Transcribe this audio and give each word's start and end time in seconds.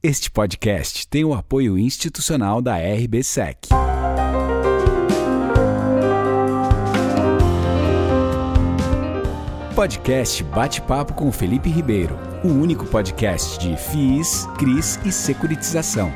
Este 0.00 0.30
podcast 0.30 1.08
tem 1.08 1.24
o 1.24 1.34
apoio 1.34 1.76
institucional 1.76 2.62
da 2.62 2.76
RBSEC. 2.76 3.66
Podcast 9.74 10.44
Bate-Papo 10.44 11.14
com 11.14 11.32
Felipe 11.32 11.68
Ribeiro, 11.68 12.16
o 12.44 12.46
único 12.46 12.86
podcast 12.86 13.58
de 13.58 13.76
FIIs, 13.76 14.46
CRIs 14.56 15.04
e 15.04 15.10
securitização. 15.10 16.12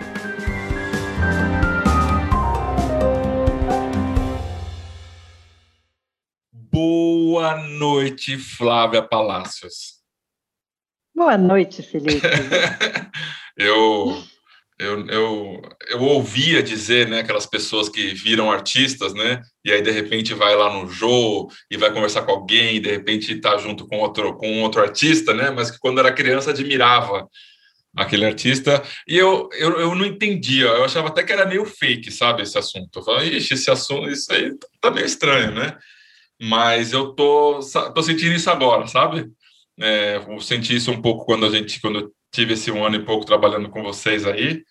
Boa 6.52 7.56
noite, 7.56 8.38
Flávia 8.38 9.02
Palácios. 9.02 10.00
Boa 11.12 11.36
noite, 11.36 11.82
Felipe. 11.82 12.28
eu, 13.62 14.22
eu, 14.78 15.06
eu, 15.06 15.62
eu 15.88 16.02
ouvia 16.02 16.62
dizer, 16.62 17.08
né, 17.08 17.20
aquelas 17.20 17.46
pessoas 17.46 17.88
que 17.88 18.14
viram 18.14 18.50
artistas, 18.50 19.14
né, 19.14 19.40
e 19.64 19.72
aí 19.72 19.80
de 19.82 19.90
repente 19.90 20.34
vai 20.34 20.56
lá 20.56 20.72
no 20.72 20.88
Jô 20.88 21.48
e 21.70 21.76
vai 21.76 21.92
conversar 21.92 22.22
com 22.22 22.32
alguém, 22.32 22.76
e 22.76 22.80
de 22.80 22.90
repente 22.90 23.32
está 23.32 23.56
junto 23.58 23.86
com 23.86 23.98
outro, 23.98 24.36
com 24.36 24.62
outro 24.62 24.80
artista, 24.80 25.32
né, 25.32 25.50
mas 25.50 25.70
que 25.70 25.78
quando 25.78 26.00
era 26.00 26.12
criança 26.12 26.50
admirava 26.50 27.28
aquele 27.96 28.24
artista, 28.24 28.82
e 29.06 29.16
eu, 29.16 29.48
eu, 29.52 29.78
eu 29.78 29.94
não 29.94 30.06
entendia, 30.06 30.64
eu 30.64 30.84
achava 30.84 31.08
até 31.08 31.22
que 31.22 31.32
era 31.32 31.46
meio 31.46 31.64
fake, 31.64 32.10
sabe, 32.10 32.42
esse 32.42 32.56
assunto. 32.56 32.98
Eu 32.98 33.02
falava, 33.02 33.24
ixi, 33.24 33.54
esse 33.54 33.70
assunto, 33.70 34.08
isso 34.08 34.32
aí 34.32 34.50
tá 34.80 34.90
meio 34.90 35.04
estranho, 35.06 35.52
né? 35.52 35.76
Mas 36.40 36.92
eu 36.92 37.12
tô, 37.14 37.60
tô 37.94 38.02
sentindo 38.02 38.34
isso 38.34 38.50
agora, 38.50 38.86
sabe? 38.86 39.30
É, 39.78 40.16
eu 40.16 40.40
senti 40.40 40.74
isso 40.74 40.90
um 40.90 41.02
pouco 41.02 41.26
quando 41.26 41.46
a 41.46 41.50
gente, 41.50 41.80
quando 41.80 42.12
tive 42.32 42.54
esse 42.54 42.70
um 42.70 42.84
ano 42.84 42.96
e 42.96 43.04
pouco 43.04 43.26
trabalhando 43.26 43.68
com 43.68 43.82
vocês 43.82 44.26
aí. 44.26 44.64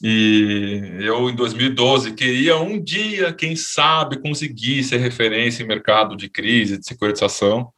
E 0.00 0.98
eu, 1.00 1.28
em 1.28 1.34
2012, 1.34 2.14
queria 2.14 2.56
um 2.56 2.82
dia, 2.82 3.32
quem 3.32 3.56
sabe, 3.56 4.20
conseguir 4.20 4.84
ser 4.84 4.98
referência 4.98 5.62
em 5.62 5.66
mercado 5.66 6.16
de 6.16 6.28
crise, 6.28 6.78
de 6.78 6.86
securitização, 6.86 7.72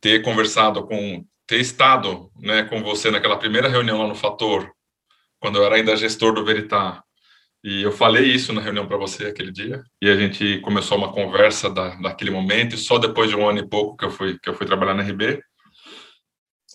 ter 0.00 0.22
conversado 0.22 0.86
com, 0.86 1.24
ter 1.46 1.60
estado 1.60 2.30
né, 2.40 2.64
com 2.64 2.82
você 2.82 3.10
naquela 3.10 3.38
primeira 3.38 3.68
reunião 3.68 3.98
lá 3.98 4.08
no 4.08 4.14
Fator, 4.14 4.70
quando 5.40 5.56
eu 5.56 5.64
era 5.64 5.76
ainda 5.76 5.96
gestor 5.96 6.34
do 6.34 6.44
Veritar. 6.44 7.02
E 7.64 7.82
eu 7.82 7.92
falei 7.92 8.24
isso 8.24 8.52
na 8.52 8.60
reunião 8.60 8.86
para 8.88 8.96
você 8.96 9.26
aquele 9.26 9.52
dia, 9.52 9.82
e 10.00 10.08
a 10.10 10.16
gente 10.16 10.58
começou 10.60 10.98
uma 10.98 11.12
conversa 11.12 11.70
da, 11.70 11.94
daquele 11.96 12.30
momento, 12.30 12.74
e 12.74 12.78
só 12.78 12.98
depois 12.98 13.30
de 13.30 13.36
um 13.36 13.48
ano 13.48 13.60
e 13.60 13.68
pouco 13.68 13.96
que 13.96 14.04
eu 14.04 14.10
fui, 14.10 14.36
que 14.38 14.48
eu 14.48 14.54
fui 14.54 14.66
trabalhar 14.66 14.94
na 14.94 15.02
RB, 15.04 15.40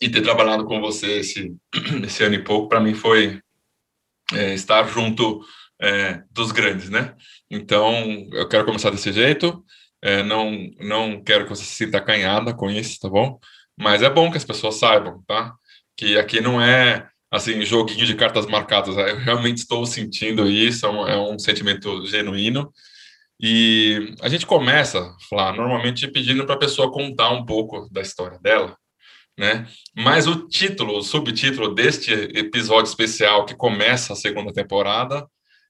e 0.02 0.10
ter 0.10 0.22
trabalhado 0.22 0.66
com 0.66 0.80
você 0.80 1.20
esse, 1.20 1.56
esse 2.04 2.24
ano 2.24 2.36
e 2.36 2.44
pouco, 2.44 2.70
para 2.70 2.80
mim 2.80 2.94
foi 2.94 3.42
é, 4.34 4.54
estar 4.54 4.88
junto 4.88 5.42
é, 5.82 6.22
dos 6.32 6.52
grandes, 6.52 6.90
né? 6.90 7.16
Então, 7.50 8.28
eu 8.34 8.48
quero 8.48 8.66
começar 8.66 8.90
desse 8.90 9.12
jeito, 9.12 9.64
é, 10.02 10.24
não, 10.24 10.52
não 10.80 11.24
quero 11.24 11.46
que 11.46 11.50
você 11.50 11.64
se 11.64 11.86
sinta 11.86 11.98
acanhada 11.98 12.54
com 12.54 12.70
isso, 12.70 13.00
tá 13.00 13.10
bom? 13.10 13.40
Mas 13.78 14.02
é 14.02 14.10
bom 14.10 14.30
que 14.32 14.38
as 14.38 14.46
pessoas 14.46 14.76
saibam, 14.76 15.24
tá? 15.26 15.54
Que 15.96 16.18
aqui 16.18 16.42
não 16.42 16.62
é, 16.62 17.08
assim, 17.32 17.64
joguinho 17.64 18.06
de 18.06 18.16
cartas 18.16 18.46
marcadas, 18.46 18.96
eu 18.98 19.18
realmente 19.18 19.60
estou 19.60 19.86
sentindo 19.86 20.50
isso, 20.50 20.86
é 20.86 20.90
um, 20.90 21.08
é 21.08 21.20
um 21.20 21.40
sentimento 21.40 22.06
genuíno, 22.06 22.72
e 23.40 24.16
a 24.22 24.30
gente 24.30 24.48
começa, 24.48 25.16
Flá, 25.30 25.54
normalmente 25.54 26.08
pedindo 26.08 26.46
para 26.46 26.56
a 26.56 26.60
pessoa 26.60 26.92
contar 26.92 27.30
um 27.32 27.46
pouco 27.46 27.88
da 27.92 28.02
história 28.02 28.40
dela, 28.40 28.76
né? 29.38 29.68
Mas 29.96 30.28
o 30.28 30.48
título, 30.48 30.98
o 30.98 31.04
subtítulo 31.04 31.76
deste 31.76 32.12
episódio 32.12 32.90
especial 32.90 33.46
que 33.46 33.56
começa 33.56 34.14
a 34.14 34.16
segunda 34.16 34.52
temporada 34.52 35.28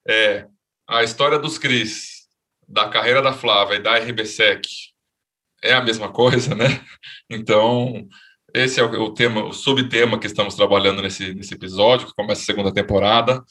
é 0.08 0.48
a 0.88 1.04
história 1.04 1.38
dos 1.38 1.58
Cris, 1.58 2.28
da 2.68 2.88
carreira 2.88 3.22
da 3.22 3.34
Flávia 3.34 3.76
e 3.76 3.84
da 3.84 3.98
RBSEC. 3.98 4.68
É 5.61 5.73
a 5.73 5.82
mesma 5.82 6.10
coisa, 6.11 6.55
né? 6.55 6.66
Então, 7.30 8.08
esse 8.54 8.80
é 8.80 8.83
o, 8.83 9.14
tema, 9.14 9.44
o 9.44 9.52
subtema 9.52 10.17
que 10.17 10.28
estamos 10.28 10.55
trabalhando 10.55 11.02
nesse, 11.02 11.34
nesse 11.34 11.54
episódio, 11.54 12.08
que 12.08 12.16
começa 12.16 12.42
a 12.42 12.45
segunda 12.45 12.73
temporada, 12.73 13.44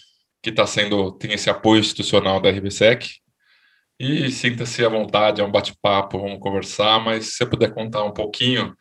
que 0.43 0.51
está 0.51 0.67
sendo, 0.67 1.13
tem 1.13 1.33
esse 1.33 1.51
apoio 1.51 1.81
institucional 1.81 2.41
da 2.41 2.51
RBSEC. 2.51 3.21
E 3.99 4.31
sinta-se 4.31 4.85
à 4.85 4.89
vontade, 4.89 5.41
é 5.41 5.45
um 5.45 5.51
bate-papo, 5.51 6.19
vamos 6.19 6.39
conversar, 6.39 7.01
mas 7.01 7.27
se 7.27 7.37
você 7.37 7.47
puder 7.47 7.73
contar 7.75 8.05
um 8.05 8.13
pouquinho 8.13 8.75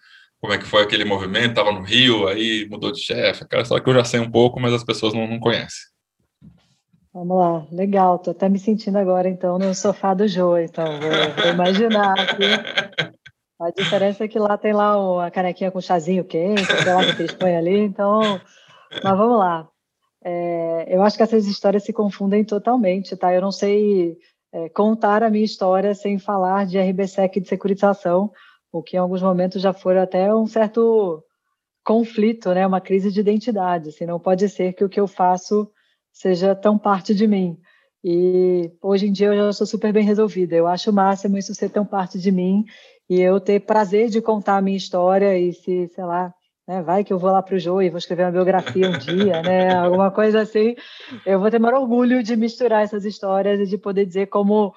como 0.45 0.53
é 0.53 0.59
que 0.59 0.67
foi 0.67 0.83
aquele 0.83 1.03
movimento, 1.03 1.49
estava 1.49 1.71
no 1.71 1.81
Rio, 1.81 2.27
aí 2.27 2.67
mudou 2.69 2.91
de 2.91 2.99
chefe, 2.99 3.43
aquela 3.43 3.63
história 3.63 3.83
que 3.83 3.89
eu 3.89 3.95
já 3.95 4.03
sei 4.03 4.19
um 4.19 4.29
pouco, 4.29 4.59
mas 4.59 4.73
as 4.73 4.83
pessoas 4.83 5.11
não, 5.11 5.27
não 5.27 5.39
conhecem. 5.39 5.81
Vamos 7.11 7.35
lá, 7.35 7.65
legal, 7.71 8.19
tô 8.19 8.29
até 8.29 8.47
me 8.47 8.59
sentindo 8.59 8.97
agora, 8.99 9.27
então, 9.27 9.57
no 9.57 9.73
sofá 9.73 10.13
do 10.13 10.27
Jô, 10.27 10.57
então, 10.57 10.85
vou, 10.85 11.43
vou 11.43 11.51
imaginar 11.51 12.13
aqui. 12.19 12.45
A 13.59 13.71
diferença 13.71 14.25
é 14.25 14.27
que 14.27 14.37
lá 14.37 14.55
tem 14.57 14.73
lá 14.73 15.25
a 15.25 15.31
canequinha 15.31 15.71
com 15.71 15.81
chazinho 15.81 16.23
quente, 16.23 16.65
sei 16.65 16.93
lá 16.93 17.03
que 17.03 17.21
eles 17.21 17.33
põem 17.33 17.55
ali, 17.55 17.79
então, 17.79 18.39
mas 19.03 19.17
vamos 19.17 19.39
lá. 19.39 19.67
É, 20.23 20.95
eu 20.95 21.01
acho 21.01 21.17
que 21.17 21.23
essas 21.23 21.47
histórias 21.47 21.83
se 21.83 21.93
confundem 21.93 22.43
totalmente, 22.43 23.15
tá? 23.15 23.33
Eu 23.33 23.41
não 23.41 23.51
sei 23.51 24.15
é, 24.53 24.69
contar 24.69 25.23
a 25.23 25.29
minha 25.29 25.45
história 25.45 25.95
sem 25.95 26.19
falar 26.19 26.65
de 26.65 26.77
RBSEC 26.77 27.39
de 27.39 27.47
securitização, 27.47 28.31
o 28.77 28.83
que 28.83 28.97
em 28.97 28.99
alguns 28.99 29.21
momentos 29.21 29.61
já 29.61 29.71
foi 29.71 29.97
até 29.97 30.33
um 30.35 30.45
certo 30.45 31.23
conflito, 31.83 32.53
né, 32.53 32.67
uma 32.67 32.81
crise 32.81 33.11
de 33.11 33.21
identidade. 33.21 33.89
Assim, 33.89 34.05
não 34.05 34.19
pode 34.19 34.49
ser 34.49 34.73
que 34.73 34.83
o 34.83 34.89
que 34.89 34.99
eu 34.99 35.07
faço 35.07 35.69
seja 36.11 36.53
tão 36.53 36.77
parte 36.77 37.15
de 37.15 37.25
mim. 37.25 37.57
E 38.03 38.71
hoje 38.81 39.07
em 39.07 39.11
dia 39.11 39.27
eu 39.27 39.35
já 39.35 39.53
sou 39.53 39.65
super 39.65 39.93
bem 39.93 40.03
resolvida. 40.03 40.55
Eu 40.55 40.67
acho 40.67 40.91
o 40.91 40.93
máximo 40.93 41.37
isso 41.37 41.55
ser 41.55 41.69
tão 41.69 41.85
parte 41.85 42.19
de 42.19 42.31
mim 42.31 42.65
e 43.09 43.21
eu 43.21 43.39
ter 43.39 43.61
prazer 43.61 44.09
de 44.09 44.21
contar 44.21 44.57
a 44.57 44.61
minha 44.61 44.77
história 44.77 45.37
e 45.37 45.53
se, 45.53 45.87
sei 45.87 46.03
lá, 46.03 46.33
né, 46.67 46.81
vai 46.81 47.03
que 47.03 47.13
eu 47.13 47.19
vou 47.19 47.31
lá 47.31 47.41
para 47.41 47.55
o 47.55 47.59
Jô 47.59 47.81
e 47.81 47.89
vou 47.89 47.97
escrever 47.97 48.23
uma 48.23 48.31
biografia 48.31 48.89
um 48.89 48.97
dia, 48.97 49.41
né, 49.41 49.73
alguma 49.75 50.11
coisa 50.11 50.41
assim. 50.41 50.75
Eu 51.25 51.39
vou 51.39 51.49
ter 51.49 51.59
maior 51.59 51.79
orgulho 51.79 52.21
de 52.21 52.35
misturar 52.35 52.83
essas 52.83 53.05
histórias 53.05 53.59
e 53.59 53.65
de 53.65 53.77
poder 53.77 54.05
dizer 54.05 54.27
como 54.27 54.73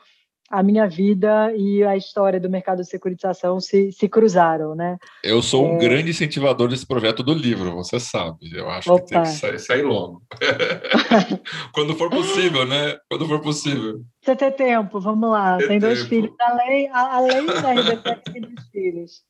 a 0.50 0.62
minha 0.62 0.88
vida 0.88 1.53
e 1.54 1.84
a 1.84 1.97
história 1.97 2.41
do 2.41 2.48
mercado 2.48 2.81
de 2.81 2.88
securitização 2.88 3.60
se, 3.60 3.92
se 3.92 4.09
cruzaram, 4.09 4.75
né? 4.75 4.97
Eu 5.22 5.42
sou 5.42 5.66
um 5.66 5.76
é... 5.76 5.78
grande 5.78 6.10
incentivador 6.10 6.69
desse 6.69 6.86
projeto 6.86 7.22
do 7.22 7.34
livro, 7.34 7.75
você 7.75 8.00
sabe. 8.00 8.50
Eu 8.54 8.69
acho 8.70 8.91
Opa. 8.91 9.03
que 9.03 9.08
tem 9.10 9.22
que 9.22 9.28
sair, 9.28 9.58
sair 9.58 9.82
logo. 9.82 10.22
Quando 11.72 11.94
for 11.94 12.08
possível, 12.08 12.64
né? 12.64 12.97
Quando 13.10 13.28
for 13.28 13.41
possível. 13.41 14.00
Você 14.22 14.34
tem 14.34 14.50
tempo, 14.50 14.98
vamos 14.98 15.31
lá. 15.31 15.58
Tem, 15.58 15.69
tem 15.69 15.78
dois 15.81 16.03
filhos, 16.06 16.34
além, 16.41 16.88
além 16.92 17.44
da 17.44 18.16
tem 18.16 18.41
dois 18.41 18.69
filhos. 18.72 19.22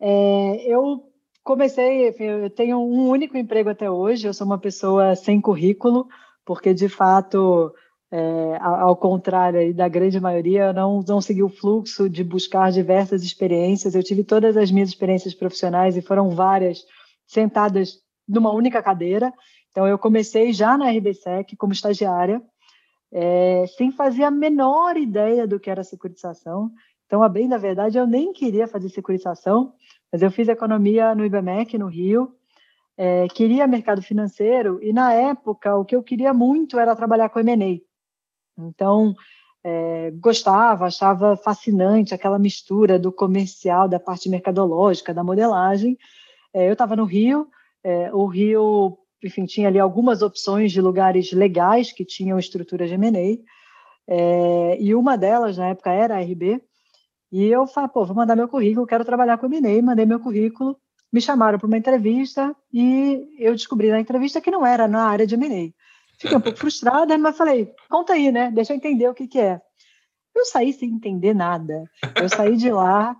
É, 0.00 0.64
eu 0.66 1.02
comecei, 1.44 2.14
eu 2.18 2.48
tenho 2.48 2.78
um 2.78 3.08
único 3.08 3.36
emprego 3.36 3.68
até 3.68 3.90
hoje, 3.90 4.26
eu 4.26 4.32
sou 4.32 4.46
uma 4.46 4.58
pessoa 4.58 5.14
sem 5.14 5.38
currículo, 5.38 6.08
porque 6.46 6.72
de 6.72 6.88
fato 6.88 7.72
é, 8.10 8.58
ao 8.60 8.96
contrário 8.96 9.74
da 9.74 9.88
grande 9.88 10.20
maioria, 10.20 10.72
não, 10.72 11.02
não 11.06 11.20
segui 11.20 11.42
o 11.42 11.48
fluxo 11.48 12.08
de 12.08 12.22
buscar 12.22 12.70
diversas 12.70 13.22
experiências. 13.22 13.94
Eu 13.94 14.02
tive 14.02 14.22
todas 14.22 14.56
as 14.56 14.70
minhas 14.70 14.88
experiências 14.88 15.34
profissionais 15.34 15.96
e 15.96 16.02
foram 16.02 16.30
várias 16.30 16.84
sentadas 17.26 18.00
numa 18.28 18.52
única 18.52 18.82
cadeira. 18.82 19.32
Então, 19.70 19.86
eu 19.86 19.98
comecei 19.98 20.52
já 20.52 20.78
na 20.78 20.90
RBSEC 20.90 21.56
como 21.56 21.72
estagiária, 21.72 22.40
é, 23.12 23.66
sem 23.76 23.90
fazer 23.90 24.24
a 24.24 24.30
menor 24.30 24.96
ideia 24.96 25.46
do 25.46 25.58
que 25.58 25.68
era 25.68 25.82
securitização. 25.82 26.70
Então, 27.06 27.22
a 27.22 27.28
bem 27.28 27.48
da 27.48 27.58
verdade, 27.58 27.98
eu 27.98 28.06
nem 28.06 28.32
queria 28.32 28.66
fazer 28.66 28.88
securitização, 28.88 29.72
mas 30.12 30.22
eu 30.22 30.30
fiz 30.30 30.48
economia 30.48 31.14
no 31.14 31.24
IBMEC, 31.24 31.76
no 31.76 31.88
Rio, 31.88 32.34
é, 32.96 33.28
queria 33.28 33.66
mercado 33.66 34.00
financeiro, 34.00 34.82
e 34.82 34.92
na 34.92 35.12
época 35.12 35.76
o 35.76 35.84
que 35.84 35.94
eu 35.94 36.02
queria 36.02 36.32
muito 36.32 36.78
era 36.78 36.96
trabalhar 36.96 37.28
com 37.28 37.40
M&A. 37.40 37.80
Então, 38.58 39.14
é, 39.64 40.12
gostava, 40.12 40.86
achava 40.86 41.36
fascinante 41.36 42.14
aquela 42.14 42.38
mistura 42.38 42.98
do 42.98 43.10
comercial, 43.10 43.88
da 43.88 43.98
parte 43.98 44.28
mercadológica, 44.28 45.12
da 45.12 45.24
modelagem. 45.24 45.98
É, 46.54 46.68
eu 46.68 46.72
estava 46.72 46.94
no 46.94 47.04
Rio, 47.04 47.48
é, 47.82 48.12
o 48.14 48.26
Rio, 48.26 48.96
enfim, 49.24 49.44
tinha 49.44 49.68
ali 49.68 49.78
algumas 49.78 50.22
opções 50.22 50.70
de 50.70 50.80
lugares 50.80 51.32
legais 51.32 51.92
que 51.92 52.04
tinham 52.04 52.38
estrutura 52.38 52.86
de 52.86 52.94
M&A, 52.94 53.42
é, 54.08 54.80
e 54.80 54.94
uma 54.94 55.18
delas, 55.18 55.56
na 55.58 55.68
época, 55.68 55.90
era 55.92 56.16
a 56.16 56.20
RB, 56.20 56.62
e 57.32 57.44
eu 57.46 57.66
falei, 57.66 57.90
pô, 57.90 58.04
vou 58.04 58.14
mandar 58.14 58.36
meu 58.36 58.48
currículo, 58.48 58.86
quero 58.86 59.04
trabalhar 59.04 59.36
com 59.36 59.46
M&A, 59.46 59.82
mandei 59.82 60.06
meu 60.06 60.20
currículo, 60.20 60.78
me 61.12 61.20
chamaram 61.20 61.58
para 61.58 61.66
uma 61.66 61.76
entrevista, 61.76 62.54
e 62.72 63.28
eu 63.38 63.52
descobri 63.52 63.90
na 63.90 64.00
entrevista 64.00 64.40
que 64.40 64.50
não 64.50 64.64
era 64.64 64.86
na 64.86 65.06
área 65.08 65.26
de 65.26 65.34
M&A. 65.34 65.72
Fiquei 66.18 66.36
um 66.36 66.40
pouco 66.40 66.58
frustrada, 66.58 67.16
mas 67.18 67.36
falei, 67.36 67.72
conta 67.88 68.14
aí, 68.14 68.32
né? 68.32 68.50
Deixa 68.50 68.72
eu 68.72 68.76
entender 68.76 69.08
o 69.08 69.14
que, 69.14 69.26
que 69.26 69.38
é. 69.38 69.60
Eu 70.34 70.44
saí 70.44 70.72
sem 70.72 70.90
entender 70.90 71.34
nada. 71.34 71.84
Eu 72.20 72.28
saí 72.28 72.56
de 72.56 72.70
lá 72.70 73.16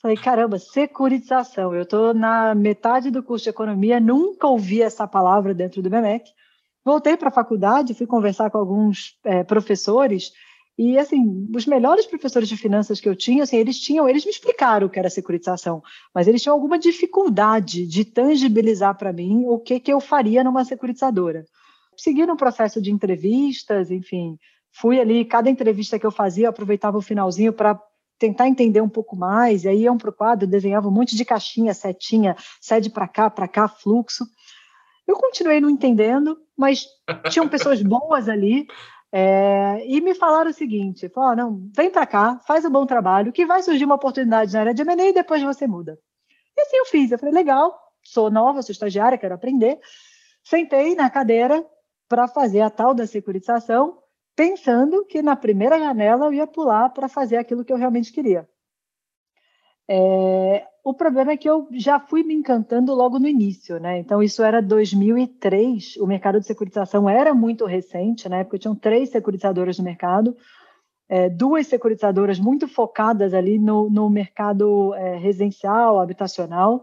Falei, 0.00 0.16
caramba, 0.16 0.58
securitização. 0.58 1.74
Eu 1.74 1.82
estou 1.82 2.14
na 2.14 2.54
metade 2.54 3.10
do 3.10 3.22
curso 3.22 3.44
de 3.44 3.50
economia, 3.50 4.00
nunca 4.00 4.46
ouvi 4.46 4.80
essa 4.80 5.06
palavra 5.06 5.52
dentro 5.52 5.82
do 5.82 5.90
MEMEC. 5.90 6.30
Voltei 6.82 7.18
para 7.18 7.28
a 7.28 7.32
faculdade, 7.32 7.92
fui 7.92 8.06
conversar 8.06 8.50
com 8.50 8.56
alguns 8.56 9.18
é, 9.22 9.44
professores 9.44 10.32
e 10.78 10.98
assim, 10.98 11.46
os 11.54 11.66
melhores 11.66 12.06
professores 12.06 12.48
de 12.48 12.56
finanças 12.56 12.98
que 12.98 13.08
eu 13.08 13.14
tinha, 13.14 13.42
assim, 13.42 13.58
eles 13.58 13.78
tinham, 13.78 14.08
eles 14.08 14.24
me 14.24 14.30
explicaram 14.30 14.86
o 14.86 14.90
que 14.90 14.98
era 14.98 15.10
securitização, 15.10 15.82
mas 16.14 16.26
eles 16.26 16.40
tinham 16.40 16.54
alguma 16.54 16.78
dificuldade 16.78 17.86
de 17.86 18.02
tangibilizar 18.02 18.96
para 18.96 19.12
mim 19.12 19.44
o 19.46 19.58
que 19.58 19.78
que 19.78 19.92
eu 19.92 20.00
faria 20.00 20.42
numa 20.42 20.64
securitizadora. 20.64 21.44
Segui 22.00 22.24
no 22.24 22.34
processo 22.34 22.80
de 22.80 22.90
entrevistas, 22.90 23.90
enfim, 23.90 24.38
fui 24.72 24.98
ali, 24.98 25.22
cada 25.22 25.50
entrevista 25.50 25.98
que 25.98 26.06
eu 26.06 26.10
fazia, 26.10 26.46
eu 26.46 26.50
aproveitava 26.50 26.96
o 26.96 27.02
finalzinho 27.02 27.52
para 27.52 27.78
tentar 28.18 28.48
entender 28.48 28.80
um 28.80 28.88
pouco 28.88 29.14
mais, 29.14 29.64
e 29.64 29.68
aí 29.68 29.82
iam 29.82 29.98
para 29.98 30.08
o 30.08 30.12
quadro, 30.12 30.46
desenhava 30.46 30.88
um 30.88 30.90
monte 30.90 31.14
de 31.14 31.26
caixinha, 31.26 31.74
setinha, 31.74 32.34
sede 32.58 32.88
para 32.88 33.06
cá, 33.06 33.28
para 33.28 33.46
cá, 33.46 33.68
fluxo. 33.68 34.24
Eu 35.06 35.14
continuei 35.16 35.60
não 35.60 35.68
entendendo, 35.68 36.38
mas 36.56 36.86
tinham 37.28 37.46
pessoas 37.46 37.82
boas 37.82 38.30
ali, 38.30 38.66
é, 39.12 39.84
e 39.86 40.00
me 40.00 40.14
falaram 40.14 40.50
o 40.50 40.54
seguinte: 40.54 41.06
falaram, 41.10 41.50
não, 41.50 41.70
vem 41.76 41.90
para 41.90 42.06
cá, 42.06 42.40
faz 42.46 42.64
um 42.64 42.70
bom 42.70 42.86
trabalho, 42.86 43.30
que 43.30 43.44
vai 43.44 43.62
surgir 43.62 43.84
uma 43.84 43.96
oportunidade 43.96 44.54
na 44.54 44.60
área 44.60 44.72
de 44.72 44.80
M&A 44.80 45.08
e 45.08 45.12
depois 45.12 45.42
você 45.42 45.66
muda. 45.66 45.98
E 46.56 46.62
assim 46.62 46.78
eu 46.78 46.86
fiz. 46.86 47.12
Eu 47.12 47.18
falei, 47.18 47.34
legal, 47.34 47.78
sou 48.02 48.30
nova, 48.30 48.62
sou 48.62 48.72
estagiária, 48.72 49.18
quero 49.18 49.34
aprender. 49.34 49.78
Sentei 50.42 50.94
na 50.94 51.10
cadeira 51.10 51.62
para 52.10 52.26
fazer 52.26 52.60
a 52.60 52.68
tal 52.68 52.92
da 52.92 53.06
securitização 53.06 53.96
pensando 54.34 55.04
que 55.04 55.22
na 55.22 55.36
primeira 55.36 55.78
janela 55.78 56.26
eu 56.26 56.32
ia 56.32 56.46
pular 56.46 56.90
para 56.90 57.08
fazer 57.08 57.36
aquilo 57.36 57.64
que 57.64 57.72
eu 57.72 57.76
realmente 57.76 58.12
queria. 58.12 58.48
É, 59.88 60.66
o 60.82 60.92
problema 60.92 61.32
é 61.32 61.36
que 61.36 61.48
eu 61.48 61.68
já 61.70 62.00
fui 62.00 62.24
me 62.24 62.34
encantando 62.34 62.92
logo 62.94 63.20
no 63.20 63.28
início, 63.28 63.78
né? 63.78 63.98
Então, 63.98 64.20
isso 64.22 64.42
era 64.42 64.60
2003, 64.60 65.98
o 65.98 66.06
mercado 66.06 66.40
de 66.40 66.46
securitização 66.46 67.08
era 67.08 67.32
muito 67.32 67.64
recente, 67.64 68.28
na 68.28 68.38
época 68.38 68.58
tinham 68.58 68.74
três 68.74 69.10
securitizadoras 69.10 69.78
no 69.78 69.84
mercado, 69.84 70.36
é, 71.08 71.28
duas 71.28 71.68
securitizadoras 71.68 72.40
muito 72.40 72.66
focadas 72.66 73.34
ali 73.34 73.58
no, 73.58 73.88
no 73.88 74.10
mercado 74.10 74.94
é, 74.94 75.16
residencial, 75.16 76.00
habitacional, 76.00 76.82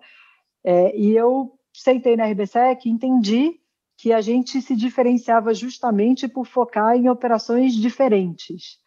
é, 0.63 0.97
e 0.97 1.13
eu 1.13 1.53
sentei 1.73 2.15
na 2.15 2.25
RBSEC 2.27 2.89
entendi 2.89 3.59
que 3.97 4.13
a 4.13 4.21
gente 4.21 4.61
se 4.61 4.75
diferenciava 4.75 5.53
justamente 5.53 6.27
por 6.27 6.45
focar 6.45 6.95
em 6.95 7.09
operações 7.09 7.73
diferentes, 7.73 8.77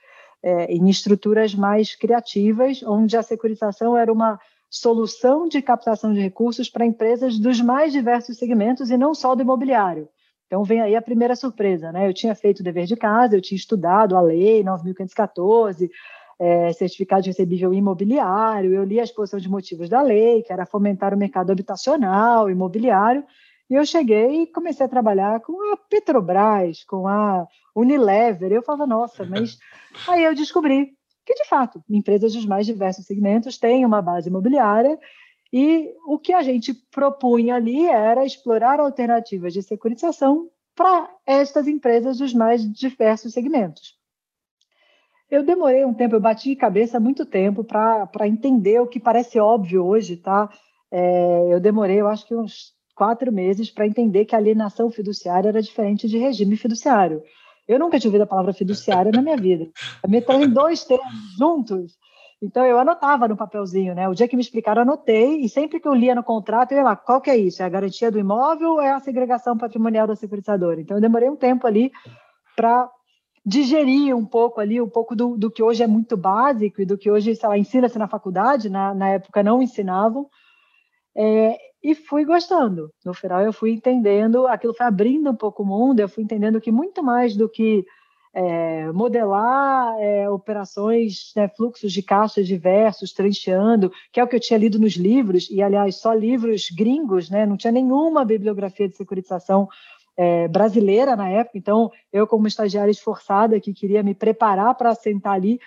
é, 0.43 0.73
em 0.73 0.89
estruturas 0.89 1.55
mais 1.55 1.97
criativas, 1.97 2.83
onde 2.83 3.17
a 3.17 3.23
securitização 3.23 3.97
era 3.97 4.13
uma 4.13 4.39
solução 4.71 5.49
de 5.49 5.61
captação 5.61 6.15
de 6.15 6.21
recursos 6.21 6.71
para 6.71 6.87
empresas 6.87 7.39
dos 7.39 7.61
mais 7.61 7.93
diversos 7.93 8.39
segmentos 8.39 8.89
e 8.89 8.97
não 8.97 9.13
só 9.13 9.35
do 9.35 9.43
imobiliário. 9.43 10.09
Então 10.47 10.63
vem 10.63 10.81
aí 10.81 10.95
a 10.95 11.03
primeira 11.03 11.35
surpresa, 11.35 11.91
né? 11.91 12.09
Eu 12.09 12.15
tinha 12.15 12.35
feito 12.35 12.61
o 12.61 12.63
dever 12.63 12.87
de 12.87 12.97
casa, 12.97 13.37
eu 13.37 13.41
tinha 13.41 13.57
estudado 13.57 14.17
a 14.17 14.21
lei 14.21 14.63
9.514, 14.63 15.91
é, 16.39 16.73
certificado 16.73 17.23
de 17.23 17.31
recebível 17.31 17.75
imobiliário, 17.75 18.73
eu 18.73 18.85
li 18.85 18.99
a 18.99 19.05
exposição 19.05 19.39
de 19.39 19.49
motivos 19.49 19.89
da 19.89 20.01
lei, 20.01 20.43
que 20.43 20.53
era 20.53 20.65
fomentar 20.65 21.13
o 21.13 21.19
mercado 21.19 21.51
habitacional, 21.51 22.49
imobiliário, 22.49 23.25
e 23.71 23.75
eu 23.77 23.87
cheguei 23.87 24.43
e 24.43 24.47
comecei 24.49 24.85
a 24.85 24.89
trabalhar 24.89 25.39
com 25.41 25.73
a 25.73 25.77
Petrobras, 25.77 26.83
com 26.83 27.07
a 27.07 27.47
Unilever. 27.75 28.51
Eu 28.51 28.63
falava, 28.63 28.85
nossa, 28.85 29.25
mas 29.25 29.59
aí 30.09 30.25
eu 30.25 30.35
descobri 30.35 30.93
que, 31.25 31.35
de 31.35 31.49
fato, 31.49 31.81
empresas 31.89 32.35
dos 32.35 32.45
mais 32.45 32.67
diversos 32.67 33.07
segmentos 33.07 33.57
têm 33.57 33.87
uma 33.87 34.03
base 34.03 34.29
imobiliária 34.29 34.99
e 35.53 35.95
o 36.05 36.19
que 36.19 36.33
a 36.33 36.43
gente 36.43 36.75
propunha 36.75 37.55
ali 37.55 37.87
era 37.87 38.25
explorar 38.25 38.81
alternativas 38.81 39.53
de 39.53 39.63
securitização 39.63 40.51
para 40.75 41.09
estas 41.25 41.69
empresas 41.69 42.19
dos 42.19 42.35
mais 42.35 42.69
diversos 42.73 43.33
segmentos. 43.33 43.97
Eu 45.31 45.45
demorei 45.45 45.85
um 45.85 45.95
tempo, 45.95 46.17
eu 46.17 46.21
bati 46.21 46.57
cabeça 46.57 46.99
muito 46.99 47.25
tempo 47.25 47.63
para 47.63 48.27
entender 48.27 48.81
o 48.81 48.87
que 48.89 48.99
parece 48.99 49.39
óbvio 49.39 49.87
hoje, 49.87 50.17
tá? 50.17 50.51
É, 50.91 51.55
eu 51.55 51.61
demorei, 51.61 52.01
eu 52.01 52.09
acho 52.09 52.27
que 52.27 52.35
uns 52.35 52.75
quatro 53.01 53.33
meses 53.33 53.71
para 53.71 53.87
entender 53.87 54.27
que 54.27 54.37
alienação 54.37 54.91
fiduciária 54.91 55.49
era 55.49 55.63
diferente 55.63 56.07
de 56.07 56.19
regime 56.19 56.55
fiduciário. 56.55 57.23
Eu 57.67 57.79
nunca 57.79 57.99
tinha 57.99 58.11
ouvido 58.11 58.25
a 58.25 58.27
palavra 58.27 58.53
fiduciária 58.53 59.11
na 59.11 59.23
minha 59.23 59.39
vida. 59.39 59.71
Me 60.07 60.19
em 60.19 60.51
dois 60.51 60.85
termos 60.85 61.35
juntos. 61.39 61.99
Então 62.43 62.63
eu 62.63 62.79
anotava 62.79 63.27
no 63.27 63.39
papelzinho, 63.39 63.95
né? 63.95 64.07
O 64.07 64.13
dia 64.13 64.29
que 64.29 64.37
me 64.37 64.43
explicaram, 64.43 64.83
anotei, 64.83 65.41
e 65.41 65.49
sempre 65.49 65.81
que 65.81 65.89
eu 65.89 65.95
lia 65.95 66.15
no 66.15 66.23
contrato, 66.23 66.73
eu 66.73 66.77
ia 66.79 66.85
lá, 66.85 66.95
qual 66.95 67.23
que 67.23 67.31
é 67.31 67.39
isso? 67.39 67.63
É 67.63 67.65
a 67.65 67.71
garantia 67.71 68.11
do 68.11 68.19
imóvel 68.19 68.73
ou 68.73 68.83
é 68.83 68.91
a 68.91 69.01
segregação 69.01 69.57
patrimonial 69.57 70.07
da 70.07 70.15
securitizadora? 70.15 70.79
Então 70.79 70.99
eu 70.99 71.01
demorei 71.01 71.31
um 71.31 71.37
tempo 71.37 71.67
ali 71.67 71.91
para 72.55 72.87
digerir 73.47 74.15
um 74.15 74.27
pouco 74.27 74.61
ali, 74.61 74.79
um 74.79 74.91
pouco 74.91 75.17
do, 75.17 75.39
do, 75.39 75.51
que 75.51 75.63
hoje 75.63 75.83
é 75.83 75.87
muito 75.87 76.19
básico 76.19 76.83
e 76.83 76.85
do 76.85 76.99
que 76.99 77.11
hoje, 77.11 77.35
sei 77.35 77.49
lá, 77.49 77.57
ensina-se 77.57 77.99
na 77.99 78.09
faculdade, 78.09 78.69
na, 78.69 78.93
na 78.93 79.09
época 79.09 79.43
não 79.43 79.63
ensinavam. 79.63 80.29
É, 81.17 81.70
e 81.83 81.95
fui 81.95 82.25
gostando. 82.25 82.93
No 83.05 83.15
final, 83.15 83.41
eu 83.41 83.53
fui 83.53 83.73
entendendo, 83.73 84.47
aquilo 84.47 84.75
foi 84.75 84.87
abrindo 84.87 85.31
um 85.31 85.37
pouco 85.37 85.63
o 85.63 85.67
mundo, 85.67 86.01
eu 86.01 86.09
fui 86.09 86.23
entendendo 86.23 86.61
que 86.61 86.71
muito 86.71 87.03
mais 87.03 87.37
do 87.37 87.49
que 87.49 87.85
é, 88.33 88.93
modelar 88.93 89.97
é, 89.99 90.29
operações, 90.29 91.33
né, 91.35 91.49
fluxos 91.49 91.93
de 91.93 92.03
caixas 92.03 92.47
diversos, 92.47 93.13
trancheando, 93.13 93.91
que 94.13 94.21
é 94.21 94.25
o 94.25 94.29
que 94.29 94.37
eu 94.37 94.41
tinha 94.41 94.59
lido 94.59 94.79
nos 94.79 94.95
livros, 94.95 95.49
e 95.51 95.63
aliás, 95.63 95.97
só 95.97 96.13
livros 96.13 96.69
gringos, 96.71 97.29
né, 97.29 97.45
não 97.45 97.57
tinha 97.57 97.73
nenhuma 97.73 98.25
bibliografia 98.25 98.89
de 98.89 98.97
securitização 98.97 99.69
é, 100.17 100.47
brasileira 100.49 101.17
na 101.17 101.29
época, 101.29 101.59
então 101.59 101.91
eu, 102.13 102.27
como 102.27 102.47
estagiária 102.47 102.91
esforçada 102.91 103.59
que 103.59 103.73
queria 103.73 104.03
me 104.03 104.15
preparar 104.15 104.75
para 104.75 104.95
sentar 104.95 105.35
ali, 105.35 105.59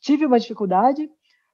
tive 0.00 0.26
uma 0.26 0.38
dificuldade, 0.38 1.10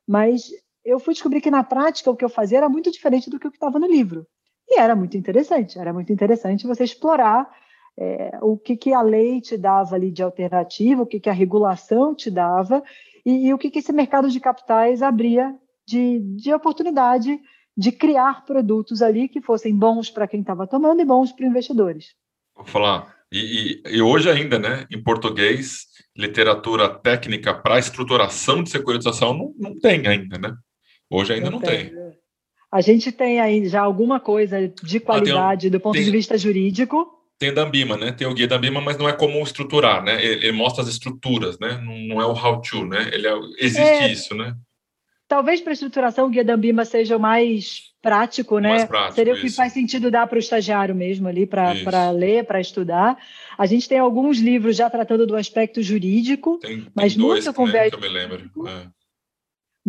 mas 0.06 0.50
eu 0.84 0.98
fui 0.98 1.14
descobrir 1.14 1.40
que 1.40 1.50
na 1.50 1.64
prática 1.64 2.10
o 2.10 2.16
que 2.16 2.24
eu 2.24 2.28
fazia 2.28 2.58
era 2.58 2.68
muito 2.68 2.90
diferente 2.90 3.28
do 3.30 3.38
que 3.38 3.46
o 3.46 3.50
que 3.50 3.56
estava 3.56 3.78
no 3.78 3.86
livro. 3.86 4.26
E 4.68 4.78
era 4.78 4.94
muito 4.94 5.16
interessante, 5.16 5.78
era 5.78 5.92
muito 5.92 6.12
interessante 6.12 6.66
você 6.66 6.84
explorar 6.84 7.48
é, 7.98 8.38
o 8.42 8.56
que, 8.56 8.76
que 8.76 8.92
a 8.92 9.02
lei 9.02 9.40
te 9.40 9.56
dava 9.56 9.96
ali 9.96 10.10
de 10.10 10.22
alternativa, 10.22 11.02
o 11.02 11.06
que, 11.06 11.18
que 11.18 11.30
a 11.30 11.32
regulação 11.32 12.14
te 12.14 12.30
dava 12.30 12.82
e, 13.24 13.48
e 13.48 13.54
o 13.54 13.58
que, 13.58 13.70
que 13.70 13.78
esse 13.78 13.92
mercado 13.92 14.30
de 14.30 14.38
capitais 14.40 15.02
abria 15.02 15.54
de, 15.86 16.20
de 16.36 16.52
oportunidade 16.52 17.40
de 17.76 17.92
criar 17.92 18.44
produtos 18.44 19.02
ali 19.02 19.28
que 19.28 19.40
fossem 19.40 19.74
bons 19.74 20.10
para 20.10 20.28
quem 20.28 20.40
estava 20.40 20.66
tomando 20.66 21.00
e 21.00 21.04
bons 21.04 21.32
para 21.32 21.46
investidores. 21.46 22.14
Vou 22.54 22.66
falar, 22.66 23.14
e, 23.32 23.82
e, 23.86 23.96
e, 23.96 24.02
hoje 24.02 24.30
ainda, 24.30 24.58
né, 24.58 24.86
em 24.90 25.02
português, 25.02 25.86
literatura 26.16 26.88
técnica 26.88 27.54
para 27.54 27.78
estruturação 27.78 28.62
de 28.62 28.70
securitização 28.70 29.32
não, 29.32 29.54
não 29.56 29.78
tem 29.78 30.06
ainda, 30.06 30.38
né? 30.38 30.56
Hoje 31.10 31.32
ainda 31.32 31.50
não, 31.50 31.58
não 31.58 31.66
tem. 31.66 31.90
tem. 31.90 32.08
A 32.70 32.80
gente 32.80 33.10
tem 33.10 33.40
aí 33.40 33.66
já 33.66 33.80
alguma 33.80 34.20
coisa 34.20 34.68
de 34.82 35.00
qualidade 35.00 35.66
ah, 35.66 35.68
um, 35.68 35.72
do 35.72 35.80
ponto 35.80 35.94
tem, 35.94 36.04
de 36.04 36.10
vista 36.10 36.36
jurídico. 36.36 37.08
Tem 37.38 37.52
da 37.52 37.62
Ambima, 37.62 37.96
né? 37.96 38.12
Tem 38.12 38.26
o 38.26 38.34
guia 38.34 38.46
da 38.46 38.56
Ambima, 38.56 38.80
mas 38.80 38.98
não 38.98 39.08
é 39.08 39.12
como 39.12 39.42
estruturar, 39.42 40.02
né? 40.02 40.22
Ele, 40.22 40.46
ele 40.46 40.52
mostra 40.52 40.82
as 40.82 40.88
estruturas, 40.88 41.58
né? 41.58 41.80
Não, 41.82 41.96
não, 42.16 42.20
é 42.20 42.26
o 42.26 42.32
how-to, 42.32 42.84
né? 42.84 43.10
Ele 43.12 43.26
é, 43.26 43.32
existe 43.58 43.80
é, 43.80 44.12
isso, 44.12 44.34
né? 44.34 44.54
Talvez 45.26 45.60
para 45.62 45.72
estruturação 45.72 46.26
o 46.26 46.30
guia 46.30 46.44
da 46.44 46.54
Ambima 46.54 46.84
seja 46.84 47.16
o 47.16 47.20
mais 47.20 47.84
prático, 48.02 48.58
né? 48.58 48.70
Mais 48.70 48.84
prático, 48.84 49.14
Seria 49.14 49.34
o 49.34 49.40
que 49.40 49.46
isso. 49.46 49.56
faz 49.56 49.72
sentido 49.72 50.10
dar 50.10 50.26
para 50.26 50.36
o 50.36 50.38
estagiário 50.38 50.94
mesmo 50.94 51.26
ali, 51.26 51.46
para 51.46 52.10
ler, 52.10 52.44
para 52.44 52.60
estudar. 52.60 53.16
A 53.56 53.64
gente 53.64 53.88
tem 53.88 53.98
alguns 53.98 54.38
livros 54.40 54.76
já 54.76 54.90
tratando 54.90 55.26
do 55.26 55.36
aspecto 55.36 55.82
jurídico, 55.82 56.58
tem, 56.58 56.82
tem 56.82 56.92
mas 56.94 57.16
dois, 57.16 57.46
nunca 57.46 57.56
conversa. 57.56 57.96
Né, 57.96 58.02
que 58.02 58.06
eu 58.06 58.12
me 58.12 58.18
lembro. 58.18 58.50
É 58.66 58.97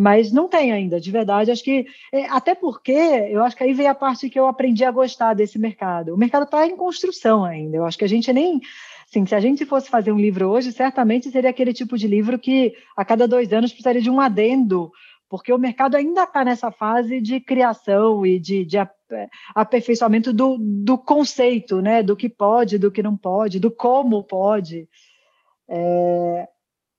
mas 0.01 0.31
não 0.31 0.47
tem 0.47 0.71
ainda, 0.71 0.97
de 0.97 1.11
verdade. 1.11 1.51
Acho 1.51 1.61
que 1.61 1.85
é, 2.09 2.25
até 2.27 2.55
porque 2.55 2.93
eu 2.93 3.43
acho 3.43 3.53
que 3.53 3.65
aí 3.65 3.73
vem 3.73 3.85
a 3.85 3.93
parte 3.93 4.29
que 4.29 4.39
eu 4.39 4.47
aprendi 4.47 4.85
a 4.85 4.91
gostar 4.91 5.33
desse 5.33 5.59
mercado. 5.59 6.13
O 6.13 6.17
mercado 6.17 6.43
está 6.43 6.65
em 6.65 6.77
construção 6.77 7.43
ainda. 7.43 7.75
Eu 7.75 7.85
acho 7.85 7.97
que 7.97 8.05
a 8.05 8.07
gente 8.07 8.31
nem 8.31 8.61
Assim, 9.09 9.25
se 9.25 9.35
a 9.35 9.39
gente 9.41 9.65
fosse 9.65 9.89
fazer 9.89 10.13
um 10.13 10.19
livro 10.19 10.47
hoje, 10.47 10.71
certamente 10.71 11.29
seria 11.31 11.49
aquele 11.49 11.73
tipo 11.73 11.97
de 11.97 12.07
livro 12.07 12.39
que 12.39 12.75
a 12.95 13.03
cada 13.03 13.27
dois 13.27 13.51
anos 13.51 13.71
precisaria 13.71 14.01
de 14.01 14.09
um 14.09 14.21
adendo, 14.21 14.89
porque 15.27 15.51
o 15.51 15.57
mercado 15.57 15.95
ainda 15.95 16.23
está 16.23 16.45
nessa 16.45 16.71
fase 16.71 17.19
de 17.19 17.41
criação 17.41 18.25
e 18.25 18.39
de, 18.39 18.63
de 18.63 18.77
aperfeiçoamento 19.53 20.31
do, 20.31 20.57
do, 20.59 20.97
conceito, 20.97 21.81
né? 21.81 22.03
do 22.03 22.15
que 22.15 22.29
pode, 22.29 22.77
do 22.77 22.91
que 22.91 23.03
não 23.03 23.17
pode, 23.17 23.59
do 23.59 23.71
como 23.71 24.23
pode. 24.23 24.87
É... 25.67 26.47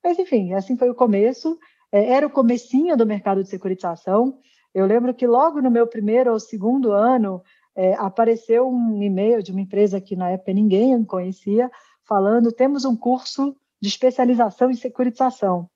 Mas, 0.02 0.18
enfim, 0.18 0.52
assim 0.52 0.76
foi 0.76 0.90
o 0.90 0.94
começo. 0.94 1.56
É, 1.92 2.12
era 2.12 2.26
o 2.26 2.30
comecinho 2.30 2.96
do 2.96 3.06
mercado 3.06 3.42
de 3.42 3.48
securitização. 3.48 4.38
Eu 4.74 4.86
lembro 4.86 5.14
que 5.14 5.26
logo 5.26 5.60
no 5.60 5.70
meu 5.70 5.86
primeiro 5.86 6.32
ou 6.32 6.40
segundo 6.40 6.92
ano 6.92 7.42
é, 7.74 7.94
apareceu 7.94 8.68
um 8.68 9.02
e-mail 9.02 9.42
de 9.42 9.52
uma 9.52 9.60
empresa 9.60 10.00
que 10.00 10.14
na 10.14 10.30
época 10.30 10.52
ninguém 10.52 11.04
conhecia, 11.04 11.70
falando 12.04 12.52
temos 12.52 12.84
um 12.84 12.96
curso 12.96 13.56
de 13.80 13.88
especialização 13.88 14.70
em 14.70 14.74
securitização. 14.74 15.68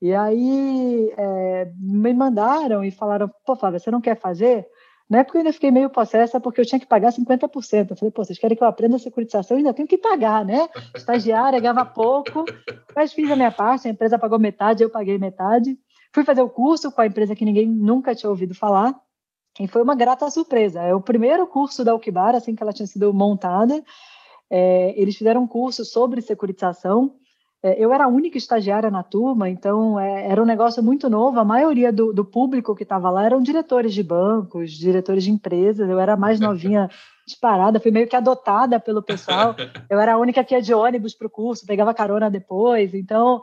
E 0.00 0.14
aí 0.14 1.10
é, 1.16 1.72
me 1.78 2.12
mandaram 2.12 2.84
e 2.84 2.90
falaram, 2.90 3.30
pô, 3.44 3.56
Flávia, 3.56 3.78
você 3.78 3.90
não 3.90 4.00
quer 4.00 4.18
fazer? 4.18 4.68
Na 5.08 5.18
época 5.18 5.38
eu 5.38 5.40
ainda 5.40 5.52
fiquei 5.52 5.70
meio 5.70 5.88
possessa 5.88 6.40
porque 6.40 6.60
eu 6.60 6.66
tinha 6.66 6.80
que 6.80 6.86
pagar 6.86 7.12
50%. 7.12 7.90
Eu 7.90 7.96
falei, 7.96 8.10
pô, 8.10 8.24
vocês 8.24 8.38
querem 8.38 8.56
que 8.56 8.62
eu 8.62 8.66
aprenda 8.66 8.96
a 8.96 8.98
securitização? 8.98 9.56
Eu 9.56 9.58
ainda 9.58 9.74
tenho 9.74 9.86
que 9.86 9.96
pagar, 9.96 10.44
né? 10.44 10.68
Estagiária, 10.96 11.60
ganhava 11.60 11.84
pouco. 11.84 12.44
Mas 12.94 13.12
fiz 13.12 13.30
a 13.30 13.36
minha 13.36 13.52
parte, 13.52 13.86
a 13.86 13.90
empresa 13.90 14.18
pagou 14.18 14.38
metade, 14.38 14.82
eu 14.82 14.90
paguei 14.90 15.16
metade. 15.16 15.78
Fui 16.12 16.24
fazer 16.24 16.42
o 16.42 16.48
curso 16.48 16.90
com 16.90 17.00
a 17.00 17.06
empresa 17.06 17.36
que 17.36 17.44
ninguém 17.44 17.68
nunca 17.68 18.14
tinha 18.14 18.30
ouvido 18.30 18.54
falar. 18.54 18.94
E 19.60 19.68
foi 19.68 19.82
uma 19.82 19.94
grata 19.94 20.28
surpresa. 20.28 20.82
É 20.82 20.94
o 20.94 21.00
primeiro 21.00 21.46
curso 21.46 21.84
da 21.84 21.92
Alquibar, 21.92 22.34
assim 22.34 22.54
que 22.54 22.62
ela 22.62 22.72
tinha 22.72 22.86
sido 22.86 23.12
montada. 23.14 23.82
É, 24.50 24.92
eles 25.00 25.16
fizeram 25.16 25.42
um 25.42 25.46
curso 25.46 25.84
sobre 25.84 26.20
securitização. 26.20 27.14
É, 27.62 27.82
eu 27.82 27.92
era 27.92 28.04
a 28.04 28.08
única 28.08 28.36
estagiária 28.36 28.90
na 28.90 29.02
turma, 29.02 29.48
então 29.48 29.98
é, 29.98 30.28
era 30.28 30.42
um 30.42 30.46
negócio 30.46 30.82
muito 30.82 31.08
novo. 31.08 31.40
A 31.40 31.44
maioria 31.44 31.92
do, 31.92 32.12
do 32.12 32.24
público 32.24 32.74
que 32.74 32.82
estava 32.82 33.10
lá 33.10 33.24
eram 33.24 33.42
diretores 33.42 33.94
de 33.94 34.02
bancos, 34.02 34.72
diretores 34.72 35.24
de 35.24 35.30
empresas. 35.30 35.88
Eu 35.88 35.98
era 35.98 36.16
mais 36.16 36.38
novinha 36.38 36.88
disparada, 37.26 37.80
fui 37.80 37.90
meio 37.90 38.06
que 38.06 38.16
adotada 38.16 38.78
pelo 38.78 39.02
pessoal. 39.02 39.56
Eu 39.90 39.98
era 39.98 40.14
a 40.14 40.18
única 40.18 40.44
que 40.44 40.54
ia 40.54 40.62
de 40.62 40.72
ônibus 40.72 41.14
para 41.14 41.26
o 41.26 41.30
curso, 41.30 41.66
pegava 41.66 41.92
carona 41.92 42.30
depois. 42.30 42.94
Então, 42.94 43.40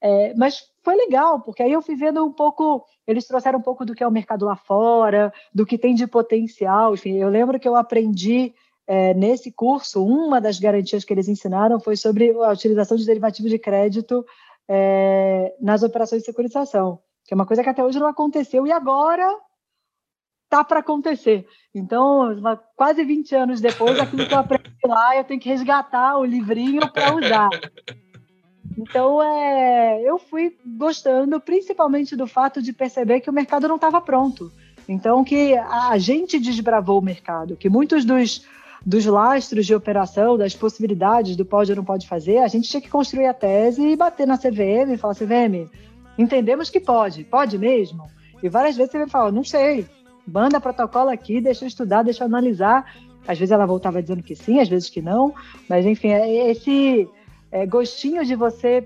é, 0.00 0.32
mas 0.34 0.62
foi 0.82 0.96
legal, 0.96 1.40
porque 1.40 1.62
aí 1.62 1.72
eu 1.72 1.82
fui 1.82 1.94
vendo 1.94 2.24
um 2.24 2.32
pouco, 2.32 2.86
eles 3.06 3.26
trouxeram 3.26 3.58
um 3.58 3.62
pouco 3.62 3.84
do 3.84 3.94
que 3.94 4.02
é 4.02 4.06
o 4.06 4.10
mercado 4.10 4.46
lá 4.46 4.56
fora, 4.56 5.30
do 5.54 5.66
que 5.66 5.76
tem 5.76 5.94
de 5.94 6.06
potencial. 6.06 6.94
Enfim, 6.94 7.16
eu 7.16 7.28
lembro 7.28 7.60
que 7.60 7.68
eu 7.68 7.76
aprendi 7.76 8.54
é, 8.86 9.14
nesse 9.14 9.52
curso, 9.52 10.04
uma 10.04 10.40
das 10.40 10.58
garantias 10.58 11.04
que 11.04 11.12
eles 11.12 11.28
ensinaram 11.28 11.78
foi 11.78 11.96
sobre 11.96 12.30
a 12.30 12.50
utilização 12.50 12.96
de 12.96 13.06
derivativos 13.06 13.50
de 13.50 13.58
crédito 13.58 14.24
é, 14.68 15.54
nas 15.60 15.82
operações 15.82 16.22
de 16.22 16.26
securitização, 16.26 16.98
que 17.24 17.32
é 17.32 17.36
uma 17.36 17.46
coisa 17.46 17.62
que 17.62 17.68
até 17.68 17.84
hoje 17.84 17.98
não 17.98 18.06
aconteceu 18.06 18.66
e 18.66 18.72
agora 18.72 19.28
tá 20.48 20.64
para 20.64 20.80
acontecer. 20.80 21.46
Então, 21.72 22.36
quase 22.74 23.04
20 23.04 23.34
anos 23.36 23.60
depois, 23.60 23.98
aquilo 23.98 24.26
que 24.26 24.34
eu 24.34 24.38
aprendi 24.38 24.68
lá, 24.84 25.16
eu 25.16 25.24
tenho 25.24 25.40
que 25.40 25.48
resgatar 25.48 26.18
o 26.18 26.24
livrinho 26.24 26.90
para 26.92 27.14
usar. 27.14 27.48
Então, 28.76 29.22
é, 29.22 30.02
eu 30.02 30.18
fui 30.18 30.56
gostando, 30.66 31.40
principalmente 31.40 32.16
do 32.16 32.26
fato 32.26 32.60
de 32.60 32.72
perceber 32.72 33.20
que 33.20 33.30
o 33.30 33.32
mercado 33.32 33.68
não 33.68 33.76
estava 33.76 34.00
pronto. 34.00 34.52
Então, 34.88 35.22
que 35.22 35.54
a 35.56 35.96
gente 35.98 36.40
desbravou 36.40 36.98
o 36.98 37.04
mercado, 37.04 37.56
que 37.56 37.68
muitos 37.68 38.04
dos 38.04 38.44
dos 38.84 39.04
lastros 39.04 39.66
de 39.66 39.74
operação, 39.74 40.38
das 40.38 40.54
possibilidades 40.54 41.36
do 41.36 41.44
pode 41.44 41.70
ou 41.70 41.76
não 41.76 41.84
pode 41.84 42.06
fazer, 42.06 42.38
a 42.38 42.48
gente 42.48 42.68
tinha 42.68 42.80
que 42.80 42.88
construir 42.88 43.26
a 43.26 43.34
tese 43.34 43.82
e 43.82 43.96
bater 43.96 44.26
na 44.26 44.38
CVM 44.38 44.92
e 44.92 44.96
falar, 44.96 45.14
CVM, 45.14 45.68
entendemos 46.18 46.70
que 46.70 46.80
pode, 46.80 47.24
pode 47.24 47.58
mesmo? 47.58 48.04
E 48.42 48.48
várias 48.48 48.76
vezes 48.76 48.92
você 48.92 49.06
fala, 49.06 49.30
não 49.30 49.44
sei, 49.44 49.86
manda 50.26 50.60
protocolo 50.60 51.10
aqui, 51.10 51.40
deixa 51.40 51.64
eu 51.64 51.68
estudar, 51.68 52.02
deixa 52.02 52.24
eu 52.24 52.26
analisar. 52.26 52.94
Às 53.28 53.38
vezes 53.38 53.52
ela 53.52 53.66
voltava 53.66 54.00
dizendo 54.00 54.22
que 54.22 54.34
sim, 54.34 54.60
às 54.60 54.68
vezes 54.68 54.88
que 54.88 55.02
não, 55.02 55.34
mas 55.68 55.84
enfim, 55.84 56.08
é 56.08 56.50
esse 56.50 57.06
é, 57.52 57.66
gostinho 57.66 58.24
de 58.24 58.34
você 58.34 58.84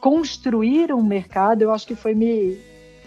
construir 0.00 0.92
um 0.92 1.02
mercado, 1.02 1.62
eu 1.62 1.72
acho 1.72 1.86
que 1.86 1.94
foi 1.94 2.14
me, 2.14 2.58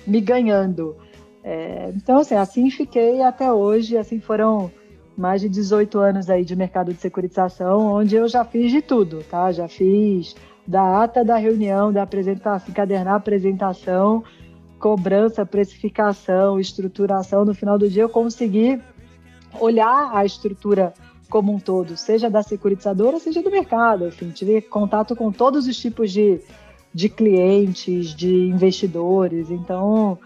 me 0.06 0.20
ganhando. 0.20 0.96
É, 1.44 1.92
então, 1.96 2.20
assim, 2.20 2.36
assim 2.36 2.70
fiquei 2.72 3.22
até 3.22 3.52
hoje, 3.52 3.98
assim 3.98 4.20
foram 4.20 4.72
mais 5.17 5.41
de 5.41 5.50
18 5.50 6.00
anos 6.00 6.29
aí 6.29 6.43
de 6.43 6.55
mercado 6.55 6.93
de 6.93 7.00
securitização, 7.00 7.93
onde 7.93 8.15
eu 8.15 8.27
já 8.27 8.43
fiz 8.43 8.72
de 8.72 8.82
tudo, 8.82 9.24
tá? 9.29 9.51
Já 9.51 9.67
fiz 9.67 10.36
da 10.65 11.03
ata 11.03 11.24
da 11.24 11.38
reunião, 11.38 11.91
da 11.91 12.03
apresentação, 12.03 12.70
encadernar 12.70 13.13
a 13.13 13.17
apresentação, 13.17 14.24
cobrança, 14.79 15.46
precificação, 15.46 16.60
estruturação. 16.60 17.46
No 17.46 17.53
final 17.53 17.77
do 17.77 17.89
dia, 17.89 18.03
eu 18.03 18.10
consegui 18.10 18.82
olhar 19.60 20.12
a 20.13 20.25
estrutura 20.25 20.93
como 21.29 21.53
um 21.53 21.60
todo, 21.60 21.98
seja 21.98 22.29
da 22.29 22.43
securitizadora, 22.43 23.20
seja 23.20 23.41
do 23.41 23.50
mercado. 23.50 24.08
Enfim, 24.08 24.29
tive 24.29 24.62
contato 24.62 25.15
com 25.15 25.32
todos 25.32 25.67
os 25.67 25.77
tipos 25.77 26.12
de, 26.12 26.39
de 26.93 27.10
clientes, 27.10 28.13
de 28.13 28.48
investidores. 28.48 29.50
Então, 29.50 30.17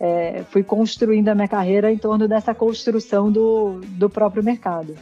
é, 0.00 0.44
fui 0.50 0.64
construindo 0.64 1.28
a 1.28 1.34
minha 1.34 1.46
carreira 1.46 1.92
em 1.92 1.98
torno 1.98 2.26
dessa 2.26 2.54
construção 2.54 3.30
do, 3.30 3.80
do 3.82 4.08
próprio 4.08 4.42
mercado. 4.42 4.96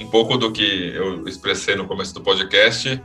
Um 0.00 0.10
pouco 0.10 0.38
do 0.38 0.52
que 0.52 0.92
eu 0.94 1.28
expressei 1.28 1.76
no 1.76 1.86
começo 1.86 2.14
do 2.14 2.22
podcast 2.22 3.02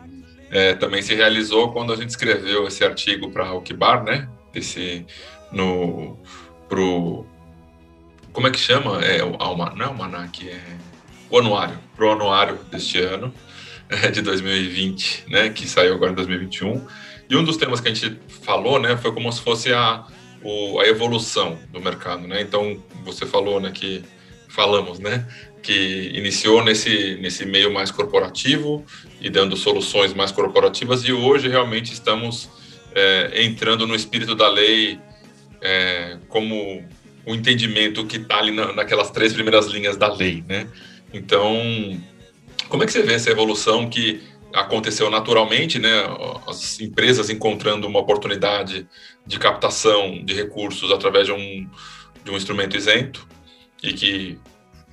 é, 0.53 0.75
também 0.75 1.01
se 1.01 1.15
realizou 1.15 1.72
quando 1.72 1.91
a 1.91 1.95
gente 1.95 2.10
escreveu 2.10 2.67
esse 2.67 2.83
artigo 2.83 3.31
para 3.31 3.51
o 3.53 3.62
Kibar, 3.62 4.03
né? 4.03 4.29
Esse 4.53 5.03
no 5.51 6.15
pro 6.69 7.25
como 8.31 8.48
é 8.48 8.51
que 8.51 8.60
chama? 8.60 9.03
É 9.03 9.24
o 9.24 9.31
não 9.31 9.83
é 9.83 9.88
o 9.88 9.89
almanac, 9.89 10.48
é 10.48 10.62
o 11.27 11.39
anuário, 11.39 11.79
pro 11.95 12.12
anuário 12.12 12.60
deste 12.72 13.00
ano 13.00 13.33
é, 13.89 14.10
de 14.12 14.22
2020, 14.22 15.25
né? 15.27 15.50
Que 15.50 15.67
saiu 15.67 15.95
agora 15.95 16.12
em 16.12 16.15
2021. 16.15 16.86
E 17.27 17.36
um 17.36 17.43
dos 17.43 17.57
temas 17.57 17.81
que 17.81 17.89
a 17.89 17.93
gente 17.93 18.19
falou, 18.27 18.79
né, 18.79 18.95
foi 18.95 19.12
como 19.12 19.31
se 19.31 19.41
fosse 19.41 19.74
a 19.74 20.05
o, 20.43 20.79
a 20.79 20.86
evolução 20.86 21.57
do 21.72 21.81
mercado, 21.81 22.27
né? 22.27 22.41
Então 22.41 22.77
você 23.03 23.25
falou, 23.25 23.60
né, 23.60 23.72
que 23.72 24.03
falamos, 24.53 25.00
né, 25.00 25.27
que 25.63 26.12
iniciou 26.13 26.63
nesse, 26.63 27.15
nesse 27.15 27.43
meio 27.43 27.74
mais 27.74 27.89
corporativo 27.89 28.86
e 29.19 29.29
dando 29.29 29.57
soluções 29.57 30.13
mais 30.13 30.31
corporativas, 30.31 31.03
e 31.03 31.12
hoje 31.12 31.50
realmente 31.50 31.91
estamos 31.91 32.50
é, 32.93 33.43
entrando 33.43 33.88
no 33.88 33.95
espírito 33.95 34.36
da 34.36 34.48
lei 34.48 35.00
é, 35.60 36.17
como 36.29 36.83
o 37.25 37.33
entendimento 37.33 38.05
que 38.05 38.17
está 38.17 38.38
ali 38.38 38.51
na, 38.51 38.74
naquelas 38.74 39.10
três 39.10 39.33
primeiras 39.33 39.65
linhas 39.67 39.98
da 39.98 40.13
lei, 40.13 40.43
né? 40.48 40.67
Então, 41.12 42.00
como 42.69 42.83
é 42.83 42.86
que 42.86 42.91
você 42.91 43.01
vê 43.01 43.13
essa 43.13 43.31
evolução 43.31 43.89
que 43.89 44.22
aconteceu 44.53 45.10
naturalmente, 45.10 45.79
né? 45.79 45.89
As 46.48 46.79
empresas 46.79 47.29
encontrando 47.29 47.88
uma 47.88 48.00
oportunidade 48.00 48.86
de 49.25 49.39
captação 49.39 50.24
de 50.24 50.33
recursos 50.33 50.91
através 50.91 51.25
de 51.25 51.31
um, 51.31 51.67
de 52.24 52.29
um 52.29 52.36
instrumento 52.36 52.75
isento 52.75 53.32
e 53.83 53.93
que 53.93 54.39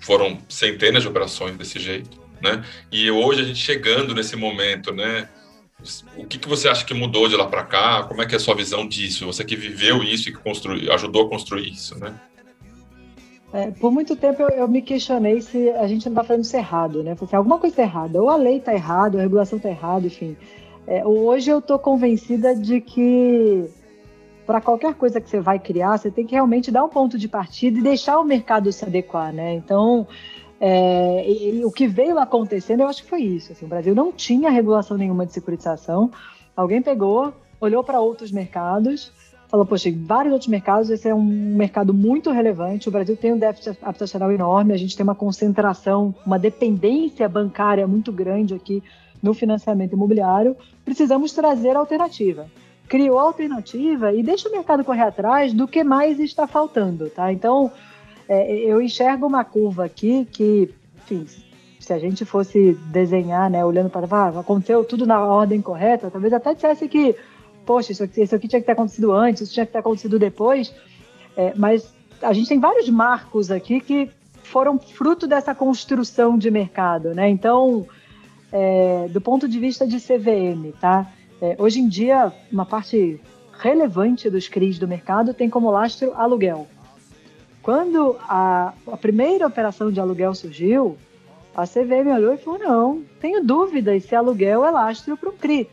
foram 0.00 0.38
centenas 0.48 1.02
de 1.02 1.08
operações 1.08 1.56
desse 1.56 1.78
jeito, 1.78 2.18
né? 2.42 2.64
E 2.90 3.10
hoje 3.10 3.42
a 3.42 3.44
gente 3.44 3.58
chegando 3.58 4.14
nesse 4.14 4.34
momento, 4.34 4.92
né? 4.92 5.28
O 6.16 6.26
que, 6.26 6.38
que 6.38 6.48
você 6.48 6.68
acha 6.68 6.84
que 6.84 6.92
mudou 6.92 7.28
de 7.28 7.36
lá 7.36 7.46
para 7.46 7.64
cá? 7.64 8.02
Como 8.02 8.20
é 8.20 8.26
que 8.26 8.34
é 8.34 8.36
a 8.36 8.40
sua 8.40 8.54
visão 8.54 8.86
disso? 8.86 9.24
Você 9.26 9.44
que 9.44 9.56
viveu 9.56 10.02
isso 10.02 10.28
e 10.28 10.32
que 10.32 10.38
construiu, 10.38 10.92
ajudou 10.92 11.26
a 11.26 11.28
construir 11.28 11.70
isso, 11.70 11.98
né? 11.98 12.14
É, 13.52 13.70
por 13.70 13.90
muito 13.90 14.14
tempo 14.14 14.42
eu, 14.42 14.48
eu, 14.50 14.68
me 14.68 14.80
questionei 14.80 15.40
se 15.40 15.70
a 15.70 15.86
gente 15.86 16.06
não 16.06 16.12
está 16.12 16.24
fazendo 16.24 16.44
isso 16.44 16.56
errado, 16.56 17.02
né? 17.02 17.14
Porque 17.14 17.34
alguma 17.34 17.58
coisa 17.58 17.72
está 17.72 17.82
errada, 17.82 18.20
ou 18.20 18.28
a 18.28 18.36
lei 18.36 18.58
está 18.58 18.74
errada, 18.74 19.16
ou 19.16 19.20
a 19.20 19.22
regulação 19.22 19.56
está 19.56 19.70
errada, 19.70 20.06
enfim. 20.06 20.36
É, 20.86 21.06
hoje 21.06 21.50
eu 21.50 21.58
estou 21.58 21.78
convencida 21.78 22.54
de 22.54 22.80
que 22.80 23.68
para 24.50 24.60
qualquer 24.60 24.94
coisa 24.94 25.20
que 25.20 25.30
você 25.30 25.38
vai 25.38 25.60
criar, 25.60 25.96
você 25.96 26.10
tem 26.10 26.26
que 26.26 26.34
realmente 26.34 26.72
dar 26.72 26.84
um 26.84 26.88
ponto 26.88 27.16
de 27.16 27.28
partida 27.28 27.78
e 27.78 27.82
deixar 27.82 28.18
o 28.18 28.24
mercado 28.24 28.72
se 28.72 28.84
adequar, 28.84 29.32
né? 29.32 29.54
Então, 29.54 30.08
é, 30.60 31.24
e, 31.24 31.60
e, 31.60 31.64
o 31.64 31.70
que 31.70 31.86
veio 31.86 32.18
acontecendo, 32.18 32.80
eu 32.80 32.88
acho 32.88 33.04
que 33.04 33.08
foi 33.08 33.22
isso. 33.22 33.52
Assim, 33.52 33.64
o 33.64 33.68
Brasil 33.68 33.94
não 33.94 34.10
tinha 34.10 34.50
regulação 34.50 34.96
nenhuma 34.96 35.24
de 35.24 35.32
securitização. 35.32 36.10
Alguém 36.56 36.82
pegou, 36.82 37.32
olhou 37.60 37.84
para 37.84 38.00
outros 38.00 38.32
mercados, 38.32 39.12
falou: 39.46 39.64
Poxa, 39.64 39.88
vários 39.96 40.32
outros 40.32 40.48
mercados, 40.50 40.90
esse 40.90 41.08
é 41.08 41.14
um 41.14 41.22
mercado 41.22 41.94
muito 41.94 42.32
relevante. 42.32 42.88
O 42.88 42.90
Brasil 42.90 43.16
tem 43.16 43.32
um 43.32 43.38
déficit 43.38 43.78
habitacional 43.80 44.32
enorme, 44.32 44.74
a 44.74 44.76
gente 44.76 44.96
tem 44.96 45.04
uma 45.04 45.14
concentração, 45.14 46.12
uma 46.26 46.40
dependência 46.40 47.28
bancária 47.28 47.86
muito 47.86 48.10
grande 48.10 48.52
aqui 48.52 48.82
no 49.22 49.32
financiamento 49.32 49.92
imobiliário. 49.92 50.56
Precisamos 50.84 51.32
trazer 51.32 51.76
alternativa 51.76 52.48
criou 52.90 53.20
alternativa 53.20 54.12
e 54.12 54.20
deixa 54.20 54.48
o 54.48 54.52
mercado 54.52 54.84
correr 54.84 55.02
atrás 55.02 55.52
do 55.52 55.68
que 55.68 55.84
mais 55.84 56.18
está 56.18 56.48
faltando, 56.48 57.08
tá? 57.08 57.32
Então, 57.32 57.70
é, 58.28 58.52
eu 58.52 58.82
enxergo 58.82 59.28
uma 59.28 59.44
curva 59.44 59.84
aqui 59.84 60.26
que, 60.32 60.68
enfim, 60.96 61.24
se 61.78 61.92
a 61.92 62.00
gente 62.00 62.24
fosse 62.24 62.76
desenhar, 62.86 63.48
né, 63.48 63.64
olhando 63.64 63.88
para, 63.88 64.08
ah, 64.10 64.40
aconteceu 64.40 64.84
tudo 64.84 65.06
na 65.06 65.24
ordem 65.24 65.62
correta, 65.62 66.10
talvez 66.10 66.32
até 66.32 66.52
dissesse 66.52 66.88
que, 66.88 67.14
poxa, 67.64 67.92
isso 67.92 68.02
aqui, 68.02 68.22
isso 68.22 68.34
aqui 68.34 68.48
tinha 68.48 68.58
que 68.58 68.66
ter 68.66 68.72
acontecido 68.72 69.12
antes, 69.12 69.42
isso 69.42 69.54
tinha 69.54 69.64
que 69.64 69.70
ter 69.70 69.78
acontecido 69.78 70.18
depois, 70.18 70.74
é, 71.36 71.54
mas 71.54 71.94
a 72.20 72.32
gente 72.32 72.48
tem 72.48 72.58
vários 72.58 72.88
marcos 72.88 73.52
aqui 73.52 73.80
que 73.80 74.10
foram 74.42 74.80
fruto 74.80 75.28
dessa 75.28 75.54
construção 75.54 76.36
de 76.36 76.50
mercado, 76.50 77.14
né? 77.14 77.28
Então, 77.28 77.86
é, 78.50 79.06
do 79.12 79.20
ponto 79.20 79.48
de 79.48 79.60
vista 79.60 79.86
de 79.86 79.98
CVM, 79.98 80.72
tá? 80.80 81.06
É, 81.40 81.56
hoje 81.58 81.80
em 81.80 81.88
dia, 81.88 82.32
uma 82.52 82.66
parte 82.66 83.18
relevante 83.58 84.28
dos 84.28 84.46
CRIs 84.46 84.78
do 84.78 84.86
mercado 84.86 85.32
tem 85.32 85.48
como 85.48 85.70
lastro 85.70 86.12
aluguel. 86.14 86.66
Quando 87.62 88.16
a, 88.20 88.74
a 88.86 88.96
primeira 88.96 89.46
operação 89.46 89.90
de 89.90 90.00
aluguel 90.00 90.34
surgiu, 90.34 90.96
a 91.54 91.66
CVM 91.66 92.12
olhou 92.14 92.34
e 92.34 92.38
falou: 92.38 92.58
não, 92.58 93.02
tenho 93.20 93.44
dúvidas 93.44 94.04
se 94.04 94.14
aluguel 94.14 94.64
é 94.64 94.70
lastro 94.70 95.16
para 95.16 95.30
o 95.30 95.32
CRI. 95.32 95.68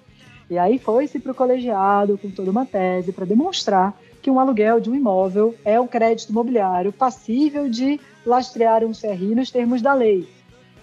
E 0.49 0.57
aí 0.57 0.79
foi-se 0.79 1.19
para 1.19 1.33
o 1.33 1.35
colegiado 1.35 2.17
com 2.17 2.29
toda 2.29 2.51
uma 2.51 2.65
tese 2.65 3.11
para 3.11 3.25
demonstrar 3.25 3.93
que 4.21 4.31
um 4.31 4.39
aluguel 4.39 4.79
de 4.79 4.89
um 4.89 4.95
imóvel 4.95 5.53
é 5.65 5.79
um 5.79 5.87
crédito 5.87 6.29
imobiliário 6.29 6.93
passível 6.93 7.69
de 7.69 7.99
lastrear 8.25 8.83
um 8.83 8.93
CRI 8.93 9.35
nos 9.35 9.51
termos 9.51 9.81
da 9.81 9.93
lei. 9.93 10.27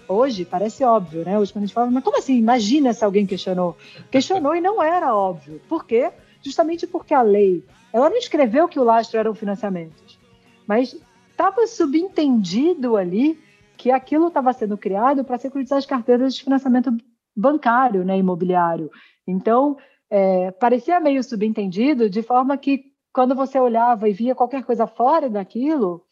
Hoje 0.07 0.45
parece 0.45 0.83
óbvio, 0.83 1.23
né? 1.25 1.37
Hoje 1.37 1.51
quando 1.51 1.63
a 1.63 1.67
gente 1.67 1.73
fala, 1.73 1.89
mas 1.89 2.03
como 2.03 2.17
assim? 2.17 2.37
Imagina 2.37 2.93
se 2.93 3.03
alguém 3.03 3.25
questionou. 3.25 3.75
Questionou 4.11 4.55
e 4.55 4.61
não 4.61 4.81
era 4.81 5.15
óbvio. 5.15 5.61
Por 5.67 5.85
quê? 5.85 6.11
Justamente 6.41 6.85
porque 6.85 7.13
a 7.13 7.21
lei, 7.21 7.63
ela 7.91 8.09
não 8.09 8.17
escreveu 8.17 8.67
que 8.67 8.79
o 8.79 8.83
lastro 8.83 9.19
eram 9.19 9.33
financiamentos, 9.33 10.19
mas 10.67 10.95
estava 11.31 11.65
subentendido 11.65 12.95
ali 12.95 13.39
que 13.77 13.91
aquilo 13.91 14.27
estava 14.27 14.53
sendo 14.53 14.77
criado 14.77 15.23
para 15.23 15.37
securitizar 15.37 15.79
as 15.79 15.85
carteiras 15.85 16.35
de 16.35 16.43
financiamento 16.43 16.95
bancário, 17.35 18.05
né, 18.05 18.17
imobiliário. 18.17 18.89
Então, 19.27 19.77
é, 20.09 20.51
parecia 20.51 20.99
meio 20.99 21.23
subentendido, 21.23 22.09
de 22.09 22.21
forma 22.21 22.57
que 22.57 22.93
quando 23.11 23.35
você 23.35 23.59
olhava 23.59 24.07
e 24.07 24.13
via 24.13 24.35
qualquer 24.35 24.63
coisa 24.63 24.85
fora 24.87 25.29
daquilo, 25.29 26.03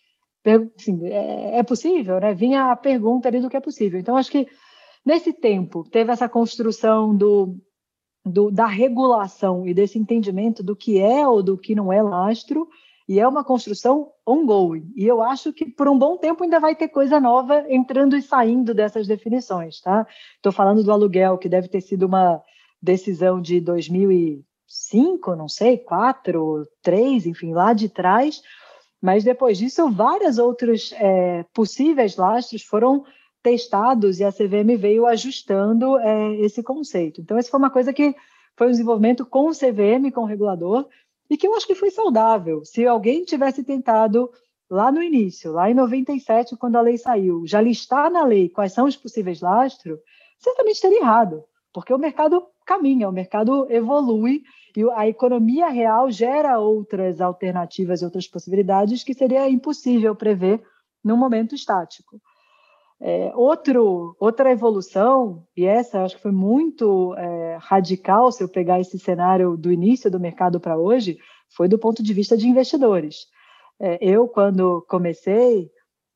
assim, 0.78 1.06
é, 1.08 1.60
é, 1.60 1.64
possível, 1.64 2.20
né? 2.20 2.34
Vinha 2.34 2.72
a 2.72 2.76
pergunta 2.76 3.28
ali 3.28 3.40
do 3.40 3.50
que 3.50 3.58
é 3.58 3.62
possível. 3.62 4.00
Então, 4.00 4.18
acho 4.18 4.32
que 4.32 4.48
nesse 5.06 5.34
tempo 5.34 5.84
teve 5.90 6.12
essa 6.12 6.28
construção 6.28 7.16
do, 7.16 7.58
do, 8.26 8.52
da 8.52 8.66
regulação 8.66 9.68
e 9.68 9.74
desse 9.74 9.98
entendimento 9.98 10.62
do 10.62 10.76
que 10.76 11.00
é 11.00 11.28
ou 11.28 11.42
do 11.42 11.58
que 11.58 11.76
não 11.76 11.92
é 11.92 12.02
lastro, 12.02 12.68
e 13.08 13.20
é 13.20 13.28
uma 13.28 13.44
construção 13.44 14.12
ongoing. 14.26 14.92
E 14.96 15.06
eu 15.06 15.22
acho 15.22 15.52
que 15.52 15.66
por 15.66 15.88
um 15.88 15.98
bom 15.98 16.18
tempo 16.18 16.44
ainda 16.44 16.60
vai 16.60 16.76
ter 16.76 16.88
coisa 16.88 17.20
nova 17.20 17.66
entrando 17.70 18.16
e 18.16 18.22
saindo 18.22 18.74
dessas 18.74 19.08
definições, 19.08 19.82
tá? 19.82 20.08
Estou 20.36 20.52
falando 20.52 20.84
do 20.84 20.92
aluguel, 20.92 21.38
que 21.38 21.50
deve 21.50 21.68
ter 21.68 21.82
sido 21.82 22.04
uma 22.04 22.42
decisão 22.82 23.42
de 23.42 23.60
2000 23.60 24.12
e 24.12 24.46
cinco, 24.68 25.36
não 25.36 25.48
sei, 25.48 25.78
quatro, 25.78 26.68
três, 26.82 27.26
enfim, 27.26 27.54
lá 27.54 27.74
de 27.74 27.90
trás. 27.90 28.42
Mas 29.04 29.22
depois 29.22 29.58
disso, 29.58 29.92
vários 29.92 30.38
outros 30.38 30.94
é, 30.94 31.44
possíveis 31.54 32.16
lastros 32.16 32.64
foram 32.64 33.04
testados 33.44 34.22
e 34.22 34.24
a 34.24 34.32
CVM 34.32 34.78
veio 34.78 35.06
ajustando 35.06 36.00
é, 36.00 36.36
esse 36.36 36.64
conceito. 36.64 37.20
Então, 37.20 37.38
essa 37.38 37.52
foi 37.52 37.58
uma 37.58 37.70
coisa 37.70 37.92
que 37.92 38.16
foi 38.56 38.68
um 38.68 38.72
desenvolvimento 38.72 39.26
com 39.26 39.50
o 39.50 39.52
CVM, 39.52 40.10
com 40.10 40.22
o 40.22 40.26
regulador, 40.26 40.88
e 41.30 41.36
que 41.36 41.46
eu 41.46 41.54
acho 41.54 41.68
que 41.68 41.76
foi 41.76 41.92
saudável. 41.92 42.64
Se 42.64 42.88
alguém 42.88 43.26
tivesse 43.26 43.62
tentado 43.62 44.32
lá 44.70 44.90
no 44.90 45.04
início, 45.04 45.52
lá 45.52 45.70
em 45.70 45.74
97, 45.74 46.56
quando 46.56 46.78
a 46.78 46.82
lei 46.82 46.98
saiu, 46.98 47.46
já 47.46 47.60
listar 47.60 48.10
na 48.10 48.24
lei 48.24 48.48
quais 48.48 48.72
são 48.72 48.86
os 48.86 48.96
possíveis 48.96 49.42
lastros, 49.42 50.00
certamente 50.40 50.80
teria 50.80 51.02
errado, 51.02 51.44
porque 51.74 51.94
o 51.94 51.98
mercado 51.98 52.42
caminha, 52.66 53.10
o 53.10 53.12
mercado 53.12 53.68
evolui 53.70 54.44
e 54.76 54.90
a 54.92 55.08
economia 55.08 55.70
real 55.70 56.10
gera 56.10 56.60
outras 56.60 57.22
alternativas 57.22 58.02
e 58.02 58.06
outras 58.06 58.28
possibilidades 58.28 59.04
que 59.04 59.14
seria 59.14 59.50
impossível 59.50 60.16
prever 60.16 60.64
num 61.04 61.18
momento 61.18 61.54
estático. 61.54 62.20
É, 63.00 63.32
outro, 63.36 64.16
outra 64.20 64.52
evolução, 64.52 65.46
e 65.58 65.66
essa 65.66 66.04
acho 66.04 66.16
que 66.16 66.22
foi 66.22 66.32
muito 66.32 67.14
é, 67.16 67.58
radical 67.60 68.32
se 68.32 68.42
eu 68.42 68.48
pegar 68.48 68.80
esse 68.80 68.98
cenário 68.98 69.58
do 69.58 69.72
início 69.72 70.10
do 70.10 70.20
mercado 70.20 70.60
para 70.60 70.78
hoje, 70.78 71.18
foi 71.56 71.68
do 71.68 71.78
ponto 71.78 72.02
de 72.02 72.14
vista 72.14 72.38
de 72.38 72.48
investidores. 72.48 73.28
É, 73.80 73.98
eu, 74.02 74.28
quando 74.28 74.86
comecei, 74.88 75.70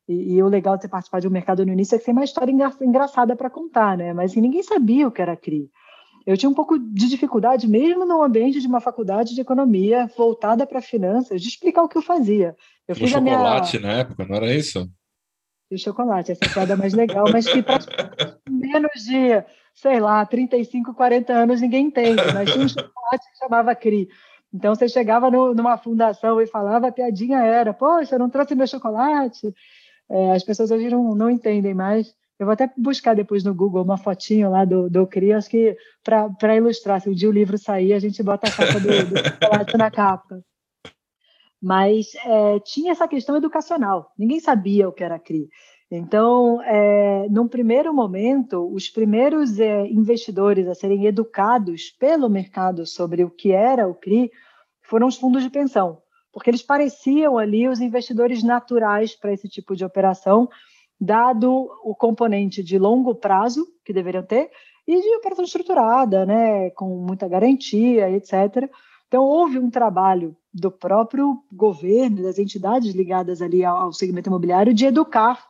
e, 0.08 0.36
e, 0.36 0.42
o 0.42 0.48
legal 0.48 0.76
de 0.76 0.82
você 0.82 0.88
participar 0.88 1.20
de 1.20 1.28
um 1.28 1.30
mercado 1.30 1.64
no 1.66 1.72
início 1.72 1.94
é 1.94 1.98
que 1.98 2.06
tem 2.06 2.14
uma 2.14 2.24
história 2.24 2.50
engra, 2.50 2.72
engraçada 2.80 3.36
para 3.36 3.50
contar, 3.50 3.96
né? 3.96 4.14
Mas 4.14 4.30
assim, 4.30 4.40
ninguém 4.40 4.62
sabia 4.62 5.06
o 5.06 5.12
que 5.12 5.20
era 5.20 5.36
CRI 5.36 5.70
eu 6.28 6.36
tinha 6.36 6.50
um 6.50 6.54
pouco 6.54 6.78
de 6.78 7.08
dificuldade, 7.08 7.66
mesmo 7.66 8.04
no 8.04 8.22
ambiente 8.22 8.60
de 8.60 8.66
uma 8.66 8.82
faculdade 8.82 9.34
de 9.34 9.40
economia 9.40 10.10
voltada 10.14 10.66
para 10.66 10.82
finanças, 10.82 11.40
de 11.40 11.48
explicar 11.48 11.82
o 11.82 11.88
que 11.88 11.96
eu 11.96 12.02
fazia. 12.02 12.54
Eu 12.86 12.94
fiz 12.94 13.08
chocolate 13.08 13.78
minha... 13.78 13.90
na 13.90 14.00
época, 14.00 14.26
não 14.26 14.36
era 14.36 14.54
isso? 14.54 14.86
De 15.72 15.78
chocolate, 15.78 16.32
essa 16.32 16.44
é 16.44 16.48
a 16.48 16.52
piada 16.52 16.76
mais 16.76 16.92
legal, 16.92 17.24
mas 17.32 17.50
que 17.50 17.62
para 17.62 17.78
menos 18.46 19.04
de, 19.06 19.42
sei 19.74 20.00
lá, 20.00 20.26
35, 20.26 20.92
40 20.92 21.32
anos 21.32 21.62
ninguém 21.62 21.86
entende, 21.86 22.20
mas 22.34 22.52
tinha 22.52 22.62
um 22.62 22.68
chocolate 22.68 23.32
que 23.32 23.38
chamava 23.38 23.74
CRI. 23.74 24.10
Então 24.52 24.74
você 24.74 24.86
chegava 24.86 25.30
no, 25.30 25.54
numa 25.54 25.78
fundação 25.78 26.42
e 26.42 26.46
falava, 26.46 26.88
a 26.88 26.92
piadinha 26.92 27.38
era, 27.38 27.72
poxa, 27.72 28.16
eu 28.16 28.18
não 28.18 28.28
trouxe 28.28 28.54
meu 28.54 28.66
chocolate. 28.66 29.50
É, 30.10 30.32
as 30.32 30.44
pessoas 30.44 30.70
hoje 30.70 30.90
não, 30.90 31.14
não 31.14 31.30
entendem 31.30 31.72
mais. 31.72 32.14
Eu 32.38 32.46
vou 32.46 32.52
até 32.52 32.70
buscar 32.76 33.14
depois 33.14 33.42
no 33.42 33.52
Google 33.52 33.82
uma 33.82 33.98
fotinho 33.98 34.50
lá 34.50 34.64
do, 34.64 34.88
do 34.88 35.06
CRI, 35.06 35.32
acho 35.32 35.50
que 35.50 35.76
para 36.04 36.56
ilustrar, 36.56 37.00
se 37.00 37.08
um 37.08 37.12
dia 37.12 37.28
o 37.28 37.32
livro 37.32 37.58
sair, 37.58 37.92
a 37.92 37.98
gente 37.98 38.22
bota 38.22 38.48
a 38.48 38.52
capa 38.52 38.78
do, 38.78 38.86
do 38.86 39.78
na 39.78 39.90
capa. 39.90 40.40
Mas 41.60 42.14
é, 42.24 42.60
tinha 42.60 42.92
essa 42.92 43.08
questão 43.08 43.36
educacional, 43.36 44.12
ninguém 44.16 44.38
sabia 44.38 44.88
o 44.88 44.92
que 44.92 45.02
era 45.02 45.18
CRI. 45.18 45.48
Então, 45.90 46.62
é, 46.62 47.26
num 47.30 47.48
primeiro 47.48 47.92
momento, 47.94 48.72
os 48.72 48.88
primeiros 48.88 49.58
é, 49.58 49.86
investidores 49.86 50.68
a 50.68 50.74
serem 50.74 51.06
educados 51.06 51.90
pelo 51.98 52.28
mercado 52.28 52.86
sobre 52.86 53.24
o 53.24 53.30
que 53.30 53.52
era 53.52 53.88
o 53.88 53.94
CRI 53.94 54.30
foram 54.82 55.08
os 55.08 55.16
fundos 55.16 55.42
de 55.42 55.50
pensão, 55.50 55.98
porque 56.32 56.50
eles 56.50 56.62
pareciam 56.62 57.38
ali 57.38 57.66
os 57.66 57.80
investidores 57.80 58.42
naturais 58.42 59.16
para 59.16 59.32
esse 59.32 59.48
tipo 59.48 59.74
de 59.74 59.84
operação, 59.84 60.48
dado 61.00 61.70
o 61.84 61.94
componente 61.94 62.62
de 62.62 62.78
longo 62.78 63.14
prazo 63.14 63.66
que 63.84 63.92
deveriam 63.92 64.22
ter 64.22 64.50
e 64.86 65.00
de 65.00 65.16
operação 65.16 65.44
estruturada, 65.44 66.24
né, 66.24 66.70
com 66.70 66.88
muita 66.96 67.28
garantia, 67.28 68.10
etc. 68.10 68.70
Então 69.06 69.22
houve 69.24 69.58
um 69.58 69.70
trabalho 69.70 70.36
do 70.52 70.70
próprio 70.70 71.42
governo, 71.52 72.22
das 72.22 72.38
entidades 72.38 72.94
ligadas 72.94 73.40
ali 73.42 73.64
ao, 73.64 73.92
segmento 73.92 74.28
imobiliário, 74.28 74.74
de 74.74 74.86
educar 74.86 75.46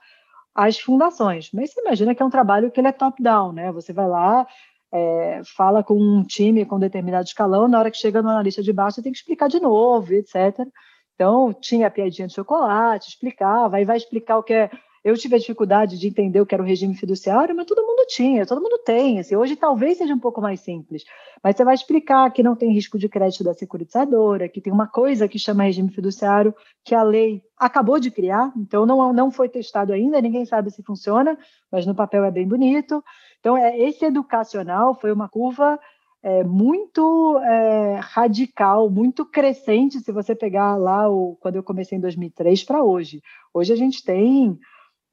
as 0.54 0.78
fundações. 0.78 1.50
Mas 1.52 1.72
você 1.72 1.80
imagina 1.80 2.14
que 2.14 2.22
é 2.22 2.26
um 2.26 2.30
trabalho 2.30 2.70
que 2.70 2.80
ele 2.80 2.88
é 2.88 2.92
top-down, 2.92 3.52
né? 3.52 3.70
Você 3.72 3.92
vai 3.92 4.08
lá, 4.08 4.46
é, 4.92 5.40
fala 5.56 5.84
com 5.84 5.94
um 5.94 6.22
time 6.24 6.64
com 6.64 6.78
determinado 6.78 7.26
escalão, 7.26 7.68
na 7.68 7.78
hora 7.78 7.90
que 7.90 7.96
chega 7.96 8.20
no 8.20 8.28
analista 8.28 8.62
de 8.62 8.72
baixo, 8.72 8.96
você 8.96 9.02
tem 9.02 9.12
que 9.12 9.18
explicar 9.18 9.48
de 9.48 9.60
novo, 9.60 10.12
etc. 10.14 10.66
Então, 11.14 11.52
tinha 11.52 11.86
a 11.86 11.90
piadinha 11.90 12.28
de 12.28 12.34
chocolate, 12.34 13.08
explicava, 13.08 13.76
aí 13.76 13.84
vai 13.84 13.96
explicar 13.96 14.38
o 14.38 14.42
que 14.42 14.54
é 14.54 14.70
eu 15.04 15.16
tive 15.16 15.36
a 15.36 15.38
dificuldade 15.38 15.98
de 15.98 16.08
entender 16.08 16.40
o 16.40 16.46
que 16.46 16.54
era 16.54 16.62
o 16.62 16.66
regime 16.66 16.94
fiduciário, 16.94 17.54
mas 17.54 17.66
todo 17.66 17.86
mundo 17.86 18.04
tinha, 18.06 18.46
todo 18.46 18.60
mundo 18.60 18.78
tem. 18.84 19.18
Assim, 19.18 19.36
hoje 19.36 19.56
talvez 19.56 19.98
seja 19.98 20.14
um 20.14 20.18
pouco 20.18 20.40
mais 20.40 20.60
simples, 20.60 21.04
mas 21.42 21.56
você 21.56 21.64
vai 21.64 21.74
explicar 21.74 22.30
que 22.32 22.42
não 22.42 22.56
tem 22.56 22.72
risco 22.72 22.98
de 22.98 23.08
crédito 23.08 23.44
da 23.44 23.54
securitizadora, 23.54 24.48
que 24.48 24.60
tem 24.60 24.72
uma 24.72 24.86
coisa 24.86 25.28
que 25.28 25.38
chama 25.38 25.64
regime 25.64 25.90
fiduciário, 25.90 26.54
que 26.84 26.94
a 26.94 27.02
lei 27.02 27.42
acabou 27.56 27.98
de 27.98 28.10
criar, 28.10 28.52
então 28.56 28.86
não, 28.86 29.12
não 29.12 29.30
foi 29.30 29.48
testado 29.48 29.92
ainda, 29.92 30.20
ninguém 30.20 30.44
sabe 30.44 30.70
se 30.70 30.82
funciona, 30.82 31.38
mas 31.70 31.86
no 31.86 31.94
papel 31.94 32.24
é 32.24 32.30
bem 32.30 32.46
bonito. 32.46 33.02
Então, 33.40 33.56
é, 33.56 33.78
esse 33.78 34.04
educacional 34.04 34.94
foi 34.94 35.12
uma 35.12 35.28
curva 35.28 35.78
é, 36.22 36.42
muito 36.42 37.38
é, 37.38 38.00
radical, 38.00 38.90
muito 38.90 39.24
crescente, 39.24 40.00
se 40.00 40.12
você 40.12 40.34
pegar 40.34 40.76
lá 40.76 41.08
o, 41.08 41.36
quando 41.40 41.56
eu 41.56 41.62
comecei 41.62 41.96
em 41.96 42.00
2003 42.00 42.64
para 42.64 42.82
hoje. 42.82 43.22
Hoje 43.54 43.72
a 43.72 43.76
gente 43.76 44.04
tem 44.04 44.58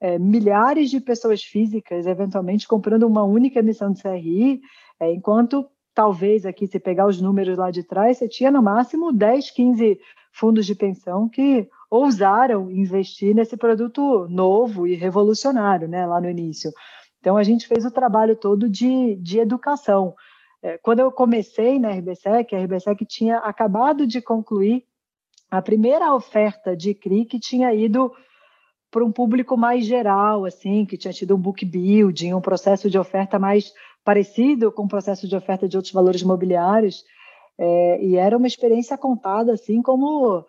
é, 0.06 0.20
milhares 0.20 0.92
de 0.92 1.02
pessoas 1.02 1.42
físicas, 1.42 2.06
eventualmente, 2.06 2.68
comprando 2.68 3.08
uma 3.08 3.24
única 3.24 3.58
emissão 3.58 3.92
de 3.92 4.04
CRI, 4.04 4.62
é, 5.00 5.12
enquanto 5.12 5.68
talvez 5.96 6.46
aqui, 6.46 6.68
se 6.68 6.80
pegar 6.80 7.08
os 7.08 7.20
números 7.20 7.58
lá 7.58 7.72
de 7.72 7.82
trás, 7.82 8.20
você 8.20 8.28
tinha 8.28 8.52
no 8.52 8.62
máximo 8.62 9.12
10, 9.12 9.50
15 9.50 10.00
fundos 10.32 10.68
de 10.68 10.76
pensão 10.76 11.28
que 11.28 11.68
ousaram 11.90 12.70
investir 12.70 13.34
nesse 13.34 13.58
produto 13.58 14.28
novo 14.30 14.86
e 14.86 14.94
revolucionário, 14.94 15.88
né, 15.88 16.06
lá 16.06 16.22
no 16.22 16.30
início. 16.30 16.72
Então, 17.20 17.36
a 17.36 17.42
gente 17.42 17.68
fez 17.68 17.84
o 17.84 17.90
trabalho 17.90 18.36
todo 18.36 18.70
de, 18.70 19.16
de 19.16 19.40
educação. 19.40 20.14
É, 20.62 20.78
quando 20.78 21.00
eu 21.00 21.12
comecei 21.12 21.80
na 21.80 21.90
RBSEC, 21.90 22.54
a 22.54 22.60
RBSEC 22.60 23.04
tinha 23.08 23.40
acabado 23.40 24.06
de 24.06 24.22
concluir 24.22 24.84
a 25.50 25.64
primeira 25.64 26.14
oferta 26.14 26.78
de 26.78 26.94
CRI 26.94 27.26
que 27.26 27.40
tinha 27.40 27.74
ido 27.74 28.12
para 28.96 29.04
um 29.04 29.12
público 29.12 29.58
mais 29.58 29.86
geral, 29.86 30.46
assim, 30.46 30.86
que 30.86 30.96
tinha 30.96 31.12
tido 31.12 31.36
um 31.36 31.38
book 31.38 31.66
building, 31.66 32.34
um 32.34 32.40
processo 32.40 32.90
de 32.90 32.98
oferta 32.98 33.38
mais 33.38 33.74
parecido 34.06 34.72
com 34.72 34.84
o 34.84 34.88
processo 34.88 35.28
de 35.28 35.36
oferta 35.36 35.68
de 35.68 35.76
outros 35.76 35.94
valores 35.94 36.22
imobiliários, 36.22 37.04
é, 37.58 38.02
e 38.02 38.16
era 38.16 38.38
uma 38.38 38.48
experiência 38.48 38.98
contada 38.98 39.52
assim 39.52 39.82
como 39.82 40.46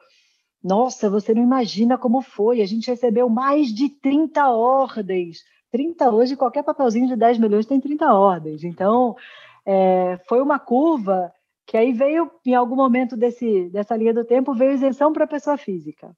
nossa, 0.62 1.10
você 1.10 1.34
não 1.34 1.42
imagina 1.42 1.98
como 1.98 2.22
foi. 2.22 2.62
A 2.62 2.66
gente 2.66 2.88
recebeu 2.88 3.28
mais 3.28 3.74
de 3.74 3.88
30 3.88 4.48
ordens. 4.48 5.38
30 5.72 6.08
hoje, 6.12 6.36
qualquer 6.36 6.62
papelzinho 6.62 7.08
de 7.08 7.16
10 7.16 7.38
milhões 7.38 7.66
tem 7.66 7.80
30 7.80 8.14
ordens. 8.14 8.62
Então, 8.62 9.16
é, 9.66 10.20
foi 10.28 10.40
uma 10.40 10.60
curva 10.60 11.32
que 11.66 11.76
aí 11.76 11.92
veio, 11.92 12.30
em 12.44 12.54
algum 12.54 12.76
momento 12.76 13.16
desse, 13.16 13.68
dessa 13.70 13.96
linha 13.96 14.14
do 14.14 14.24
tempo, 14.24 14.54
veio 14.54 14.72
isenção 14.72 15.12
para 15.12 15.24
a 15.24 15.28
pessoa 15.28 15.56
física. 15.56 16.14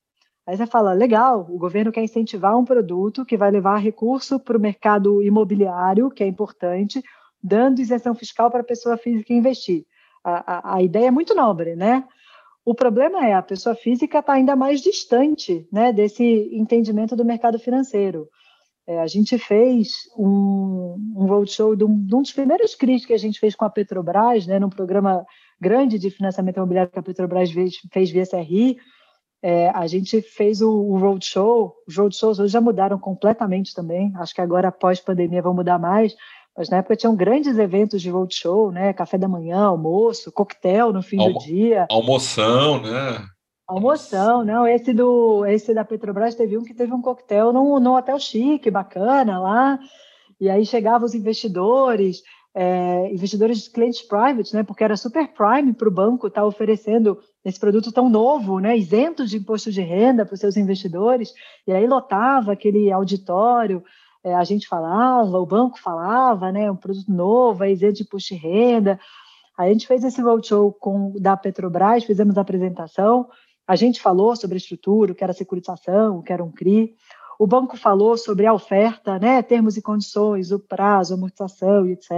Aí 0.48 0.56
você 0.56 0.66
fala, 0.66 0.94
legal, 0.94 1.46
o 1.50 1.58
governo 1.58 1.92
quer 1.92 2.02
incentivar 2.02 2.56
um 2.56 2.64
produto 2.64 3.22
que 3.22 3.36
vai 3.36 3.50
levar 3.50 3.76
recurso 3.76 4.40
para 4.40 4.56
o 4.56 4.60
mercado 4.60 5.22
imobiliário, 5.22 6.10
que 6.10 6.24
é 6.24 6.26
importante, 6.26 7.02
dando 7.42 7.82
isenção 7.82 8.14
fiscal 8.14 8.50
para 8.50 8.62
a 8.62 8.64
pessoa 8.64 8.96
física 8.96 9.34
investir. 9.34 9.84
A, 10.24 10.70
a, 10.70 10.76
a, 10.76 10.82
ideia 10.82 11.08
é 11.08 11.10
muito 11.10 11.34
nobre, 11.34 11.76
né? 11.76 12.02
O 12.64 12.74
problema 12.74 13.26
é 13.26 13.34
a 13.34 13.42
pessoa 13.42 13.74
física 13.74 14.20
está 14.20 14.32
ainda 14.32 14.56
mais 14.56 14.80
distante 14.80 15.68
né, 15.70 15.92
desse 15.92 16.24
entendimento 16.50 17.14
do 17.14 17.26
mercado 17.26 17.58
financeiro. 17.58 18.26
É, 18.86 19.00
a 19.00 19.06
gente 19.06 19.36
fez 19.36 20.08
um, 20.16 20.96
um 21.14 21.26
roadshow 21.26 21.76
de 21.76 21.84
um, 21.84 22.06
de 22.06 22.14
um, 22.14 22.22
dos 22.22 22.32
primeiros 22.32 22.74
CRIs 22.74 23.04
que 23.04 23.12
a 23.12 23.18
gente 23.18 23.38
fez 23.38 23.54
com 23.54 23.66
a 23.66 23.70
Petrobras, 23.70 24.46
né, 24.46 24.58
num 24.58 24.70
programa 24.70 25.26
grande 25.60 25.98
de 25.98 26.08
financiamento 26.10 26.56
imobiliário 26.56 26.90
que 26.90 26.98
a 26.98 27.02
Petrobras 27.02 27.52
fez, 27.52 27.74
fez 27.92 28.10
via 28.10 28.22
SRI. 28.22 28.78
É, 29.42 29.70
a 29.70 29.86
gente 29.86 30.20
fez 30.20 30.60
o, 30.60 30.70
o 30.70 30.98
roadshow, 30.98 31.74
os 31.86 31.96
roadshows 31.96 32.40
hoje 32.40 32.52
já 32.52 32.60
mudaram 32.60 32.98
completamente 32.98 33.72
também, 33.72 34.12
acho 34.16 34.34
que 34.34 34.40
agora, 34.40 34.68
após 34.68 34.98
pandemia, 34.98 35.40
vão 35.40 35.54
mudar 35.54 35.78
mais, 35.78 36.16
mas 36.56 36.68
na 36.68 36.78
época 36.78 36.96
tinham 36.96 37.14
grandes 37.14 37.56
eventos 37.56 38.02
de 38.02 38.10
roadshow, 38.10 38.72
né? 38.72 38.92
Café 38.92 39.16
da 39.16 39.28
manhã, 39.28 39.66
almoço, 39.66 40.32
coquetel 40.32 40.92
no 40.92 41.02
fim 41.02 41.20
Almo 41.20 41.38
do 41.38 41.44
dia. 41.44 41.86
Almoção, 41.88 42.82
né? 42.82 43.24
Almoção, 43.64 44.44
não. 44.44 44.66
Esse 44.66 44.92
do 44.92 45.46
esse 45.46 45.72
da 45.72 45.84
Petrobras 45.84 46.34
teve 46.34 46.58
um 46.58 46.64
que 46.64 46.74
teve 46.74 46.92
um 46.92 47.00
coquetel 47.00 47.52
num, 47.52 47.78
num 47.78 47.94
hotel 47.94 48.18
chique, 48.18 48.72
bacana 48.72 49.38
lá. 49.38 49.78
E 50.40 50.50
aí 50.50 50.66
chegavam 50.66 51.06
os 51.06 51.14
investidores, 51.14 52.22
é, 52.54 53.12
investidores 53.12 53.62
de 53.62 53.70
clientes 53.70 54.02
private, 54.02 54.54
né? 54.54 54.62
Porque 54.62 54.84
era 54.84 54.96
super 54.96 55.28
prime 55.28 55.72
para 55.72 55.88
o 55.88 55.92
banco 55.92 56.26
estar 56.26 56.40
tá 56.40 56.46
oferecendo 56.46 57.18
esse 57.44 57.58
produto 57.58 57.92
tão 57.92 58.08
novo, 58.08 58.58
né? 58.58 58.76
Isento 58.76 59.26
de 59.26 59.36
imposto 59.36 59.70
de 59.70 59.80
renda 59.80 60.26
para 60.26 60.34
os 60.34 60.40
seus 60.40 60.56
investidores. 60.56 61.32
E 61.66 61.72
aí 61.72 61.86
lotava 61.86 62.52
aquele 62.52 62.90
auditório 62.90 63.82
é, 64.24 64.34
a 64.34 64.44
gente 64.44 64.66
falava, 64.66 65.38
o 65.38 65.46
banco 65.46 65.78
falava, 65.78 66.50
né, 66.50 66.70
um 66.70 66.76
produto 66.76 67.10
novo, 67.10 67.64
é 67.64 67.70
isento 67.70 67.94
de 67.94 68.02
imposto 68.02 68.34
de 68.34 68.40
renda. 68.40 68.98
a 69.56 69.68
gente 69.68 69.86
fez 69.86 70.04
esse 70.04 70.20
roadshow 70.20 70.72
com 70.72 71.12
da 71.20 71.36
Petrobras, 71.36 72.04
fizemos 72.04 72.36
a 72.36 72.40
apresentação, 72.40 73.28
a 73.66 73.76
gente 73.76 74.00
falou 74.00 74.34
sobre 74.34 74.56
a 74.56 74.58
estrutura, 74.58 75.12
o 75.12 75.14
que 75.14 75.22
era 75.24 75.32
securitização, 75.32 76.18
o 76.18 76.22
que 76.22 76.32
era 76.32 76.44
um 76.44 76.50
CRI. 76.50 76.94
O 77.38 77.46
banco 77.46 77.76
falou 77.76 78.16
sobre 78.16 78.46
a 78.46 78.52
oferta, 78.52 79.18
né, 79.18 79.40
termos 79.42 79.76
e 79.76 79.82
condições, 79.82 80.50
o 80.50 80.58
prazo, 80.58 81.14
a 81.14 81.16
amortização 81.16 81.86
e 81.86 81.92
etc. 81.92 82.10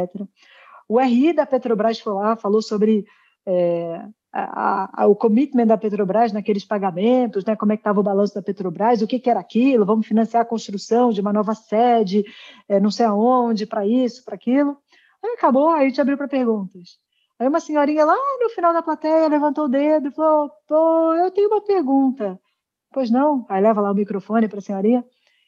O 0.88 0.98
RI 0.98 1.33
da 1.33 1.44
Petrobras 1.44 2.00
foi 2.00 2.14
lá, 2.14 2.37
falou 2.37 2.62
sobre 2.62 3.04
é, 3.44 4.02
a, 4.33 5.02
a, 5.02 5.06
o 5.06 5.14
commitment 5.14 5.66
da 5.66 5.76
Petrobras 5.76 6.33
naqueles 6.33 6.64
pagamentos, 6.64 7.44
né, 7.44 7.54
como 7.54 7.72
é 7.72 7.76
que 7.76 7.80
estava 7.80 8.00
o 8.00 8.02
balanço 8.02 8.35
da 8.35 8.42
Petrobras, 8.42 9.02
o 9.02 9.06
que, 9.06 9.18
que, 9.18 9.28
era 9.28 9.40
aquilo, 9.40 9.85
vamos 9.85 10.06
financiar 10.06 10.42
a 10.42 10.46
construção 10.46 11.11
de 11.11 11.20
uma 11.20 11.33
nova 11.33 11.54
sede, 11.54 12.24
é, 12.68 12.80
não 12.80 12.90
sei 12.90 13.06
aonde, 13.06 13.66
para 13.66 13.87
isso, 13.87 14.24
para 14.24 14.37
aquilo. 14.37 14.76
Aí 15.22 15.33
acabou, 15.33 15.70
aí 15.70 15.85
a 15.85 15.88
gente 15.88 16.00
abriu 16.00 16.16
para 16.16 16.28
perguntas. 16.28 16.98
Aí 17.38 17.48
uma 17.48 17.61
senhorinha 17.61 18.04
lá 18.04 18.16
no 18.40 18.50
final 18.50 18.72
da 18.72 18.83
plateia 18.83 19.28
levantou 19.28 19.64
o 19.64 19.68
dedo 19.68 20.09
e 20.09 20.11
falou, 20.12 20.50
pô, 20.66 21.14
eu 21.14 21.30
tenho 21.30 21.48
uma 21.48 21.61
pergunta. 21.61 22.38
Pois 22.92 23.11
não? 23.11 23.46
Aí 23.48 23.62
leva 23.62 23.81
lá 23.81 23.90
o 23.90 23.94
microfone 23.94 24.48
para 24.48 24.59
a 24.59 24.62
senhorinha. 24.62 25.05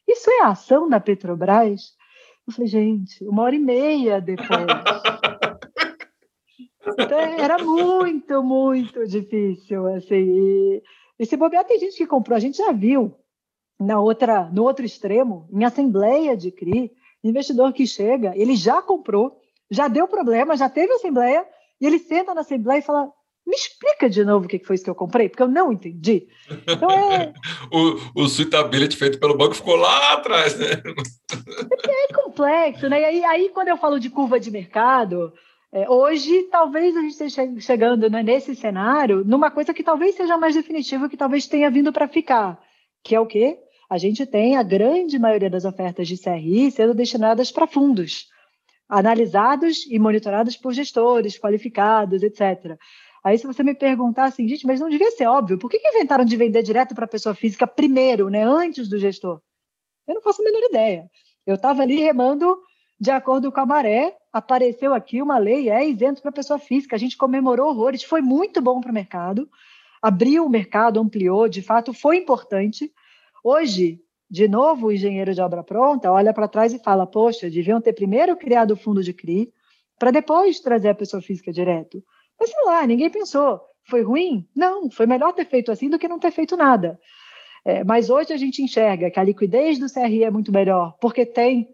Isso 0.06 0.30
é 0.30 0.42
a 0.42 0.48
ação 0.48 0.88
da 0.88 1.00
Petrobras? 1.00 1.94
Eu 2.46 2.52
falei, 2.52 2.68
gente, 2.68 3.24
uma 3.24 3.42
hora 3.42 3.54
e 3.54 3.58
meia 3.58 4.20
depois. 4.20 4.48
Então, 6.98 7.18
era 7.18 7.58
muito, 7.62 8.42
muito 8.42 9.06
difícil, 9.06 9.86
assim. 9.94 10.14
E, 10.14 10.82
e 11.18 11.24
se 11.24 11.36
bobear, 11.36 11.64
tem 11.64 11.78
gente 11.78 11.96
que 11.96 12.06
comprou, 12.06 12.36
a 12.36 12.40
gente 12.40 12.58
já 12.58 12.72
viu 12.72 13.14
na 13.80 14.00
outra, 14.00 14.50
no 14.52 14.64
outro 14.64 14.84
extremo, 14.84 15.48
em 15.52 15.64
assembleia 15.64 16.36
de 16.36 16.50
CRI, 16.50 16.90
investidor 17.22 17.72
que 17.72 17.86
chega, 17.86 18.36
ele 18.36 18.56
já 18.56 18.82
comprou, 18.82 19.40
já 19.70 19.88
deu 19.88 20.08
problema, 20.08 20.56
já 20.56 20.68
teve 20.68 20.92
assembleia, 20.92 21.46
e 21.80 21.86
ele 21.86 21.98
senta 21.98 22.34
na 22.34 22.40
assembleia 22.40 22.80
e 22.80 22.82
fala: 22.82 23.12
me 23.46 23.56
explica 23.56 24.08
de 24.08 24.24
novo 24.24 24.46
o 24.46 24.48
que 24.48 24.58
foi 24.60 24.76
isso 24.76 24.84
que 24.84 24.90
eu 24.90 24.94
comprei, 24.94 25.28
porque 25.28 25.42
eu 25.42 25.48
não 25.48 25.72
entendi. 25.72 26.28
Então 26.66 26.90
é... 26.90 27.32
o, 27.72 28.22
o 28.22 28.28
suitability 28.28 28.96
feito 28.96 29.18
pelo 29.18 29.36
banco 29.36 29.54
ficou 29.54 29.76
lá 29.76 30.14
atrás, 30.14 30.58
né? 30.58 30.82
É 31.88 32.12
complexo, 32.14 32.88
né? 32.88 33.00
E 33.00 33.04
aí, 33.04 33.24
aí, 33.24 33.48
quando 33.50 33.68
eu 33.68 33.76
falo 33.76 33.98
de 33.98 34.10
curva 34.10 34.38
de 34.38 34.50
mercado, 34.50 35.32
é, 35.72 35.88
hoje, 35.88 36.44
talvez 36.50 36.96
a 36.96 37.00
gente 37.00 37.12
esteja 37.12 37.60
chegando 37.60 38.08
né, 38.10 38.22
nesse 38.22 38.54
cenário 38.54 39.24
numa 39.24 39.50
coisa 39.50 39.72
que 39.72 39.82
talvez 39.82 40.14
seja 40.14 40.36
mais 40.36 40.54
definitiva, 40.54 41.08
que 41.08 41.16
talvez 41.16 41.46
tenha 41.46 41.70
vindo 41.70 41.92
para 41.92 42.06
ficar, 42.06 42.60
que 43.02 43.14
é 43.14 43.20
o 43.20 43.26
quê? 43.26 43.58
A 43.88 43.98
gente 43.98 44.24
tem 44.24 44.56
a 44.56 44.62
grande 44.62 45.18
maioria 45.18 45.50
das 45.50 45.64
ofertas 45.64 46.06
de 46.08 46.16
CRI 46.16 46.70
sendo 46.70 46.94
destinadas 46.94 47.50
para 47.50 47.66
fundos, 47.66 48.26
analisados 48.88 49.86
e 49.86 49.98
monitorados 49.98 50.56
por 50.56 50.72
gestores 50.72 51.38
qualificados, 51.38 52.22
etc. 52.22 52.76
Aí, 53.24 53.38
se 53.38 53.46
você 53.46 53.62
me 53.62 53.74
perguntar 53.74 54.24
assim, 54.24 54.48
gente, 54.48 54.66
mas 54.66 54.80
não 54.80 54.88
devia 54.88 55.10
ser 55.12 55.26
óbvio, 55.26 55.58
por 55.58 55.70
que, 55.70 55.78
que 55.78 55.88
inventaram 55.88 56.24
de 56.24 56.36
vender 56.36 56.62
direto 56.62 56.94
para 56.94 57.04
a 57.04 57.08
pessoa 57.08 57.34
física 57.34 57.66
primeiro, 57.66 58.28
né, 58.28 58.42
antes 58.42 58.88
do 58.88 58.98
gestor? 58.98 59.40
Eu 60.06 60.14
não 60.16 60.22
faço 60.22 60.42
a 60.42 60.44
menor 60.44 60.62
ideia. 60.68 61.08
Eu 61.46 61.54
estava 61.54 61.82
ali 61.82 61.96
remando 61.98 62.58
de 62.98 63.10
acordo 63.10 63.50
com 63.50 63.60
a 63.60 63.66
maré, 63.66 64.16
apareceu 64.32 64.94
aqui 64.94 65.20
uma 65.20 65.38
lei, 65.38 65.68
é 65.68 65.88
isento 65.88 66.22
para 66.22 66.32
pessoa 66.32 66.58
física. 66.58 66.96
A 66.96 66.98
gente 66.98 67.16
comemorou 67.16 67.68
horrores, 67.70 68.02
foi 68.02 68.20
muito 68.20 68.60
bom 68.60 68.80
para 68.80 68.90
o 68.90 68.94
mercado, 68.94 69.48
abriu 70.00 70.46
o 70.46 70.50
mercado, 70.50 71.00
ampliou, 71.00 71.48
de 71.48 71.62
fato 71.62 71.92
foi 71.92 72.16
importante. 72.16 72.92
Hoje, 73.42 74.00
de 74.30 74.48
novo, 74.48 74.86
o 74.86 74.92
engenheiro 74.92 75.34
de 75.34 75.40
obra 75.40 75.62
pronta 75.62 76.10
olha 76.10 76.32
para 76.32 76.48
trás 76.48 76.72
e 76.72 76.78
fala: 76.78 77.06
Poxa, 77.06 77.50
deviam 77.50 77.80
ter 77.80 77.92
primeiro 77.92 78.36
criado 78.36 78.72
o 78.72 78.76
fundo 78.76 79.02
de 79.02 79.12
CRI, 79.12 79.52
para 79.98 80.10
depois 80.10 80.60
trazer 80.60 80.88
a 80.88 80.94
pessoa 80.94 81.20
física 81.20 81.52
direto. 81.52 82.02
Mas 82.38 82.50
sei 82.50 82.64
lá, 82.64 82.86
ninguém 82.86 83.10
pensou. 83.10 83.60
Foi 83.88 84.02
ruim? 84.02 84.46
Não, 84.54 84.90
foi 84.90 85.06
melhor 85.06 85.32
ter 85.32 85.46
feito 85.46 85.72
assim 85.72 85.88
do 85.88 85.98
que 85.98 86.08
não 86.08 86.18
ter 86.18 86.30
feito 86.30 86.56
nada. 86.56 86.98
É, 87.64 87.84
mas 87.84 88.10
hoje 88.10 88.32
a 88.32 88.36
gente 88.36 88.62
enxerga 88.62 89.10
que 89.10 89.20
a 89.20 89.24
liquidez 89.24 89.78
do 89.78 89.92
CRI 89.92 90.24
é 90.24 90.30
muito 90.30 90.50
melhor, 90.52 90.96
porque 91.00 91.24
tem 91.24 91.68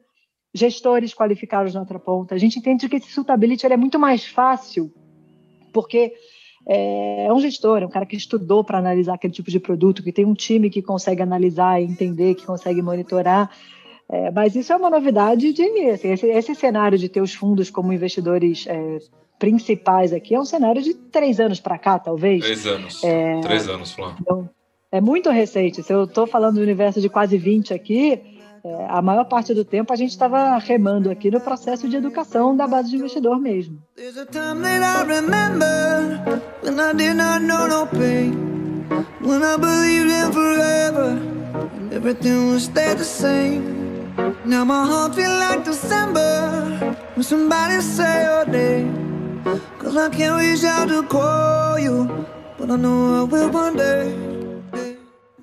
gestores 0.54 1.14
qualificados 1.14 1.74
na 1.74 1.80
outra 1.80 1.98
ponta. 1.98 2.34
A 2.34 2.38
gente 2.38 2.58
entende 2.58 2.88
que 2.88 2.96
esse 2.96 3.10
suitability 3.10 3.66
é 3.66 3.76
muito 3.76 3.98
mais 3.98 4.26
fácil, 4.26 4.92
porque 5.72 6.12
é, 6.66 7.26
é 7.26 7.32
um 7.32 7.40
gestor, 7.40 7.82
é 7.82 7.86
um 7.86 7.90
cara 7.90 8.04
que 8.04 8.16
estudou 8.16 8.62
para 8.62 8.78
analisar 8.78 9.14
aquele 9.14 9.32
tipo 9.32 9.50
de 9.50 9.58
produto, 9.58 10.02
que 10.02 10.12
tem 10.12 10.26
um 10.26 10.34
time 10.34 10.68
que 10.68 10.82
consegue 10.82 11.22
analisar 11.22 11.80
e 11.80 11.84
entender, 11.84 12.34
que 12.34 12.44
consegue 12.44 12.82
monitorar. 12.82 13.50
É, 14.10 14.30
mas 14.30 14.56
isso 14.56 14.72
é 14.72 14.76
uma 14.76 14.88
novidade 14.88 15.52
de 15.52 15.62
assim, 15.90 16.12
esse, 16.12 16.26
esse, 16.26 16.54
cenário 16.54 16.96
de 16.96 17.10
ter 17.10 17.20
os 17.20 17.34
fundos 17.34 17.68
como 17.68 17.92
investidores 17.92 18.66
é, 18.66 18.98
principais 19.38 20.14
aqui 20.14 20.34
é 20.34 20.40
um 20.40 20.46
cenário 20.46 20.80
de 20.80 20.94
três 20.94 21.38
anos 21.38 21.60
para 21.60 21.78
cá, 21.78 21.98
talvez. 21.98 22.42
Três 22.42 22.66
anos. 22.66 23.04
É, 23.04 23.40
três 23.40 23.68
anos, 23.68 23.92
Flávio. 23.92 24.16
Então, 24.20 24.48
é 24.90 25.00
muito 25.00 25.28
recente. 25.30 25.82
Se 25.82 25.92
eu 25.92 26.04
estou 26.04 26.26
falando 26.26 26.54
do 26.56 26.62
universo 26.62 27.00
de 27.02 27.10
quase 27.10 27.36
20 27.36 27.74
aqui, 27.74 28.20
é, 28.64 28.86
a 28.88 29.02
maior 29.02 29.24
parte 29.24 29.52
do 29.52 29.64
tempo 29.64 29.92
a 29.92 29.96
gente 29.96 30.10
estava 30.10 30.56
remando 30.56 31.10
aqui 31.10 31.30
no 31.30 31.40
processo 31.40 31.86
de 31.86 31.96
educação 31.96 32.56
da 32.56 32.66
base 32.66 32.90
de 32.90 32.96
investidor 32.96 33.38
mesmo. 33.38 33.78
Now 44.44 44.64
my 44.64 44.84
heart 44.86 45.14
feel 45.14 45.30
like 45.30 45.64
December 45.64 46.96
When 47.14 47.22
somebody 47.22 47.80
say 47.80 48.24
your 48.24 48.46
name 48.46 49.42
Cause 49.78 49.96
I 49.96 50.08
can't 50.10 50.40
reach 50.40 50.64
out 50.64 50.88
to 50.88 51.02
call 51.04 51.78
you 51.78 52.26
But 52.58 52.70
I 52.70 52.76
know 52.76 53.20
I 53.20 53.22
will 53.22 53.50
one 53.50 53.76
day 53.76 54.14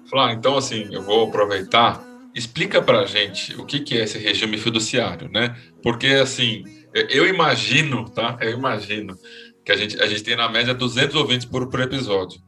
Flá, 0.09 0.33
então 0.33 0.57
assim, 0.57 0.87
eu 0.91 1.01
vou 1.01 1.27
aproveitar 1.27 2.03
explica 2.35 2.81
para 2.81 2.99
a 2.99 3.05
gente 3.05 3.55
o 3.55 3.65
que, 3.65 3.79
que 3.79 3.97
é 3.97 4.03
esse 4.03 4.17
regime 4.17 4.57
fiduciário, 4.57 5.29
né? 5.31 5.55
Porque, 5.81 6.07
assim, 6.07 6.65
eu 6.93 7.25
imagino, 7.25 8.09
tá? 8.09 8.37
Eu 8.41 8.51
imagino 8.51 9.17
que 9.63 9.71
a 9.71 9.77
gente, 9.77 9.99
a 10.01 10.05
gente 10.05 10.21
tem, 10.21 10.35
na 10.35 10.49
média, 10.49 10.73
200 10.73 11.15
ouvintes 11.15 11.45
por, 11.45 11.69
por 11.69 11.79
episódio, 11.79 12.39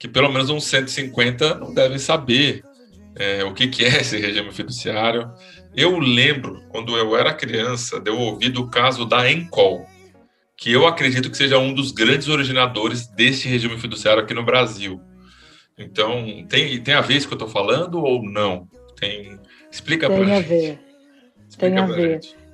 que 0.00 0.08
pelo 0.08 0.30
menos 0.30 0.50
uns 0.50 0.64
150 0.64 1.54
não 1.54 1.72
devem 1.72 1.98
saber 1.98 2.62
é, 3.16 3.42
o 3.44 3.52
que, 3.54 3.68
que 3.68 3.84
é 3.84 4.00
esse 4.00 4.18
regime 4.18 4.52
fiduciário. 4.52 5.30
Eu 5.74 5.98
lembro, 5.98 6.62
quando 6.68 6.96
eu 6.96 7.16
era 7.16 7.34
criança, 7.34 7.98
de 8.00 8.10
eu 8.10 8.18
ouvir 8.18 8.50
do 8.50 8.68
caso 8.68 9.04
da 9.04 9.30
Encol, 9.30 9.86
que 10.56 10.72
eu 10.72 10.86
acredito 10.86 11.30
que 11.30 11.36
seja 11.36 11.58
um 11.58 11.74
dos 11.74 11.92
grandes 11.92 12.28
originadores 12.28 13.06
desse 13.08 13.48
regime 13.48 13.78
fiduciário 13.78 14.22
aqui 14.22 14.32
no 14.32 14.44
Brasil. 14.44 15.00
Então, 15.78 16.46
tem, 16.48 16.80
tem 16.82 16.94
a 16.94 17.00
ver 17.00 17.16
isso 17.16 17.28
que 17.28 17.34
eu 17.34 17.36
estou 17.36 17.48
falando 17.48 18.02
ou 18.02 18.22
não? 18.22 18.68
Tem. 18.98 19.38
Explica 19.70 20.08
Tem 20.08 20.24
pra 20.24 20.36
a 20.36 20.40
ver. 20.40 20.78
Explica 21.48 21.74
tem 21.74 21.78
a 21.78 21.86
ver. 21.86 22.22
Gente. 22.22 22.45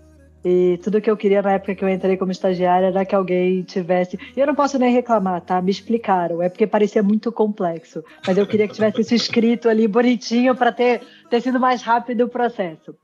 E 0.45 0.79
tudo 0.83 1.01
que 1.01 1.11
eu 1.11 1.17
queria 1.17 1.41
na 1.41 1.53
época 1.53 1.75
que 1.75 1.85
eu 1.85 1.89
entrei 1.89 2.17
como 2.17 2.33
estagiária 2.33 2.87
era 2.87 3.05
que 3.05 3.15
alguém 3.15 3.63
tivesse. 3.63 4.19
E 4.37 4.41
eu 4.41 4.47
não 4.47 4.55
posso 4.55 4.79
nem 4.79 4.93
reclamar, 4.93 5.41
tá? 5.41 5.63
Me 5.63 5.71
explicaram. 5.71 6.43
É 6.43 6.49
porque 6.49 6.67
parecia 6.67 7.03
muito 7.03 7.31
complexo. 7.31 8.03
Mas 8.27 8.37
eu 8.37 8.47
queria 8.47 8.67
que 8.67 8.75
tivesse 8.75 9.03
isso 9.03 9.15
escrito 9.15 9.69
ali 9.69 9.87
bonitinho 9.87 10.57
para 10.57 10.73
ter, 10.73 11.01
ter 11.31 11.41
sido 11.41 11.61
mais 11.61 11.83
rápido 11.83 12.25
o 12.25 12.29
processo. 12.29 12.95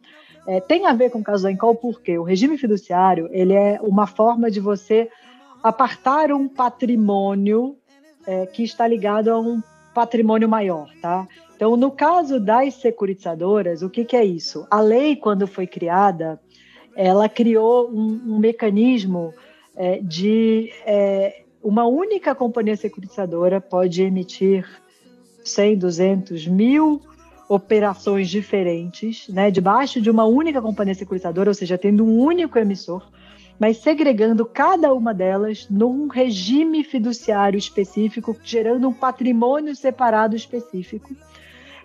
É, 0.48 0.60
tem 0.60 0.86
a 0.86 0.92
ver 0.94 1.10
com 1.10 1.20
o 1.20 1.24
caso 1.24 1.44
da 1.44 1.52
Encol 1.52 1.76
porque 1.76 2.18
o 2.18 2.24
regime 2.24 2.58
fiduciário 2.58 3.28
ele 3.30 3.52
é 3.52 3.78
uma 3.82 4.06
forma 4.06 4.50
de 4.50 4.58
você 4.58 5.08
apartar 5.62 6.32
um 6.32 6.48
patrimônio 6.48 7.76
é, 8.26 8.46
que 8.46 8.64
está 8.64 8.86
ligado 8.86 9.28
a 9.28 9.38
um 9.38 9.62
patrimônio 9.94 10.48
maior, 10.48 10.88
tá? 11.02 11.26
Então, 11.54 11.76
no 11.76 11.90
caso 11.90 12.38
das 12.38 12.74
securitizadoras, 12.74 13.82
o 13.82 13.90
que, 13.90 14.04
que 14.04 14.16
é 14.16 14.24
isso? 14.24 14.66
A 14.70 14.80
lei, 14.80 15.16
quando 15.16 15.46
foi 15.46 15.66
criada, 15.66 16.40
ela 16.98 17.28
criou 17.28 17.88
um, 17.88 18.34
um 18.34 18.38
mecanismo 18.40 19.32
é, 19.76 20.00
de 20.00 20.72
é, 20.84 21.42
uma 21.62 21.86
única 21.86 22.34
companhia 22.34 22.76
securitizadora 22.76 23.60
pode 23.60 24.02
emitir 24.02 24.68
100, 25.44 25.78
200, 25.78 26.48
mil 26.48 27.00
operações 27.48 28.28
diferentes, 28.28 29.28
né, 29.28 29.48
debaixo 29.48 30.00
de 30.00 30.10
uma 30.10 30.24
única 30.24 30.60
companhia 30.60 30.92
securitizadora, 30.92 31.50
ou 31.50 31.54
seja, 31.54 31.78
tendo 31.78 32.04
um 32.04 32.18
único 32.18 32.58
emissor, 32.58 33.08
mas 33.60 33.76
segregando 33.76 34.44
cada 34.44 34.92
uma 34.92 35.14
delas 35.14 35.68
num 35.70 36.08
regime 36.08 36.82
fiduciário 36.82 37.56
específico, 37.56 38.36
gerando 38.42 38.88
um 38.88 38.92
patrimônio 38.92 39.74
separado 39.76 40.34
específico 40.34 41.14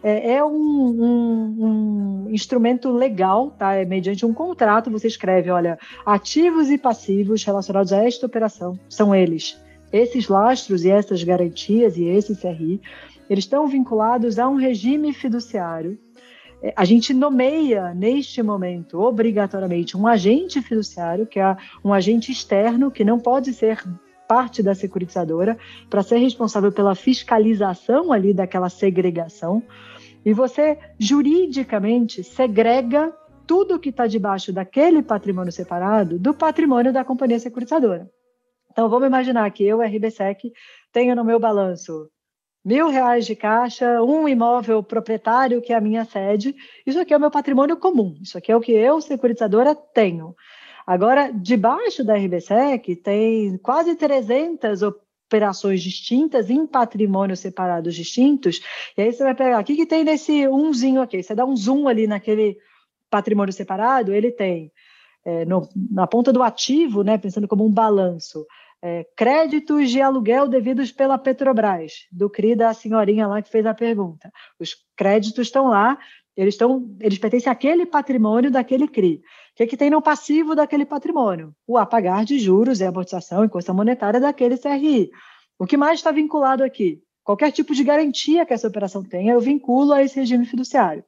é, 0.03 0.33
é 0.33 0.43
um, 0.43 0.51
um, 0.51 2.25
um, 2.25 2.29
instrumento 2.29 2.91
legal, 2.91 3.51
tá? 3.51 3.73
É 3.73 3.85
mediante 3.85 4.25
um 4.25 4.33
contrato, 4.33 4.91
você 4.91 5.07
escreve, 5.07 5.49
olha, 5.49 5.79
ativos 6.05 6.69
e 6.69 6.77
passivos 6.77 7.43
relacionados 7.43 7.93
a 7.93 8.03
esta 8.03 8.25
operação 8.25 8.77
são 8.89 9.15
eles. 9.15 9.57
Esses 9.91 10.27
lastros 10.27 10.83
e 10.83 10.89
essas 10.89 11.23
garantias 11.23 11.97
e 11.97 12.03
esse 12.05 12.35
CRI, 12.35 12.81
eles 13.29 13.45
estão 13.45 13.65
vinculados 13.67 14.37
a 14.37 14.49
um 14.49 14.55
regime 14.55 15.13
fiduciário. 15.13 15.97
É, 16.61 16.73
a 16.75 16.83
gente 16.83 17.13
nomeia, 17.13 17.93
neste 17.93 18.43
momento, 18.43 18.99
obrigatoriamente, 18.99 19.95
um 19.95 20.07
agente 20.07 20.61
fiduciário, 20.61 21.25
que 21.25 21.39
é 21.39 21.55
um 21.83 21.93
agente 21.93 22.31
externo, 22.31 22.91
que 22.91 23.03
não 23.03 23.19
pode 23.19 23.53
ser 23.53 23.83
parte 24.27 24.63
da 24.63 24.73
securitizadora, 24.73 25.57
para 25.89 26.01
ser 26.01 26.17
responsável 26.17 26.71
pela 26.71 26.95
fiscalização 26.95 28.11
ali 28.11 28.33
daquela 28.33 28.69
segregação. 28.69 29.61
E 30.25 30.33
você, 30.33 30.77
juridicamente, 30.97 32.23
segrega 32.23 33.13
tudo 33.45 33.79
que 33.79 33.89
está 33.89 34.07
debaixo 34.07 34.53
daquele 34.53 35.01
patrimônio 35.01 35.51
separado 35.51 36.17
do 36.17 36.33
patrimônio 36.33 36.93
da 36.93 37.03
companhia 37.03 37.39
securitizadora. 37.39 38.09
Então, 38.71 38.89
vamos 38.89 39.07
imaginar 39.07 39.49
que 39.51 39.63
eu, 39.63 39.81
RBSEC, 39.81 40.51
tenho 40.91 41.15
no 41.15 41.23
meu 41.23 41.39
balanço 41.39 42.09
mil 42.65 42.89
reais 42.89 43.25
de 43.25 43.35
caixa, 43.35 44.01
um 44.01 44.27
imóvel 44.27 44.81
proprietário, 44.81 45.61
que 45.61 45.73
é 45.73 45.75
a 45.75 45.81
minha 45.81 46.05
sede. 46.05 46.55
Isso 46.85 46.99
aqui 46.99 47.13
é 47.13 47.17
o 47.17 47.19
meu 47.19 47.29
patrimônio 47.29 47.75
comum. 47.77 48.15
Isso 48.21 48.37
aqui 48.37 48.51
é 48.51 48.55
o 48.55 48.61
que 48.61 48.71
eu, 48.71 49.01
securitizadora, 49.01 49.75
tenho. 49.75 50.33
Agora, 50.87 51.31
debaixo 51.31 52.03
da 52.03 52.15
RBSEC, 52.15 52.95
tem 52.97 53.57
quase 53.57 53.95
300 53.95 54.81
operações 55.27 55.81
distintas 55.81 56.49
em 56.49 56.65
patrimônios 56.67 57.39
separados 57.39 57.95
distintos. 57.95 58.61
E 58.97 59.01
aí 59.01 59.11
você 59.11 59.23
vai 59.23 59.35
pegar, 59.35 59.59
o 59.59 59.63
que, 59.63 59.75
que 59.75 59.85
tem 59.85 60.03
nesse 60.03 60.47
umzinho 60.47 61.01
aqui? 61.01 61.23
Você 61.23 61.33
dá 61.33 61.45
um 61.45 61.55
zoom 61.55 61.87
ali 61.87 62.07
naquele 62.07 62.57
patrimônio 63.09 63.53
separado, 63.53 64.13
ele 64.13 64.31
tem 64.31 64.71
é, 65.25 65.45
no, 65.45 65.67
na 65.91 66.05
ponta 66.07 66.33
do 66.33 66.43
ativo, 66.43 67.03
né, 67.03 67.17
pensando 67.17 67.47
como 67.47 67.65
um 67.65 67.71
balanço, 67.71 68.45
é, 68.81 69.05
créditos 69.15 69.89
de 69.89 70.01
aluguel 70.01 70.47
devidos 70.47 70.91
pela 70.91 71.17
Petrobras, 71.17 72.05
do 72.11 72.29
CRI 72.29 72.55
da 72.55 72.73
senhorinha 72.73 73.27
lá 73.27 73.41
que 73.41 73.49
fez 73.49 73.65
a 73.65 73.73
pergunta. 73.73 74.29
Os 74.59 74.75
créditos 74.95 75.47
estão 75.47 75.67
lá, 75.67 75.97
eles, 76.35 76.55
estão, 76.55 76.95
eles 76.99 77.17
pertencem 77.17 77.51
àquele 77.51 77.85
patrimônio 77.85 78.51
daquele 78.51 78.87
CRI. 78.87 79.21
O 79.53 79.55
que, 79.55 79.67
que 79.67 79.77
tem 79.77 79.89
no 79.89 80.01
passivo 80.01 80.55
daquele 80.55 80.85
patrimônio? 80.85 81.53
O 81.67 81.77
apagar 81.77 82.25
de 82.25 82.39
juros 82.39 82.79
e 82.79 82.85
amortização 82.85 83.45
e 83.45 83.49
custa 83.49 83.73
monetária 83.73 84.19
daquele 84.19 84.57
CRI. 84.57 85.11
O 85.59 85.65
que 85.65 85.77
mais 85.77 85.99
está 85.99 86.11
vinculado 86.11 86.63
aqui? 86.63 87.01
Qualquer 87.23 87.51
tipo 87.51 87.73
de 87.73 87.83
garantia 87.83 88.45
que 88.45 88.53
essa 88.53 88.67
operação 88.67 89.03
tenha, 89.03 89.33
eu 89.33 89.39
vinculo 89.39 89.93
a 89.93 90.03
esse 90.03 90.19
regime 90.19 90.45
fiduciário. 90.45 91.03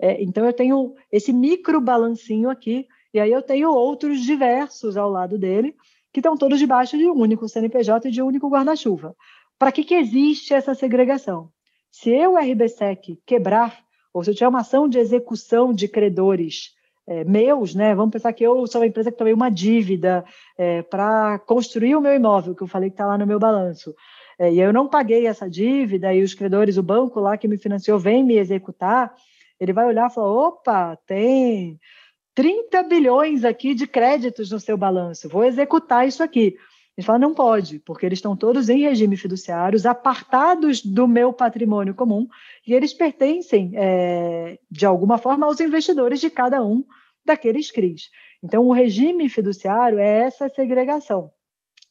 É, 0.00 0.22
então, 0.22 0.44
eu 0.44 0.52
tenho 0.52 0.94
esse 1.12 1.32
micro 1.32 1.80
balancinho 1.80 2.50
aqui, 2.50 2.86
e 3.12 3.20
aí 3.20 3.30
eu 3.30 3.42
tenho 3.42 3.70
outros 3.70 4.20
diversos 4.20 4.96
ao 4.96 5.08
lado 5.08 5.38
dele, 5.38 5.76
que 6.12 6.20
estão 6.20 6.36
todos 6.36 6.58
debaixo 6.58 6.96
de 6.96 7.06
um 7.06 7.14
único 7.14 7.48
CNPJ 7.48 8.08
e 8.08 8.10
de 8.10 8.22
um 8.22 8.26
único 8.26 8.48
guarda-chuva. 8.48 9.14
Para 9.58 9.70
que, 9.70 9.84
que 9.84 9.94
existe 9.94 10.54
essa 10.54 10.74
segregação? 10.74 11.50
Se 11.90 12.10
eu, 12.10 12.36
RBSEC, 12.36 13.20
quebrar, 13.24 13.83
ou 14.14 14.22
se 14.22 14.30
eu 14.30 14.34
tiver 14.34 14.48
uma 14.48 14.60
ação 14.60 14.88
de 14.88 14.98
execução 14.98 15.74
de 15.74 15.88
credores 15.88 16.72
é, 17.06 17.24
meus, 17.24 17.74
né? 17.74 17.94
Vamos 17.94 18.12
pensar 18.12 18.32
que 18.32 18.44
eu 18.44 18.66
sou 18.66 18.80
uma 18.80 18.86
empresa 18.86 19.10
que 19.10 19.18
tomei 19.18 19.34
uma 19.34 19.50
dívida 19.50 20.24
é, 20.56 20.82
para 20.82 21.38
construir 21.40 21.96
o 21.96 22.00
meu 22.00 22.14
imóvel, 22.14 22.54
que 22.54 22.62
eu 22.62 22.68
falei 22.68 22.88
que 22.88 22.94
está 22.94 23.06
lá 23.06 23.18
no 23.18 23.26
meu 23.26 23.38
balanço. 23.38 23.94
É, 24.38 24.52
e 24.52 24.60
eu 24.60 24.72
não 24.72 24.88
paguei 24.88 25.26
essa 25.26 25.50
dívida, 25.50 26.14
e 26.14 26.22
os 26.22 26.32
credores, 26.32 26.76
o 26.76 26.82
banco 26.82 27.20
lá 27.20 27.36
que 27.36 27.48
me 27.48 27.58
financiou, 27.58 27.98
vem 27.98 28.24
me 28.24 28.38
executar, 28.38 29.12
ele 29.60 29.72
vai 29.72 29.84
olhar 29.86 30.08
e 30.08 30.14
falar: 30.14 30.30
opa, 30.30 30.96
tem 31.06 31.78
30 32.34 32.82
bilhões 32.84 33.44
aqui 33.44 33.74
de 33.74 33.86
créditos 33.86 34.50
no 34.50 34.60
seu 34.60 34.76
balanço, 34.76 35.28
vou 35.28 35.44
executar 35.44 36.06
isso 36.06 36.22
aqui. 36.22 36.56
Ele 36.96 37.04
fala, 37.04 37.18
não 37.18 37.34
pode, 37.34 37.80
porque 37.80 38.06
eles 38.06 38.18
estão 38.18 38.36
todos 38.36 38.68
em 38.68 38.82
regime 38.82 39.16
fiduciários, 39.16 39.84
apartados 39.84 40.80
do 40.80 41.08
meu 41.08 41.32
patrimônio 41.32 41.94
comum, 41.94 42.28
e 42.64 42.72
eles 42.72 42.94
pertencem, 42.94 43.72
é, 43.74 44.58
de 44.70 44.86
alguma 44.86 45.18
forma, 45.18 45.46
aos 45.46 45.58
investidores 45.58 46.20
de 46.20 46.30
cada 46.30 46.62
um 46.64 46.84
daqueles 47.24 47.70
CRIs. 47.70 48.10
Então, 48.42 48.64
o 48.66 48.72
regime 48.72 49.28
fiduciário 49.28 49.98
é 49.98 50.20
essa 50.20 50.48
segregação. 50.48 51.30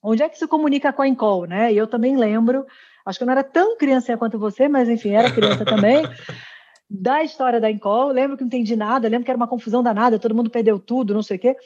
Onde 0.01 0.23
é 0.23 0.29
que 0.29 0.37
se 0.37 0.47
comunica 0.47 0.93
com 0.93 1.01
a 1.01 1.07
Encol, 1.07 1.45
né? 1.45 1.73
E 1.73 1.77
eu 1.77 1.87
também 1.87 2.15
lembro, 2.15 2.65
acho 3.05 3.17
que 3.17 3.23
eu 3.23 3.25
não 3.25 3.31
era 3.33 3.43
tão 3.43 3.77
criança 3.77 4.15
quanto 4.17 4.37
você, 4.37 4.67
mas 4.67 4.87
enfim, 4.87 5.11
era 5.11 5.31
criança 5.31 5.65
também, 5.65 6.03
da 6.89 7.23
história 7.23 7.59
da 7.59 7.71
Encol. 7.71 8.09
Lembro 8.09 8.37
que 8.37 8.43
não 8.43 8.47
entendi 8.47 8.75
nada, 8.75 9.07
lembro 9.09 9.25
que 9.25 9.31
era 9.31 9.37
uma 9.37 9.47
confusão 9.47 9.81
danada, 9.81 10.19
todo 10.19 10.35
mundo 10.35 10.49
perdeu 10.49 10.79
tudo, 10.79 11.13
não 11.13 11.23
sei 11.23 11.37
o 11.37 11.39
quê. 11.39 11.57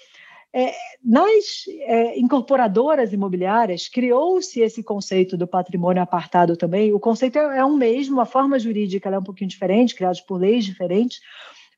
É, 0.60 0.74
nas 1.06 1.68
é, 1.82 2.20
incorporadoras 2.20 3.14
imobiliárias, 3.14 3.88
criou-se 3.88 4.60
esse 4.60 4.82
conceito 4.82 5.38
do 5.38 5.46
patrimônio 5.46 6.02
apartado 6.02 6.58
também. 6.58 6.92
O 6.92 7.00
conceito 7.00 7.38
é, 7.38 7.60
é 7.60 7.64
um 7.64 7.78
mesmo, 7.78 8.20
a 8.20 8.26
forma 8.26 8.58
jurídica 8.58 9.08
é 9.08 9.20
um 9.20 9.24
pouquinho 9.24 9.52
diferente, 9.52 9.94
criada 9.94 10.18
por 10.28 10.40
leis 10.40 10.66
diferentes, 10.66 11.20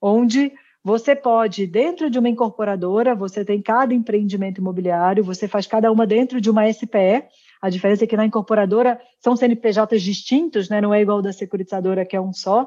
onde 0.01 0.53
você 0.81 1.13
pode, 1.13 1.67
dentro 1.67 2.09
de 2.09 2.17
uma 2.17 2.29
incorporadora, 2.29 3.13
você 3.13 3.43
tem 3.43 3.61
cada 3.61 3.93
empreendimento 3.93 4.61
imobiliário, 4.61 5.25
você 5.25 5.45
faz 5.45 5.67
cada 5.67 5.91
uma 5.91 6.07
dentro 6.07 6.39
de 6.39 6.49
uma 6.49 6.71
SPE. 6.71 7.25
A 7.61 7.69
diferença 7.69 8.05
é 8.05 8.07
que 8.07 8.15
na 8.15 8.25
incorporadora 8.25 8.97
são 9.19 9.35
CNPJs 9.35 10.01
distintos, 10.01 10.69
né? 10.69 10.79
não 10.79 10.93
é 10.93 11.01
igual 11.01 11.21
da 11.21 11.33
securitizadora, 11.33 12.05
que 12.05 12.15
é 12.15 12.21
um 12.21 12.31
só. 12.31 12.65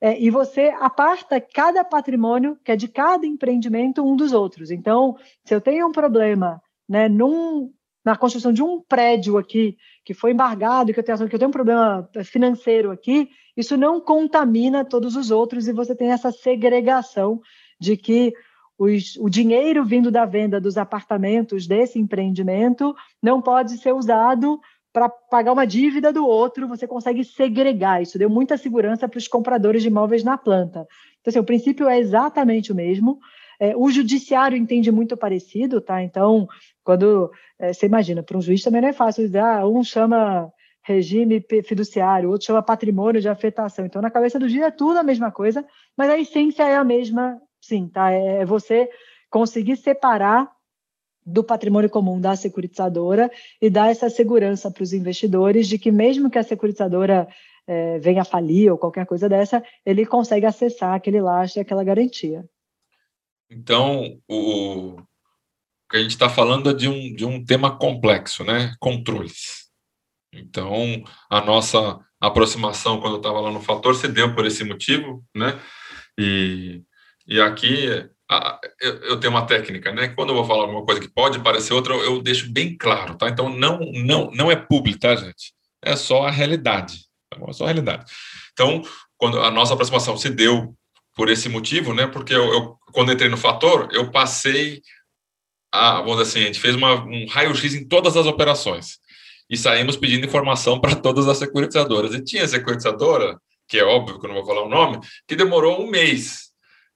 É, 0.00 0.18
e 0.18 0.30
você 0.30 0.74
aparta 0.80 1.40
cada 1.40 1.84
patrimônio, 1.84 2.56
que 2.64 2.72
é 2.72 2.76
de 2.76 2.88
cada 2.88 3.26
empreendimento, 3.26 4.02
um 4.02 4.16
dos 4.16 4.32
outros. 4.32 4.70
Então, 4.70 5.16
se 5.44 5.54
eu 5.54 5.60
tenho 5.60 5.86
um 5.86 5.92
problema 5.92 6.62
né, 6.88 7.08
num, 7.08 7.70
na 8.04 8.16
construção 8.16 8.52
de 8.52 8.62
um 8.62 8.80
prédio 8.80 9.36
aqui, 9.36 9.76
que 10.04 10.14
foi 10.14 10.32
embargado, 10.32 10.92
que 10.92 11.00
eu, 11.00 11.04
tenho, 11.04 11.28
que 11.28 11.34
eu 11.34 11.38
tenho 11.38 11.50
um 11.50 11.52
problema 11.52 12.08
financeiro 12.24 12.90
aqui, 12.90 13.28
isso 13.56 13.76
não 13.76 14.00
contamina 14.00 14.84
todos 14.84 15.16
os 15.16 15.30
outros 15.30 15.68
e 15.68 15.72
você 15.72 15.94
tem 15.94 16.10
essa 16.10 16.32
segregação 16.32 17.40
de 17.78 17.96
que 17.96 18.32
os, 18.78 19.16
o 19.16 19.28
dinheiro 19.28 19.84
vindo 19.84 20.10
da 20.10 20.24
venda 20.24 20.58
dos 20.58 20.78
apartamentos 20.78 21.66
desse 21.66 21.98
empreendimento 21.98 22.94
não 23.22 23.42
pode 23.42 23.76
ser 23.76 23.92
usado 23.92 24.58
para 24.92 25.08
pagar 25.08 25.52
uma 25.52 25.66
dívida 25.66 26.12
do 26.12 26.26
outro, 26.26 26.66
você 26.66 26.86
consegue 26.86 27.24
segregar. 27.24 28.02
Isso 28.02 28.18
deu 28.18 28.28
muita 28.28 28.56
segurança 28.56 29.08
para 29.08 29.18
os 29.18 29.28
compradores 29.28 29.82
de 29.82 29.88
imóveis 29.88 30.24
na 30.24 30.36
planta. 30.36 30.86
Então, 31.20 31.30
assim, 31.30 31.38
o 31.38 31.44
princípio 31.44 31.88
é 31.88 31.98
exatamente 31.98 32.72
o 32.72 32.74
mesmo. 32.74 33.18
É, 33.58 33.76
o 33.76 33.90
judiciário 33.90 34.56
entende 34.56 34.90
muito 34.90 35.16
parecido, 35.16 35.80
tá? 35.80 36.02
Então, 36.02 36.48
quando 36.82 37.30
é, 37.58 37.72
você 37.72 37.86
imagina, 37.86 38.22
para 38.22 38.36
um 38.36 38.42
juiz 38.42 38.62
também 38.62 38.80
não 38.80 38.88
é 38.88 38.92
fácil 38.92 39.24
dizer, 39.24 39.40
ah, 39.40 39.66
um 39.66 39.84
chama 39.84 40.50
regime 40.82 41.44
fiduciário, 41.64 42.30
outro 42.30 42.46
chama 42.46 42.62
patrimônio 42.62 43.20
de 43.20 43.28
afetação. 43.28 43.84
Então, 43.84 44.00
na 44.00 44.10
cabeça 44.10 44.38
do 44.38 44.48
dia 44.48 44.66
é 44.66 44.70
tudo 44.70 44.98
a 44.98 45.02
mesma 45.02 45.30
coisa, 45.30 45.64
mas 45.96 46.08
a 46.10 46.18
essência 46.18 46.62
é 46.64 46.74
a 46.74 46.82
mesma, 46.82 47.40
sim, 47.60 47.86
tá? 47.86 48.10
É, 48.10 48.38
é 48.38 48.44
você 48.46 48.88
conseguir 49.28 49.76
separar 49.76 50.50
do 51.24 51.44
patrimônio 51.44 51.90
comum 51.90 52.20
da 52.20 52.34
securitizadora 52.34 53.30
e 53.60 53.68
dar 53.68 53.90
essa 53.90 54.08
segurança 54.08 54.70
para 54.70 54.82
os 54.82 54.92
investidores 54.92 55.68
de 55.68 55.78
que 55.78 55.90
mesmo 55.90 56.30
que 56.30 56.38
a 56.38 56.42
securitizadora 56.42 57.28
é, 57.66 57.98
venha 57.98 58.22
a 58.22 58.24
falir 58.24 58.70
ou 58.70 58.78
qualquer 58.78 59.06
coisa 59.06 59.28
dessa, 59.28 59.62
ele 59.84 60.06
consegue 60.06 60.46
acessar 60.46 60.94
aquele 60.94 61.20
lastro 61.20 61.60
e 61.60 61.62
aquela 61.62 61.84
garantia. 61.84 62.44
Então, 63.50 64.18
o, 64.28 64.96
o 64.96 64.96
que 65.90 65.96
a 65.96 66.02
gente 66.02 66.12
está 66.12 66.28
falando 66.28 66.70
é 66.70 66.74
de 66.74 66.88
um, 66.88 67.14
de 67.14 67.24
um 67.24 67.44
tema 67.44 67.76
complexo, 67.76 68.44
né? 68.44 68.74
Controles. 68.78 69.68
Então, 70.32 71.02
a 71.28 71.40
nossa 71.40 71.98
aproximação, 72.20 73.00
quando 73.00 73.14
eu 73.14 73.18
estava 73.18 73.40
lá 73.40 73.50
no 73.50 73.60
Fator, 73.60 73.94
se 73.94 74.06
deu 74.06 74.34
por 74.34 74.46
esse 74.46 74.62
motivo, 74.62 75.24
né? 75.34 75.60
E, 76.18 76.82
e 77.26 77.40
aqui 77.40 78.08
a, 78.30 78.60
eu, 78.80 78.94
eu, 79.02 79.20
tenho 79.20 79.32
uma 79.32 79.44
técnica, 79.44 79.92
né? 79.92 80.08
Quando 80.08 80.28
eu 80.28 80.36
vou 80.36 80.44
falar 80.44 80.66
uma 80.66 80.84
coisa 80.84 81.00
que 81.00 81.08
pode 81.08 81.40
parecer 81.40 81.74
outra, 81.74 81.94
eu, 81.94 82.04
eu 82.04 82.22
deixo 82.22 82.50
bem 82.52 82.76
claro, 82.76 83.16
tá? 83.16 83.28
Então, 83.28 83.48
não, 83.48 83.80
não, 83.80 84.30
não 84.30 84.50
é 84.50 84.54
público, 84.54 85.00
tá, 85.00 85.16
gente? 85.16 85.52
É 85.82 85.96
só 85.96 86.26
a 86.26 86.30
realidade. 86.30 87.06
Tá 87.28 87.36
bom? 87.36 87.50
É 87.50 87.52
só 87.52 87.64
a 87.64 87.66
realidade. 87.66 88.04
Então, 88.52 88.82
quando 89.16 89.40
a 89.40 89.50
nossa 89.50 89.74
aproximação 89.74 90.16
se 90.16 90.30
deu 90.30 90.74
por 91.16 91.28
esse 91.28 91.48
motivo, 91.48 91.92
né? 91.92 92.06
Porque 92.06 92.32
eu, 92.32 92.52
eu 92.52 92.76
quando 92.92 93.12
entrei 93.12 93.28
no 93.28 93.36
Fator, 93.36 93.88
eu 93.90 94.12
passei 94.12 94.80
a, 95.72 96.00
vamos 96.00 96.18
dizer 96.18 96.22
assim, 96.22 96.40
a 96.40 96.46
gente 96.46 96.60
fez 96.60 96.76
uma, 96.76 97.02
um 97.04 97.26
raio-x 97.26 97.74
em 97.74 97.86
todas 97.86 98.16
as 98.16 98.26
operações 98.26 98.98
e 99.48 99.56
saímos 99.56 99.96
pedindo 99.96 100.24
informação 100.24 100.80
para 100.80 100.94
todas 100.94 101.26
as 101.26 101.38
securitizadoras. 101.38 102.14
E 102.14 102.22
tinha 102.22 102.46
securitizadora, 102.46 103.40
que 103.68 103.78
é 103.78 103.84
óbvio 103.84 104.20
que 104.20 104.26
eu 104.26 104.28
não 104.28 104.36
vou 104.36 104.46
falar 104.46 104.62
o 104.62 104.68
nome, 104.68 105.00
que 105.26 105.34
demorou 105.34 105.82
um 105.82 105.90
mês. 105.90 106.49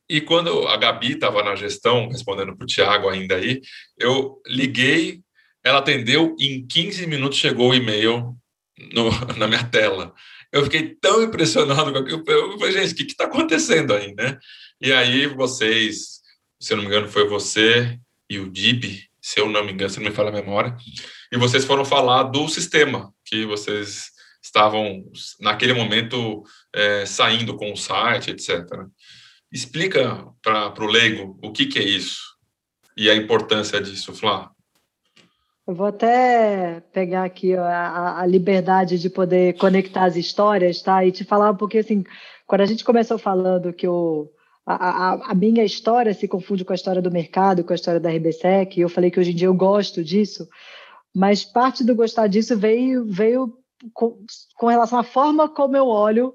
E 0.08 0.20
quando 0.20 0.68
a 0.68 0.76
Gabi 0.76 1.12
estava 1.12 1.42
na 1.42 1.56
gestão, 1.56 2.08
respondendo 2.08 2.56
para 2.56 2.64
o 2.64 2.66
Tiago 2.66 3.08
ainda 3.08 3.36
aí, 3.36 3.60
eu 3.98 4.40
liguei, 4.46 5.20
ela 5.62 5.78
atendeu, 5.78 6.36
e 6.38 6.56
em 6.56 6.66
15 6.66 7.06
minutos 7.06 7.38
chegou 7.38 7.70
o 7.70 7.74
e-mail 7.74 8.36
no, 8.92 9.10
na 9.38 9.46
minha 9.46 9.64
tela. 9.64 10.12
Eu 10.52 10.62
fiquei 10.64 10.94
tão 10.94 11.22
impressionado 11.22 11.92
com 11.92 11.98
aquilo. 11.98 12.22
Eu 12.26 12.58
falei, 12.58 12.72
gente, 12.72 12.92
o 12.92 12.96
que 12.96 13.12
está 13.12 13.24
acontecendo 13.24 13.94
aí, 13.94 14.14
né? 14.14 14.38
E 14.80 14.92
aí 14.92 15.26
vocês, 15.26 16.20
se 16.60 16.72
eu 16.72 16.76
não 16.76 16.84
me 16.84 16.90
engano, 16.90 17.08
foi 17.08 17.26
você 17.26 17.98
e 18.28 18.38
o 18.38 18.50
Dib, 18.50 18.84
se 19.20 19.40
eu 19.40 19.48
não 19.48 19.64
me 19.64 19.72
engano, 19.72 19.90
se 19.90 19.98
não 19.98 20.08
me 20.08 20.14
fala 20.14 20.28
a 20.28 20.32
memória, 20.32 20.76
e 21.32 21.38
vocês 21.38 21.64
foram 21.64 21.84
falar 21.84 22.24
do 22.24 22.46
sistema 22.48 23.12
que 23.24 23.44
vocês 23.46 24.12
estavam, 24.42 25.02
naquele 25.40 25.72
momento, 25.72 26.42
é, 26.72 27.06
saindo 27.06 27.56
com 27.56 27.72
o 27.72 27.76
site, 27.76 28.30
etc. 28.30 28.62
Explica 29.54 30.26
para 30.42 30.84
o 30.84 30.88
leigo 30.88 31.38
o 31.40 31.52
que, 31.52 31.66
que 31.66 31.78
é 31.78 31.82
isso 31.84 32.20
e 32.96 33.08
a 33.08 33.14
importância 33.14 33.80
disso, 33.80 34.12
Flá. 34.12 34.50
Eu 35.64 35.76
vou 35.76 35.86
até 35.86 36.80
pegar 36.92 37.22
aqui 37.22 37.54
a, 37.54 38.18
a, 38.18 38.26
liberdade 38.26 38.98
de 38.98 39.08
poder 39.08 39.56
conectar 39.56 40.06
as 40.06 40.16
histórias, 40.16 40.82
tá? 40.82 41.06
E 41.06 41.12
te 41.12 41.22
falar 41.22 41.54
pouquinho 41.54 41.84
assim, 41.84 42.04
quando 42.48 42.62
a 42.62 42.66
gente 42.66 42.82
começou 42.82 43.16
falando 43.16 43.72
que 43.72 43.86
o, 43.86 44.28
a, 44.66 44.74
a, 44.74 45.30
a, 45.30 45.34
minha 45.36 45.64
história 45.64 46.12
se 46.12 46.26
confunde 46.26 46.64
com 46.64 46.72
a 46.72 46.76
história 46.76 47.00
do 47.00 47.12
mercado, 47.12 47.62
com 47.62 47.72
a 47.72 47.76
história 47.76 48.00
da 48.00 48.10
RBSEC, 48.10 48.76
e 48.76 48.80
eu 48.80 48.88
falei 48.88 49.08
que 49.08 49.20
hoje 49.20 49.30
em 49.30 49.36
dia 49.36 49.46
eu 49.46 49.54
gosto 49.54 50.02
disso, 50.02 50.48
mas 51.14 51.44
parte 51.44 51.84
do 51.84 51.94
gostar 51.94 52.26
disso 52.26 52.58
veio, 52.58 53.06
veio 53.06 53.56
com, 53.92 54.18
com 54.56 54.66
relação 54.66 54.98
à 54.98 55.04
forma 55.04 55.48
como 55.48 55.76
eu 55.76 55.86
olho 55.86 56.34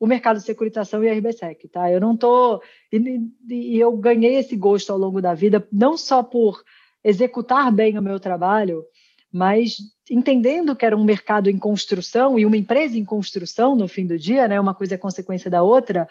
o 0.00 0.06
mercado 0.06 0.38
de 0.38 0.44
securitização 0.44 1.02
e 1.02 1.08
a 1.08 1.14
RBSEC, 1.14 1.68
tá? 1.68 1.90
Eu 1.90 2.00
não 2.00 2.16
tô 2.16 2.62
e, 2.92 3.20
e 3.48 3.80
eu 3.80 3.96
ganhei 3.96 4.36
esse 4.36 4.56
gosto 4.56 4.92
ao 4.92 4.98
longo 4.98 5.20
da 5.20 5.34
vida, 5.34 5.66
não 5.72 5.96
só 5.96 6.22
por 6.22 6.62
executar 7.02 7.72
bem 7.72 7.98
o 7.98 8.02
meu 8.02 8.20
trabalho, 8.20 8.84
mas 9.32 9.76
entendendo 10.10 10.74
que 10.74 10.86
era 10.86 10.96
um 10.96 11.04
mercado 11.04 11.50
em 11.50 11.58
construção 11.58 12.38
e 12.38 12.46
uma 12.46 12.56
empresa 12.56 12.98
em 12.98 13.04
construção 13.04 13.76
no 13.76 13.88
fim 13.88 14.06
do 14.06 14.18
dia, 14.18 14.48
né, 14.48 14.58
uma 14.58 14.74
coisa 14.74 14.94
é 14.94 14.98
consequência 14.98 15.50
da 15.50 15.62
outra, 15.62 16.08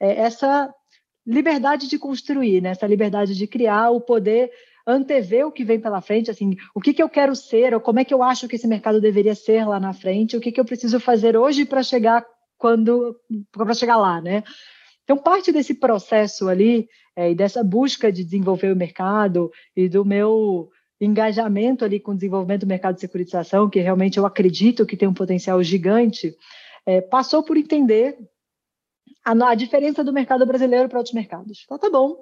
é 0.00 0.20
essa 0.20 0.72
liberdade 1.26 1.88
de 1.88 1.98
construir, 1.98 2.60
né, 2.60 2.70
essa 2.70 2.86
liberdade 2.86 3.34
de 3.34 3.46
criar, 3.46 3.90
o 3.90 4.00
poder 4.00 4.50
antever 4.86 5.46
o 5.46 5.52
que 5.52 5.64
vem 5.64 5.80
pela 5.80 6.00
frente, 6.00 6.30
assim, 6.30 6.56
o 6.74 6.80
que, 6.80 6.94
que 6.94 7.02
eu 7.02 7.08
quero 7.08 7.34
ser, 7.34 7.74
ou 7.74 7.80
como 7.80 7.98
é 7.98 8.04
que 8.04 8.14
eu 8.14 8.22
acho 8.22 8.46
que 8.46 8.54
esse 8.54 8.68
mercado 8.68 9.00
deveria 9.00 9.34
ser 9.34 9.66
lá 9.66 9.80
na 9.80 9.92
frente, 9.92 10.36
o 10.36 10.40
que, 10.40 10.52
que 10.52 10.60
eu 10.60 10.64
preciso 10.64 11.00
fazer 11.00 11.36
hoje 11.36 11.64
para 11.64 11.82
chegar 11.82 12.24
quando 12.66 13.16
para 13.52 13.72
chegar 13.74 13.96
lá, 13.96 14.20
né? 14.20 14.42
Então, 15.04 15.16
parte 15.16 15.52
desse 15.52 15.72
processo 15.72 16.48
ali 16.48 16.88
é, 17.14 17.30
e 17.30 17.34
dessa 17.34 17.62
busca 17.62 18.10
de 18.10 18.24
desenvolver 18.24 18.72
o 18.72 18.76
mercado 18.76 19.52
e 19.76 19.88
do 19.88 20.04
meu 20.04 20.68
engajamento 21.00 21.84
ali 21.84 22.00
com 22.00 22.10
o 22.10 22.14
desenvolvimento 22.16 22.62
do 22.62 22.66
mercado 22.66 22.96
de 22.96 23.02
securitização, 23.02 23.70
que 23.70 23.78
realmente 23.78 24.18
eu 24.18 24.26
acredito 24.26 24.84
que 24.84 24.96
tem 24.96 25.06
um 25.06 25.14
potencial 25.14 25.62
gigante, 25.62 26.34
é, 26.84 27.00
passou 27.00 27.40
por 27.44 27.56
entender 27.56 28.18
a, 29.24 29.50
a, 29.50 29.54
diferença 29.54 30.02
do 30.02 30.12
mercado 30.12 30.44
brasileiro 30.44 30.88
para 30.88 30.98
outros 30.98 31.14
mercados. 31.14 31.62
Então, 31.64 31.78
tá 31.78 31.88
bom. 31.88 32.16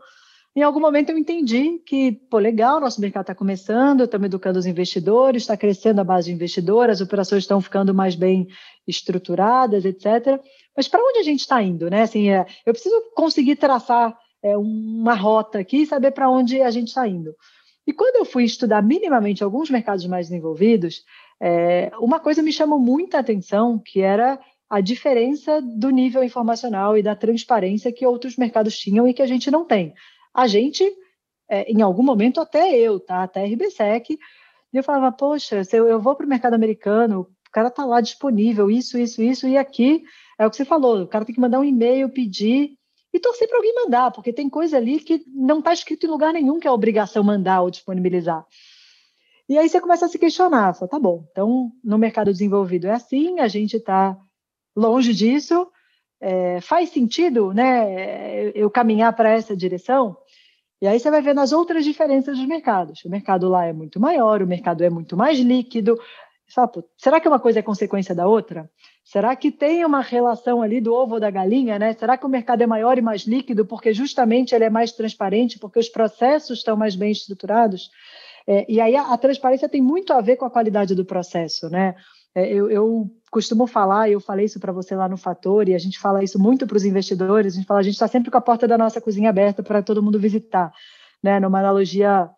Em 0.56 0.62
algum 0.62 0.78
momento 0.78 1.10
eu 1.10 1.18
entendi 1.18 1.80
que, 1.84 2.12
pô, 2.12 2.38
legal, 2.38 2.80
nosso 2.80 3.00
mercado 3.00 3.22
está 3.24 3.34
começando, 3.34 4.04
estamos 4.04 4.26
educando 4.26 4.56
os 4.56 4.66
investidores, 4.66 5.42
está 5.42 5.56
crescendo 5.56 6.00
a 6.00 6.04
base 6.04 6.28
de 6.28 6.34
investidores, 6.34 7.00
as 7.00 7.06
operações 7.06 7.42
estão 7.42 7.60
ficando 7.60 7.92
mais 7.92 8.14
bem 8.14 8.46
estruturadas, 8.86 9.84
etc. 9.84 10.40
Mas 10.76 10.86
para 10.86 11.02
onde 11.02 11.18
a 11.18 11.22
gente 11.24 11.40
está 11.40 11.60
indo, 11.60 11.90
né? 11.90 12.02
Assim, 12.02 12.30
é, 12.30 12.46
eu 12.64 12.72
preciso 12.72 12.94
conseguir 13.16 13.56
traçar 13.56 14.16
é, 14.40 14.56
uma 14.56 15.14
rota 15.14 15.58
aqui 15.58 15.78
e 15.78 15.86
saber 15.86 16.12
para 16.12 16.30
onde 16.30 16.60
a 16.60 16.70
gente 16.70 16.88
está 16.88 17.08
indo. 17.08 17.34
E 17.84 17.92
quando 17.92 18.16
eu 18.16 18.24
fui 18.24 18.44
estudar 18.44 18.80
minimamente 18.80 19.42
alguns 19.42 19.68
mercados 19.68 20.06
mais 20.06 20.28
desenvolvidos, 20.28 21.02
é, 21.42 21.90
uma 21.98 22.20
coisa 22.20 22.44
me 22.44 22.52
chamou 22.52 22.78
muita 22.78 23.18
atenção, 23.18 23.76
que 23.76 24.00
era 24.00 24.38
a 24.70 24.80
diferença 24.80 25.60
do 25.60 25.90
nível 25.90 26.22
informacional 26.22 26.96
e 26.96 27.02
da 27.02 27.16
transparência 27.16 27.92
que 27.92 28.06
outros 28.06 28.36
mercados 28.36 28.78
tinham 28.78 29.06
e 29.06 29.12
que 29.12 29.22
a 29.22 29.26
gente 29.26 29.50
não 29.50 29.64
tem. 29.64 29.92
A 30.34 30.46
gente, 30.46 30.84
é, 31.48 31.70
em 31.70 31.80
algum 31.80 32.02
momento, 32.02 32.40
até 32.40 32.76
eu, 32.76 32.98
tá? 32.98 33.22
até 33.22 33.44
RBSEC, 33.44 34.18
eu 34.72 34.82
falava, 34.82 35.12
poxa, 35.12 35.62
se 35.62 35.76
eu, 35.76 35.86
eu 35.86 36.00
vou 36.00 36.16
para 36.16 36.26
o 36.26 36.28
mercado 36.28 36.54
americano, 36.54 37.20
o 37.20 37.50
cara 37.52 37.68
está 37.68 37.84
lá 37.84 38.00
disponível, 38.00 38.70
isso, 38.70 38.98
isso, 38.98 39.22
isso, 39.22 39.46
e 39.46 39.56
aqui 39.56 40.02
é 40.38 40.46
o 40.46 40.50
que 40.50 40.56
você 40.56 40.64
falou, 40.64 41.02
o 41.02 41.06
cara 41.06 41.24
tem 41.24 41.34
que 41.34 41.40
mandar 41.40 41.60
um 41.60 41.64
e-mail, 41.64 42.10
pedir 42.10 42.76
e 43.12 43.20
torcer 43.20 43.46
para 43.46 43.58
alguém 43.58 43.72
mandar, 43.76 44.10
porque 44.10 44.32
tem 44.32 44.50
coisa 44.50 44.76
ali 44.76 44.98
que 44.98 45.22
não 45.28 45.60
está 45.60 45.72
escrito 45.72 46.04
em 46.04 46.10
lugar 46.10 46.32
nenhum 46.32 46.58
que 46.58 46.66
é 46.66 46.70
obrigação 46.70 47.22
mandar 47.22 47.62
ou 47.62 47.70
disponibilizar. 47.70 48.44
E 49.48 49.56
aí 49.56 49.68
você 49.68 49.80
começa 49.80 50.06
a 50.06 50.08
se 50.08 50.18
questionar, 50.18 50.74
fala, 50.74 50.90
tá 50.90 50.98
bom, 50.98 51.24
então 51.30 51.70
no 51.84 51.96
mercado 51.96 52.32
desenvolvido 52.32 52.88
é 52.88 52.92
assim, 52.92 53.38
a 53.38 53.46
gente 53.46 53.76
está 53.76 54.18
longe 54.74 55.14
disso, 55.14 55.70
é, 56.20 56.60
faz 56.60 56.90
sentido 56.90 57.52
né, 57.52 58.50
eu 58.54 58.68
caminhar 58.70 59.14
para 59.14 59.30
essa 59.30 59.56
direção? 59.56 60.16
E 60.84 60.86
aí 60.86 61.00
você 61.00 61.10
vai 61.10 61.22
ver 61.22 61.34
nas 61.34 61.50
outras 61.50 61.82
diferenças 61.82 62.36
dos 62.36 62.46
mercados. 62.46 63.02
O 63.06 63.08
mercado 63.08 63.48
lá 63.48 63.64
é 63.64 63.72
muito 63.72 63.98
maior, 63.98 64.42
o 64.42 64.46
mercado 64.46 64.84
é 64.84 64.90
muito 64.90 65.16
mais 65.16 65.38
líquido, 65.38 65.98
Fala, 66.46 66.70
será 66.98 67.18
que 67.18 67.26
uma 67.26 67.40
coisa 67.40 67.60
é 67.60 67.62
consequência 67.62 68.14
da 68.14 68.28
outra? 68.28 68.70
Será 69.02 69.34
que 69.34 69.50
tem 69.50 69.82
uma 69.82 70.02
relação 70.02 70.60
ali 70.60 70.82
do 70.82 70.92
ovo 70.92 71.14
ou 71.14 71.20
da 71.20 71.30
galinha, 71.30 71.78
né? 71.78 71.94
Será 71.94 72.18
que 72.18 72.26
o 72.26 72.28
mercado 72.28 72.60
é 72.62 72.66
maior 72.66 72.98
e 72.98 73.00
mais 73.00 73.22
líquido 73.22 73.64
porque 73.64 73.94
justamente 73.94 74.54
ele 74.54 74.64
é 74.64 74.68
mais 74.68 74.92
transparente, 74.92 75.58
porque 75.58 75.78
os 75.78 75.88
processos 75.88 76.58
estão 76.58 76.76
mais 76.76 76.94
bem 76.94 77.10
estruturados? 77.10 77.88
É, 78.46 78.70
e 78.70 78.78
aí 78.78 78.94
a, 78.94 79.14
a, 79.14 79.16
transparência 79.16 79.70
tem 79.70 79.80
muito 79.80 80.12
a 80.12 80.20
ver 80.20 80.36
com 80.36 80.44
a 80.44 80.50
qualidade 80.50 80.94
do 80.94 81.04
processo, 81.04 81.70
né? 81.70 81.94
É, 82.34 82.52
eu, 82.52 82.68
eu, 82.70 83.10
costumo 83.30 83.66
falar, 83.66 84.08
eu 84.08 84.20
falei 84.20 84.46
isso 84.46 84.60
para 84.60 84.72
você 84.72 84.94
lá 84.94 85.08
no 85.08 85.16
Fator, 85.16 85.68
e 85.68 85.74
a 85.74 85.78
gente 85.78 85.98
fala 85.98 86.22
isso 86.22 86.38
muito 86.38 86.66
para 86.66 86.76
os 86.76 86.84
investidores, 86.84 87.54
a 87.54 87.56
gente 87.56 87.66
fala, 87.66 87.80
a 87.80 87.82
gente 87.82 87.94
está 87.94 88.06
sempre 88.06 88.30
com 88.30 88.38
a 88.38 88.40
porta 88.40 88.66
da 88.66 88.78
nossa 88.78 89.00
cozinha 89.00 89.28
aberta 89.28 89.62
para 89.62 89.82
todo 89.82 90.02
mundo 90.02 90.20
visitar, 90.20 90.72
né? 91.22 91.40
Numa 91.40 91.58
analogia 91.58 92.30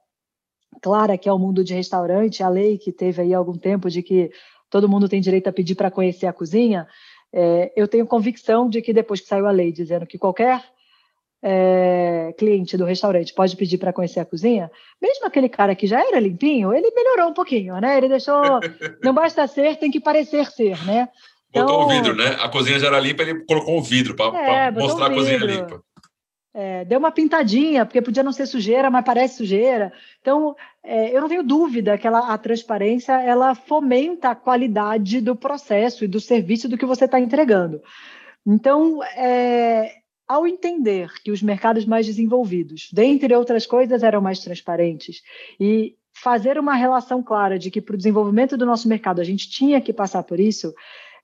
clara 0.80 1.18
que 1.18 1.28
é 1.28 1.32
o 1.32 1.38
mundo 1.38 1.62
de 1.62 1.74
restaurante, 1.74 2.42
a 2.42 2.48
lei 2.48 2.78
que 2.78 2.92
teve 2.92 3.22
aí 3.22 3.34
algum 3.34 3.58
tempo 3.58 3.90
de 3.90 4.02
que 4.02 4.30
todo 4.70 4.88
mundo 4.88 5.08
tem 5.08 5.20
direito 5.20 5.48
a 5.48 5.52
pedir 5.52 5.74
para 5.74 5.90
conhecer 5.90 6.26
a 6.26 6.32
cozinha, 6.32 6.86
é, 7.32 7.72
eu 7.76 7.86
tenho 7.86 8.06
convicção 8.06 8.68
de 8.68 8.80
que 8.80 8.92
depois 8.92 9.20
que 9.20 9.28
saiu 9.28 9.46
a 9.46 9.50
lei 9.50 9.70
dizendo 9.70 10.06
que 10.06 10.18
qualquer 10.18 10.62
é, 11.42 12.34
cliente 12.38 12.76
do 12.76 12.84
restaurante 12.84 13.34
pode 13.34 13.56
pedir 13.56 13.78
para 13.78 13.92
conhecer 13.92 14.20
a 14.20 14.24
cozinha, 14.24 14.70
mesmo 15.00 15.26
aquele 15.26 15.48
cara 15.48 15.74
que 15.74 15.86
já 15.86 16.00
era 16.00 16.18
limpinho, 16.18 16.72
ele 16.72 16.90
melhorou 16.90 17.28
um 17.30 17.34
pouquinho, 17.34 17.78
né? 17.80 17.96
Ele 17.98 18.08
deixou, 18.08 18.40
não 19.02 19.14
basta 19.14 19.46
ser, 19.46 19.76
tem 19.76 19.90
que 19.90 20.00
parecer 20.00 20.46
ser, 20.46 20.76
né? 20.84 21.08
Botou 21.52 21.82
então, 21.82 21.86
o 21.86 21.88
vidro, 21.88 22.16
né? 22.16 22.36
A 22.40 22.48
cozinha 22.48 22.78
já 22.78 22.88
era 22.88 22.98
limpa, 22.98 23.22
ele 23.22 23.44
colocou 23.44 23.78
o 23.78 23.82
vidro 23.82 24.14
para 24.14 24.38
é, 24.38 24.70
mostrar 24.70 25.08
um 25.08 25.12
a 25.12 25.14
cozinha 25.14 25.38
limpa 25.38 25.82
é, 26.58 26.86
deu 26.86 26.98
uma 26.98 27.12
pintadinha, 27.12 27.84
porque 27.84 28.00
podia 28.00 28.22
não 28.22 28.32
ser 28.32 28.46
sujeira, 28.46 28.90
mas 28.90 29.04
parece 29.04 29.36
sujeira. 29.36 29.92
Então, 30.22 30.56
é, 30.82 31.14
eu 31.14 31.20
não 31.20 31.28
tenho 31.28 31.42
dúvida 31.42 31.98
que 31.98 32.06
ela, 32.06 32.32
a 32.32 32.38
transparência 32.38 33.12
ela 33.12 33.54
fomenta 33.54 34.30
a 34.30 34.34
qualidade 34.34 35.20
do 35.20 35.36
processo 35.36 36.02
e 36.02 36.08
do 36.08 36.18
serviço 36.18 36.66
do 36.66 36.78
que 36.78 36.86
você 36.86 37.04
está 37.04 37.20
entregando. 37.20 37.82
Então, 38.46 39.02
é, 39.04 39.96
ao 40.28 40.46
entender 40.46 41.12
que 41.22 41.30
os 41.30 41.42
mercados 41.42 41.84
mais 41.84 42.06
desenvolvidos, 42.06 42.88
dentre 42.92 43.34
outras 43.34 43.66
coisas, 43.66 44.02
eram 44.02 44.20
mais 44.20 44.40
transparentes, 44.40 45.22
e 45.58 45.96
fazer 46.14 46.58
uma 46.58 46.74
relação 46.74 47.22
clara 47.22 47.58
de 47.58 47.70
que 47.70 47.80
para 47.80 47.94
o 47.94 47.98
desenvolvimento 47.98 48.56
do 48.56 48.66
nosso 48.66 48.88
mercado 48.88 49.20
a 49.20 49.24
gente 49.24 49.48
tinha 49.48 49.80
que 49.80 49.92
passar 49.92 50.22
por 50.22 50.40
isso, 50.40 50.74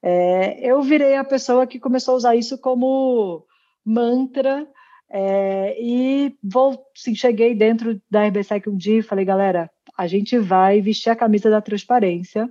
é, 0.02 0.60
eu 0.60 0.82
virei 0.82 1.16
a 1.16 1.24
pessoa 1.24 1.66
que 1.66 1.78
começou 1.78 2.14
a 2.14 2.16
usar 2.16 2.36
isso 2.36 2.58
como 2.58 3.44
mantra 3.84 4.66
É, 5.14 5.76
e 5.78 6.34
vou, 6.42 6.86
sim, 6.96 7.14
cheguei 7.14 7.54
dentro 7.54 8.00
da 8.10 8.24
RBSEC 8.26 8.66
um 8.70 8.78
dia 8.78 9.00
e 9.00 9.02
falei, 9.02 9.26
galera, 9.26 9.70
a 9.94 10.06
gente 10.06 10.38
vai 10.38 10.80
vestir 10.80 11.10
a 11.10 11.16
camisa 11.16 11.50
da 11.50 11.60
transparência 11.60 12.48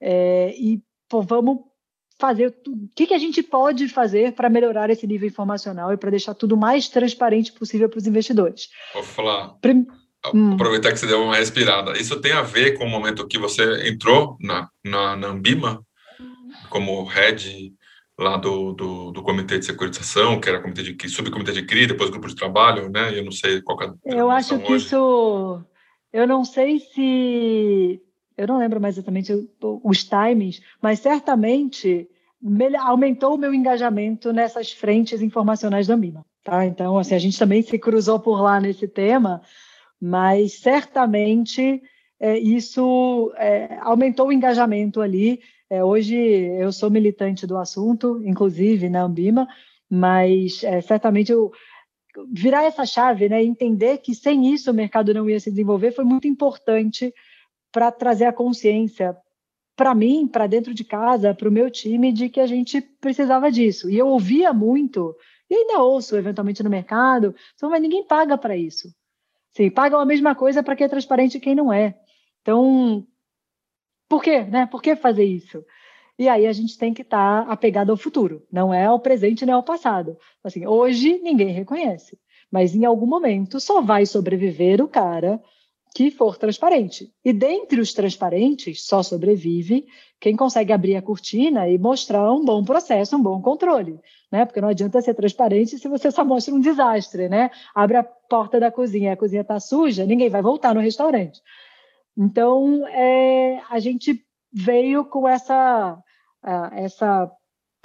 é, 0.00 0.54
e 0.56 0.80
pô, 1.06 1.20
vamos 1.20 1.58
fazer 2.18 2.54
o 2.66 2.88
que, 2.94 3.06
que 3.06 3.14
a 3.14 3.18
gente 3.18 3.42
pode 3.42 3.88
fazer 3.88 4.32
para 4.32 4.48
melhorar 4.48 4.90
esse 4.90 5.06
nível 5.06 5.28
informacional 5.28 5.92
e 5.92 5.96
para 5.96 6.10
deixar 6.10 6.34
tudo 6.34 6.56
mais 6.56 6.88
transparente 6.88 7.52
possível 7.52 7.88
para 7.88 7.98
os 7.98 8.06
investidores. 8.06 8.68
Vou 8.94 9.02
falar. 9.02 9.54
Prim... 9.60 9.86
Hum. 10.34 10.54
Aproveitar 10.54 10.92
que 10.92 10.98
você 10.98 11.06
deu 11.06 11.22
uma 11.22 11.36
respirada. 11.36 11.92
Isso 11.92 12.20
tem 12.20 12.32
a 12.32 12.42
ver 12.42 12.76
com 12.76 12.84
o 12.84 12.90
momento 12.90 13.26
que 13.28 13.38
você 13.38 13.88
entrou 13.88 14.36
na, 14.40 14.68
na, 14.84 15.16
na 15.16 15.28
Ambima 15.28 15.84
como 16.68 17.04
head 17.04 17.72
lá 18.18 18.36
do, 18.36 18.72
do, 18.72 19.10
do, 19.12 19.22
comitê 19.22 19.58
de 19.58 19.66
securitização, 19.66 20.40
que 20.40 20.48
era 20.48 20.60
comitê 20.60 20.82
de 20.82 21.08
subcomitê 21.08 21.52
de 21.52 21.62
CRI, 21.62 21.86
depois 21.86 22.10
grupo 22.10 22.26
de 22.26 22.34
trabalho, 22.34 22.88
né? 22.88 23.16
Eu 23.16 23.24
não 23.24 23.30
sei 23.30 23.60
qual 23.60 23.80
é 23.82 23.86
a 23.86 24.16
Eu 24.16 24.30
acho 24.30 24.58
que 24.58 24.72
hoje. 24.72 24.86
isso 24.86 25.62
eu 26.12 26.26
não 26.26 26.44
sei 26.44 26.80
se 26.80 28.00
eu 28.36 28.46
não 28.46 28.58
lembro 28.58 28.80
mais 28.80 28.96
exatamente 28.96 29.32
os 29.60 30.04
timings, 30.04 30.60
mas 30.80 31.00
certamente 31.00 32.08
aumentou 32.80 33.34
o 33.34 33.38
meu 33.38 33.54
engajamento 33.54 34.32
nessas 34.32 34.70
frentes 34.70 35.22
informacionais 35.22 35.86
da 35.86 35.94
Ambima. 35.94 36.24
Tá? 36.44 36.64
Então, 36.66 36.98
assim, 36.98 37.14
a 37.14 37.18
gente 37.18 37.38
também 37.38 37.62
se 37.62 37.78
cruzou 37.78 38.20
por 38.20 38.40
lá 38.40 38.60
nesse 38.60 38.86
tema, 38.86 39.40
mas 40.00 40.60
certamente 40.60 41.82
é, 42.20 42.38
isso 42.38 43.32
é, 43.36 43.78
aumentou 43.80 44.28
o 44.28 44.32
engajamento 44.32 45.00
ali. 45.00 45.40
É, 45.68 45.82
hoje 45.82 46.14
eu 46.14 46.70
sou 46.70 46.90
militante 46.90 47.46
do 47.46 47.56
assunto, 47.56 48.22
inclusive 48.24 48.88
na 48.88 49.02
Ambima, 49.02 49.48
mas 49.90 50.62
é, 50.62 50.80
certamente 50.80 51.32
eu, 51.32 51.50
virar 52.32 52.64
essa 52.64 52.86
chave, 52.86 53.28
né, 53.28 53.42
entender 53.42 53.98
que 53.98 54.14
sem 54.14 54.52
isso 54.52 54.70
o 54.70 54.74
mercado 54.74 55.12
não 55.12 55.28
ia 55.28 55.40
se 55.40 55.50
desenvolver, 55.50 55.92
foi 55.92 56.04
muito 56.04 56.28
importante 56.28 57.12
para 57.76 57.92
trazer 57.92 58.24
a 58.24 58.32
consciência 58.32 59.14
para 59.76 59.94
mim, 59.94 60.26
para 60.26 60.46
dentro 60.46 60.72
de 60.72 60.82
casa, 60.82 61.34
para 61.34 61.46
o 61.46 61.52
meu 61.52 61.70
time, 61.70 62.10
de 62.10 62.30
que 62.30 62.40
a 62.40 62.46
gente 62.46 62.80
precisava 62.80 63.52
disso. 63.52 63.90
E 63.90 63.98
eu 63.98 64.08
ouvia 64.08 64.50
muito, 64.50 65.14
e 65.50 65.54
ainda 65.54 65.82
ouço 65.82 66.16
eventualmente 66.16 66.62
no 66.62 66.70
mercado, 66.70 67.34
mas 67.60 67.82
ninguém 67.82 68.02
paga 68.02 68.38
para 68.38 68.56
isso. 68.56 68.88
Sim, 69.50 69.68
pagam 69.68 70.00
a 70.00 70.06
mesma 70.06 70.34
coisa 70.34 70.62
para 70.62 70.74
quem 70.74 70.86
é 70.86 70.88
transparente 70.88 71.36
e 71.36 71.40
quem 71.40 71.54
não 71.54 71.70
é. 71.70 71.94
Então, 72.40 73.06
por 74.08 74.22
quê? 74.22 74.40
Né? 74.44 74.64
Por 74.64 74.80
que 74.80 74.96
fazer 74.96 75.24
isso? 75.24 75.62
E 76.18 76.30
aí 76.30 76.46
a 76.46 76.52
gente 76.54 76.78
tem 76.78 76.94
que 76.94 77.02
estar 77.02 77.44
tá 77.44 77.52
apegado 77.52 77.90
ao 77.90 77.98
futuro, 77.98 78.42
não 78.50 78.72
é 78.72 78.86
ao 78.86 79.00
presente 79.00 79.44
nem 79.44 79.54
ao 79.54 79.62
passado. 79.62 80.16
Assim, 80.42 80.66
hoje 80.66 81.18
ninguém 81.18 81.48
reconhece, 81.48 82.18
mas 82.50 82.74
em 82.74 82.86
algum 82.86 83.06
momento 83.06 83.60
só 83.60 83.82
vai 83.82 84.06
sobreviver 84.06 84.82
o 84.82 84.88
cara 84.88 85.38
que 85.94 86.10
for 86.10 86.36
transparente. 86.36 87.10
E 87.24 87.32
dentre 87.32 87.80
os 87.80 87.92
transparentes, 87.92 88.86
só 88.86 89.02
sobrevive 89.02 89.86
quem 90.20 90.36
consegue 90.36 90.72
abrir 90.72 90.96
a 90.96 91.02
cortina 91.02 91.68
e 91.68 91.78
mostrar 91.78 92.30
um 92.32 92.44
bom 92.44 92.64
processo, 92.64 93.16
um 93.16 93.22
bom 93.22 93.40
controle, 93.40 93.98
né? 94.30 94.44
Porque 94.44 94.60
não 94.60 94.68
adianta 94.68 95.00
ser 95.00 95.14
transparente 95.14 95.78
se 95.78 95.88
você 95.88 96.10
só 96.10 96.24
mostra 96.24 96.54
um 96.54 96.60
desastre, 96.60 97.28
né? 97.28 97.50
Abre 97.74 97.96
a 97.96 98.02
porta 98.02 98.60
da 98.60 98.70
cozinha, 98.70 99.12
a 99.12 99.16
cozinha 99.16 99.42
está 99.42 99.58
suja, 99.58 100.04
ninguém 100.04 100.28
vai 100.28 100.42
voltar 100.42 100.74
no 100.74 100.80
restaurante. 100.80 101.40
Então, 102.16 102.86
é, 102.88 103.60
a 103.70 103.78
gente 103.78 104.24
veio 104.52 105.04
com 105.04 105.28
essa, 105.28 105.98
essa 106.72 107.30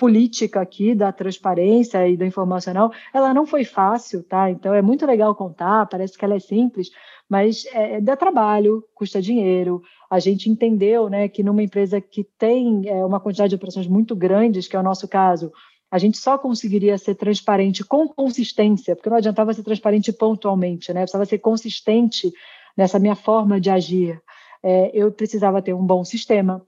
política 0.02 0.60
aqui 0.60 0.96
da 0.96 1.12
transparência 1.12 2.08
e 2.08 2.18
do 2.18 2.26
informacional, 2.26 2.92
ela 3.14 3.36
não 3.36 3.46
foi 3.46 3.64
fácil, 3.64 4.24
tá? 4.24 4.50
Então 4.50 4.74
é 4.74 4.82
muito 4.82 5.06
legal 5.06 5.36
contar, 5.36 5.86
parece 5.86 6.18
que 6.18 6.26
ela 6.26 6.34
é 6.34 6.40
simples, 6.40 6.90
mas 7.30 7.68
é, 7.68 7.98
é, 7.98 8.02
dá 8.02 8.16
trabalho, 8.16 8.84
custa 8.96 9.22
dinheiro. 9.22 9.80
A 10.10 10.18
gente 10.18 10.50
entendeu 10.50 11.08
né, 11.08 11.28
que 11.28 11.44
numa 11.44 11.62
empresa 11.62 12.02
que 12.02 12.24
tem 12.24 12.82
é, 12.90 13.06
uma 13.06 13.20
quantidade 13.20 13.50
de 13.50 13.56
operações 13.58 13.86
muito 13.86 14.16
grandes, 14.16 14.68
que 14.68 14.76
é 14.76 14.80
o 14.80 14.84
nosso 14.84 15.08
caso, 15.08 15.52
a 15.92 16.00
gente 16.00 16.18
só 16.18 16.36
conseguiria 16.36 16.98
ser 16.98 17.14
transparente 17.14 17.84
com 17.84 18.08
consistência, 18.08 18.96
porque 18.96 19.10
não 19.10 19.18
adiantava 19.18 19.54
ser 19.54 19.62
transparente 19.62 20.12
pontualmente, 20.12 20.92
né? 20.92 21.02
precisava 21.02 21.28
ser 21.28 21.38
consistente 21.38 22.34
nessa 22.76 22.98
minha 22.98 23.16
forma 23.16 23.62
de 23.62 23.70
agir. 23.70 24.20
É, 24.64 24.90
eu 24.96 25.12
precisava 25.12 25.62
ter 25.62 25.76
um 25.76 25.86
bom 25.86 26.04
sistema. 26.04 26.66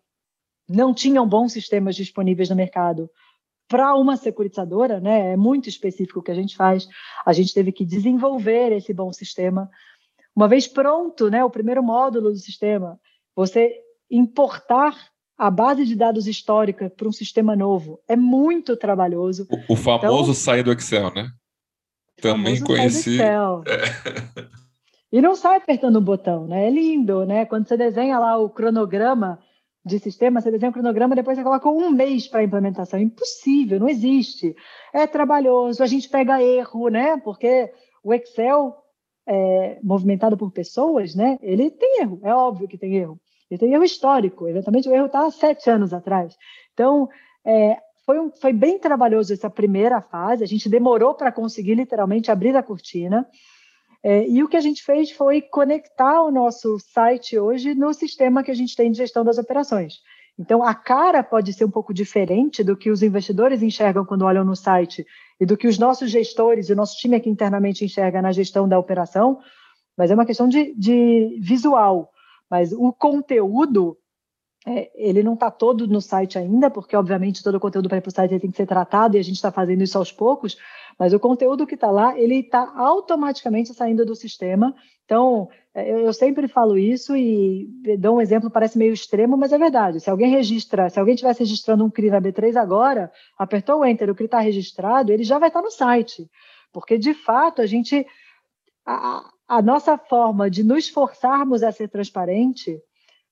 Não 0.68 0.94
tinham 0.94 1.28
bons 1.28 1.54
sistemas 1.54 1.96
disponíveis 1.96 2.50
no 2.50 2.56
mercado 2.56 3.10
para 3.68 3.96
uma 3.96 4.18
securitizadora, 4.18 5.00
né? 5.00 5.34
É 5.34 5.38
muito 5.38 5.68
específico 5.68 6.20
o 6.20 6.24
que 6.24 6.32
a 6.32 6.36
gente 6.36 6.56
faz. 6.56 6.88
A 7.26 7.34
gente 7.34 7.54
teve 7.54 7.72
que 7.72 7.86
desenvolver 7.86 8.72
esse 8.72 8.94
bom 8.94 9.12
sistema. 9.12 9.70
Uma 10.36 10.48
vez 10.48 10.68
pronto, 10.68 11.30
né, 11.30 11.44
o 11.44 11.50
primeiro 11.50 11.84
módulo 11.84 12.32
do 12.32 12.38
sistema, 12.38 13.00
você 13.36 13.74
importar 14.10 14.96
a 15.38 15.50
base 15.50 15.86
de 15.86 15.96
dados 15.96 16.28
histórica 16.28 16.90
para 16.90 17.08
um 17.08 17.12
sistema 17.12 17.56
novo 17.56 18.00
é 18.08 18.16
muito 18.16 18.78
trabalhoso. 18.78 19.48
O, 19.50 19.74
o 19.74 19.76
famoso 19.76 20.32
então, 20.32 20.34
sair 20.34 20.64
do 20.64 20.72
Excel, 20.72 21.12
né? 21.14 21.30
Também 22.22 22.62
conheci. 22.62 23.20
É. 23.22 23.36
E 25.12 25.22
não 25.22 25.36
sai 25.36 25.58
apertando 25.58 26.00
um 26.00 26.04
botão, 26.04 26.48
né? 26.48 26.68
É 26.68 26.70
lindo, 26.70 27.26
né? 27.26 27.46
Quando 27.46 27.68
você 27.68 27.76
desenha 27.76 28.18
lá 28.20 28.38
o 28.38 28.50
cronograma 28.50 29.40
de 29.86 30.00
sistema, 30.00 30.40
você 30.40 30.50
desenha 30.50 30.70
o 30.70 30.74
cronograma, 30.74 31.16
depois 31.16 31.38
você 31.38 31.44
coloca 31.44 31.70
um 31.70 31.90
mês 31.90 32.28
para 32.28 32.40
a 32.40 32.44
implementação. 32.44 33.00
Impossível, 33.00 33.80
não 33.80 33.90
existe. 33.90 34.56
É 34.94 35.06
trabalhoso, 35.06 35.84
a 35.84 35.88
gente 35.88 36.08
pega 36.08 36.42
erro, 36.42 36.88
né? 36.88 37.18
Porque 37.18 37.72
o 38.04 38.14
Excel 38.14 38.84
é, 39.26 39.80
movimentado 39.82 40.38
por 40.38 40.52
pessoas, 40.52 41.16
né, 41.16 41.38
ele 41.42 41.70
tem 41.72 42.02
erro, 42.02 42.20
é 42.24 42.34
óbvio 42.34 42.68
que 42.68 42.78
tem 42.78 42.96
erro. 42.96 43.20
Ele 43.50 43.60
tem 43.60 43.74
erro 43.74 43.84
histórico, 43.84 44.48
eventualmente 44.48 44.90
o 44.90 44.94
erro 44.94 45.06
está 45.06 45.26
há 45.26 45.32
sete 45.32 45.70
anos 45.70 45.94
atrás. 45.94 46.36
Então, 46.74 47.08
é, 47.46 47.78
foi, 48.06 48.20
um, 48.20 48.32
foi 48.32 48.52
bem 48.52 48.80
trabalhoso 48.80 49.34
essa 49.34 49.50
primeira 49.50 50.02
fase, 50.02 50.44
a 50.44 50.48
gente 50.48 50.70
demorou 50.70 51.14
para 51.14 51.32
conseguir 51.32 51.76
literalmente 51.76 52.32
abrir 52.32 52.56
a 52.56 52.64
cortina, 52.64 53.28
é, 54.04 54.28
e 54.28 54.44
o 54.44 54.50
que 54.50 54.58
a 54.58 54.62
gente 54.62 54.84
fez 54.84 55.12
foi 55.12 55.42
conectar 55.42 56.22
o 56.22 56.32
nosso 56.32 56.78
site 56.78 57.40
hoje 57.40 57.74
no 57.74 57.94
sistema 57.94 58.44
que 58.44 58.52
a 58.52 58.56
gente 58.56 58.76
tem 58.76 58.92
de 58.92 58.98
gestão 58.98 59.24
das 59.24 59.38
operações. 59.38 60.02
Então, 60.38 60.62
a 60.64 60.74
cara 60.74 61.24
pode 61.24 61.54
ser 61.54 61.64
um 61.64 61.72
pouco 61.72 61.94
diferente 61.94 62.64
do 62.64 62.76
que 62.76 62.90
os 62.90 63.02
investidores 63.02 63.62
enxergam 63.62 64.04
quando 64.04 64.26
olham 64.26 64.44
no 64.44 64.56
site 64.56 65.06
e 65.40 65.46
do 65.46 65.56
que 65.56 65.68
os 65.68 65.78
nossos 65.78 66.12
gestores 66.12 66.68
e 66.68 66.74
o 66.74 66.76
nosso 66.76 66.98
time 66.98 67.16
aqui 67.16 67.30
internamente 67.30 67.86
enxerga 67.86 68.22
na 68.22 68.32
gestão 68.32 68.68
da 68.68 68.78
operação, 68.78 69.40
mas 69.98 70.12
é 70.12 70.16
uma 70.16 70.26
questão 70.26 70.50
de, 70.50 70.74
de 70.76 71.40
visual. 71.40 72.10
Mas 72.50 72.74
o 72.74 72.92
conteúdo, 72.92 73.98
é, 74.66 74.92
ele 74.96 75.22
não 75.22 75.34
está 75.34 75.52
todo 75.52 75.88
no 75.88 76.02
site 76.02 76.38
ainda, 76.38 76.70
porque, 76.70 76.96
obviamente, 76.96 77.44
todo 77.44 77.56
o 77.56 77.60
conteúdo 77.60 77.90
para 77.90 77.98
ir 77.98 78.02
para 78.02 78.10
o 78.10 78.14
site 78.14 78.40
tem 78.40 78.50
que 78.50 78.58
ser 78.58 78.66
tratado 78.66 79.18
e 79.18 79.20
a 79.20 79.24
gente 79.24 79.36
está 79.36 79.52
fazendo 79.52 79.84
isso 79.84 79.98
aos 79.98 80.12
poucos, 80.12 80.58
mas 80.98 81.14
o 81.14 81.20
conteúdo 81.20 81.68
que 81.68 81.76
está 81.76 81.92
lá, 81.92 82.18
ele 82.18 82.36
está 82.36 82.72
automaticamente 82.76 83.74
saindo 83.74 84.06
do 84.06 84.16
sistema. 84.16 84.74
Então, 85.04 85.50
é, 85.74 85.92
eu 85.92 86.14
sempre 86.14 86.48
falo 86.48 86.78
isso 86.78 87.16
e 87.16 87.68
dou 88.00 88.18
um 88.18 88.22
exemplo, 88.22 88.50
parece 88.50 88.78
meio 88.78 88.94
extremo, 88.94 89.36
mas 89.36 89.52
é 89.52 89.58
verdade. 89.58 90.00
Se 90.00 90.10
alguém 90.10 90.30
registra, 90.30 90.90
se 90.90 90.98
alguém 90.98 91.16
estivesse 91.16 91.42
registrando 91.42 91.84
um 91.84 91.90
CRI 91.90 92.10
na 92.10 92.22
B3 92.22 92.56
agora, 92.56 93.12
apertou 93.38 93.80
o 93.80 93.86
Enter, 93.86 94.10
o 94.10 94.16
CRI 94.16 94.26
está 94.26 94.40
registrado, 94.40 95.12
ele 95.12 95.24
já 95.24 95.40
vai 95.40 95.50
estar 95.50 95.60
tá 95.60 95.66
no 95.66 95.72
site. 95.72 96.30
Porque, 96.72 96.98
de 96.98 97.14
fato, 97.14 97.62
a 97.62 97.66
gente. 97.66 98.06
A, 98.86 99.30
a 99.48 99.62
nossa 99.62 99.98
forma 99.98 100.50
de 100.50 100.64
nos 100.64 100.90
forçarmos 100.90 101.64
a 101.64 101.72
ser 101.72 101.90
transparente 101.90 102.82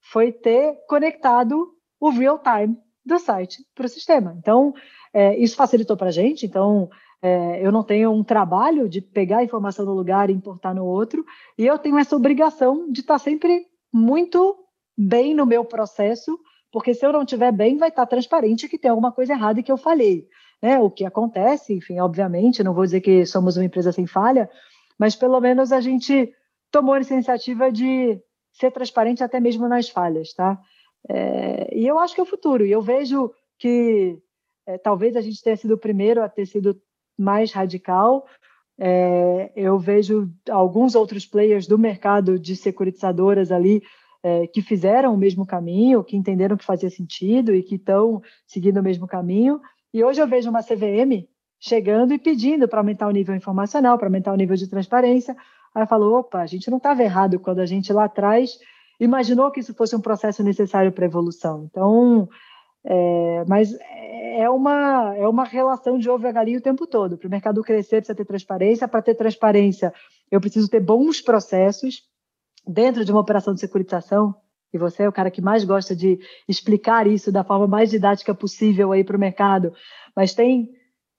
foi 0.01 0.31
ter 0.31 0.77
conectado 0.87 1.73
o 1.99 2.09
real 2.09 2.39
time 2.39 2.77
do 3.05 3.19
site 3.19 3.65
para 3.75 3.85
o 3.85 3.89
sistema. 3.89 4.35
Então, 4.37 4.73
é, 5.13 5.37
isso 5.37 5.55
facilitou 5.55 5.97
para 5.97 6.07
a 6.07 6.11
gente. 6.11 6.45
Então, 6.45 6.89
é, 7.21 7.65
eu 7.65 7.71
não 7.71 7.83
tenho 7.83 8.11
um 8.11 8.23
trabalho 8.23 8.89
de 8.89 8.99
pegar 8.99 9.39
a 9.39 9.43
informação 9.43 9.85
no 9.85 9.93
lugar 9.93 10.29
e 10.29 10.33
importar 10.33 10.73
no 10.73 10.85
outro, 10.85 11.23
e 11.57 11.65
eu 11.65 11.77
tenho 11.77 11.97
essa 11.99 12.15
obrigação 12.15 12.91
de 12.91 13.01
estar 13.01 13.19
sempre 13.19 13.67
muito 13.93 14.57
bem 14.97 15.35
no 15.35 15.45
meu 15.45 15.63
processo, 15.63 16.39
porque 16.71 16.93
se 16.93 17.05
eu 17.05 17.13
não 17.13 17.21
estiver 17.21 17.51
bem, 17.51 17.77
vai 17.77 17.89
estar 17.89 18.05
transparente 18.05 18.67
que 18.67 18.77
tem 18.77 18.89
alguma 18.89 19.11
coisa 19.11 19.33
errada 19.33 19.59
e 19.59 19.63
que 19.63 19.71
eu 19.71 19.77
falhei. 19.77 20.27
Né? 20.61 20.79
O 20.79 20.89
que 20.89 21.05
acontece, 21.05 21.73
enfim, 21.73 21.99
obviamente, 21.99 22.63
não 22.63 22.73
vou 22.73 22.85
dizer 22.85 23.01
que 23.01 23.25
somos 23.25 23.57
uma 23.57 23.65
empresa 23.65 23.91
sem 23.91 24.07
falha, 24.07 24.49
mas 24.97 25.15
pelo 25.15 25.39
menos 25.39 25.71
a 25.71 25.81
gente 25.81 26.33
tomou 26.71 26.95
essa 26.95 27.13
iniciativa 27.13 27.71
de 27.71 28.19
ser 28.51 28.71
transparente 28.71 29.23
até 29.23 29.39
mesmo 29.39 29.67
nas 29.67 29.89
falhas, 29.89 30.33
tá? 30.33 30.59
É, 31.09 31.75
e 31.75 31.87
eu 31.87 31.99
acho 31.99 32.13
que 32.13 32.21
é 32.21 32.23
o 32.23 32.27
futuro. 32.27 32.65
E 32.65 32.71
eu 32.71 32.81
vejo 32.81 33.31
que 33.57 34.17
é, 34.65 34.77
talvez 34.77 35.15
a 35.15 35.21
gente 35.21 35.41
tenha 35.41 35.57
sido 35.57 35.73
o 35.73 35.79
primeiro 35.79 36.21
a 36.21 36.29
ter 36.29 36.45
sido 36.45 36.79
mais 37.17 37.51
radical. 37.51 38.25
É, 38.79 39.51
eu 39.55 39.77
vejo 39.77 40.29
alguns 40.49 40.95
outros 40.95 41.25
players 41.25 41.67
do 41.67 41.77
mercado 41.77 42.39
de 42.39 42.55
securitizadoras 42.55 43.51
ali 43.51 43.81
é, 44.23 44.47
que 44.47 44.61
fizeram 44.61 45.13
o 45.13 45.17
mesmo 45.17 45.45
caminho, 45.45 46.03
que 46.03 46.15
entenderam 46.15 46.57
que 46.57 46.65
fazia 46.65 46.89
sentido 46.89 47.53
e 47.53 47.63
que 47.63 47.75
estão 47.75 48.21
seguindo 48.45 48.79
o 48.79 48.83
mesmo 48.83 49.07
caminho. 49.07 49.59
E 49.93 50.03
hoje 50.03 50.21
eu 50.21 50.27
vejo 50.27 50.49
uma 50.49 50.63
CVM 50.63 51.27
chegando 51.59 52.13
e 52.13 52.17
pedindo 52.17 52.67
para 52.67 52.79
aumentar 52.79 53.07
o 53.07 53.11
nível 53.11 53.35
informacional, 53.35 53.97
para 53.97 54.07
aumentar 54.07 54.33
o 54.33 54.37
nível 54.37 54.55
de 54.55 54.67
transparência. 54.67 55.35
Aí 55.74 55.88
falou, 55.88 56.19
opa, 56.19 56.39
a 56.39 56.45
gente 56.45 56.69
não 56.69 56.78
estava 56.78 57.01
errado 57.01 57.39
quando 57.39 57.59
a 57.59 57.65
gente 57.65 57.91
lá 57.93 58.05
atrás 58.05 58.57
imaginou 58.99 59.51
que 59.51 59.59
isso 59.59 59.74
fosse 59.74 59.95
um 59.95 60.01
processo 60.01 60.43
necessário 60.43 60.91
para 60.91 61.05
a 61.05 61.07
evolução. 61.07 61.67
Então, 61.69 62.28
é, 62.84 63.43
mas 63.47 63.74
é 64.38 64.49
uma, 64.49 65.15
é 65.15 65.28
uma 65.28 65.43
relação 65.43 65.97
de 65.97 66.09
ovo 66.09 66.28
e 66.28 66.32
galinha 66.32 66.59
o 66.59 66.61
tempo 66.61 66.86
todo. 66.88 67.17
Para 67.17 67.28
o 67.28 67.32
mercado 67.32 67.61
crescer, 67.63 67.97
precisa 67.97 68.15
ter 68.15 68.26
transparência. 68.26 68.88
Para 68.88 69.01
ter 69.01 69.15
transparência, 69.15 69.93
eu 70.30 70.39
preciso 70.39 70.69
ter 70.69 70.80
bons 70.80 71.22
processos 71.22 72.03
dentro 72.67 73.03
de 73.03 73.11
uma 73.11 73.22
operação 73.22 73.53
de 73.53 73.59
securitização. 73.59 74.36
E 74.74 74.78
você 74.78 75.03
é 75.03 75.09
o 75.09 75.11
cara 75.11 75.30
que 75.30 75.41
mais 75.41 75.63
gosta 75.63 75.95
de 75.95 76.19
explicar 76.47 77.07
isso 77.07 77.32
da 77.32 77.43
forma 77.43 77.67
mais 77.67 77.89
didática 77.89 78.34
possível 78.34 78.91
aí 78.91 79.03
para 79.03 79.17
o 79.17 79.19
mercado. 79.19 79.74
Mas 80.15 80.34
tem 80.34 80.69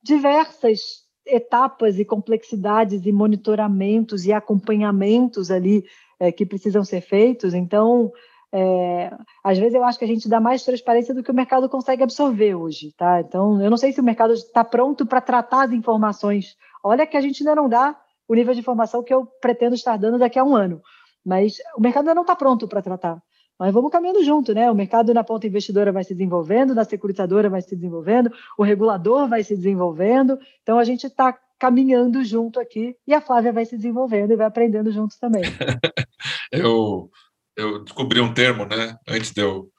diversas 0.03 1.03
etapas 1.33 1.99
e 1.99 2.05
complexidades 2.05 3.05
e 3.05 3.13
monitoramentos 3.13 4.27
e 4.27 4.33
acompanhamentos 4.33 5.51
ali 5.51 5.85
é, 6.21 6.31
que 6.31 6.47
precisam 6.47 6.85
ser 6.85 7.01
feitos. 7.01 7.55
Então, 7.55 8.13
é, 8.53 9.11
às 9.43 9.59
vezes 9.59 9.75
eu 9.75 9.83
acho 9.83 9.99
que 9.99 10.05
a 10.05 10.09
gente 10.09 10.29
dá 10.29 10.39
mais 10.39 10.63
transparência 10.63 11.15
do 11.15 11.23
que 11.23 11.31
o 11.31 11.35
mercado 11.35 11.69
consegue 11.69 12.03
absorver 12.03 12.55
hoje, 12.55 12.93
tá? 12.97 13.21
Então, 13.21 13.61
eu 13.63 13.71
não 13.71 13.79
sei 13.79 13.93
se 13.93 14.01
o 14.01 14.05
mercado 14.05 14.35
está 14.35 14.63
pronto 14.63 15.07
para 15.07 15.21
tratar 15.21 15.65
as 15.65 15.73
informações. 15.73 16.57
Olha 16.85 17.07
que 17.07 17.17
a 17.17 17.21
gente 17.21 17.43
ainda 17.43 17.55
não 17.55 17.69
dá 17.69 17.99
o 18.29 18.35
nível 18.35 18.53
de 18.53 18.61
informação 18.61 19.03
que 19.03 19.13
eu 19.13 19.27
pretendo 19.41 19.75
estar 19.75 19.97
dando 19.97 20.19
daqui 20.19 20.39
a 20.39 20.45
um 20.45 20.55
ano, 20.55 20.83
mas 21.25 21.57
o 21.77 21.81
mercado 21.81 22.03
ainda 22.03 22.15
não 22.15 22.23
está 22.23 22.37
pronto 22.37 22.69
para 22.69 22.83
tratar. 22.83 23.23
Mas 23.63 23.73
vamos 23.73 23.93
caminhando 23.93 24.25
junto, 24.25 24.53
né? 24.53 24.69
O 24.69 24.75
mercado 24.75 25.15
na 25.15 25.23
ponta 25.23 25.47
investidora 25.47 25.93
vai 25.93 26.03
se 26.03 26.13
desenvolvendo, 26.13 26.75
na 26.75 26.83
securitizadora 26.83 27.49
vai 27.49 27.63
se 27.63 27.77
desenvolvendo, 27.77 28.33
o 28.59 28.65
regulador 28.65 29.29
vai 29.29 29.45
se 29.45 29.55
desenvolvendo. 29.55 30.37
Então 30.65 30.81
a 30.81 30.85
gente 30.85 31.07
está 31.07 31.39
caminhando 31.61 32.25
junto 32.25 32.59
aqui 32.59 32.97
e 33.07 33.15
a 33.15 33.21
Flávia 33.21 33.53
vai 33.53 33.65
se 33.65 33.77
desenvolvendo 33.77 34.33
e 34.33 34.37
vai 34.37 34.47
aprendendo 34.47 34.91
juntos 34.91 35.17
também. 35.17 35.43
eu 36.51 37.09
eu 37.57 37.85
descobri 37.85 38.21
um 38.21 38.35
termo, 38.35 38.65
né? 38.65 38.97
Antes 39.07 39.31
de 39.31 39.43
eu. 39.43 39.71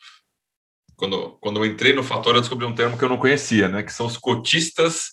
Quando, 0.96 1.38
quando 1.42 1.58
eu 1.58 1.66
entrei 1.66 1.92
no 1.92 2.04
Fator, 2.04 2.36
eu 2.36 2.40
descobri 2.40 2.66
um 2.66 2.76
termo 2.76 2.98
que 2.98 3.04
eu 3.04 3.10
não 3.10 3.18
conhecia, 3.18 3.68
né? 3.68 3.84
Que 3.84 3.92
são 3.92 4.06
os 4.06 4.18
cotistas 4.18 5.08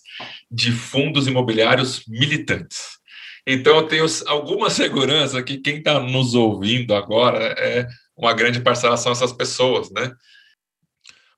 de 0.49 0.71
fundos 0.71 1.27
imobiliários 1.27 2.05
militantes. 2.07 3.01
Então, 3.45 3.75
eu 3.75 3.87
tenho 3.87 4.05
alguma 4.27 4.69
segurança 4.69 5.43
que 5.43 5.57
quem 5.57 5.79
está 5.79 5.99
nos 5.99 6.35
ouvindo 6.35 6.95
agora 6.95 7.53
é 7.57 7.85
uma 8.21 8.33
grande 8.33 8.61
parcelação 8.61 9.11
dessas 9.11 9.33
pessoas, 9.33 9.89
né? 9.89 10.13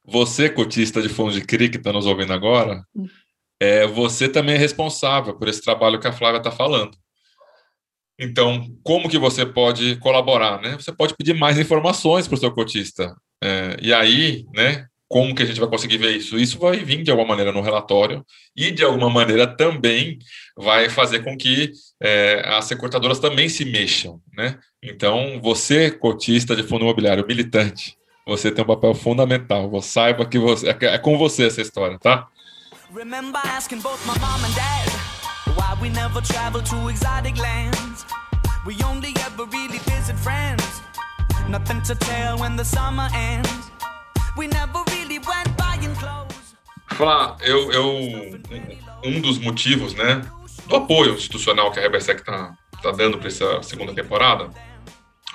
Você, 0.05 0.49
cotista 0.49 1.01
de 1.01 1.07
fundos 1.07 1.33
de 1.33 1.41
CRI, 1.41 1.69
que 1.69 1.77
está 1.77 1.93
nos 1.93 2.05
ouvindo 2.05 2.33
agora, 2.33 2.85
é, 3.57 3.87
você 3.87 4.27
também 4.27 4.55
é 4.55 4.57
responsável 4.57 5.33
por 5.37 5.47
esse 5.47 5.61
trabalho 5.61 5.97
que 5.97 6.07
a 6.07 6.11
Flávia 6.11 6.39
está 6.39 6.51
falando. 6.51 6.97
Então, 8.19 8.77
como 8.83 9.09
que 9.09 9.17
você 9.17 9.45
pode 9.45 9.95
colaborar? 9.95 10.61
Né? 10.61 10.73
Você 10.73 10.91
pode 10.91 11.15
pedir 11.15 11.33
mais 11.33 11.57
informações 11.57 12.27
para 12.27 12.35
o 12.35 12.39
seu 12.39 12.51
cotista. 12.51 13.15
É, 13.41 13.77
e 13.81 13.93
aí, 13.93 14.45
né, 14.53 14.85
como 15.13 15.35
que 15.35 15.43
a 15.43 15.45
gente 15.45 15.59
vai 15.59 15.69
conseguir 15.69 15.99
ver 15.99 16.17
isso? 16.17 16.39
Isso 16.39 16.57
vai 16.57 16.77
vir 16.77 17.03
de 17.03 17.11
alguma 17.11 17.29
maneira 17.29 17.51
no 17.51 17.61
relatório 17.61 18.25
e 18.57 18.71
de 18.71 18.83
alguma 18.83 19.11
maneira 19.11 19.45
também 19.45 20.17
vai 20.57 20.89
fazer 20.89 21.23
com 21.23 21.37
que 21.37 21.71
é, 22.01 22.41
as 22.47 22.65
securitadoras 22.65 23.19
também 23.19 23.47
se 23.47 23.63
mexam, 23.63 24.19
né? 24.35 24.57
Então, 24.81 25.39
você, 25.39 25.91
cotista 25.91 26.55
de 26.55 26.63
fundo 26.63 26.83
imobiliário 26.83 27.27
militante, 27.27 27.95
você 28.25 28.49
tem 28.49 28.63
um 28.63 28.67
papel 28.67 28.95
fundamental. 28.95 29.69
Você 29.69 29.89
saiba 29.89 30.25
que 30.25 30.39
você, 30.39 30.69
é, 30.69 30.77
é 30.81 30.97
com 30.97 31.15
você 31.15 31.45
essa 31.45 31.61
história, 31.61 31.99
tá? 31.99 32.27
Nothing 41.49 41.81
to 41.81 41.93
tell 41.93 42.39
when 42.39 42.55
the 42.55 42.63
summer 42.63 43.07
ends. 43.13 43.72
Falar, 46.95 47.37
eu, 47.41 47.71
eu, 47.71 47.85
um 49.03 49.19
dos 49.21 49.37
motivos, 49.37 49.93
né, 49.93 50.21
do 50.67 50.75
apoio 50.75 51.15
institucional 51.15 51.71
que 51.71 51.79
a 51.79 51.81
Rebesec 51.81 52.21
está 52.21 52.53
tá 52.81 52.91
dando 52.91 53.17
para 53.17 53.27
essa 53.27 53.61
segunda 53.63 53.93
temporada 53.93 54.49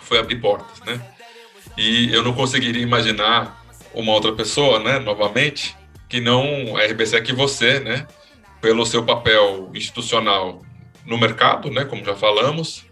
foi 0.02 0.18
abrir 0.18 0.40
portas, 0.40 0.80
né? 0.80 1.00
E 1.76 2.12
eu 2.12 2.22
não 2.22 2.32
conseguiria 2.32 2.82
imaginar 2.82 3.64
uma 3.92 4.12
outra 4.12 4.32
pessoa, 4.32 4.78
né, 4.80 4.98
novamente, 4.98 5.76
que 6.08 6.20
não 6.20 6.76
a 6.76 6.84
RBSEC 6.84 7.32
você, 7.32 7.78
né, 7.80 8.06
pelo 8.60 8.84
seu 8.86 9.04
papel 9.04 9.70
institucional 9.74 10.62
no 11.04 11.18
mercado, 11.18 11.70
né, 11.70 11.84
como 11.84 12.04
já 12.04 12.14
falamos, 12.14 12.84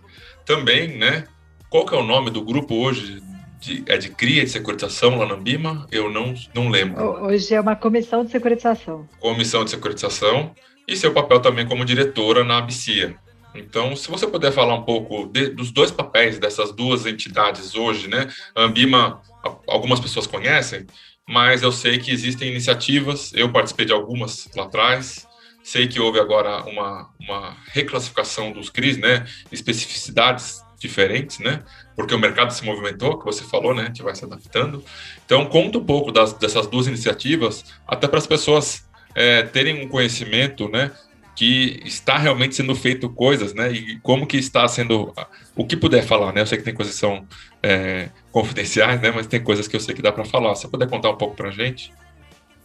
também, 0.45 0.97
né, 0.97 1.25
qual 1.69 1.85
que 1.85 1.95
é 1.95 1.99
o 1.99 2.05
nome 2.05 2.31
do 2.31 2.43
grupo 2.43 2.75
hoje? 2.75 3.23
De, 3.61 3.83
é 3.87 3.97
de 3.97 4.11
CRIA 4.11 4.45
de 4.45 4.51
securitização 4.51 5.19
lá 5.19 5.27
na 5.27 5.35
Ambima? 5.35 5.87
Eu 5.91 6.11
não, 6.11 6.35
não 6.55 6.69
lembro. 6.69 7.03
Hoje 7.25 7.55
é 7.55 7.61
uma 7.61 7.75
comissão 7.75 8.25
de 8.25 8.31
securitização. 8.31 9.09
Comissão 9.19 9.65
de 9.65 9.71
securitização 9.71 10.55
e 10.87 10.97
seu 10.97 11.13
papel 11.13 11.41
também 11.41 11.67
como 11.67 11.85
diretora 11.85 12.45
na 12.45 12.59
ABCIA. 12.59 13.17
Então, 13.55 13.97
se 13.97 14.11
você 14.11 14.27
puder 14.27 14.53
falar 14.53 14.75
um 14.75 14.83
pouco 14.83 15.27
de, 15.27 15.49
dos 15.49 15.71
dois 15.71 15.91
papéis 15.91 16.39
dessas 16.39 16.73
duas 16.73 17.07
entidades 17.07 17.75
hoje, 17.75 18.09
né? 18.09 18.29
A 18.55 18.65
Ambima, 18.65 19.23
algumas 19.67 19.99
pessoas 19.99 20.27
conhecem, 20.27 20.87
mas 21.27 21.63
eu 21.63 21.73
sei 21.73 21.99
que 21.99 22.11
existem 22.11 22.51
iniciativas, 22.51 23.33
eu 23.35 23.51
participei 23.51 23.87
de 23.87 23.93
algumas 23.93 24.49
lá 24.55 24.65
atrás, 24.65 25.27
Sei 25.67 25.89
que 25.89 25.99
houve 25.99 26.21
agora 26.21 26.63
uma, 26.63 27.11
uma 27.19 27.57
reclassificação 27.73 28.53
dos 28.53 28.71
CRIs, 28.71 28.99
né? 28.99 29.27
Especificidades 29.51 30.61
diferentes, 30.79 31.39
né? 31.39 31.63
Porque 31.95 32.15
o 32.15 32.19
mercado 32.19 32.53
se 32.53 32.65
movimentou, 32.65 33.19
que 33.19 33.25
você 33.25 33.43
falou, 33.45 33.75
né? 33.75 33.87
Gente 33.87 34.03
vai 34.03 34.15
se 34.15 34.25
adaptando. 34.25 34.83
Então, 35.25 35.47
conta 35.47 35.79
um 35.79 35.85
pouco 35.85 36.13
das, 36.13 36.33
dessas 36.33 36.67
duas 36.67 36.87
iniciativas, 36.87 37.65
até 37.87 38.07
para 38.07 38.19
as 38.19 38.27
pessoas 38.27 38.87
é, 39.15 39.43
terem 39.43 39.85
um 39.85 39.89
conhecimento, 39.89 40.69
né? 40.69 40.91
Que 41.35 41.81
está 41.85 42.17
realmente 42.17 42.55
sendo 42.55 42.75
feito 42.75 43.09
coisas, 43.09 43.53
né? 43.55 43.73
E 43.73 43.99
como 44.01 44.27
que 44.27 44.37
está 44.37 44.67
sendo... 44.69 45.13
O 45.55 45.67
que 45.67 45.77
puder 45.77 46.03
falar, 46.03 46.33
né? 46.33 46.41
Eu 46.41 46.47
sei 46.47 46.59
que 46.59 46.65
tem 46.65 46.75
coisas 46.75 46.95
que 46.95 47.01
são 47.01 47.27
é, 47.63 48.11
confidenciais, 48.33 49.01
né? 49.01 49.11
Mas 49.11 49.27
tem 49.27 49.43
coisas 49.43 49.69
que 49.69 49.77
eu 49.77 49.81
sei 49.81 49.95
que 49.95 50.03
dá 50.03 50.13
para 50.13 50.25
falar. 50.25 50.55
Você 50.55 50.69
puder 50.69 50.89
contar 50.89 51.11
um 51.11 51.17
pouco 51.17 51.35
para 51.35 51.51
gente... 51.51 51.93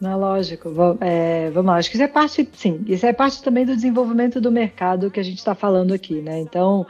Não, 0.00 0.18
lógico. 0.18 0.68
É, 1.00 1.48
vamos 1.50 1.70
lá. 1.70 1.76
Acho 1.76 1.88
que 1.88 1.94
isso 1.94 2.02
é 2.02 2.08
parte, 2.08 2.48
sim, 2.54 2.84
isso 2.88 3.06
é 3.06 3.12
parte 3.12 3.40
também 3.40 3.64
do 3.64 3.72
desenvolvimento 3.72 4.40
do 4.40 4.50
mercado 4.50 5.12
que 5.12 5.20
a 5.20 5.22
gente 5.22 5.38
está 5.38 5.54
falando 5.54 5.94
aqui, 5.94 6.14
né? 6.14 6.40
Então, 6.40 6.84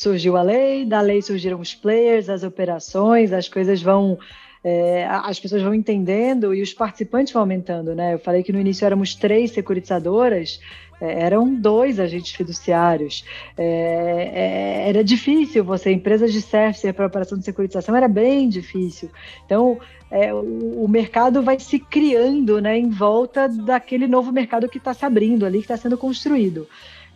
surgiu 0.00 0.34
a 0.38 0.42
lei, 0.42 0.86
da 0.86 1.02
lei 1.02 1.20
surgiram 1.20 1.60
os 1.60 1.74
players, 1.74 2.30
as 2.30 2.42
operações, 2.42 3.34
as 3.34 3.48
coisas 3.48 3.82
vão. 3.82 4.18
É, 4.62 5.06
as 5.06 5.40
pessoas 5.40 5.62
vão 5.62 5.72
entendendo 5.72 6.54
e 6.54 6.60
os 6.60 6.74
participantes 6.74 7.32
vão 7.32 7.40
aumentando, 7.40 7.94
né? 7.94 8.12
Eu 8.12 8.18
falei 8.18 8.42
que 8.42 8.52
no 8.52 8.60
início 8.60 8.84
éramos 8.84 9.14
três 9.14 9.52
securitizadoras, 9.52 10.60
é, 11.00 11.22
eram 11.22 11.54
dois 11.54 11.98
agentes 11.98 12.32
fiduciários. 12.32 13.24
É, 13.56 14.30
é, 14.34 14.88
era 14.88 15.02
difícil 15.02 15.64
você, 15.64 15.90
empresas 15.90 16.32
de 16.32 16.42
service 16.42 16.92
para 16.92 17.06
operação 17.06 17.38
de 17.38 17.44
securitização, 17.44 17.96
era 17.96 18.08
bem 18.08 18.50
difícil. 18.50 19.10
Então, 19.46 19.78
é, 20.10 20.32
o, 20.32 20.84
o, 20.84 20.88
mercado 20.88 21.42
vai 21.42 21.58
se 21.58 21.78
criando 21.78 22.60
né, 22.60 22.76
em 22.76 22.90
volta 22.90 23.48
daquele 23.48 24.06
novo 24.06 24.30
mercado 24.30 24.68
que 24.68 24.78
está 24.78 24.92
se 24.92 25.06
abrindo 25.06 25.46
ali, 25.46 25.58
que 25.58 25.64
está 25.64 25.76
sendo 25.76 25.96
construído. 25.96 26.66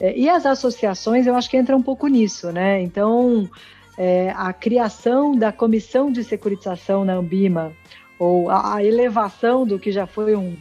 É, 0.00 0.16
e 0.16 0.28
as 0.28 0.44
associações, 0.44 1.26
eu 1.26 1.34
acho 1.34 1.48
que 1.48 1.56
entra 1.56 1.76
um 1.76 1.82
pouco 1.82 2.06
nisso, 2.06 2.50
né? 2.50 2.80
Então, 2.82 3.48
é, 3.96 4.32
a 4.36 4.52
criação 4.52 5.36
da 5.36 5.52
comissão 5.52 6.10
de 6.10 6.24
securitização 6.24 7.04
na 7.04 7.14
Ambima, 7.14 7.72
ou 8.18 8.50
a, 8.50 8.76
a, 8.76 8.84
elevação 8.84 9.66
do 9.66 9.78
que 9.78 9.92
já 9.92 10.06
foi 10.06 10.34
um 10.34 10.56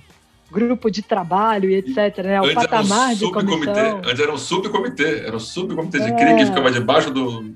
grupo 0.52 0.92
de 0.92 1.02
trabalho 1.02 1.70
e 1.70 1.76
etc., 1.76 2.24
né? 2.24 2.40
O 2.40 2.46
Antes 2.46 2.56
patamar 2.56 3.12
um 3.12 3.16
de 3.16 3.32
comissão. 3.32 4.02
Antes 4.06 4.20
era 4.20 4.34
um 4.34 4.38
subcomitê, 4.38 5.20
era 5.26 5.36
um 5.36 5.40
subcomitê 5.40 6.00
de 6.00 6.14
CRI 6.14 6.36
que 6.36 6.42
é. 6.42 6.46
ficava 6.46 6.72
debaixo 6.72 7.10
do, 7.10 7.54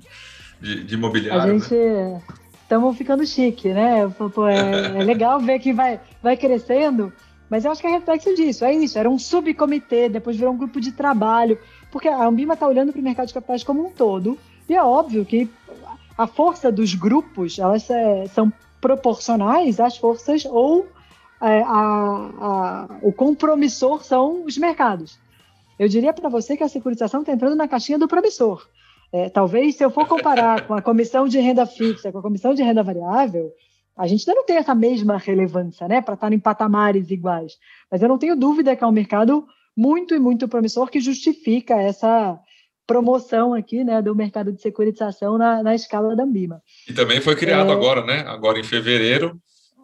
de, 0.59 0.83
de 0.83 0.95
imobiliário. 0.95 1.53
A 1.53 1.57
gente... 1.57 1.73
Né? 1.73 2.21
estamos 2.67 2.97
ficando 2.97 3.25
chique, 3.25 3.69
né? 3.69 4.11
Pô, 4.33 4.45
é, 4.45 4.99
é, 4.99 5.03
legal 5.03 5.39
ver 5.39 5.59
que 5.59 5.71
vai, 5.71 6.01
vai 6.21 6.35
crescendo, 6.35 7.13
mas 7.49 7.65
eu 7.65 7.71
acho 7.71 7.81
que 7.81 7.87
é 7.87 7.91
reflexo 7.91 8.33
disso, 8.35 8.65
é 8.65 8.73
isso, 8.73 8.97
era 8.97 9.09
um 9.09 9.17
subcomitê, 9.17 10.09
depois 10.09 10.35
virou 10.35 10.53
um 10.53 10.57
grupo 10.57 10.81
de 10.81 10.91
trabalho, 10.91 11.57
porque 11.91 12.07
a 12.07 12.25
Ambima 12.25 12.53
está 12.53 12.67
olhando 12.67 12.91
para 12.91 12.99
o 12.99 13.03
mercado 13.03 13.27
de 13.27 13.33
capitais 13.33 13.63
como 13.63 13.85
um 13.85 13.91
todo, 13.91 14.37
e 14.67 14.75
é 14.75 14.83
óbvio 14.83 15.25
que 15.25 15.49
a 16.17 16.27
força 16.27 16.71
dos 16.71 16.93
grupos, 16.93 17.59
elas 17.59 17.89
é, 17.89 18.27
são 18.27 18.51
proporcionais 18.81 19.79
às 19.79 19.97
forças 19.97 20.45
ou 20.45 20.87
é, 21.41 21.61
a, 21.61 21.67
a, 21.69 22.87
o 23.01 23.11
compromissor 23.13 24.03
são 24.03 24.43
os 24.43 24.57
mercados. 24.57 25.19
Eu 25.77 25.87
diria 25.87 26.11
para 26.11 26.29
você 26.29 26.57
que 26.57 26.63
a 26.63 26.69
securitização 26.69 27.21
está 27.21 27.31
entrando 27.31 27.55
na 27.55 27.67
caixinha 27.67 27.99
do 27.99 28.07
promissor. 28.07 28.67
É, 29.11 29.29
talvez, 29.29 29.75
se 29.75 29.85
eu 29.85 29.91
for 29.91 30.07
comparar 30.07 30.65
com 30.65 30.73
a 30.73 30.81
comissão 30.81 31.27
de 31.27 31.39
renda 31.39 31.65
fixa, 31.65 32.11
com 32.11 32.17
a 32.17 32.21
comissão 32.21 32.53
de 32.53 32.63
renda 32.63 32.83
variável, 32.83 33.53
a 33.97 34.07
gente 34.07 34.29
ainda 34.29 34.39
não 34.39 34.45
tem 34.45 34.57
essa 34.57 34.75
mesma 34.75 35.17
relevância, 35.17 35.87
né, 35.87 36.01
para 36.01 36.13
estar 36.13 36.31
em 36.31 36.39
patamares 36.39 37.09
iguais. 37.09 37.53
Mas 37.91 38.01
eu 38.01 38.07
não 38.07 38.17
tenho 38.17 38.35
dúvida 38.35 38.75
que 38.75 38.83
é 38.83 38.87
um 38.87 38.91
mercado 38.91 39.45
muito 39.75 40.13
e 40.13 40.19
muito 40.19 40.47
promissor 40.47 40.89
que 40.89 40.99
justifica 40.99 41.75
essa 41.75 42.39
promoção 42.85 43.53
aqui, 43.53 43.83
né, 43.83 44.01
do 44.01 44.15
mercado 44.15 44.51
de 44.51 44.61
securitização 44.61 45.37
na, 45.37 45.61
na 45.61 45.75
escala 45.75 46.15
da 46.15 46.23
Ambima. 46.23 46.61
E 46.87 46.93
também 46.93 47.19
foi 47.19 47.35
criado 47.35 47.69
é... 47.69 47.73
agora, 47.73 48.05
né, 48.05 48.23
agora 48.27 48.59
em 48.59 48.63
fevereiro, 48.63 49.39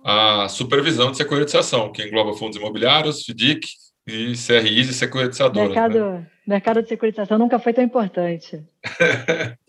a 0.05 0.47
supervisão 0.47 1.11
de 1.11 1.18
securitização, 1.18 1.91
que 1.91 2.03
engloba 2.03 2.34
fundos 2.34 2.57
imobiliários, 2.57 3.24
FDIC 3.26 3.68
e 4.07 4.34
CRIs 4.34 4.89
e 4.89 4.93
securitizadoras. 4.93 5.70
Mercado, 5.70 5.99
né? 5.99 6.28
mercado 6.45 6.82
de 6.82 6.89
securitização 6.89 7.38
nunca 7.38 7.57
foi 7.57 7.74
tão 7.74 7.84
importante. 7.84 8.64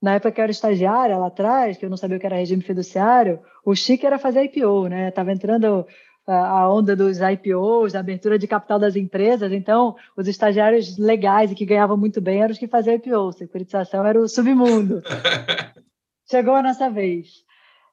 Na 0.00 0.14
época 0.14 0.32
que 0.32 0.40
eu 0.40 0.42
era 0.42 0.52
estagiária, 0.52 1.16
lá 1.16 1.28
atrás, 1.28 1.76
que 1.76 1.84
eu 1.84 1.90
não 1.90 1.96
sabia 1.96 2.16
o 2.16 2.20
que 2.20 2.26
era 2.26 2.36
regime 2.36 2.62
fiduciário, 2.62 3.40
o 3.64 3.74
chique 3.74 4.06
era 4.06 4.18
fazer 4.18 4.44
IPO, 4.44 4.88
né? 4.88 5.08
Estava 5.08 5.32
entrando 5.32 5.86
a 6.26 6.68
onda 6.68 6.96
dos 6.96 7.18
IPOs, 7.20 7.94
a 7.94 8.00
abertura 8.00 8.38
de 8.38 8.48
capital 8.48 8.78
das 8.78 8.96
empresas, 8.96 9.52
então 9.52 9.94
os 10.16 10.26
estagiários 10.26 10.98
legais 10.98 11.52
e 11.52 11.54
que 11.54 11.64
ganhavam 11.64 11.96
muito 11.96 12.20
bem 12.20 12.42
eram 12.42 12.52
os 12.52 12.58
que 12.58 12.66
faziam 12.66 12.96
IPO, 12.96 13.32
securitização 13.32 14.04
era 14.04 14.20
o 14.20 14.28
submundo. 14.28 15.02
Chegou 16.28 16.54
a 16.54 16.62
nossa 16.62 16.90
vez. 16.90 17.44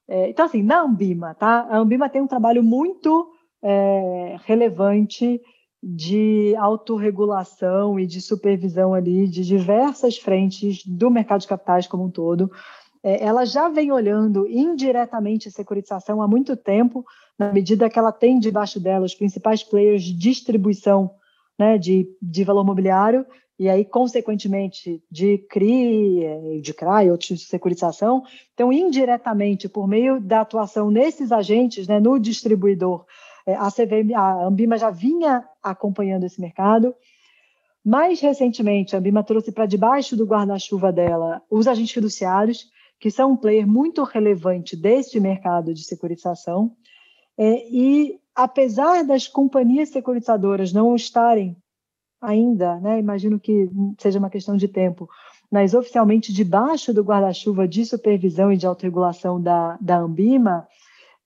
É, 0.08 0.30
então, 0.30 0.46
assim, 0.46 0.64
na 0.64 0.82
Ambima, 0.82 1.36
tá? 1.36 1.68
A 1.70 1.78
Ambima 1.78 2.10
tem 2.10 2.22
um 2.22 2.28
trabalho 2.28 2.64
muito 2.64 3.32
é, 3.62 4.38
relevante 4.46 5.40
de 5.86 6.56
autorregulação 6.56 8.00
e 8.00 8.08
de 8.08 8.22
supervisão 8.22 8.94
ali 8.94 9.28
de 9.28 9.44
diversas 9.44 10.18
frentes 10.18 10.82
do 10.86 11.12
mercado 11.12 11.42
de 11.42 11.48
capitais 11.48 11.86
como 11.86 12.06
um 12.06 12.10
todo. 12.10 12.50
É, 13.04 13.22
ela 13.22 13.46
já 13.46 13.68
vem 13.68 13.92
olhando 13.92 14.48
indiretamente 14.48 15.50
a 15.50 15.52
securitização 15.52 16.22
há 16.22 16.28
muito 16.28 16.56
tempo, 16.56 17.04
na 17.38 17.52
medida 17.52 17.90
que 17.90 18.00
ela 18.00 18.14
tem 18.14 18.40
debaixo 18.40 18.80
dela 18.80 19.06
os 19.06 19.14
principais 19.14 19.62
players 19.62 20.04
de 20.04 20.14
distribuição 20.14 21.12
né, 21.60 21.78
de, 21.78 22.08
de 22.22 22.46
valor 22.46 22.64
mobiliário, 22.64 23.26
e 23.60 23.70
aí, 23.70 23.86
consequentemente, 23.86 25.04
de 25.12 25.38
CRI, 25.38 26.24
é, 26.24 26.60
de 26.60 26.74
CRA 26.74 27.04
e 27.04 27.12
outros 27.12 27.40
de 27.40 27.46
securitização. 27.46 28.24
Então, 28.54 28.74
indiretamente, 28.74 29.70
por 29.70 29.88
meio 29.88 30.20
da 30.20 30.42
atuação 30.42 30.90
nesses 30.90 31.32
agentes, 31.32 31.88
né, 31.88 32.00
no 32.00 32.18
distribuidor, 32.20 33.06
a, 33.48 33.70
CVM, 33.70 34.14
a 34.16 34.46
Ambima 34.46 34.78
já 34.78 34.90
vinha 34.90 35.44
acompanhando 35.62 36.26
esse 36.26 36.40
mercado. 36.40 36.96
Mais 37.84 38.22
recentemente, 38.22 38.96
a 38.96 39.00
Ambima 39.00 39.24
trouxe 39.24 39.52
para 39.52 39.66
debaixo 39.66 40.16
do 40.16 40.26
guarda-chuva 40.26 40.92
dela 40.92 41.42
os 41.50 41.68
agentes 41.68 41.94
fiduciários, 41.94 42.70
que 43.00 43.12
são 43.12 43.32
um 43.32 43.38
player 43.38 43.68
muito 43.68 44.04
relevante 44.04 44.78
deste 44.78 45.20
mercado 45.20 45.74
de 45.74 45.84
securitização. 45.84 46.72
É, 47.38 47.68
e, 47.70 48.18
apesar 48.34 49.04
das 49.04 49.28
companhias 49.28 49.90
securitizadoras 49.90 50.72
não 50.72 50.96
estarem 50.96 51.58
ainda, 52.22 52.80
né, 52.80 53.00
imagino 53.00 53.38
que 53.38 53.70
seja 54.00 54.20
uma 54.20 54.30
questão 54.30 54.56
de 54.56 54.70
tempo, 54.70 55.10
mas 55.52 55.74
oficialmente 55.74 56.32
debaixo 56.32 56.94
do 56.94 57.04
guarda-chuva 57.04 57.68
de 57.68 57.86
supervisão 57.86 58.52
e 58.52 58.58
de 58.58 58.66
autorregulação 58.66 59.42
da, 59.42 59.78
da 59.82 59.98
Ambima, 59.98 60.68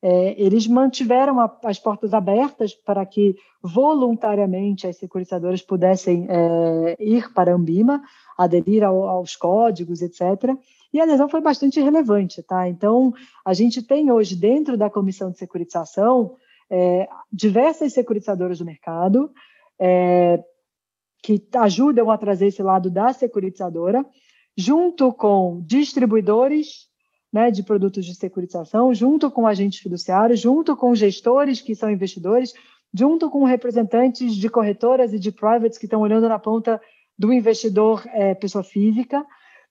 é, 0.01 0.39
eles 0.41 0.67
mantiveram 0.67 1.39
a, 1.39 1.59
as 1.63 1.79
portas 1.79 2.13
abertas 2.13 2.73
para 2.73 3.05
que 3.05 3.35
voluntariamente 3.61 4.87
as 4.87 4.97
securitizadoras 4.97 5.61
pudessem 5.61 6.27
é, 6.29 6.95
ir 6.99 7.33
para 7.33 7.51
a 7.51 7.55
Ambima, 7.55 8.03
aderir 8.37 8.83
ao, 8.83 9.07
aos 9.07 9.35
códigos, 9.35 10.01
etc. 10.01 10.55
E 10.93 10.99
a 10.99 11.03
adesão 11.03 11.27
foi 11.27 11.41
bastante 11.41 11.79
relevante, 11.81 12.43
tá? 12.43 12.67
Então, 12.67 13.13
a 13.43 13.53
gente 13.53 13.81
tem 13.81 14.11
hoje 14.11 14.35
dentro 14.35 14.77
da 14.77 14.89
comissão 14.89 15.31
de 15.31 15.37
securitização 15.37 16.35
é, 16.69 17.07
diversas 17.31 17.93
securitizadoras 17.93 18.59
do 18.59 18.65
mercado, 18.65 19.31
é, 19.79 20.43
que 21.23 21.43
ajudam 21.55 22.09
a 22.11 22.17
trazer 22.17 22.47
esse 22.47 22.61
lado 22.61 22.89
da 22.89 23.11
securitizadora, 23.11 24.05
junto 24.55 25.11
com 25.11 25.61
distribuidores 25.65 26.87
né, 27.31 27.51
de 27.51 27.63
produtos 27.63 28.05
de 28.05 28.15
securitização, 28.15 28.93
junto 28.93 29.29
com 29.29 29.45
agentes 29.45 29.79
fiduciários, 29.79 30.39
junto 30.39 30.75
com 30.75 30.95
gestores 30.95 31.61
que 31.61 31.75
são 31.75 31.91
investidores, 31.91 32.53
junto 32.93 33.29
com 33.29 33.43
representantes 33.43 34.35
de 34.35 34.49
corretoras 34.49 35.13
e 35.13 35.19
de 35.19 35.31
privates 35.31 35.77
que 35.77 35.85
estão 35.85 36.01
olhando 36.01 36.27
na 36.29 36.39
ponta 36.39 36.81
do 37.17 37.33
investidor 37.33 38.03
é, 38.07 38.33
pessoa 38.33 38.63
física. 38.63 39.25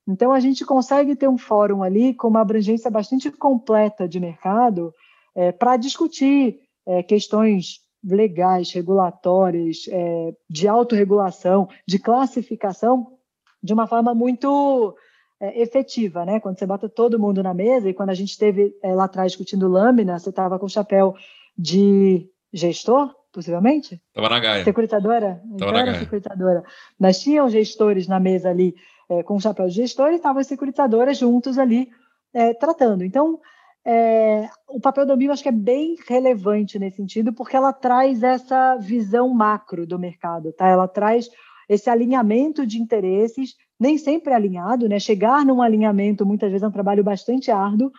Então, 0.07 0.33
a 0.33 0.41
gente 0.41 0.65
consegue 0.65 1.17
ter 1.17 1.29
um 1.29 1.39
fórum 1.39 1.83
ali 1.83 2.15
com 2.15 2.29
uma 2.29 2.41
abrangência 2.41 2.91
bastante 2.91 3.31
completa 3.31 4.07
de 4.07 4.21
mercado 4.21 4.95
é, 5.35 5.51
para 5.51 5.77
discutir 5.77 6.61
é, 6.87 7.03
questões 7.03 7.81
legais, 8.05 8.71
regulatórias, 8.71 9.89
é, 9.89 10.33
de 10.49 10.69
autorregulação, 10.69 11.69
de 11.87 11.99
classificação, 11.99 13.19
de 13.63 13.73
uma 13.73 13.87
forma 13.87 14.15
muito 14.15 14.97
é, 15.41 15.61
efetiva, 15.61 16.25
né? 16.25 16.41
Quando 16.41 16.59
você 16.59 16.67
bota 16.67 16.89
todo 16.89 17.19
mundo 17.19 17.43
na 17.43 17.55
mesa, 17.55 17.89
e 17.89 17.95
quando 17.95 18.11
a 18.11 18.15
gente 18.15 18.31
esteve 18.31 18.75
é, 18.83 18.95
lá 18.95 19.05
atrás 19.05 19.33
discutindo 19.33 19.69
lâmina, 19.69 20.19
você 20.19 20.31
estava 20.31 20.59
com 20.59 20.67
o 20.67 20.71
chapéu 20.71 21.15
de 21.57 22.29
gestor, 22.53 23.15
possivelmente? 23.33 24.01
Estava 24.09 24.29
na 24.29 24.41
Gaia. 24.41 24.65
Securitadora? 24.65 25.43
Estava 25.53 25.73
na 25.73 25.85
Gaia. 25.85 25.99
Securitadora. 25.99 26.65
Nós 26.99 27.21
tínhamos 27.21 27.53
gestores 27.53 28.09
na 28.09 28.19
mesa 28.19 28.49
ali 28.49 28.75
é, 29.09 29.23
com 29.23 29.37
o 29.37 29.41
chapéu 29.41 29.67
de 29.69 29.75
gestor 29.75 30.11
e 30.13 30.17
estavam 30.17 30.41
as 30.41 30.47
securitadoras 30.47 31.19
juntos 31.19 31.59
ali 31.59 31.89
é, 32.33 32.55
tratando. 32.55 33.05
Então, 33.05 33.39
é, 33.85 34.49
o 34.69 34.81
papel 34.81 35.07
do 35.07 35.17
BIM 35.17 35.29
acho 35.29 35.43
que 35.43 35.49
é 35.49 35.53
bem 35.53 35.97
relevante 36.09 36.79
nesse 36.79 36.97
sentido, 36.97 37.33
porque 37.33 37.57
ela 37.57 37.73
traz 37.73 38.23
essa 38.23 38.77
visão 38.77 39.29
macro 39.29 39.87
do 39.87 39.99
mercado, 39.99 40.53
tá? 40.53 40.67
Ela 40.67 40.89
traz 40.89 41.29
esse 41.69 41.89
alinhamento 41.89 42.67
de 42.67 42.81
interesses, 42.81 43.55
nem 43.79 43.99
sempre 43.99 44.33
alinhado, 44.33 44.89
né? 44.89 44.99
Chegar 44.99 45.45
num 45.45 45.63
alinhamento 45.63 46.25
muitas 46.25 46.51
vezes 46.51 46.63
é 46.63 46.69
um 46.69 46.73
trabalho 46.73 47.05
bastante 47.05 47.51
árduo, 47.51 47.91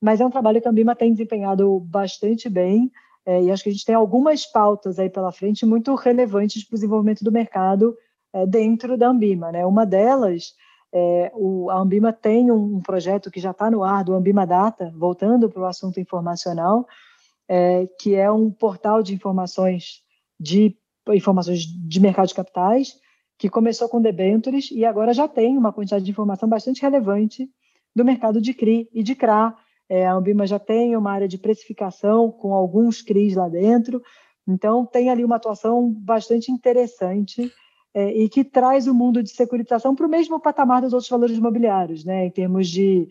mas 0.00 0.20
é 0.20 0.26
um 0.26 0.30
trabalho 0.30 0.60
que 0.60 0.68
a 0.68 0.70
Ambima 0.70 0.94
tem 0.94 1.12
desempenhado 1.12 1.80
bastante 1.80 2.48
bem, 2.48 2.90
é, 3.24 3.42
e 3.42 3.50
acho 3.50 3.64
que 3.64 3.70
a 3.70 3.72
gente 3.72 3.84
tem 3.84 3.94
algumas 3.94 4.46
pautas 4.46 4.98
aí 4.98 5.10
pela 5.10 5.32
frente 5.32 5.66
muito 5.66 5.94
relevantes 5.96 6.62
para 6.62 6.74
o 6.74 6.76
desenvolvimento 6.76 7.24
do 7.24 7.32
mercado 7.32 7.96
é, 8.32 8.46
dentro 8.46 8.96
da 8.96 9.08
Ambima, 9.08 9.50
né? 9.50 9.66
Uma 9.66 9.84
delas 9.84 10.54
é, 10.94 11.32
o, 11.34 11.68
a 11.70 11.78
Ambima 11.78 12.12
tem 12.12 12.50
um, 12.50 12.76
um 12.76 12.80
projeto 12.80 13.30
que 13.30 13.40
já 13.40 13.50
está 13.50 13.70
no 13.70 13.82
ar, 13.82 14.04
do 14.04 14.14
Ambima 14.14 14.46
Data, 14.46 14.92
voltando 14.96 15.50
para 15.50 15.62
o 15.62 15.66
assunto 15.66 15.98
informacional, 15.98 16.86
é, 17.48 17.88
que 18.00 18.14
é 18.14 18.30
um 18.30 18.50
portal 18.50 19.02
de 19.02 19.14
informações 19.14 20.02
de 20.38 20.76
informações 21.08 21.60
de 21.60 22.00
mercado 22.00 22.28
de 22.28 22.34
capitais, 22.34 22.94
que 23.38 23.48
começou 23.48 23.88
com 23.88 24.00
debentures 24.00 24.70
e 24.70 24.84
agora 24.84 25.12
já 25.12 25.28
tem 25.28 25.56
uma 25.56 25.72
quantidade 25.72 26.04
de 26.04 26.10
informação 26.10 26.48
bastante 26.48 26.82
relevante 26.82 27.48
do 27.94 28.04
mercado 28.04 28.40
de 28.40 28.54
CRI 28.54 28.88
e 28.92 29.02
de 29.02 29.14
CRA. 29.14 29.54
É, 29.88 30.06
a 30.06 30.14
Ambima 30.14 30.46
já 30.46 30.58
tem 30.58 30.96
uma 30.96 31.12
área 31.12 31.28
de 31.28 31.38
precificação 31.38 32.30
com 32.30 32.54
alguns 32.54 33.02
CRIs 33.02 33.36
lá 33.36 33.48
dentro, 33.48 34.02
então 34.46 34.84
tem 34.84 35.10
ali 35.10 35.24
uma 35.24 35.36
atuação 35.36 35.90
bastante 35.90 36.50
interessante 36.50 37.52
é, 37.94 38.12
e 38.12 38.28
que 38.28 38.44
traz 38.44 38.86
o 38.86 38.94
mundo 38.94 39.22
de 39.22 39.30
securitização 39.30 39.94
para 39.94 40.06
o 40.06 40.10
mesmo 40.10 40.38
patamar 40.40 40.82
dos 40.82 40.92
outros 40.92 41.08
valores 41.08 41.36
imobiliários, 41.36 42.04
né, 42.04 42.26
em 42.26 42.30
termos 42.30 42.68
de 42.68 43.08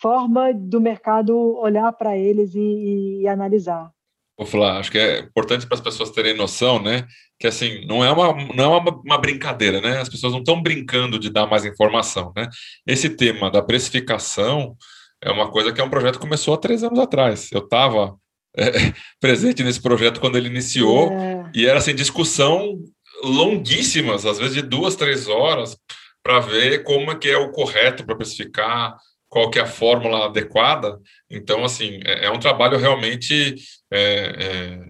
forma 0.00 0.52
do 0.54 0.80
mercado 0.80 1.36
olhar 1.58 1.92
para 1.92 2.16
eles 2.16 2.54
e, 2.54 3.20
e, 3.20 3.28
analisar. 3.28 3.92
Vou 4.36 4.46
falar, 4.46 4.78
acho 4.78 4.90
que 4.90 4.98
é 4.98 5.20
importante 5.20 5.66
para 5.66 5.76
as 5.76 5.80
pessoas 5.80 6.10
terem 6.10 6.34
noção, 6.34 6.82
né, 6.82 7.06
que 7.38 7.46
assim 7.46 7.84
não 7.86 8.04
é 8.04 8.10
uma 8.10 8.32
não 8.54 8.64
é 8.64 8.78
uma, 8.78 8.90
uma 9.04 9.18
brincadeira, 9.18 9.80
né, 9.80 10.00
as 10.00 10.08
pessoas 10.08 10.32
não 10.32 10.40
estão 10.40 10.60
brincando 10.62 11.18
de 11.18 11.30
dar 11.30 11.46
mais 11.46 11.64
informação, 11.64 12.32
né. 12.34 12.48
Esse 12.86 13.10
tema 13.10 13.50
da 13.50 13.62
precificação 13.62 14.76
é 15.22 15.30
uma 15.30 15.50
coisa 15.50 15.72
que 15.72 15.80
é 15.80 15.84
um 15.84 15.90
projeto 15.90 16.14
que 16.14 16.20
começou 16.20 16.54
há 16.54 16.58
três 16.58 16.82
anos 16.82 16.98
atrás. 16.98 17.50
Eu 17.52 17.60
estava 17.60 18.16
é, 18.56 18.92
presente 19.20 19.62
nesse 19.62 19.80
projeto 19.80 20.20
quando 20.20 20.36
ele 20.36 20.48
iniciou 20.48 21.12
é. 21.12 21.50
e 21.54 21.66
era 21.66 21.78
assim 21.78 21.94
discussão 21.94 22.78
longuíssimas, 23.22 24.26
às 24.26 24.38
vezes 24.38 24.54
de 24.54 24.62
duas, 24.62 24.96
três 24.96 25.28
horas, 25.28 25.76
para 26.22 26.40
ver 26.40 26.82
como 26.82 27.10
é 27.10 27.14
que 27.16 27.28
é 27.28 27.36
o 27.36 27.52
correto 27.52 28.04
para 28.04 28.14
especificar, 28.14 28.96
qual 29.32 29.50
que 29.50 29.58
é 29.58 29.62
a 29.62 29.66
fórmula 29.66 30.26
adequada. 30.26 31.00
Então, 31.30 31.64
assim, 31.64 32.00
é, 32.04 32.26
é 32.26 32.30
um 32.30 32.38
trabalho 32.38 32.76
realmente 32.76 33.54
é, 33.90 33.98
é, 33.98 34.84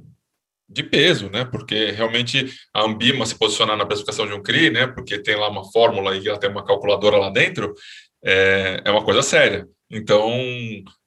de 0.68 0.82
peso, 0.82 1.30
né? 1.30 1.44
Porque 1.44 1.92
realmente 1.92 2.52
a 2.74 2.82
Ambima 2.82 3.24
se 3.24 3.38
posicionar 3.38 3.76
na 3.76 3.84
especificação 3.84 4.26
de 4.26 4.32
um 4.32 4.42
CRI, 4.42 4.70
né? 4.70 4.88
Porque 4.88 5.16
tem 5.16 5.36
lá 5.36 5.48
uma 5.48 5.70
fórmula 5.70 6.16
e 6.16 6.26
ela 6.26 6.40
tem 6.40 6.50
uma 6.50 6.64
calculadora 6.64 7.18
lá 7.18 7.30
dentro, 7.30 7.72
é, 8.24 8.82
é 8.84 8.90
uma 8.90 9.04
coisa 9.04 9.22
séria. 9.22 9.64
Então, 9.88 10.28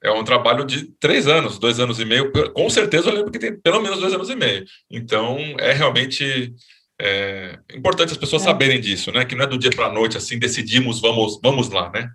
é 0.02 0.10
um 0.10 0.24
trabalho 0.24 0.64
de 0.64 0.86
três 0.98 1.28
anos, 1.28 1.58
dois 1.58 1.78
anos 1.78 2.00
e 2.00 2.06
meio. 2.06 2.32
Com 2.54 2.70
certeza 2.70 3.10
eu 3.10 3.16
lembro 3.16 3.30
que 3.30 3.38
tem 3.38 3.54
pelo 3.60 3.82
menos 3.82 4.00
dois 4.00 4.14
anos 4.14 4.30
e 4.30 4.34
meio. 4.34 4.64
Então, 4.90 5.36
é 5.58 5.74
realmente 5.74 6.54
é 6.98 7.58
importante 7.74 8.12
as 8.12 8.18
pessoas 8.18 8.40
é. 8.40 8.44
saberem 8.46 8.80
disso, 8.80 9.12
né? 9.12 9.26
Que 9.26 9.34
não 9.34 9.44
é 9.44 9.46
do 9.46 9.58
dia 9.58 9.70
para 9.70 9.88
a 9.88 9.92
noite, 9.92 10.16
assim, 10.16 10.38
decidimos, 10.38 11.02
vamos, 11.02 11.38
vamos 11.42 11.68
lá, 11.68 11.90
né? 11.90 12.10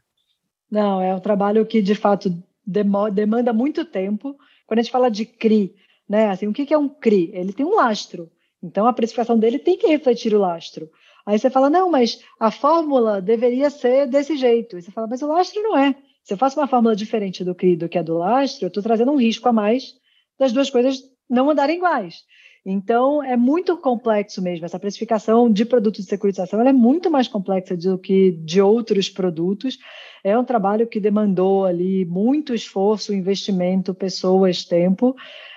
Não, 0.72 1.01
é 1.01 1.13
um 1.13 1.19
trabalho 1.19 1.65
que, 1.65 1.82
de 1.82 1.93
fato, 1.93 2.34
demanda 2.65 3.51
muito 3.51 3.84
tempo. 3.84 4.38
Quando 4.65 4.80
a 4.80 4.82
gente 4.82 4.91
fala 4.91 5.11
de 5.11 5.26
CRI, 5.26 5.76
né? 6.07 6.30
Assim, 6.30 6.47
o 6.47 6.53
que 6.53 6.74
é 6.74 6.78
um 6.78 6.88
CRI? 6.88 7.32
Ele 7.34 7.51
tem 7.51 7.65
um 7.65 7.76
lastro. 7.76 8.32
Então 8.63 8.86
a 8.86 8.93
precificação 8.93 9.38
dele 9.38 9.59
tem 9.59 9.78
que 9.78 9.88
refletir 9.88 10.34
o 10.34 10.39
lastro. 10.39 10.89
Aí 11.26 11.38
você 11.38 11.49
fala, 11.49 11.69
não, 11.69 11.89
mas 11.89 12.22
a 12.39 12.49
fórmula 12.49 13.22
deveria 13.22 13.69
ser 13.69 14.07
desse 14.07 14.38
jeito. 14.38 14.78
E 14.78 14.82
você 14.82 14.91
fala, 14.91 15.07
mas 15.07 15.22
o 15.22 15.28
lastro 15.28 15.61
não 15.61 15.78
é. 15.78 15.95
Se 16.24 16.34
eu 16.34 16.38
faço 16.38 16.59
uma 16.59 16.67
fórmula 16.67 16.95
diferente 16.95 17.43
do 17.43 17.53
que, 17.53 17.76
do 17.76 17.89
que 17.89 17.97
a 17.97 18.03
do 18.03 18.17
lastro, 18.17 18.65
eu 18.65 18.67
estou 18.67 18.84
trazendo 18.84 19.11
um 19.11 19.17
risco 19.17 19.47
a 19.49 19.53
mais 19.53 19.95
das 20.39 20.51
duas 20.51 20.69
coisas 20.69 21.03
não 21.30 21.49
andarem 21.49 21.78
iguais. 21.78 22.24
Então, 22.65 23.24
é 23.24 23.36
muito 23.36 23.76
complexo 23.78 24.41
mesmo. 24.41 24.65
Essa 24.65 24.80
precificação 24.80 25.51
de 25.51 25.65
produtos 25.65 26.03
de 26.03 26.09
securitização 26.09 26.61
é 26.61 26.74
muito 26.74 27.09
mais 27.09 27.28
complexa 27.28 27.76
do 27.76 27.97
que 27.97 28.32
de 28.32 28.61
outros 28.61 29.09
produtos. 29.09 29.80
É 30.24 30.38
um 30.38 30.43
trabalho 30.43 30.88
que 30.88 30.99
demandou 30.99 31.65
ali 31.65 32.05
muito 32.05 32.53
esforço, 32.53 33.13
investimento, 33.13 33.93
pessoas, 33.93 34.63
tempo. 34.63 35.15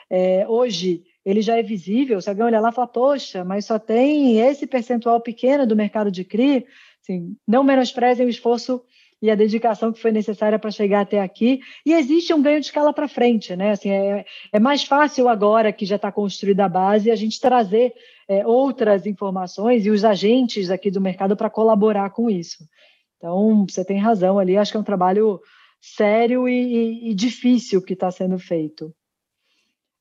É, 0.09 0.47
hoje, 0.49 1.03
ele 1.25 1.41
já 1.41 1.57
é 1.59 1.63
visível. 1.63 2.21
Se 2.21 2.29
alguém 2.29 2.45
olhar 2.45 2.61
lá 2.61 2.71
e 2.71 2.73
falar, 2.73 2.89
poxa, 2.89 3.45
mas 3.45 3.65
só 3.65 3.79
tem 3.79 4.39
esse 4.41 4.67
percentual 4.67 5.21
pequeno 5.21 5.67
do 5.67 5.77
mercado 5.77 6.11
de 6.11 6.25
CRI, 6.25 6.67
assim, 7.03 7.37
não 7.47 7.65
menosprezem 7.65 8.27
o 8.27 8.31
esforço 8.31 8.83
e 9.25 9.31
a 9.31 9.35
dedicação 9.35 9.91
que 9.91 10.01
foi 10.01 10.13
necessária 10.13 10.59
para 10.59 10.71
chegar 10.71 11.01
até 11.01 11.21
aqui. 11.21 11.61
E 11.87 11.95
existe 11.95 12.35
um 12.35 12.43
ganho 12.43 12.61
de 12.61 12.67
escala 12.67 12.93
para 12.93 13.09
frente, 13.09 13.57
né? 13.57 13.71
Assim, 13.71 13.89
é, 13.89 14.25
é, 14.53 14.61
mais 14.61 14.85
fácil 14.85 15.31
agora 15.31 15.73
que 15.73 15.87
já 15.87 15.97
está 15.97 16.13
construída 16.13 16.67
a 16.67 16.69
base 16.69 17.11
a 17.11 17.17
gente 17.17 17.41
trazer 17.41 17.95
é, 18.29 18.47
outras 18.47 19.07
informações 19.07 19.87
e 19.87 19.91
os 19.91 20.05
agentes 20.05 20.71
aqui 20.71 20.91
do 20.91 21.01
mercado 21.01 21.37
para 21.37 21.49
colaborar 21.49 22.11
com 22.11 22.29
isso. 22.29 22.69
Então, 23.17 23.67
você 23.69 23.85
tem 23.85 23.99
razão 23.99 24.39
ali, 24.39 24.57
acho 24.57 24.71
que 24.71 24.77
é 24.77 24.81
um 24.81 24.85
trabalho 24.85 25.41
sério 25.81 26.49
e, 26.49 26.53
e, 26.53 27.11
e 27.11 27.15
difícil 27.15 27.83
que 27.83 27.95
está 27.95 28.11
sendo 28.11 28.39
feito. 28.39 28.95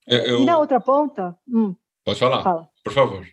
Eu... 0.05 0.41
E 0.41 0.45
na 0.45 0.57
outra 0.57 0.81
ponta. 0.81 1.37
Hum, 1.47 1.75
Pode 2.03 2.19
falar, 2.19 2.43
fala. 2.43 2.69
por 2.83 2.93
favor 2.93 3.25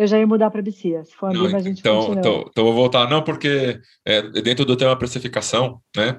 eu 0.00 0.06
já 0.06 0.18
ia 0.18 0.26
mudar 0.26 0.50
para 0.50 0.62
BCIA. 0.62 1.04
Se 1.04 1.14
for 1.14 1.30
não, 1.30 1.44
a 1.44 1.60
gente 1.60 1.80
então, 1.80 1.98
continua. 1.98 2.20
Então, 2.20 2.44
então, 2.48 2.64
vou 2.64 2.72
voltar. 2.72 3.06
Não, 3.06 3.22
porque 3.22 3.78
é, 4.02 4.22
dentro 4.40 4.64
do 4.64 4.74
tema 4.74 4.96
precificação, 4.96 5.78
né? 5.94 6.18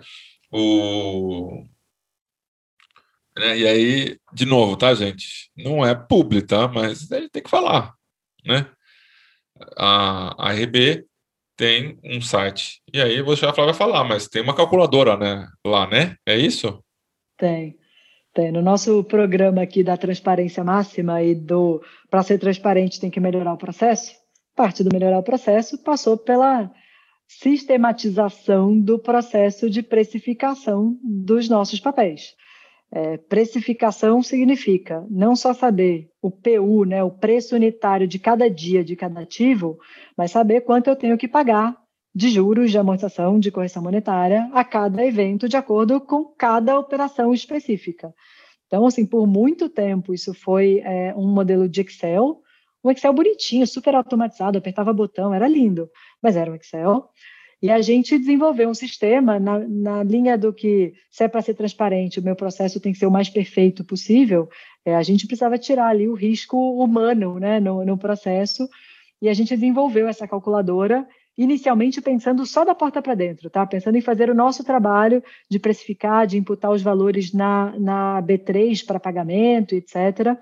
O... 0.51 1.63
Né, 3.35 3.57
e 3.57 3.67
aí, 3.67 4.19
de 4.33 4.45
novo, 4.45 4.77
tá, 4.77 4.93
gente? 4.93 5.49
Não 5.57 5.83
é 5.83 5.95
público, 5.95 6.47
tá? 6.47 6.67
Mas 6.67 7.11
a 7.11 7.19
gente 7.21 7.31
tem 7.31 7.41
que 7.41 7.49
falar, 7.49 7.95
né? 8.45 8.69
A, 9.75 10.49
a 10.49 10.53
RB 10.53 11.03
tem 11.61 11.99
um 12.03 12.19
site. 12.19 12.81
E 12.91 12.99
aí, 12.99 13.21
você 13.21 13.45
já 13.45 13.51
vai 13.51 13.71
falar, 13.71 14.03
mas 14.03 14.27
tem 14.27 14.41
uma 14.41 14.55
calculadora, 14.55 15.15
né? 15.15 15.47
Lá, 15.63 15.85
né? 15.85 16.15
É 16.27 16.35
isso? 16.35 16.83
Tem. 17.37 17.77
Tem. 18.33 18.51
No 18.51 18.63
nosso 18.63 19.03
programa 19.03 19.61
aqui 19.61 19.83
da 19.83 19.95
transparência 19.95 20.63
máxima 20.63 21.21
e 21.21 21.35
do 21.35 21.79
para 22.09 22.23
ser 22.23 22.39
transparente 22.39 22.99
tem 22.99 23.11
que 23.11 23.19
melhorar 23.19 23.53
o 23.53 23.59
processo, 23.59 24.11
parte 24.55 24.83
do 24.83 24.89
melhorar 24.91 25.19
o 25.19 25.23
processo 25.23 25.77
passou 25.83 26.17
pela 26.17 26.71
sistematização 27.27 28.75
do 28.79 28.97
processo 28.97 29.69
de 29.69 29.83
precificação 29.83 30.97
dos 31.03 31.47
nossos 31.47 31.79
papéis. 31.79 32.33
É, 32.93 33.15
precificação 33.17 34.21
significa 34.21 35.05
não 35.09 35.33
só 35.33 35.53
saber 35.53 36.09
o 36.21 36.29
PU, 36.29 36.83
né, 36.83 37.01
o 37.01 37.09
preço 37.09 37.55
unitário 37.55 38.05
de 38.05 38.19
cada 38.19 38.49
dia 38.49 38.83
de 38.83 38.97
cada 38.97 39.21
ativo, 39.21 39.79
mas 40.17 40.31
saber 40.31 40.61
quanto 40.61 40.89
eu 40.89 40.95
tenho 40.95 41.17
que 41.17 41.27
pagar 41.27 41.77
de 42.13 42.29
juros, 42.29 42.69
de 42.69 42.77
amortização, 42.77 43.39
de 43.39 43.49
correção 43.49 43.81
monetária 43.81 44.49
a 44.53 44.63
cada 44.65 45.05
evento, 45.05 45.47
de 45.47 45.55
acordo 45.55 46.01
com 46.01 46.25
cada 46.25 46.77
operação 46.77 47.33
específica. 47.33 48.13
Então, 48.67 48.85
assim, 48.85 49.05
por 49.05 49.25
muito 49.25 49.69
tempo, 49.69 50.13
isso 50.13 50.33
foi 50.33 50.81
é, 50.83 51.13
um 51.15 51.27
modelo 51.27 51.69
de 51.69 51.81
Excel, 51.81 52.41
um 52.83 52.91
Excel 52.91 53.13
bonitinho, 53.13 53.65
super 53.67 53.95
automatizado, 53.95 54.57
apertava 54.57 54.91
botão, 54.91 55.33
era 55.33 55.47
lindo, 55.47 55.89
mas 56.21 56.35
era 56.35 56.51
um 56.51 56.55
Excel. 56.55 57.09
E 57.61 57.69
a 57.69 57.81
gente 57.81 58.17
desenvolveu 58.17 58.69
um 58.69 58.73
sistema 58.73 59.39
na, 59.39 59.59
na 59.59 60.03
linha 60.03 60.37
do 60.37 60.51
que, 60.51 60.93
se 61.11 61.23
é 61.23 61.27
para 61.27 61.41
ser 61.41 61.53
transparente, 61.53 62.19
o 62.19 62.23
meu 62.23 62.35
processo 62.35 62.79
tem 62.79 62.91
que 62.91 62.97
ser 62.97 63.05
o 63.05 63.11
mais 63.11 63.29
perfeito 63.29 63.83
possível, 63.83 64.49
é, 64.83 64.95
a 64.95 65.03
gente 65.03 65.27
precisava 65.27 65.59
tirar 65.59 65.89
ali 65.89 66.07
o 66.07 66.15
risco 66.15 66.57
humano 66.81 67.39
né, 67.39 67.59
no, 67.59 67.85
no 67.85 67.97
processo, 67.97 68.67
e 69.21 69.29
a 69.29 69.33
gente 69.33 69.53
desenvolveu 69.53 70.07
essa 70.07 70.27
calculadora 70.27 71.07
inicialmente 71.37 72.01
pensando 72.01 72.45
só 72.45 72.65
da 72.65 72.75
porta 72.75 73.01
para 73.01 73.15
dentro, 73.15 73.49
tá? 73.49 73.65
Pensando 73.65 73.95
em 73.97 74.01
fazer 74.01 74.29
o 74.29 74.35
nosso 74.35 74.63
trabalho 74.63 75.23
de 75.49 75.59
precificar, 75.59 76.27
de 76.27 76.37
imputar 76.37 76.71
os 76.71 76.81
valores 76.81 77.31
na, 77.31 77.73
na 77.79 78.21
B3 78.21 78.85
para 78.85 78.99
pagamento, 78.99 79.73
etc. 79.73 80.37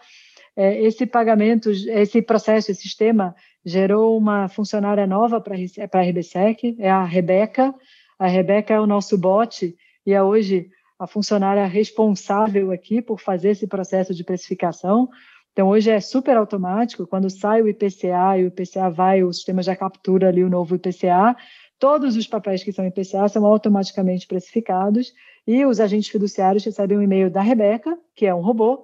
É, 0.59 0.77
esse 0.83 1.05
pagamento, 1.05 1.69
esse 1.69 2.21
processo, 2.21 2.69
esse 2.69 2.81
sistema 2.81 3.33
gerou 3.63 4.17
uma 4.17 4.49
funcionária 4.49 5.07
nova 5.07 5.39
para 5.39 5.55
a 5.55 6.01
RBSEC, 6.01 6.75
é 6.77 6.91
a 6.91 7.05
Rebeca. 7.05 7.73
A 8.19 8.27
Rebeca 8.27 8.73
é 8.73 8.79
o 8.79 8.85
nosso 8.85 9.17
bot 9.17 9.73
e 10.05 10.13
é 10.13 10.21
hoje 10.21 10.69
a 10.99 11.07
funcionária 11.07 11.65
responsável 11.65 12.73
aqui 12.73 13.01
por 13.01 13.21
fazer 13.21 13.51
esse 13.51 13.67
processo 13.67 14.13
de 14.13 14.21
precificação. 14.21 15.07
Então, 15.53 15.69
hoje 15.69 15.91
é 15.91 16.01
super 16.01 16.35
automático, 16.35 17.07
quando 17.07 17.29
sai 17.29 17.61
o 17.61 17.67
IPCA 17.69 18.37
e 18.37 18.43
o 18.43 18.47
IPCA 18.47 18.89
vai, 18.89 19.23
o 19.23 19.31
sistema 19.31 19.63
já 19.63 19.77
captura 19.77 20.27
ali 20.27 20.43
o 20.43 20.49
novo 20.49 20.75
IPCA, 20.75 21.37
todos 21.79 22.17
os 22.17 22.27
papéis 22.27 22.65
que 22.65 22.73
são 22.73 22.85
IPCA 22.85 23.29
são 23.29 23.45
automaticamente 23.45 24.27
precificados 24.27 25.13
e 25.47 25.65
os 25.65 25.79
agentes 25.79 26.09
fiduciários 26.09 26.65
recebem 26.65 26.97
um 26.97 27.01
e-mail 27.01 27.31
da 27.31 27.41
Rebeca, 27.41 27.97
que 28.13 28.25
é 28.25 28.35
um 28.35 28.41
robô, 28.41 28.83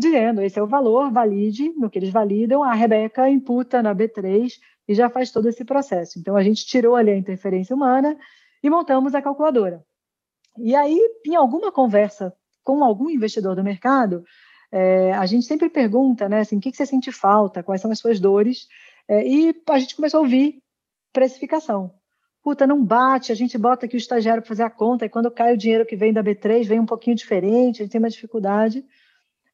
dizendo 0.00 0.40
esse 0.40 0.58
é 0.58 0.62
o 0.62 0.66
valor, 0.66 1.12
valide, 1.12 1.72
no 1.76 1.90
que 1.90 1.98
eles 1.98 2.10
validam, 2.10 2.64
a 2.64 2.72
Rebeca 2.72 3.28
imputa 3.28 3.82
na 3.82 3.94
B3 3.94 4.54
e 4.88 4.94
já 4.94 5.08
faz 5.08 5.30
todo 5.30 5.48
esse 5.48 5.64
processo. 5.64 6.18
Então, 6.18 6.34
a 6.36 6.42
gente 6.42 6.66
tirou 6.66 6.96
ali 6.96 7.10
a 7.10 7.16
interferência 7.16 7.76
humana 7.76 8.16
e 8.62 8.70
montamos 8.70 9.14
a 9.14 9.22
calculadora. 9.22 9.84
E 10.58 10.74
aí, 10.74 10.98
em 11.24 11.36
alguma 11.36 11.70
conversa 11.70 12.34
com 12.64 12.82
algum 12.82 13.08
investidor 13.10 13.54
do 13.54 13.62
mercado, 13.62 14.24
é, 14.72 15.12
a 15.12 15.26
gente 15.26 15.46
sempre 15.46 15.68
pergunta, 15.68 16.28
né, 16.28 16.40
assim, 16.40 16.56
o 16.56 16.60
que, 16.60 16.72
você 16.72 16.86
sente 16.86 17.12
falta, 17.12 17.62
quais 17.62 17.80
são 17.80 17.90
as 17.90 17.98
suas 17.98 18.18
dores, 18.18 18.66
é, 19.08 19.26
e 19.26 19.54
a 19.68 19.78
gente 19.78 19.96
começou 19.96 20.18
a 20.18 20.22
ouvir 20.22 20.62
precificação. 21.12 21.92
Puta, 22.42 22.66
não 22.66 22.82
bate, 22.84 23.32
a 23.32 23.34
gente 23.34 23.58
bota 23.58 23.86
aqui 23.86 23.96
o 23.96 23.98
estagiário 23.98 24.42
para 24.42 24.48
fazer 24.48 24.62
a 24.62 24.70
conta, 24.70 25.04
e 25.04 25.08
quando 25.08 25.30
cai 25.30 25.52
o 25.54 25.58
dinheiro 25.58 25.84
que 25.84 25.96
vem 25.96 26.12
da 26.12 26.22
B3, 26.22 26.66
vem 26.66 26.80
um 26.80 26.86
pouquinho 26.86 27.16
diferente, 27.16 27.80
a 27.80 27.84
gente 27.84 27.92
tem 27.92 27.98
uma 27.98 28.08
dificuldade. 28.08 28.84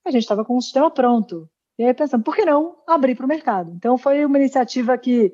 A 0.07 0.11
gente 0.11 0.23
estava 0.23 0.45
com 0.45 0.57
o 0.57 0.63
sistema 0.63 0.91
pronto. 0.91 1.49
E 1.79 1.85
aí 1.85 1.93
pensando, 1.93 2.23
por 2.23 2.35
que 2.35 2.45
não 2.45 2.77
abrir 2.87 3.15
para 3.15 3.27
o 3.27 3.29
mercado? 3.29 3.73
Então 3.77 3.99
foi 3.99 4.25
uma 4.25 4.39
iniciativa 4.39 4.97
que 4.97 5.33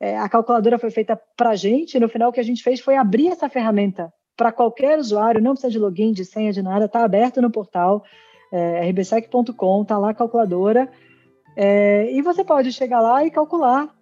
é, 0.00 0.18
a 0.18 0.28
calculadora 0.28 0.78
foi 0.78 0.90
feita 0.90 1.18
para 1.36 1.50
a 1.50 1.54
gente, 1.56 1.96
e 1.96 2.00
no 2.00 2.08
final 2.08 2.30
o 2.30 2.32
que 2.32 2.40
a 2.40 2.44
gente 2.44 2.62
fez 2.62 2.80
foi 2.80 2.96
abrir 2.96 3.28
essa 3.28 3.48
ferramenta 3.48 4.12
para 4.36 4.50
qualquer 4.50 4.98
usuário, 4.98 5.40
não 5.40 5.52
precisa 5.52 5.70
de 5.70 5.78
login, 5.78 6.12
de 6.12 6.24
senha, 6.24 6.52
de 6.52 6.62
nada, 6.62 6.86
está 6.86 7.04
aberto 7.04 7.40
no 7.40 7.50
portal 7.50 8.02
é, 8.50 8.88
rbsec.com, 8.88 9.84
tá 9.84 9.98
lá 9.98 10.10
a 10.10 10.14
calculadora, 10.14 10.90
é, 11.56 12.10
e 12.12 12.20
você 12.22 12.44
pode 12.44 12.72
chegar 12.72 13.00
lá 13.00 13.24
e 13.24 13.30
calcular 13.30 13.94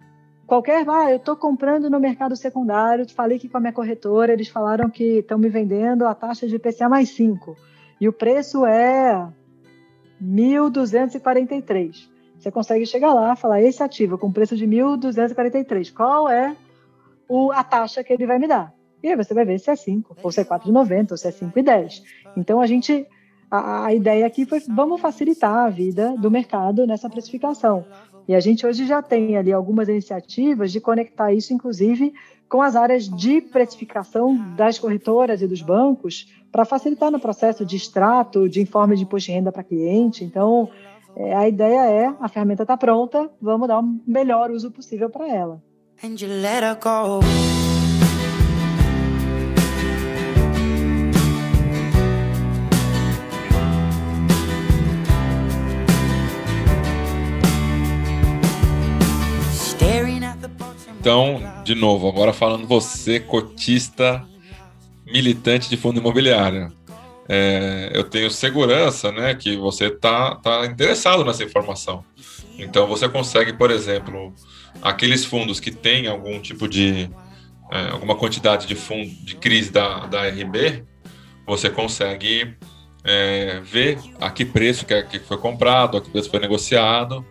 qualquer, 0.47 0.89
ah, 0.89 1.11
eu 1.11 1.17
estou 1.17 1.37
comprando 1.37 1.91
no 1.91 2.01
mercado 2.01 2.35
secundário, 2.37 3.09
falei 3.11 3.39
que 3.39 3.49
com 3.49 3.59
a 3.59 3.61
minha 3.61 3.73
corretora, 3.73 4.33
eles 4.33 4.49
falaram 4.49 4.89
que 4.89 5.19
estão 5.19 5.39
me 5.39 5.49
vendendo 5.49 6.07
a 6.07 6.15
taxa 6.15 6.47
de 6.47 6.57
IPCA 6.57 6.89
mais 6.89 7.11
5, 7.11 7.55
e 8.01 8.09
o 8.09 8.13
preço 8.13 8.65
é 8.65 9.29
1.243. 10.23 12.09
Você 12.39 12.51
consegue 12.51 12.87
chegar 12.87 13.13
lá, 13.13 13.37
falar 13.37 13.63
esse 13.63 13.83
ativo 13.83 14.19
com 14.19 14.33
preço 14.33 14.57
de 14.57 14.67
1.243, 14.67 15.93
qual 15.93 16.29
é 16.29 16.57
o, 17.29 17.53
a 17.53 17.63
taxa 17.63 18.03
que 18.03 18.13
ele 18.13 18.27
vai 18.27 18.39
me 18.39 18.49
dar? 18.49 18.75
E 19.03 19.09
aí 19.09 19.17
você 19.17 19.35
vai 19.35 19.45
ver 19.45 19.59
se 19.59 19.71
é 19.71 19.77
5, 19.77 20.17
ou 20.23 20.31
se 20.31 20.41
é 20.41 20.45
4,90, 20.45 21.13
ou 21.13 21.17
se 21.17 21.29
é 21.29 21.31
5,10. 21.33 22.03
Então 22.37 22.61
a 22.61 22.67
gente 22.67 23.07
a, 23.51 23.87
a 23.87 23.95
ideia 23.95 24.27
aqui 24.27 24.47
foi 24.47 24.61
vamos 24.61 25.01
facilitar 25.01 25.67
a 25.67 25.69
vida 25.69 26.15
do 26.17 26.31
mercado 26.31 26.87
nessa 26.87 27.11
precificação. 27.11 27.85
E 28.27 28.35
a 28.35 28.41
gente 28.41 28.65
hoje 28.65 28.87
já 28.87 29.03
tem 29.03 29.37
ali 29.37 29.53
algumas 29.53 29.89
iniciativas 29.89 30.71
de 30.71 30.81
conectar 30.81 31.33
isso, 31.33 31.53
inclusive, 31.53 32.15
com 32.49 32.63
as 32.63 32.77
áreas 32.77 33.09
de 33.09 33.41
precificação 33.41 34.37
das 34.57 34.79
corretoras 34.79 35.43
e 35.43 35.47
dos 35.47 35.61
bancos, 35.61 36.33
para 36.53 36.67
facilitar 36.67 37.11
no 37.11 37.19
processo 37.19 37.65
de 37.65 37.77
extrato, 37.77 38.47
de 38.47 38.61
informe 38.61 38.95
de 38.95 39.05
imposto 39.05 39.31
de 39.31 39.33
renda 39.33 39.51
para 39.51 39.65
cliente. 39.65 40.23
Então, 40.23 40.69
é, 41.17 41.35
a 41.35 41.49
ideia 41.49 41.81
é, 41.87 42.15
a 42.21 42.29
ferramenta 42.29 42.63
está 42.63 42.77
pronta, 42.77 43.31
vamos 43.41 43.67
dar 43.67 43.81
o 43.81 44.01
melhor 44.07 44.51
uso 44.51 44.71
possível 44.71 45.09
para 45.09 45.27
ela. 45.27 45.63
And 46.05 46.15
you 46.21 46.29
let 46.29 46.63
her 46.63 46.77
go. 46.79 47.21
Então, 61.01 61.41
de 61.65 61.75
novo, 61.75 62.07
agora 62.07 62.33
falando 62.33 62.65
você, 62.65 63.19
cotista 63.19 64.25
militante 65.13 65.69
de 65.69 65.77
fundo 65.77 66.01
imobiliário. 66.01 66.73
é, 67.29 67.91
eu 67.95 68.05
tenho 68.05 68.31
segurança, 68.31 69.13
né, 69.13 69.35
que 69.35 69.57
você 69.57 69.87
está 69.87 70.35
tá 70.37 70.67
interessado 70.67 71.25
nessa 71.25 71.45
informação. 71.45 72.05
Então 72.59 72.87
você 72.87 73.09
consegue, 73.09 73.53
por 73.53 73.71
exemplo, 73.71 74.35
aqueles 74.83 75.25
fundos 75.25 75.61
que 75.61 75.71
têm 75.71 76.07
algum 76.09 76.41
tipo 76.41 76.69
de 76.69 77.09
é, 77.71 77.91
alguma 77.91 78.15
quantidade 78.15 78.67
de 78.67 78.75
fundo 78.75 79.09
de 79.25 79.35
crise 79.37 79.71
da, 79.71 80.07
da 80.07 80.29
RB, 80.29 80.85
você 81.47 81.71
consegue 81.71 82.55
é, 83.03 83.61
ver 83.61 83.99
a 84.21 84.31
que 84.31 84.45
preço 84.45 84.85
que, 84.85 84.93
é, 84.93 85.03
que 85.03 85.19
foi 85.19 85.39
comprado, 85.39 85.97
a 85.97 86.01
que 86.01 86.11
preço 86.11 86.29
foi 86.29 86.39
negociado, 86.39 87.25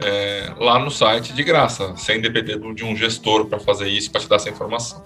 é, 0.00 0.52
lá 0.58 0.78
no 0.80 0.90
site 0.90 1.32
de 1.32 1.44
graça, 1.44 1.96
sem 1.96 2.20
depender 2.20 2.58
de 2.74 2.84
um 2.84 2.96
gestor 2.96 3.46
para 3.46 3.60
fazer 3.60 3.88
isso, 3.88 4.10
para 4.10 4.20
te 4.20 4.28
dar 4.28 4.36
essa 4.36 4.50
informação. 4.50 5.04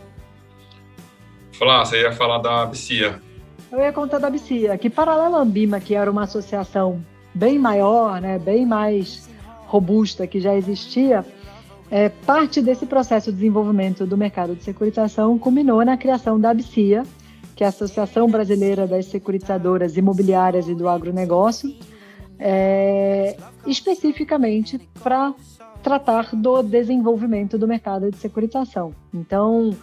Falar, 1.59 1.84
você 1.84 2.02
ia 2.02 2.12
falar 2.12 2.38
da 2.38 2.62
Abcia. 2.62 3.20
Eu 3.72 3.80
ia 3.80 3.92
contar 3.92 4.18
da 4.18 4.28
Abcia, 4.28 4.78
que 4.78 4.88
paralela 4.88 5.38
à 5.38 5.40
Ambima, 5.40 5.80
que 5.80 5.92
era 5.92 6.09
uma 6.09 6.22
associação 6.22 7.04
bem 7.34 7.59
maior, 7.59 8.20
né, 8.20 8.38
bem 8.38 8.64
mais 8.64 9.28
robusta 9.66 10.24
que 10.24 10.40
já 10.40 10.54
existia, 10.54 11.26
é, 11.90 12.09
parte 12.11 12.62
desse 12.62 12.86
processo 12.86 13.32
de 13.32 13.38
desenvolvimento 13.38 14.06
do 14.06 14.16
mercado 14.16 14.54
de 14.54 14.62
securitização 14.62 15.36
culminou 15.36 15.84
na 15.84 15.96
criação 15.96 16.38
da 16.38 16.50
Abcia, 16.50 17.02
que 17.56 17.64
é 17.64 17.66
a 17.66 17.70
Associação 17.70 18.28
Brasileira 18.30 18.86
das 18.86 19.06
Securitizadoras 19.06 19.96
Imobiliárias 19.96 20.68
e 20.68 20.76
do 20.76 20.88
Agronegócio, 20.88 21.74
é, 22.38 23.36
especificamente 23.66 24.78
para 25.02 25.34
tratar 25.82 26.36
do 26.36 26.62
desenvolvimento 26.62 27.59
do 27.59 27.66
mercado 27.66 28.11
de 28.12 28.16
securitização. 28.16 28.94
Então, 29.12 29.76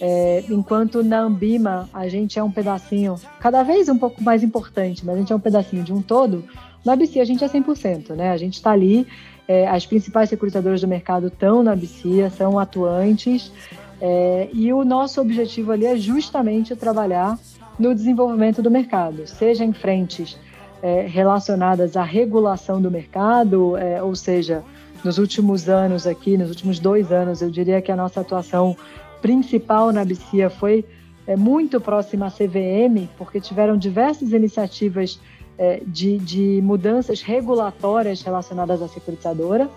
é, 0.00 0.44
enquanto 0.48 1.02
na 1.04 1.20
Ambima 1.20 1.88
a 1.92 2.08
gente 2.08 2.38
é 2.38 2.42
um 2.42 2.50
pedacinho, 2.50 3.16
cada 3.38 3.62
vez 3.62 3.88
um 3.88 3.98
pouco 3.98 4.22
mais 4.22 4.42
importante, 4.42 5.04
mas 5.04 5.14
a 5.14 5.18
gente 5.18 5.32
é 5.32 5.36
um 5.36 5.40
pedacinho 5.40 5.82
de 5.82 5.92
um 5.92 6.00
todo, 6.00 6.44
na 6.84 6.94
ABC 6.94 7.20
a 7.20 7.24
gente 7.24 7.44
é 7.44 7.48
100%, 7.48 8.14
né? 8.14 8.30
A 8.30 8.36
gente 8.38 8.54
está 8.54 8.70
ali, 8.70 9.06
é, 9.46 9.68
as 9.68 9.84
principais 9.84 10.30
securitizadoras 10.30 10.80
do 10.80 10.88
mercado 10.88 11.26
estão 11.26 11.62
na 11.62 11.72
ABC, 11.72 12.30
são 12.30 12.58
atuantes, 12.58 13.52
é, 14.00 14.48
e 14.52 14.72
o 14.72 14.82
nosso 14.82 15.20
objetivo 15.20 15.72
ali 15.72 15.84
é 15.84 15.96
justamente 15.96 16.74
trabalhar 16.74 17.38
no 17.78 17.94
desenvolvimento 17.94 18.62
do 18.62 18.70
mercado, 18.70 19.26
seja 19.26 19.64
em 19.64 19.72
frentes 19.72 20.38
é, 20.82 21.02
relacionadas 21.06 21.96
à 21.96 22.02
regulação 22.02 22.80
do 22.80 22.90
mercado, 22.90 23.76
é, 23.76 24.02
ou 24.02 24.16
seja, 24.16 24.62
nos 25.04 25.18
últimos 25.18 25.68
anos 25.68 26.06
aqui, 26.06 26.36
nos 26.36 26.48
últimos 26.48 26.78
dois 26.78 27.12
anos, 27.12 27.42
eu 27.42 27.50
diria 27.50 27.80
que 27.82 27.92
a 27.92 27.96
nossa 27.96 28.20
atuação 28.20 28.76
principal 29.20 29.92
na 29.92 30.04
BCIA 30.04 30.50
foi 30.50 30.84
é, 31.26 31.36
muito 31.36 31.80
próxima 31.80 32.26
à 32.26 32.30
CVM, 32.30 33.08
porque 33.16 33.40
tiveram 33.40 33.76
diversas 33.76 34.32
iniciativas 34.32 35.20
é, 35.58 35.82
de, 35.86 36.18
de 36.18 36.60
mudanças 36.62 37.22
regulatórias 37.22 38.22
relacionadas 38.22 38.82
à 38.82 38.88
securitizadora. 38.88 39.68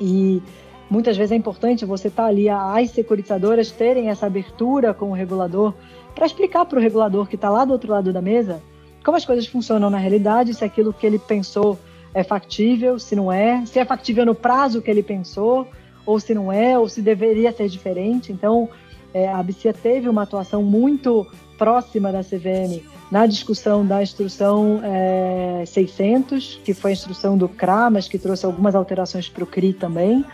E 0.00 0.42
Muitas 0.88 1.16
vezes 1.16 1.32
é 1.32 1.34
importante 1.34 1.84
você 1.84 2.06
estar 2.06 2.22
tá 2.22 2.28
ali, 2.28 2.48
as 2.48 2.92
securitizadoras 2.92 3.72
terem 3.72 4.08
essa 4.08 4.26
abertura 4.26 4.94
com 4.94 5.10
o 5.10 5.12
regulador 5.12 5.74
para 6.14 6.24
explicar 6.24 6.64
para 6.64 6.78
o 6.78 6.80
regulador 6.80 7.26
que 7.26 7.34
está 7.34 7.50
lá 7.50 7.64
do 7.64 7.72
outro 7.72 7.90
lado 7.90 8.12
da 8.12 8.22
mesa 8.22 8.62
como 9.06 9.16
as 9.16 9.24
coisas 9.24 9.46
funcionam 9.46 9.88
na 9.88 9.98
realidade, 9.98 10.52
se 10.52 10.64
aquilo 10.64 10.92
que 10.92 11.06
ele 11.06 11.16
pensou 11.16 11.78
é 12.12 12.24
factível, 12.24 12.98
se 12.98 13.14
não 13.14 13.30
é, 13.30 13.64
se 13.64 13.78
é 13.78 13.84
factível 13.84 14.26
no 14.26 14.34
prazo 14.34 14.82
que 14.82 14.90
ele 14.90 15.00
pensou, 15.00 15.68
ou 16.06 16.18
se 16.20 16.32
não 16.32 16.52
é, 16.52 16.78
ou 16.78 16.88
se 16.88 17.02
deveria 17.02 17.52
ser 17.52 17.68
diferente. 17.68 18.32
Então, 18.32 18.68
é, 19.12 19.28
a 19.28 19.42
BCIA 19.42 19.74
teve 19.74 20.08
uma 20.08 20.22
atuação 20.22 20.62
muito 20.62 21.26
próxima 21.58 22.12
da 22.12 22.22
CVM 22.22 22.82
na 23.10 23.26
discussão 23.26 23.86
da 23.86 24.02
instrução 24.02 24.80
é, 24.82 25.64
600, 25.66 26.60
que 26.64 26.74
foi 26.74 26.90
a 26.90 26.94
instrução 26.94 27.36
do 27.36 27.48
CRA, 27.48 27.90
mas 27.90 28.08
que 28.08 28.18
trouxe 28.18 28.44
algumas 28.44 28.74
alterações 28.74 29.28
para 29.28 29.44
o 29.44 29.46
CRI 29.46 29.72
também 29.72 30.24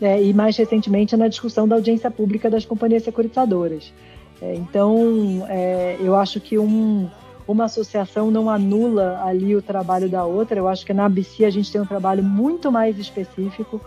é, 0.00 0.22
e 0.22 0.32
mais 0.32 0.56
recentemente 0.56 1.16
na 1.16 1.28
discussão 1.28 1.68
da 1.68 1.76
audiência 1.76 2.10
pública 2.10 2.50
das 2.50 2.64
companhias 2.64 3.04
securitizadoras. 3.04 3.92
É, 4.40 4.54
então, 4.54 5.46
é, 5.48 5.96
eu 6.00 6.16
acho 6.16 6.40
que 6.40 6.58
um, 6.58 7.08
uma 7.46 7.64
associação 7.64 8.30
não 8.30 8.50
anula 8.50 9.22
ali 9.24 9.54
o 9.54 9.62
trabalho 9.62 10.08
da 10.08 10.24
outra. 10.24 10.58
Eu 10.58 10.68
acho 10.68 10.84
que 10.84 10.92
na 10.92 11.06
ABC 11.06 11.44
a 11.44 11.50
gente 11.50 11.70
tem 11.70 11.80
um 11.80 11.86
trabalho 11.86 12.22
muito 12.22 12.72
mais 12.72 12.98
específico, 12.98 13.80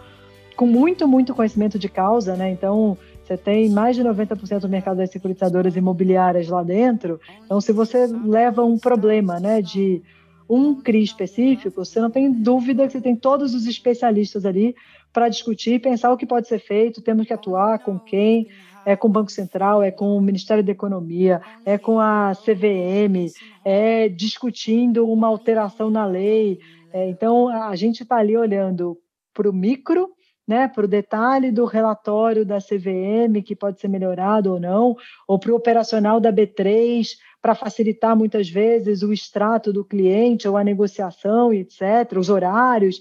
com 0.58 0.66
muito, 0.66 1.08
muito 1.08 1.36
conhecimento 1.36 1.78
de 1.78 1.88
causa, 1.88 2.36
né? 2.36 2.50
Então, 2.50 2.98
você 3.24 3.38
tem 3.38 3.70
mais 3.70 3.96
de 3.96 4.04
90% 4.04 4.62
do 4.62 4.70
mercado 4.70 4.98
das 4.98 5.12
securitizadoras 5.12 5.76
imobiliárias 5.76 6.48
lá 6.48 6.64
dentro. 6.64 7.22
Então, 7.46 7.62
se 7.62 7.72
você 7.72 8.08
leva 8.08 8.66
um 8.66 8.78
problema, 8.78 9.40
né, 9.40 9.62
de 9.62 10.02
um 10.50 10.76
CRI 10.76 11.04
específico, 11.04 11.86
você 11.86 12.00
não 12.00 12.10
tem 12.10 12.32
dúvida 12.32 12.88
que 12.88 12.94
você 12.94 13.02
tem 13.02 13.16
todos 13.16 13.54
os 13.54 13.68
especialistas 13.68 14.46
ali 14.46 14.76
para 15.14 15.30
discutir 15.30 15.82
pensar 15.82 16.12
o 16.12 16.18
que 16.18 16.26
pode 16.26 16.48
ser 16.48 16.60
feito, 16.60 17.02
temos 17.02 17.28
que 17.28 17.34
atuar 17.34 17.80
com 17.80 18.00
quem, 18.00 18.48
é 18.86 18.96
com 18.96 19.08
o 19.08 19.12
Banco 19.12 19.32
Central, 19.32 19.84
é 19.84 19.92
com 19.92 20.18
o 20.18 20.22
Ministério 20.22 20.64
da 20.64 20.72
Economia, 20.72 21.42
é 21.66 21.78
com 21.78 22.00
a 22.00 22.32
CVM, 22.34 23.32
é 23.64 24.08
discutindo 24.08 25.08
uma 25.08 25.28
alteração 25.28 25.92
na 25.92 26.06
lei. 26.06 26.60
É, 26.94 27.10
então, 27.10 27.50
a 27.50 27.76
gente 27.76 28.04
está 28.04 28.16
ali 28.16 28.38
olhando 28.38 28.98
para 29.34 29.50
o 29.50 29.54
micro, 29.54 30.10
né, 30.48 30.68
para 30.68 30.86
o 30.86 30.88
detalhe 30.88 31.52
do 31.52 31.66
relatório 31.66 32.46
da 32.46 32.60
CVM, 32.60 33.42
que 33.46 33.56
pode 33.56 33.80
ser 33.80 33.88
melhorado 33.88 34.54
ou 34.54 34.60
não, 34.60 34.96
ou 35.28 35.38
para 35.38 35.52
o 35.52 35.56
operacional 35.56 36.20
da 36.20 36.32
B3, 36.32 37.06
para 37.42 37.54
facilitar 37.54 38.16
muitas 38.16 38.50
vezes 38.50 39.04
o 39.04 39.12
extrato 39.12 39.74
do 39.74 39.84
cliente 39.84 40.48
ou 40.48 40.56
a 40.56 40.64
negociação, 40.64 41.54
etc., 41.54 42.18
os 42.18 42.30
horários 42.30 43.00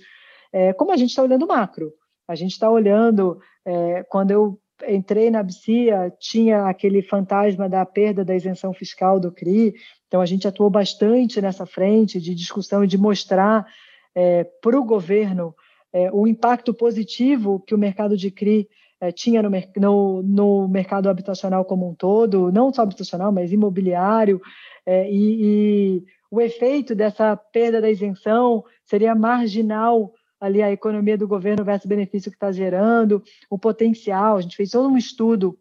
é, 0.52 0.72
como 0.72 0.90
a 0.90 0.96
gente 0.96 1.10
está 1.10 1.22
olhando 1.22 1.46
macro. 1.46 1.92
A 2.26 2.34
gente 2.34 2.52
está 2.52 2.70
olhando, 2.70 3.38
é, 3.64 4.02
quando 4.04 4.30
eu 4.30 4.58
entrei 4.88 5.30
na 5.30 5.42
BCIA, 5.42 6.10
tinha 6.18 6.66
aquele 6.66 7.02
fantasma 7.02 7.68
da 7.68 7.84
perda 7.84 8.24
da 8.24 8.34
isenção 8.34 8.72
fiscal 8.72 9.20
do 9.20 9.30
CRI, 9.30 9.74
então 10.06 10.20
a 10.20 10.26
gente 10.26 10.48
atuou 10.48 10.70
bastante 10.70 11.42
nessa 11.42 11.66
frente 11.66 12.20
de 12.20 12.34
discussão 12.34 12.84
e 12.84 12.86
de 12.86 12.96
mostrar 12.96 13.66
é, 14.14 14.44
para 14.44 14.78
o 14.78 14.84
governo 14.84 15.54
é, 15.96 16.10
o 16.12 16.26
impacto 16.26 16.74
positivo 16.74 17.58
que 17.66 17.74
o 17.74 17.78
mercado 17.78 18.18
de 18.18 18.30
CRI 18.30 18.68
é, 19.00 19.10
tinha 19.10 19.42
no, 19.42 19.50
no, 19.76 20.22
no, 20.22 20.68
mercado 20.68 21.08
habitacional 21.08 21.64
como 21.64 21.88
um 21.88 21.94
todo, 21.94 22.52
não 22.52 22.70
só 22.70 22.82
habitacional, 22.82 23.32
mas 23.32 23.50
imobiliário, 23.50 24.38
é, 24.84 25.10
e, 25.10 25.38
e 25.40 26.04
o 26.30 26.38
efeito 26.38 26.94
dessa 26.94 27.34
perda 27.34 27.80
da 27.80 27.90
isenção 27.90 28.62
seria 28.84 29.14
marginal 29.14 30.12
ali 30.38 30.62
a 30.62 30.70
economia 30.70 31.16
do 31.16 31.26
governo 31.26 31.64
versus 31.64 31.86
o 31.86 31.88
benefício 31.88 32.30
que 32.30 32.36
está 32.36 32.52
gerando, 32.52 33.22
o 33.48 33.58
potencial. 33.58 34.36
A 34.36 34.40
gente 34.42 34.54
fez 34.54 34.72
todo 34.72 34.90
um 34.90 34.98
estudo 34.98 35.58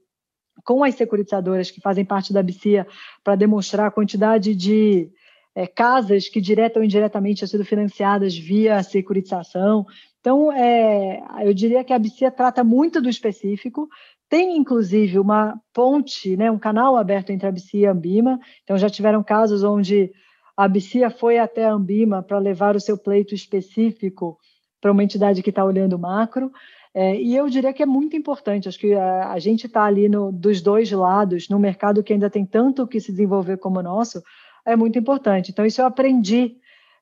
com 0.65 0.83
as 0.83 0.95
securitizadoras 0.95 1.71
que 1.71 1.79
fazem 1.79 2.03
parte 2.03 2.33
da 2.33 2.43
BCIA 2.43 2.85
para 3.23 3.37
demonstrar 3.37 3.87
a 3.87 3.91
quantidade 3.91 4.53
de 4.53 5.09
é, 5.55 5.65
casas 5.65 6.27
que 6.27 6.41
direta 6.41 6.79
ou 6.79 6.83
indiretamente 6.83 7.37
tinham 7.37 7.47
sido 7.47 7.63
financiadas 7.63 8.37
via 8.37 8.83
securitização. 8.83 9.85
Então, 10.25 10.51
é, 10.51 11.23
eu 11.41 11.53
diria 11.53 11.83
que 11.83 11.93
a 11.93 11.99
BCIA 11.99 12.31
trata 12.31 12.63
muito 12.63 12.99
do 12.99 13.07
específico, 13.07 13.87
tem 14.27 14.57
inclusive 14.57 15.19
uma 15.19 15.61
ponte, 15.71 16.35
né, 16.35 16.49
um 16.49 16.57
canal 16.57 16.97
aberto 16.97 17.29
entre 17.29 17.47
a 17.47 17.51
BCIA 17.51 17.81
e 17.81 17.85
a 17.85 17.91
Ambima. 17.91 18.39
Então, 18.63 18.75
já 18.75 18.89
tiveram 18.89 19.23
casos 19.23 19.63
onde 19.63 20.11
a 20.57 20.67
BCIA 20.67 21.11
foi 21.11 21.37
até 21.37 21.65
a 21.65 21.73
Ambima 21.73 22.23
para 22.23 22.39
levar 22.39 22.75
o 22.75 22.79
seu 22.79 22.97
pleito 22.97 23.35
específico 23.35 24.35
para 24.81 24.91
uma 24.91 25.03
entidade 25.03 25.43
que 25.43 25.51
está 25.51 25.63
olhando 25.63 25.99
macro. 25.99 26.51
É, 26.91 27.21
e 27.21 27.35
eu 27.35 27.47
diria 27.47 27.71
que 27.71 27.83
é 27.83 27.85
muito 27.85 28.15
importante. 28.15 28.67
Acho 28.67 28.79
que 28.79 28.95
a, 28.95 29.31
a 29.31 29.37
gente 29.37 29.67
está 29.67 29.83
ali 29.83 30.09
no, 30.09 30.31
dos 30.31 30.59
dois 30.59 30.91
lados, 30.91 31.49
no 31.49 31.59
mercado 31.59 32.01
que 32.01 32.13
ainda 32.13 32.31
tem 32.31 32.47
tanto 32.47 32.87
que 32.87 32.99
se 32.99 33.11
desenvolver 33.11 33.57
como 33.57 33.77
o 33.77 33.83
nosso, 33.83 34.23
é 34.65 34.75
muito 34.75 34.97
importante. 34.97 35.51
Então, 35.51 35.63
isso 35.63 35.81
eu 35.81 35.85
aprendi 35.85 36.57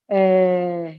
é, 0.09 0.97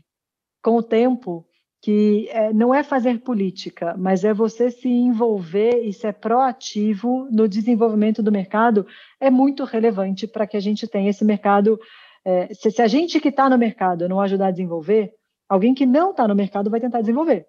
com 0.63 0.77
o 0.77 0.83
tempo, 0.83 1.47
que 1.85 2.29
é, 2.31 2.53
não 2.53 2.75
é 2.75 2.83
fazer 2.83 3.21
política, 3.21 3.95
mas 3.99 4.25
é 4.25 4.33
você 4.33 4.71
se 4.71 4.89
envolver 4.89 5.85
e 5.85 5.93
ser 5.93 6.15
proativo 6.15 7.29
no 7.31 7.47
desenvolvimento 7.47 8.23
do 8.23 8.33
mercado, 8.33 8.87
é 9.21 9.31
muito 9.31 9.65
relevante 9.65 10.27
para 10.27 10.47
que 10.47 10.57
a 10.57 10.61
gente 10.61 10.89
tenha 10.89 11.11
esse 11.11 11.25
mercado. 11.25 11.79
É, 12.25 12.55
se, 12.55 12.71
se 12.71 12.81
a 12.81 12.87
gente 12.87 13.21
que 13.21 13.29
está 13.29 13.51
no 13.51 13.59
mercado 13.59 14.09
não 14.09 14.21
ajudar 14.21 14.47
a 14.47 14.51
desenvolver, 14.51 15.13
Alguém 15.49 15.75
que 15.75 15.87
não 15.87 16.11
está 16.11 16.27
no 16.27 16.35
mercado 16.35 16.71
vai 16.71 16.81
tentar 16.81 17.01
desenvolver. 17.01 17.47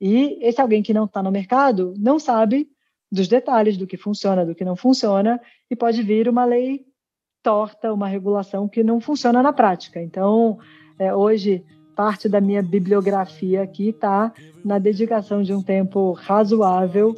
E 0.00 0.38
esse 0.42 0.60
alguém 0.60 0.82
que 0.82 0.92
não 0.92 1.04
está 1.04 1.22
no 1.22 1.30
mercado 1.30 1.94
não 1.96 2.18
sabe 2.18 2.68
dos 3.10 3.28
detalhes 3.28 3.76
do 3.76 3.86
que 3.86 3.96
funciona, 3.96 4.44
do 4.44 4.54
que 4.54 4.64
não 4.64 4.76
funciona, 4.76 5.40
e 5.70 5.76
pode 5.76 6.02
vir 6.02 6.28
uma 6.28 6.44
lei 6.44 6.84
torta, 7.42 7.92
uma 7.92 8.08
regulação 8.08 8.68
que 8.68 8.82
não 8.82 9.00
funciona 9.00 9.42
na 9.42 9.52
prática. 9.52 10.02
Então, 10.02 10.58
é, 10.98 11.14
hoje, 11.14 11.64
parte 11.96 12.28
da 12.28 12.40
minha 12.40 12.62
bibliografia 12.62 13.62
aqui 13.62 13.88
está 13.88 14.32
na 14.64 14.78
dedicação 14.78 15.42
de 15.42 15.52
um 15.52 15.62
tempo 15.62 16.12
razoável 16.12 17.14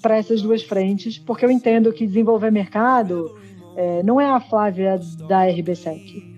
para 0.00 0.16
essas 0.16 0.40
duas 0.40 0.62
frentes, 0.62 1.18
porque 1.18 1.44
eu 1.44 1.50
entendo 1.50 1.92
que 1.92 2.06
desenvolver 2.06 2.50
mercado 2.50 3.36
é, 3.76 4.02
não 4.02 4.20
é 4.20 4.30
a 4.30 4.40
Flávia 4.40 4.98
da 5.28 5.44
RBSEC 5.44 6.32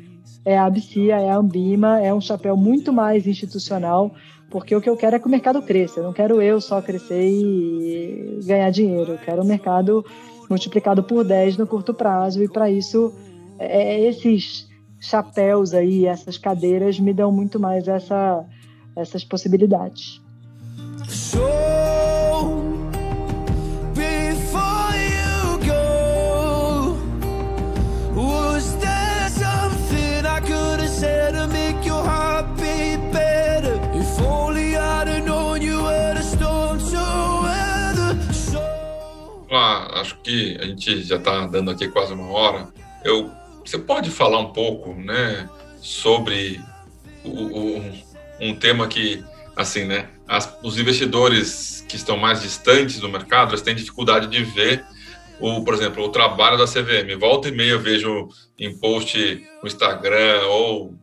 é 0.44 0.58
a 0.58 0.66
Abcia, 0.66 1.16
é 1.16 1.30
a 1.30 1.36
Ambima, 1.36 2.00
é 2.00 2.12
um 2.12 2.20
chapéu 2.20 2.56
muito 2.56 2.92
mais 2.92 3.26
institucional, 3.26 4.14
porque 4.50 4.76
o 4.76 4.80
que 4.80 4.88
eu 4.88 4.96
quero 4.96 5.16
é 5.16 5.18
que 5.18 5.26
o 5.26 5.30
mercado 5.30 5.62
cresça. 5.62 6.00
Eu 6.00 6.04
não 6.04 6.12
quero 6.12 6.40
eu 6.42 6.60
só 6.60 6.82
crescer 6.82 7.26
e 7.26 8.40
ganhar 8.44 8.70
dinheiro. 8.70 9.12
Eu 9.12 9.18
quero 9.18 9.42
o 9.42 9.46
mercado 9.46 10.04
multiplicado 10.48 11.02
por 11.02 11.24
10 11.24 11.56
no 11.56 11.66
curto 11.66 11.94
prazo, 11.94 12.42
e 12.42 12.48
para 12.48 12.70
isso, 12.70 13.12
é, 13.58 13.94
é, 13.94 14.08
esses 14.08 14.68
chapéus 15.04 15.74
aí, 15.74 16.06
essas 16.06 16.38
cadeiras, 16.38 16.98
me 16.98 17.12
dão 17.12 17.30
muito 17.30 17.60
mais 17.60 17.86
essa, 17.88 18.44
essas 18.96 19.24
possibilidades. 19.24 20.22
acho 40.04 40.18
que 40.18 40.58
a 40.60 40.66
gente 40.66 41.02
já 41.02 41.16
está 41.16 41.46
dando 41.46 41.70
aqui 41.70 41.88
quase 41.88 42.12
uma 42.12 42.30
hora. 42.30 42.68
Eu, 43.02 43.30
você 43.64 43.78
pode 43.78 44.10
falar 44.10 44.38
um 44.38 44.52
pouco, 44.52 44.94
né, 44.94 45.48
sobre 45.80 46.60
o, 47.24 47.28
o, 47.28 47.92
um 48.40 48.54
tema 48.54 48.86
que, 48.86 49.24
assim, 49.56 49.84
né, 49.84 50.08
as, 50.28 50.58
os 50.62 50.78
investidores 50.78 51.84
que 51.88 51.96
estão 51.96 52.16
mais 52.16 52.42
distantes 52.42 52.98
do 52.98 53.08
mercado, 53.08 53.50
eles 53.50 53.62
têm 53.62 53.74
dificuldade 53.74 54.26
de 54.26 54.42
ver 54.42 54.84
o, 55.40 55.64
por 55.64 55.74
exemplo, 55.74 56.04
o 56.04 56.08
trabalho 56.08 56.56
da 56.56 56.66
CVM. 56.66 57.18
Volta 57.18 57.48
e 57.48 57.52
meia 57.52 57.70
eu 57.70 57.80
vejo 57.80 58.28
em 58.58 58.76
post 58.78 59.42
no 59.62 59.66
Instagram 59.66 60.42
ou 60.46 60.94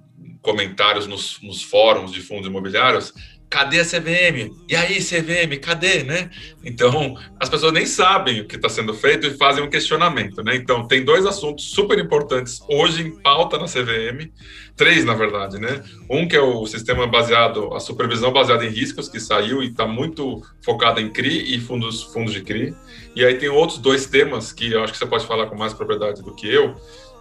comentários 0.42 1.06
nos, 1.06 1.40
nos 1.42 1.62
fóruns 1.62 2.12
de 2.12 2.22
fundos 2.22 2.48
imobiliários 2.48 3.14
cadê 3.52 3.82
a 3.82 3.86
CVM? 3.86 4.56
E 4.68 4.76
aí, 4.78 5.00
CVM, 5.04 5.60
cadê, 5.62 6.04
né? 6.04 6.32
Então, 6.64 7.18
as 7.38 7.50
pessoas 7.50 7.74
nem 7.74 7.86
sabem 7.86 8.40
o 8.40 8.48
que 8.48 8.56
está 8.56 8.70
sendo 8.70 8.94
feito 8.94 9.28
e 9.28 9.38
fazem 9.38 9.62
um 9.62 9.70
questionamento, 9.70 10.42
né? 10.42 10.56
Então, 10.56 10.88
tem 10.88 11.04
dois 11.04 11.26
assuntos 11.26 11.66
super 11.66 12.00
importantes 12.00 12.62
hoje 12.70 13.04
em 13.04 13.12
pauta 13.12 13.58
na 13.58 13.66
CVM, 13.66 14.32
três, 14.78 15.04
na 15.04 15.14
verdade, 15.14 15.60
né? 15.60 15.84
Um 16.10 16.26
que 16.26 16.36
é 16.36 16.42
o 16.42 16.66
sistema 16.66 17.06
baseado, 17.06 17.74
a 17.74 17.82
supervisão 17.82 18.32
baseada 18.32 18.66
em 18.66 18.70
riscos, 18.70 19.10
que 19.10 19.20
saiu 19.20 19.62
e 19.62 19.68
está 19.68 19.86
muito 19.86 20.42
focado 20.64 21.02
em 21.02 21.10
CRI 21.10 21.54
e 21.54 21.60
fundos, 21.60 22.04
fundos 22.04 22.34
de 22.34 22.42
CRI. 22.42 22.74
E 23.14 23.26
aí 23.26 23.34
tem 23.36 23.50
outros 23.50 23.80
dois 23.80 24.06
temas 24.06 24.54
que 24.54 24.72
eu 24.72 24.82
acho 24.82 24.94
que 24.94 25.00
você 25.00 25.06
pode 25.06 25.28
falar 25.28 25.48
com 25.48 25.58
mais 25.58 25.74
propriedade 25.74 26.24
do 26.24 26.34
que 26.34 26.48
eu. 26.48 26.74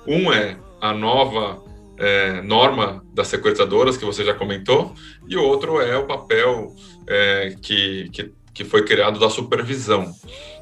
Um 0.06 0.32
é 0.32 0.56
a 0.80 0.94
nova 0.94 1.60
é, 2.00 2.40
norma 2.40 3.04
das 3.12 3.28
securitizadoras, 3.28 3.98
que 3.98 4.06
você 4.06 4.24
já 4.24 4.32
comentou, 4.32 4.94
e 5.28 5.36
o 5.36 5.44
outro 5.44 5.80
é 5.80 5.96
o 5.98 6.06
papel 6.06 6.74
é, 7.06 7.54
que, 7.60 8.08
que, 8.10 8.32
que, 8.54 8.64
foi 8.64 8.84
criado 8.84 9.20
da 9.20 9.28
supervisão. 9.28 10.10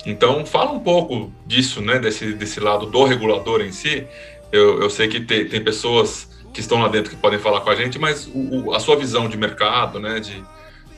Então, 0.05 0.45
fala 0.45 0.73
um 0.73 0.81
pouco 0.81 1.33
disso, 1.47 1.81
né, 1.81 2.01
desse, 2.01 2.33
desse 2.33 2.59
lado 2.59 2.87
do 2.87 3.05
regulador 3.05 3.61
em 3.61 3.71
si. 3.71 4.05
Eu, 4.51 4.83
eu 4.83 4.91
sei 4.91 5.07
que 5.07 5.21
te, 5.21 5.45
tem 5.45 5.63
pessoas 5.63 6.29
que 6.53 6.61
estão 6.61 6.81
lá 6.83 6.89
dentro 6.89 7.11
que 7.11 7.17
podem 7.17 7.39
falar 7.39 7.61
com 7.61 7.71
a 7.71 7.77
gente, 7.77 8.01
mas 8.01 8.27
o, 8.27 8.67
o, 8.67 8.75
a 8.75 8.81
sua 8.81 8.97
visão 8.97 9.29
de 9.29 9.37
mercado, 9.37 10.01
né, 10.01 10.19
de, 10.19 10.43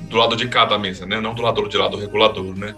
do 0.01 0.16
lado 0.16 0.34
de 0.36 0.49
cada 0.49 0.78
mesa, 0.78 1.05
né, 1.05 1.20
não 1.20 1.34
do 1.34 1.43
lado 1.43 1.68
de 1.68 1.76
lado 1.76 1.99
regulador, 1.99 2.57
né? 2.57 2.74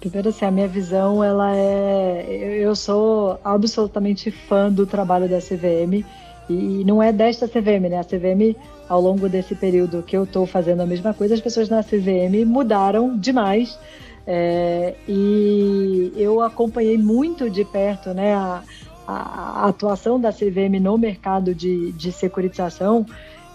Primeiro, 0.00 0.30
assim, 0.30 0.46
a 0.46 0.50
minha 0.50 0.66
visão, 0.66 1.22
ela 1.22 1.54
é... 1.54 2.58
Eu 2.58 2.74
sou 2.74 3.38
absolutamente 3.44 4.30
fã 4.30 4.72
do 4.72 4.86
trabalho 4.86 5.28
da 5.28 5.38
CVM 5.38 6.04
e 6.48 6.84
não 6.84 7.02
é 7.02 7.12
desta 7.12 7.46
CVM, 7.46 7.88
né? 7.90 7.98
A 7.98 8.04
CVM, 8.04 8.56
ao 8.88 9.00
longo 9.00 9.28
desse 9.28 9.54
período 9.54 10.02
que 10.02 10.16
eu 10.16 10.24
estou 10.24 10.46
fazendo 10.46 10.80
a 10.80 10.86
mesma 10.86 11.12
coisa, 11.12 11.34
as 11.34 11.40
pessoas 11.40 11.68
na 11.68 11.82
CVM 11.82 12.44
mudaram 12.46 13.16
demais. 13.16 13.78
É, 14.26 14.94
e 15.06 16.12
eu 16.16 16.40
acompanhei 16.40 16.96
muito 16.96 17.50
de 17.50 17.64
perto 17.64 18.14
né, 18.14 18.34
a, 18.34 18.62
a, 19.06 19.68
atuação 19.68 20.20
da 20.20 20.32
CVM 20.32 20.80
no 20.80 20.96
mercado 20.96 21.54
de, 21.54 21.92
de 21.92 22.10
securitização. 22.10 23.04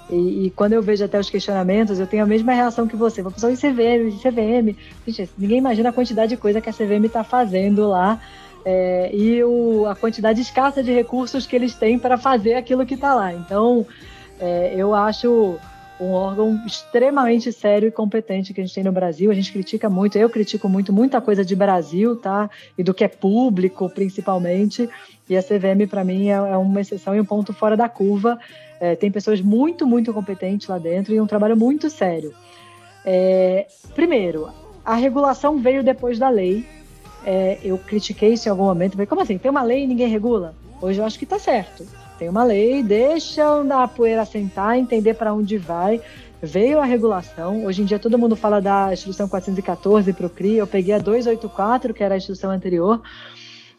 E, 0.09 0.45
e, 0.45 0.49
quando 0.51 0.73
eu 0.73 0.81
vejo 0.81 1.03
até 1.03 1.19
os 1.19 1.29
questionamentos, 1.29 1.99
eu 1.99 2.05
tenho 2.05 2.23
a 2.23 2.27
mesma 2.27 2.53
reação 2.53 2.87
que 2.87 2.95
você. 2.95 3.21
Vou 3.21 3.31
pensar 3.31 3.51
em 3.51 3.55
CVM, 3.55 4.09
em 4.09 4.17
CVM. 4.19 4.77
Gente, 5.07 5.31
ninguém 5.37 5.57
imagina 5.57 5.89
a 5.89 5.93
quantidade 5.93 6.29
de 6.29 6.37
coisa 6.37 6.61
que 6.61 6.69
a 6.69 6.73
CVM 6.73 7.05
está 7.05 7.23
fazendo 7.23 7.87
lá 7.87 8.21
é, 8.65 9.09
e 9.13 9.43
o, 9.43 9.85
a 9.85 9.95
quantidade 9.95 10.41
escassa 10.41 10.81
de 10.81 10.91
recursos 10.91 11.45
que 11.45 11.55
eles 11.55 11.75
têm 11.75 11.99
para 11.99 12.17
fazer 12.17 12.55
aquilo 12.55 12.85
que 12.85 12.95
está 12.95 13.13
lá. 13.13 13.31
Então, 13.31 13.85
é, 14.39 14.73
eu 14.75 14.93
acho 14.93 15.57
um 15.99 16.11
órgão 16.11 16.59
extremamente 16.65 17.53
sério 17.53 17.87
e 17.87 17.91
competente 17.91 18.53
que 18.53 18.59
a 18.59 18.65
gente 18.65 18.73
tem 18.73 18.83
no 18.83 18.91
Brasil. 18.91 19.29
A 19.29 19.33
gente 19.35 19.53
critica 19.53 19.89
muito, 19.89 20.17
eu 20.17 20.29
critico 20.29 20.67
muito 20.67 20.91
muita 20.91 21.21
coisa 21.21 21.45
de 21.45 21.55
Brasil, 21.55 22.15
tá? 22.15 22.49
E 22.77 22.83
do 22.83 22.93
que 22.93 23.03
é 23.03 23.07
público, 23.07 23.89
principalmente. 23.89 24.89
E 25.29 25.37
a 25.37 25.43
CVM, 25.43 25.87
para 25.89 26.03
mim, 26.03 26.29
é, 26.29 26.33
é, 26.33 26.57
uma 26.57 26.81
exceção 26.81 27.15
e 27.15 27.21
um 27.21 27.25
ponto 27.25 27.53
fora 27.53 27.77
da 27.77 27.87
curva. 27.87 28.37
É, 28.79 28.95
tem 28.95 29.11
pessoas 29.11 29.41
muito, 29.41 29.85
muito 29.85 30.13
competentes 30.13 30.67
lá 30.67 30.77
dentro 30.77 31.13
e 31.13 31.21
um 31.21 31.27
trabalho 31.27 31.55
muito 31.55 31.89
sério. 31.89 32.33
É, 33.05 33.67
primeiro, 33.93 34.49
a 34.83 34.95
regulação 34.95 35.57
veio 35.59 35.83
depois 35.83 36.19
da 36.19 36.29
lei, 36.29 36.65
é, 37.25 37.57
eu 37.63 37.77
critiquei 37.77 38.33
isso 38.33 38.47
em 38.47 38.51
algum 38.51 38.65
momento. 38.65 38.93
Falei, 38.93 39.07
como 39.07 39.21
assim? 39.21 39.37
Tem 39.37 39.49
uma 39.49 39.63
lei 39.63 39.83
e 39.83 39.87
ninguém 39.87 40.07
regula? 40.07 40.55
Hoje 40.81 40.99
eu 40.99 41.05
acho 41.05 41.17
que 41.17 41.23
está 41.23 41.39
certo. 41.39 41.85
Tem 42.19 42.29
uma 42.29 42.43
lei, 42.43 42.83
deixa 42.83 43.43
a 43.61 43.87
poeira 43.87 44.23
sentar, 44.25 44.77
entender 44.77 45.15
para 45.15 45.33
onde 45.33 45.57
vai. 45.57 45.99
Veio 46.41 46.79
a 46.79 46.85
regulação. 46.85 47.65
Hoje 47.65 47.81
em 47.81 47.85
dia 47.85 47.97
todo 47.97 48.17
mundo 48.17 48.35
fala 48.35 48.61
da 48.61 48.93
instrução 48.93 49.27
414 49.27 50.13
para 50.13 50.27
o 50.27 50.29
CRI. 50.29 50.57
Eu 50.57 50.67
peguei 50.67 50.93
a 50.93 50.99
284, 50.99 51.93
que 51.93 52.03
era 52.03 52.13
a 52.13 52.17
instrução 52.17 52.51
anterior. 52.51 53.01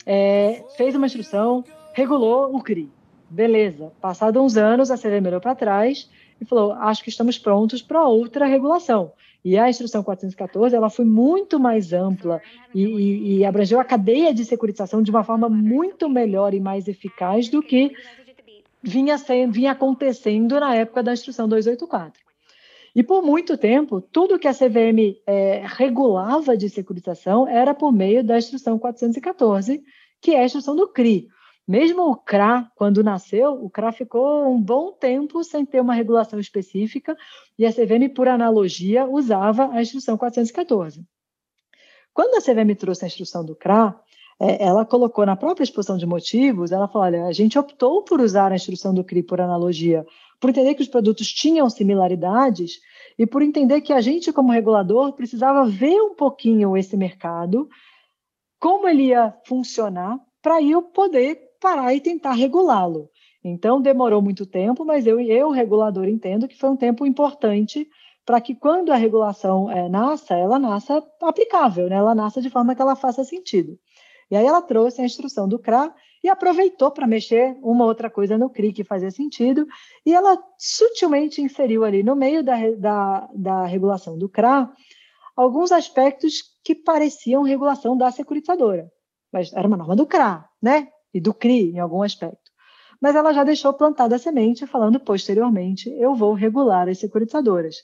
É, 0.04 0.62
fez 0.76 0.94
uma 0.94 1.06
instrução, 1.06 1.64
regulou 1.92 2.54
o 2.54 2.60
CRI. 2.60 2.90
Beleza. 3.28 3.92
Passados 4.00 4.40
uns 4.40 4.56
anos, 4.56 4.90
a 4.90 4.96
CVM 4.96 5.20
melhorou 5.20 5.40
para 5.40 5.54
trás 5.54 6.08
e 6.40 6.44
falou: 6.44 6.72
acho 6.72 7.02
que 7.02 7.10
estamos 7.10 7.38
prontos 7.38 7.82
para 7.82 8.06
outra 8.06 8.46
regulação. 8.46 9.12
E 9.44 9.56
a 9.56 9.68
instrução 9.68 10.02
414 10.02 10.74
ela 10.74 10.90
foi 10.90 11.04
muito 11.04 11.60
mais 11.60 11.92
ampla 11.92 12.42
e, 12.74 12.82
e, 12.82 13.38
e, 13.38 13.44
abrangeu 13.44 13.78
a 13.78 13.84
cadeia 13.84 14.34
de 14.34 14.44
securitização 14.44 15.00
de 15.00 15.10
uma 15.10 15.22
forma 15.22 15.48
muito 15.48 16.08
melhor 16.08 16.52
e 16.52 16.58
mais 16.58 16.88
eficaz 16.88 17.48
do 17.48 17.62
que 17.62 17.92
vinha, 18.82 19.16
sendo, 19.18 19.52
vinha 19.52 19.70
acontecendo 19.70 20.58
na 20.58 20.74
época 20.74 21.00
da 21.00 21.12
instrução 21.12 21.48
284. 21.48 22.20
E 22.94 23.04
por 23.04 23.22
muito 23.22 23.56
tempo, 23.56 24.00
tudo 24.00 24.38
que 24.38 24.48
a 24.48 24.54
CVM 24.54 25.16
é, 25.26 25.62
regulava 25.64 26.56
de 26.56 26.68
securitização 26.68 27.46
era 27.46 27.72
por 27.72 27.92
meio 27.92 28.24
da 28.24 28.38
instrução 28.38 28.78
414, 28.78 29.80
que 30.20 30.32
é 30.32 30.40
a 30.40 30.44
instrução 30.44 30.74
do 30.74 30.88
CRI, 30.88 31.28
mesmo 31.66 32.10
o 32.10 32.16
CRA, 32.16 32.70
quando 32.76 33.02
nasceu, 33.02 33.52
o 33.52 33.68
CRA 33.68 33.90
ficou 33.90 34.48
um 34.48 34.60
bom 34.60 34.92
tempo 34.92 35.42
sem 35.42 35.66
ter 35.66 35.80
uma 35.80 35.94
regulação 35.94 36.38
específica 36.38 37.16
e 37.58 37.66
a 37.66 37.72
CVM, 37.72 38.08
por 38.14 38.28
analogia, 38.28 39.04
usava 39.04 39.72
a 39.72 39.82
instrução 39.82 40.16
414. 40.16 41.04
Quando 42.14 42.36
a 42.36 42.40
CVM 42.40 42.74
trouxe 42.76 43.04
a 43.04 43.08
instrução 43.08 43.44
do 43.44 43.56
CRA, 43.56 43.98
é, 44.38 44.64
ela 44.64 44.84
colocou 44.84 45.26
na 45.26 45.34
própria 45.34 45.64
exposição 45.64 45.96
de 45.96 46.06
motivos, 46.06 46.70
ela 46.70 46.86
falou, 46.86 47.06
olha, 47.06 47.24
a 47.26 47.32
gente 47.32 47.58
optou 47.58 48.02
por 48.02 48.20
usar 48.20 48.52
a 48.52 48.54
instrução 48.54 48.94
do 48.94 49.02
CRI 49.02 49.22
por 49.22 49.40
analogia, 49.40 50.06
por 50.38 50.50
entender 50.50 50.74
que 50.74 50.82
os 50.82 50.88
produtos 50.88 51.32
tinham 51.32 51.68
similaridades 51.68 52.80
e 53.18 53.26
por 53.26 53.42
entender 53.42 53.80
que 53.80 53.92
a 53.92 54.00
gente, 54.00 54.32
como 54.32 54.52
regulador, 54.52 55.14
precisava 55.14 55.66
ver 55.66 56.00
um 56.00 56.14
pouquinho 56.14 56.76
esse 56.76 56.96
mercado, 56.96 57.68
como 58.60 58.86
ele 58.88 59.06
ia 59.06 59.34
funcionar, 59.46 60.18
para 60.42 60.62
eu 60.62 60.82
poder 60.82 61.45
parar 61.60 61.94
e 61.94 62.00
tentar 62.00 62.32
regulá-lo. 62.32 63.10
Então, 63.42 63.80
demorou 63.80 64.20
muito 64.20 64.44
tempo, 64.44 64.84
mas 64.84 65.06
eu, 65.06 65.20
eu, 65.20 65.50
regulador, 65.50 66.08
entendo 66.08 66.48
que 66.48 66.58
foi 66.58 66.70
um 66.70 66.76
tempo 66.76 67.06
importante 67.06 67.88
para 68.24 68.40
que 68.40 68.56
quando 68.56 68.90
a 68.90 68.96
regulação 68.96 69.70
é, 69.70 69.88
nasça, 69.88 70.34
ela 70.34 70.58
nasça 70.58 71.00
aplicável, 71.22 71.88
né? 71.88 71.94
ela 71.94 72.14
nasça 72.14 72.42
de 72.42 72.50
forma 72.50 72.74
que 72.74 72.82
ela 72.82 72.96
faça 72.96 73.22
sentido. 73.22 73.78
E 74.28 74.36
aí 74.36 74.44
ela 74.44 74.60
trouxe 74.60 75.00
a 75.00 75.04
instrução 75.04 75.48
do 75.48 75.60
CRA 75.60 75.94
e 76.24 76.28
aproveitou 76.28 76.90
para 76.90 77.06
mexer 77.06 77.56
uma 77.62 77.84
outra 77.84 78.10
coisa 78.10 78.36
no 78.36 78.50
CRI 78.50 78.72
que 78.72 78.82
fazia 78.82 79.12
sentido, 79.12 79.64
e 80.04 80.12
ela 80.12 80.36
sutilmente 80.58 81.40
inseriu 81.40 81.84
ali 81.84 82.02
no 82.02 82.16
meio 82.16 82.42
da, 82.42 82.56
da, 82.76 83.28
da 83.32 83.64
regulação 83.64 84.18
do 84.18 84.28
CRA 84.28 84.72
alguns 85.36 85.70
aspectos 85.70 86.42
que 86.64 86.74
pareciam 86.74 87.44
regulação 87.44 87.96
da 87.96 88.10
securitizadora. 88.10 88.90
Mas 89.32 89.52
era 89.52 89.68
uma 89.68 89.76
norma 89.76 89.94
do 89.94 90.06
CRA, 90.06 90.48
né? 90.60 90.88
E 91.16 91.20
do 91.20 91.32
CRI 91.32 91.72
em 91.72 91.78
algum 91.78 92.02
aspecto. 92.02 92.50
Mas 93.00 93.14
ela 93.14 93.32
já 93.32 93.44
deixou 93.44 93.72
plantada 93.72 94.16
a 94.16 94.18
semente, 94.18 94.66
falando 94.66 94.98
posteriormente, 95.00 95.88
eu 95.98 96.14
vou 96.14 96.32
regular 96.34 96.88
as 96.88 96.98
securitizadoras. 96.98 97.76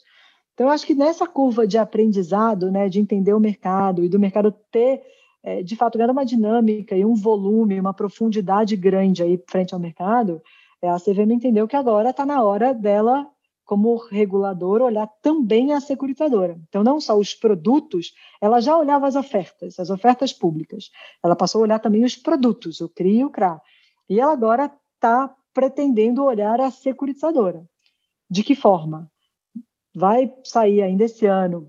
Então, 0.55 0.66
eu 0.66 0.72
acho 0.72 0.87
que 0.87 0.95
nessa 0.95 1.26
curva 1.26 1.66
de 1.66 1.78
aprendizado, 1.78 2.70
né, 2.70 2.89
de 2.89 3.01
entender 3.01 3.35
o 3.35 3.41
mercado 3.41 4.05
e 4.05 4.09
do 4.09 4.18
mercado 4.18 4.53
ter, 4.70 5.03
é, 5.43 5.62
de 5.62 5.74
fato, 5.76 5.97
ganhando 5.99 6.12
uma 6.12 6.24
dinâmica 6.24 6.97
e 6.97 7.05
um 7.05 7.14
volume, 7.14 7.80
uma 7.80 7.95
profundidade 7.95 8.76
grande 8.76 9.22
aí 9.22 9.43
frente 9.49 9.74
ao 9.74 9.80
mercado, 9.80 10.41
É, 10.85 10.89
a 10.91 10.99
CVM 10.99 11.30
entendeu 11.35 11.68
que 11.68 11.76
agora 11.76 12.11
está 12.11 12.26
na 12.26 12.43
hora 12.43 12.74
dela, 12.74 13.28
como 13.72 13.96
regulador, 13.96 14.82
olhar 14.82 15.08
também 15.22 15.72
a 15.72 15.80
securitadora. 15.80 16.60
Então, 16.68 16.84
não 16.84 17.00
só 17.00 17.18
os 17.18 17.32
produtos, 17.32 18.12
ela 18.38 18.60
já 18.60 18.76
olhava 18.76 19.06
as 19.06 19.16
ofertas, 19.16 19.80
as 19.80 19.88
ofertas 19.88 20.30
públicas. 20.30 20.90
Ela 21.24 21.34
passou 21.34 21.60
a 21.60 21.62
olhar 21.62 21.78
também 21.78 22.04
os 22.04 22.14
produtos, 22.14 22.82
o 22.82 22.88
CRI 22.90 23.20
e 23.20 23.24
o 23.24 23.30
CRA. 23.30 23.58
E 24.10 24.20
ela 24.20 24.30
agora 24.30 24.70
está 24.96 25.34
pretendendo 25.54 26.22
olhar 26.22 26.60
a 26.60 26.70
securitizadora. 26.70 27.64
De 28.28 28.42
que 28.44 28.54
forma? 28.54 29.10
Vai 29.96 30.30
sair 30.44 30.82
ainda 30.82 31.04
esse 31.04 31.24
ano 31.24 31.66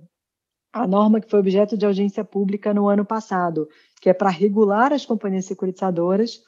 a 0.74 0.86
norma 0.86 1.22
que 1.22 1.30
foi 1.30 1.40
objeto 1.40 1.78
de 1.78 1.86
audiência 1.86 2.26
pública 2.26 2.74
no 2.74 2.90
ano 2.90 3.06
passado, 3.06 3.70
que 4.02 4.10
é 4.10 4.14
para 4.14 4.30
regular 4.30 4.92
as 4.92 5.06
companhias 5.06 5.46
securitizadoras 5.46 6.42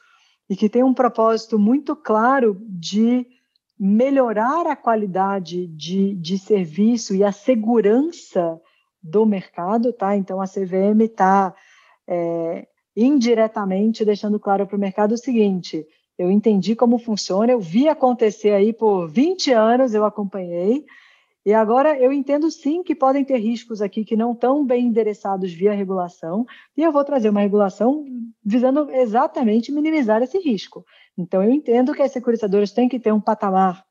e 0.50 0.54
que 0.54 0.68
tem 0.68 0.84
um 0.84 0.92
propósito 0.92 1.58
muito 1.58 1.96
claro 1.96 2.60
de 2.68 3.26
melhorar 3.78 4.66
a 4.66 4.76
qualidade 4.76 5.66
de, 5.66 6.14
de 6.14 6.38
serviço 6.38 7.14
e 7.14 7.22
a 7.22 7.32
segurança 7.32 8.60
do 9.02 9.24
mercado, 9.26 9.92
tá? 9.92 10.16
Então 10.16 10.40
a 10.40 10.46
CVM 10.46 11.02
está 11.02 11.54
é, 12.06 12.66
indiretamente 12.96 14.04
deixando 14.04 14.40
claro 14.40 14.66
para 14.66 14.76
o 14.76 14.80
mercado 14.80 15.12
o 15.12 15.18
seguinte: 15.18 15.86
eu 16.18 16.30
entendi 16.30 16.74
como 16.74 16.98
funciona, 16.98 17.52
eu 17.52 17.60
vi 17.60 17.88
acontecer 17.88 18.50
aí 18.50 18.72
por 18.72 19.06
20 19.08 19.52
anos, 19.52 19.94
eu 19.94 20.04
acompanhei, 20.04 20.84
e 21.46 21.54
agora 21.54 21.96
eu 21.96 22.12
entendo 22.12 22.50
sim 22.50 22.82
que 22.82 22.92
podem 22.92 23.24
ter 23.24 23.36
riscos 23.36 23.80
aqui 23.80 24.04
que 24.04 24.16
não 24.16 24.32
estão 24.32 24.66
bem 24.66 24.86
endereçados 24.86 25.52
via 25.52 25.72
regulação, 25.72 26.44
e 26.76 26.82
eu 26.82 26.90
vou 26.90 27.04
trazer 27.04 27.30
uma 27.30 27.38
regulação 27.38 28.04
visando 28.44 28.90
exatamente 28.90 29.70
minimizar 29.70 30.20
esse 30.20 30.38
risco. 30.40 30.84
Então 31.16 31.44
eu 31.44 31.52
entendo 31.52 31.94
que 31.94 32.02
as 32.02 32.10
securitizadoras 32.10 32.72
têm 32.72 32.88
que 32.88 32.98
ter 32.98 33.12
um 33.12 33.20
patamar 33.20 33.86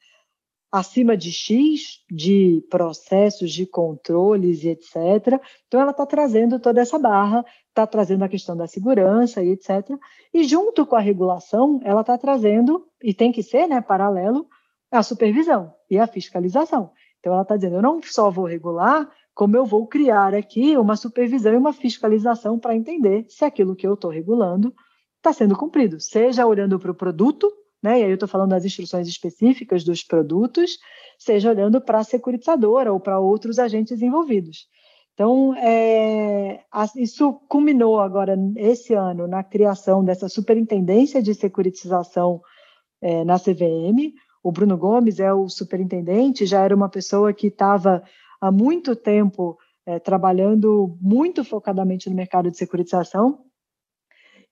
acima 0.69 1.15
de 1.15 1.31
X 1.31 2.03
de 2.11 2.61
processos, 2.69 3.53
de 3.53 3.65
controles 3.65 4.65
e 4.65 4.69
etc. 4.71 5.39
Então 5.65 5.79
ela 5.79 5.91
está 5.91 6.05
trazendo 6.05 6.59
toda 6.59 6.81
essa 6.81 6.99
barra, 6.99 7.45
está 7.69 7.87
trazendo 7.87 8.25
a 8.25 8.29
questão 8.29 8.57
da 8.57 8.67
segurança 8.67 9.41
e 9.41 9.51
etc. 9.51 9.91
E 10.33 10.43
junto 10.43 10.85
com 10.85 10.97
a 10.97 10.99
regulação, 10.99 11.79
ela 11.85 12.01
está 12.01 12.17
trazendo, 12.17 12.85
e 13.01 13.13
tem 13.13 13.31
que 13.31 13.41
ser 13.41 13.65
né, 13.65 13.79
paralelo, 13.79 14.45
a 14.91 15.01
supervisão 15.01 15.73
e 15.89 15.97
a 15.97 16.05
fiscalização. 16.05 16.91
Então, 17.25 17.33
ela 17.33 17.41
está 17.41 17.55
dizendo: 17.55 17.77
eu 17.77 17.81
não 17.81 17.99
só 18.03 18.29
vou 18.29 18.45
regular, 18.45 19.09
como 19.33 19.57
eu 19.57 19.65
vou 19.65 19.87
criar 19.87 20.35
aqui 20.35 20.77
uma 20.77 20.95
supervisão 20.95 21.51
e 21.51 21.57
uma 21.57 21.73
fiscalização 21.73 22.59
para 22.59 22.75
entender 22.75 23.25
se 23.27 23.43
aquilo 23.43 23.75
que 23.75 23.87
eu 23.87 23.95
estou 23.95 24.11
regulando 24.11 24.71
está 25.17 25.33
sendo 25.33 25.57
cumprido, 25.57 25.99
seja 25.99 26.45
olhando 26.45 26.77
para 26.77 26.91
o 26.91 26.95
produto, 26.95 27.51
né, 27.81 27.99
e 27.99 28.03
aí 28.03 28.11
eu 28.11 28.13
estou 28.13 28.29
falando 28.29 28.51
das 28.51 28.63
instruções 28.63 29.07
específicas 29.07 29.83
dos 29.83 30.03
produtos, 30.03 30.77
seja 31.17 31.49
olhando 31.49 31.81
para 31.81 31.97
a 31.97 32.03
securitizadora 32.03 32.93
ou 32.93 32.99
para 32.99 33.19
outros 33.19 33.57
agentes 33.57 34.03
envolvidos. 34.03 34.67
Então, 35.15 35.55
é, 35.55 36.63
isso 36.95 37.33
culminou 37.49 37.99
agora, 37.99 38.37
esse 38.55 38.93
ano, 38.93 39.25
na 39.25 39.43
criação 39.43 40.03
dessa 40.03 40.29
superintendência 40.29 41.23
de 41.23 41.33
securitização 41.33 42.39
é, 43.01 43.23
na 43.23 43.39
CVM, 43.39 44.13
o 44.45 44.51
Bruno 44.51 44.77
Gomes 44.77 45.19
é 45.19 45.33
o 45.33 45.49
superintendente, 45.49 46.45
já 46.45 46.63
era 46.63 46.75
uma 46.75 46.87
pessoa 46.87 47.33
que 47.33 47.47
estava 47.47 48.03
há 48.39 48.51
muito 48.51 48.95
tempo 48.95 49.57
é, 49.83 49.97
trabalhando 49.97 50.95
muito 51.01 51.43
focadamente 51.43 52.07
no 52.07 52.15
mercado 52.15 52.51
de 52.51 52.57
securitização. 52.57 53.43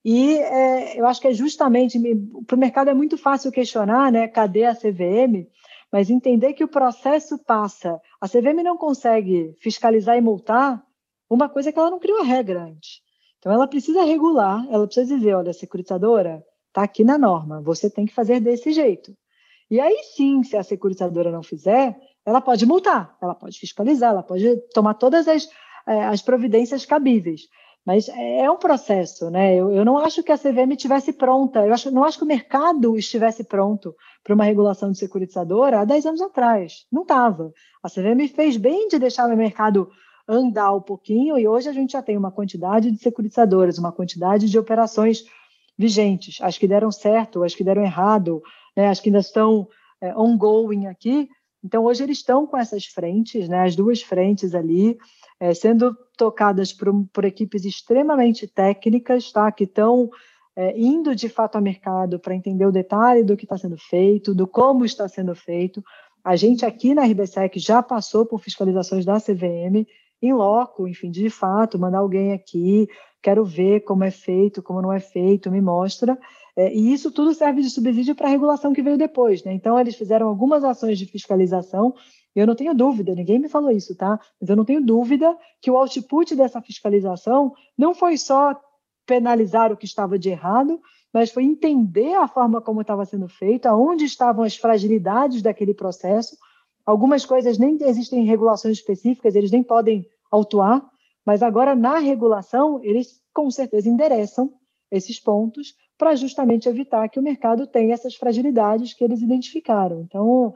E 0.04 0.39
é, 0.39 1.00
eu 1.00 1.06
acho 1.06 1.22
que 1.22 1.28
é 1.28 1.34
justamente, 1.34 2.00
para 2.48 2.56
o 2.56 2.60
mercado 2.60 2.89
é 2.89 2.94
muito 2.96 3.20
fácil 3.20 3.52
questionar, 3.52 4.12
né, 4.12 4.28
cadê 4.28 4.66
a 4.66 4.74
CVM, 4.74 5.48
mas 5.91 6.10
entender 6.10 6.54
que 6.54 6.64
o 6.64 6.68
processo 6.68 7.38
passa, 7.38 8.02
a 8.20 8.28
CVM 8.28 8.64
não 8.64 8.76
consegue 8.76 9.54
fiscalizar 9.60 10.18
e 10.18 10.22
multar 10.22 10.84
uma 11.30 11.48
coisa 11.48 11.72
que 11.72 11.78
ela 11.78 11.91
não 11.91 12.00
criou 12.00 12.20
a 12.20 12.26
regra 12.26 12.64
antes. 12.64 13.00
Então 13.38 13.52
ela 13.52 13.68
precisa 13.68 14.04
regular, 14.04 14.66
ela 14.72 14.88
precisa 14.88 15.16
dizer, 15.16 15.36
olha, 15.36 15.54
securitizadora, 15.54 16.44
está 16.70 16.82
aqui 16.82 17.04
na 17.04 17.16
norma, 17.16 17.62
você 17.62 17.91
tem 17.91 18.08
que 18.08 18.14
fazer 18.14 18.39
desse 18.39 18.72
jeito. 18.72 19.16
E 19.74 19.80
aí 19.80 20.04
sim, 20.16 20.44
se 20.44 20.56
a 20.56 20.62
securitizadora 20.62 21.32
não 21.32 21.42
fizer, 21.42 22.00
ela 22.24 22.40
pode 22.40 22.64
multar, 22.64 23.18
ela 23.20 23.34
pode 23.34 23.58
fiscalizar, 23.58 24.12
ela 24.12 24.22
pode 24.22 24.56
tomar 24.72 24.94
todas 24.94 25.28
as, 25.28 25.50
é, 25.88 26.04
as 26.04 26.22
providências 26.22 26.86
cabíveis. 26.86 27.48
Mas 27.84 28.08
é 28.08 28.48
um 28.52 28.56
processo, 28.56 29.32
né? 29.32 29.56
Eu, 29.56 29.72
eu 29.72 29.84
não 29.84 29.98
acho 29.98 30.22
que 30.22 30.32
a 30.32 30.38
CVM 30.38 30.74
estivesse 30.74 31.12
pronta, 31.12 31.66
eu 31.66 31.74
acho, 31.74 31.90
não 31.90 32.04
acho 32.04 32.20
que 32.20 32.24
o 32.24 32.28
mercado 32.28 32.96
estivesse 32.96 33.44
pronto 33.44 33.96
para 34.24 34.36
uma 34.36 34.44
regulação 34.44 34.92
de 34.92 35.00
securitizadora 35.00 35.80
há 35.80 35.86
10 35.86 36.06
anos 36.06 36.22
atrás. 36.22 36.86
Não 36.92 37.02
estava. 37.02 37.52
A 37.82 37.90
CVM 37.90 38.28
fez 38.28 38.58
bem 38.58 38.88
de 38.88 39.00
deixar 39.00 39.28
o 39.28 39.36
mercado 39.36 39.90
andar 40.28 40.72
um 40.72 40.82
pouquinho 40.82 41.36
e 41.36 41.48
hoje 41.48 41.68
a 41.68 41.74
gente 41.74 41.94
já 41.94 42.02
tem 42.04 42.16
uma 42.16 42.32
quantidade 42.32 42.92
de 42.92 43.00
securitizadoras, 43.00 43.80
uma 43.80 43.92
quantidade 43.92 44.48
de 44.48 44.60
operações 44.60 45.24
vigentes, 45.76 46.38
as 46.42 46.60
que 46.60 46.68
deram 46.68 46.92
certo, 46.92 47.44
as 47.44 47.56
que 47.56 47.64
deram 47.64 47.84
errado, 47.84 48.40
né, 48.76 48.90
as 48.90 49.00
que 49.00 49.10
ainda 49.10 49.20
estão 49.20 49.68
é, 50.02 50.16
ongoing 50.18 50.88
aqui. 50.88 51.30
Então, 51.64 51.86
hoje 51.86 52.04
eles 52.04 52.18
estão 52.18 52.46
com 52.46 52.58
essas 52.58 52.86
frentes, 52.86 53.48
né, 53.48 53.64
as 53.64 53.76
duas 53.76 54.02
frentes 54.02 54.54
ali, 54.54 54.98
é, 55.40 55.54
sendo 55.54 55.96
tocadas 56.18 56.74
por, 56.74 56.88
por, 57.12 57.26
equipes 57.26 57.66
extremamente 57.66 58.48
técnicas, 58.48 59.32
tá, 59.32 59.52
que 59.52 59.64
estão 59.64 60.10
é, 60.56 60.78
indo 60.78 61.16
de 61.16 61.30
fato 61.30 61.56
ao 61.56 61.62
mercado 61.62 62.20
para 62.20 62.36
entender 62.36 62.66
o 62.66 62.72
detalhe 62.72 63.24
do 63.24 63.36
que 63.36 63.46
está 63.46 63.58
sendo 63.58 63.78
feito, 63.78 64.36
do 64.36 64.46
como 64.46 64.86
está 64.86 65.08
sendo 65.08 65.34
feito. 65.34 65.84
A 66.24 66.36
gente 66.36 66.66
aqui 66.66 66.94
na 66.94 67.04
RBSEC 67.04 67.60
já 67.60 67.82
passou 67.82 68.26
por 68.26 68.40
fiscalizações 68.40 69.06
da 69.06 69.20
CVM, 69.20 69.86
em 70.22 70.34
loco, 70.34 70.88
enfim, 70.88 71.12
de 71.12 71.30
fato, 71.30 71.78
mandar 71.78 71.98
alguém 72.00 72.32
aqui, 72.32 72.88
quero 73.22 73.44
ver 73.44 73.82
como 73.82 74.06
é 74.06 74.12
feito, 74.12 74.64
como 74.64 74.82
não 74.82 74.94
é 74.94 75.00
feito, 75.00 75.52
me 75.52 75.60
mostra. 75.60 76.18
É, 76.56 76.74
e 76.74 76.93
isso 76.93 77.12
tudo 77.12 77.34
serve 77.34 77.62
de 77.62 77.70
subsídio 77.70 78.16
para 78.16 78.28
a 78.28 78.32
regulação 78.32 78.74
que 78.74 78.82
veio 78.82 78.97
depois. 78.97 79.43
Né? 79.43 79.54
Então, 79.54 79.80
eles 79.80 79.95
fizeram 79.95 80.28
algumas 80.28 80.64
ações 80.64 80.99
de 80.99 81.06
fiscalização. 81.06 81.95
Eu 82.36 82.45
não 82.45 82.56
tenho 82.56 82.74
dúvida, 82.74 83.14
ninguém 83.16 83.39
me 83.39 83.49
falou 83.49 83.72
isso, 83.72 83.95
tá? 83.95 84.20
Mas 84.39 84.49
eu 84.49 84.56
não 84.56 84.66
tenho 84.66 84.82
dúvida 84.82 85.36
que 85.62 85.70
o 85.70 85.78
output 85.78 86.36
dessa 86.36 86.62
fiscalização 86.62 87.54
não 87.78 87.93
foi 87.93 88.18
só 88.18 88.60
penalizar 89.06 89.72
o 89.72 89.78
que 89.78 89.86
estava 89.86 90.18
de 90.18 90.30
errado, 90.30 90.80
mas 91.14 91.32
foi 91.32 91.43
entender 91.43 92.16
a 92.16 92.28
forma 92.28 92.60
como 92.60 92.82
estava 92.82 93.06
sendo 93.06 93.28
feito, 93.28 93.68
aonde 93.68 94.06
estavam 94.06 94.43
as 94.43 94.56
fragilidades 94.56 95.41
daquele 95.41 95.74
processo. 95.74 96.36
Algumas 96.86 97.24
coisas 97.26 97.58
nem 97.58 97.78
existem 97.82 98.26
regulações 98.26 98.78
específicas, 98.78 99.36
eles 99.36 99.51
nem 99.51 99.62
podem 99.62 100.06
autuar, 100.32 100.84
mas 101.24 101.43
agora 101.43 101.76
na 101.76 101.99
regulação 101.99 102.80
eles 102.84 103.22
com 103.32 103.49
certeza 103.51 103.88
endereçam 103.88 104.51
esses 104.94 105.20
pontos 105.20 105.76
para 105.98 106.16
justamente 106.16 106.70
evitar 106.70 107.10
que 107.10 107.20
o 107.20 107.24
mercado 107.24 107.66
tenha 107.66 107.94
essas 107.94 108.16
fragilidades 108.16 108.94
que 108.94 109.03
eles 109.03 109.22
identificaram. 109.22 110.02
Então, 110.02 110.53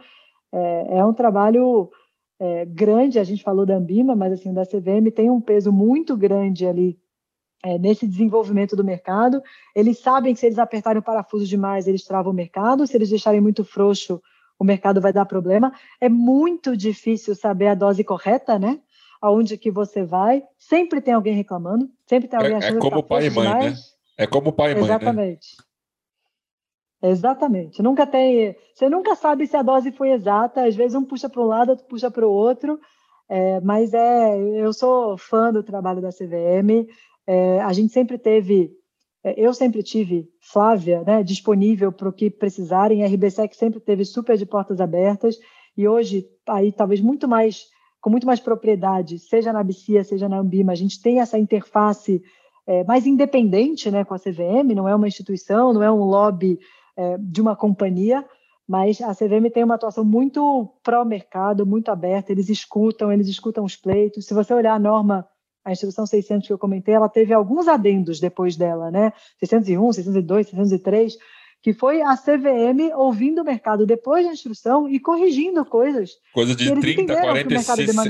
é, 0.51 0.97
é 0.99 1.05
um 1.05 1.13
trabalho 1.13 1.89
é, 2.39 2.65
grande, 2.65 3.19
a 3.19 3.23
gente 3.23 3.43
falou 3.43 3.65
da 3.65 3.75
Ambima, 3.75 4.15
mas 4.15 4.33
assim, 4.33 4.53
da 4.53 4.65
CVM 4.65 5.11
tem 5.13 5.29
um 5.29 5.41
peso 5.41 5.71
muito 5.71 6.15
grande 6.15 6.65
ali 6.65 6.99
é, 7.63 7.77
nesse 7.77 8.07
desenvolvimento 8.07 8.75
do 8.75 8.83
mercado. 8.83 9.41
Eles 9.75 9.99
sabem 9.99 10.33
que 10.33 10.39
se 10.39 10.45
eles 10.45 10.59
apertarem 10.59 10.99
o 10.99 11.03
parafuso 11.03 11.45
demais, 11.45 11.87
eles 11.87 12.03
travam 12.03 12.31
o 12.31 12.35
mercado, 12.35 12.85
se 12.85 12.95
eles 12.95 13.09
deixarem 13.09 13.41
muito 13.41 13.63
frouxo, 13.63 14.21
o 14.59 14.63
mercado 14.63 15.01
vai 15.01 15.13
dar 15.13 15.25
problema. 15.25 15.73
É 15.99 16.09
muito 16.09 16.75
difícil 16.77 17.35
saber 17.35 17.67
a 17.67 17.75
dose 17.75 18.03
correta, 18.03 18.57
né? 18.59 18.79
Aonde 19.19 19.57
que 19.57 19.71
você 19.71 20.03
vai, 20.03 20.43
sempre 20.59 21.01
tem 21.01 21.13
alguém 21.13 21.33
reclamando, 21.33 21.89
sempre 22.05 22.27
tem 22.27 22.37
alguém 22.37 22.53
é, 22.53 22.57
achando 22.57 22.77
é 22.77 22.81
como 22.81 22.97
que 22.97 23.01
tá 23.01 23.15
pai 23.15 23.25
e 23.25 23.29
mãe, 23.31 23.47
demais. 23.47 23.73
né? 23.73 23.96
É 24.17 24.25
como 24.25 24.51
pai 24.51 24.71
e 24.71 24.75
mãe, 24.75 24.83
Exatamente. 24.83 25.47
Né? 27.01 27.09
Exatamente. 27.09 27.81
Nunca 27.83 28.07
tem. 28.07 28.55
Você 28.73 28.89
nunca 28.89 29.15
sabe 29.15 29.45
se 29.45 29.55
a 29.55 29.61
dose 29.61 29.91
foi 29.91 30.11
exata. 30.11 30.65
Às 30.65 30.75
vezes 30.75 30.95
um 30.95 31.03
puxa 31.03 31.29
para 31.29 31.41
um 31.41 31.45
lado, 31.45 31.69
outro 31.69 31.85
puxa 31.85 32.09
para 32.09 32.27
o 32.27 32.31
outro. 32.31 32.79
É, 33.29 33.59
mas 33.61 33.93
é, 33.93 34.39
eu 34.39 34.71
sou 34.73 35.17
fã 35.17 35.51
do 35.51 35.61
trabalho 35.61 36.01
da 36.01 36.09
CVM. 36.09 36.87
É, 37.27 37.59
a 37.61 37.73
gente 37.73 37.91
sempre 37.91 38.17
teve, 38.17 38.71
é, 39.23 39.33
eu 39.37 39.53
sempre 39.53 39.83
tive 39.83 40.29
Flávia, 40.39 41.03
né, 41.03 41.21
disponível 41.23 41.91
para 41.91 42.09
o 42.09 42.13
que 42.13 42.29
precisarem. 42.31 43.03
A 43.03 43.07
RBSEC 43.07 43.55
sempre 43.55 43.79
teve 43.79 44.05
super 44.05 44.37
de 44.37 44.45
portas 44.45 44.79
abertas. 44.79 45.37
E 45.75 45.87
hoje, 45.87 46.25
aí 46.47 46.71
talvez 46.71 47.01
muito 47.01 47.27
mais, 47.27 47.65
com 48.01 48.09
muito 48.09 48.25
mais 48.25 48.39
propriedade, 48.39 49.19
seja 49.19 49.53
na 49.53 49.61
BCIA, 49.61 50.03
seja 50.03 50.27
na 50.27 50.39
Ambima, 50.39 50.71
a 50.71 50.75
gente 50.75 50.99
tem 51.01 51.19
essa 51.19 51.37
interface 51.37 52.23
é, 52.67 52.83
mais 52.83 53.07
independente 53.07 53.89
né, 53.89 54.03
com 54.03 54.13
a 54.13 54.19
CVM, 54.19 54.75
não 54.75 54.87
é 54.87 54.93
uma 54.93 55.07
instituição, 55.07 55.71
não 55.71 55.81
é 55.81 55.89
um 55.89 56.03
lobby 56.03 56.59
é, 56.97 57.17
de 57.17 57.41
uma 57.41 57.55
companhia, 57.55 58.25
mas 58.67 58.99
a 59.01 59.15
CVM 59.15 59.49
tem 59.53 59.63
uma 59.63 59.75
atuação 59.75 60.03
muito 60.03 60.69
pró-mercado, 60.83 61.65
muito 61.65 61.89
aberta, 61.89 62.33
eles 62.33 62.49
escutam, 62.49 63.11
eles 63.11 63.29
escutam 63.29 63.63
os 63.63 63.77
pleitos. 63.77 64.25
Se 64.25 64.33
você 64.33 64.53
olhar 64.53 64.73
a 64.73 64.79
norma, 64.79 65.25
a 65.63 65.71
instrução 65.71 66.05
600 66.05 66.45
que 66.45 66.51
eu 66.51 66.57
comentei, 66.57 66.93
ela 66.93 67.07
teve 67.07 67.33
alguns 67.33 67.69
adendos 67.69 68.19
depois 68.19 68.57
dela, 68.57 68.91
né? 68.91 69.13
601, 69.39 69.93
602, 69.93 70.49
603, 70.49 71.17
que 71.61 71.73
foi 71.73 72.01
a 72.01 72.15
CVM 72.17 72.93
ouvindo 72.95 73.41
o 73.41 73.45
mercado 73.45 73.85
depois 73.85 74.25
da 74.25 74.33
instrução 74.33 74.89
e 74.89 74.99
corrigindo 74.99 75.65
coisas. 75.65 76.11
Coisa 76.33 76.53
de 76.53 76.73
30, 76.79 77.21
40, 77.21 77.59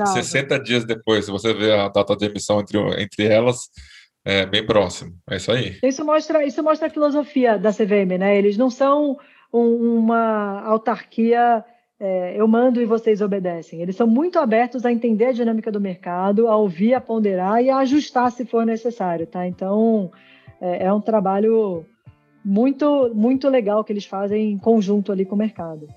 60 0.07 0.59
dias 0.59 0.85
depois, 0.85 1.25
se 1.25 1.31
você 1.31 1.53
vê 1.53 1.73
a 1.73 1.87
data 1.87 2.15
de 2.15 2.25
emissão 2.25 2.59
entre, 2.59 2.79
entre 3.01 3.25
elas, 3.25 3.69
é 4.25 4.45
bem 4.45 4.65
próximo. 4.65 5.13
É 5.29 5.37
isso 5.37 5.51
aí. 5.51 5.77
Isso 5.83 6.03
mostra, 6.03 6.45
isso 6.45 6.63
mostra 6.63 6.87
a 6.87 6.91
filosofia 6.91 7.57
da 7.57 7.71
CVM, 7.71 8.17
né? 8.19 8.37
Eles 8.37 8.57
não 8.57 8.69
são 8.69 9.17
um, 9.53 9.97
uma 9.99 10.61
autarquia 10.63 11.63
é, 11.99 12.39
eu 12.39 12.47
mando 12.47 12.81
e 12.81 12.85
vocês 12.85 13.21
obedecem. 13.21 13.81
Eles 13.81 13.95
são 13.95 14.05
muito 14.05 14.37
abertos 14.37 14.85
a 14.85 14.91
entender 14.91 15.25
a 15.25 15.31
dinâmica 15.31 15.71
do 15.71 15.81
mercado, 15.81 16.47
a 16.47 16.55
ouvir, 16.55 16.93
a 16.93 17.01
ponderar 17.01 17.63
e 17.63 17.69
a 17.69 17.77
ajustar 17.77 18.31
se 18.31 18.45
for 18.45 18.65
necessário, 18.65 19.25
tá? 19.25 19.47
Então, 19.47 20.11
é, 20.61 20.85
é 20.85 20.93
um 20.93 21.01
trabalho 21.01 21.85
muito, 22.45 23.11
muito 23.15 23.49
legal 23.49 23.83
que 23.83 23.91
eles 23.91 24.05
fazem 24.05 24.51
em 24.51 24.57
conjunto 24.57 25.11
ali 25.11 25.25
com 25.25 25.35
o 25.35 25.37
mercado. 25.37 25.87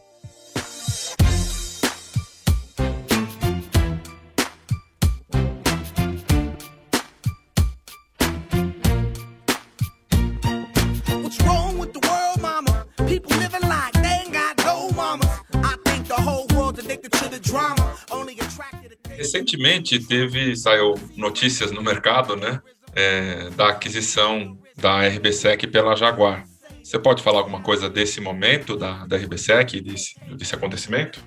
Recentemente 19.31 20.05
teve, 20.05 20.57
saiu 20.57 20.97
notícias 21.17 21.71
no 21.71 21.81
mercado, 21.81 22.35
né, 22.35 22.61
é, 22.97 23.49
da 23.51 23.69
aquisição 23.69 24.59
da 24.77 25.07
RBSEC 25.07 25.69
pela 25.69 25.95
Jaguar. 25.95 26.45
Você 26.83 26.99
pode 26.99 27.23
falar 27.23 27.39
alguma 27.39 27.61
coisa 27.61 27.89
desse 27.89 28.21
momento 28.21 28.77
da, 28.77 29.07
da 29.07 29.17
RBSEC, 29.17 29.81
desse, 29.81 30.19
desse 30.37 30.53
acontecimento? 30.53 31.23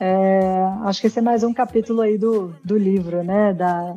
É, 0.00 0.40
acho 0.84 1.02
que 1.02 1.06
esse 1.08 1.18
é 1.18 1.22
mais 1.22 1.44
um 1.44 1.52
capítulo 1.52 2.00
aí 2.00 2.16
do, 2.16 2.56
do 2.64 2.78
livro, 2.78 3.22
né, 3.22 3.52
da, 3.52 3.96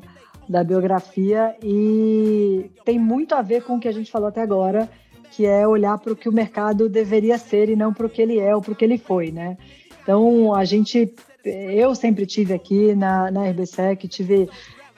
da 0.50 0.62
biografia, 0.62 1.56
e 1.64 2.70
tem 2.84 3.00
muito 3.00 3.34
a 3.34 3.42
ver 3.42 3.64
com 3.64 3.78
o 3.78 3.80
que 3.80 3.88
a 3.88 3.94
gente 3.94 4.12
falou 4.12 4.28
até 4.28 4.42
agora, 4.42 4.90
que 5.32 5.46
é 5.46 5.66
olhar 5.66 5.98
para 6.00 6.12
o 6.12 6.18
que 6.18 6.28
o 6.28 6.34
mercado 6.34 6.90
deveria 6.90 7.38
ser 7.38 7.70
e 7.70 7.78
não 7.78 7.94
para 7.94 8.08
o 8.08 8.10
que 8.10 8.22
ele 8.22 8.38
é 8.38 8.54
ou 8.54 8.62
para 8.62 8.74
o 8.74 8.76
que 8.76 8.84
ele 8.84 8.98
foi, 8.98 9.32
né? 9.32 9.58
Então, 10.04 10.54
a 10.54 10.64
gente, 10.64 11.14
eu 11.44 11.96
sempre 11.96 12.26
tive 12.26 12.54
aqui 12.54 12.94
na, 12.96 13.32
na 13.32 13.50
RBSEC, 13.50 14.08
tive 14.08 14.50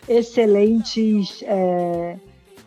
excelentes 0.07 1.43
é, 1.43 2.17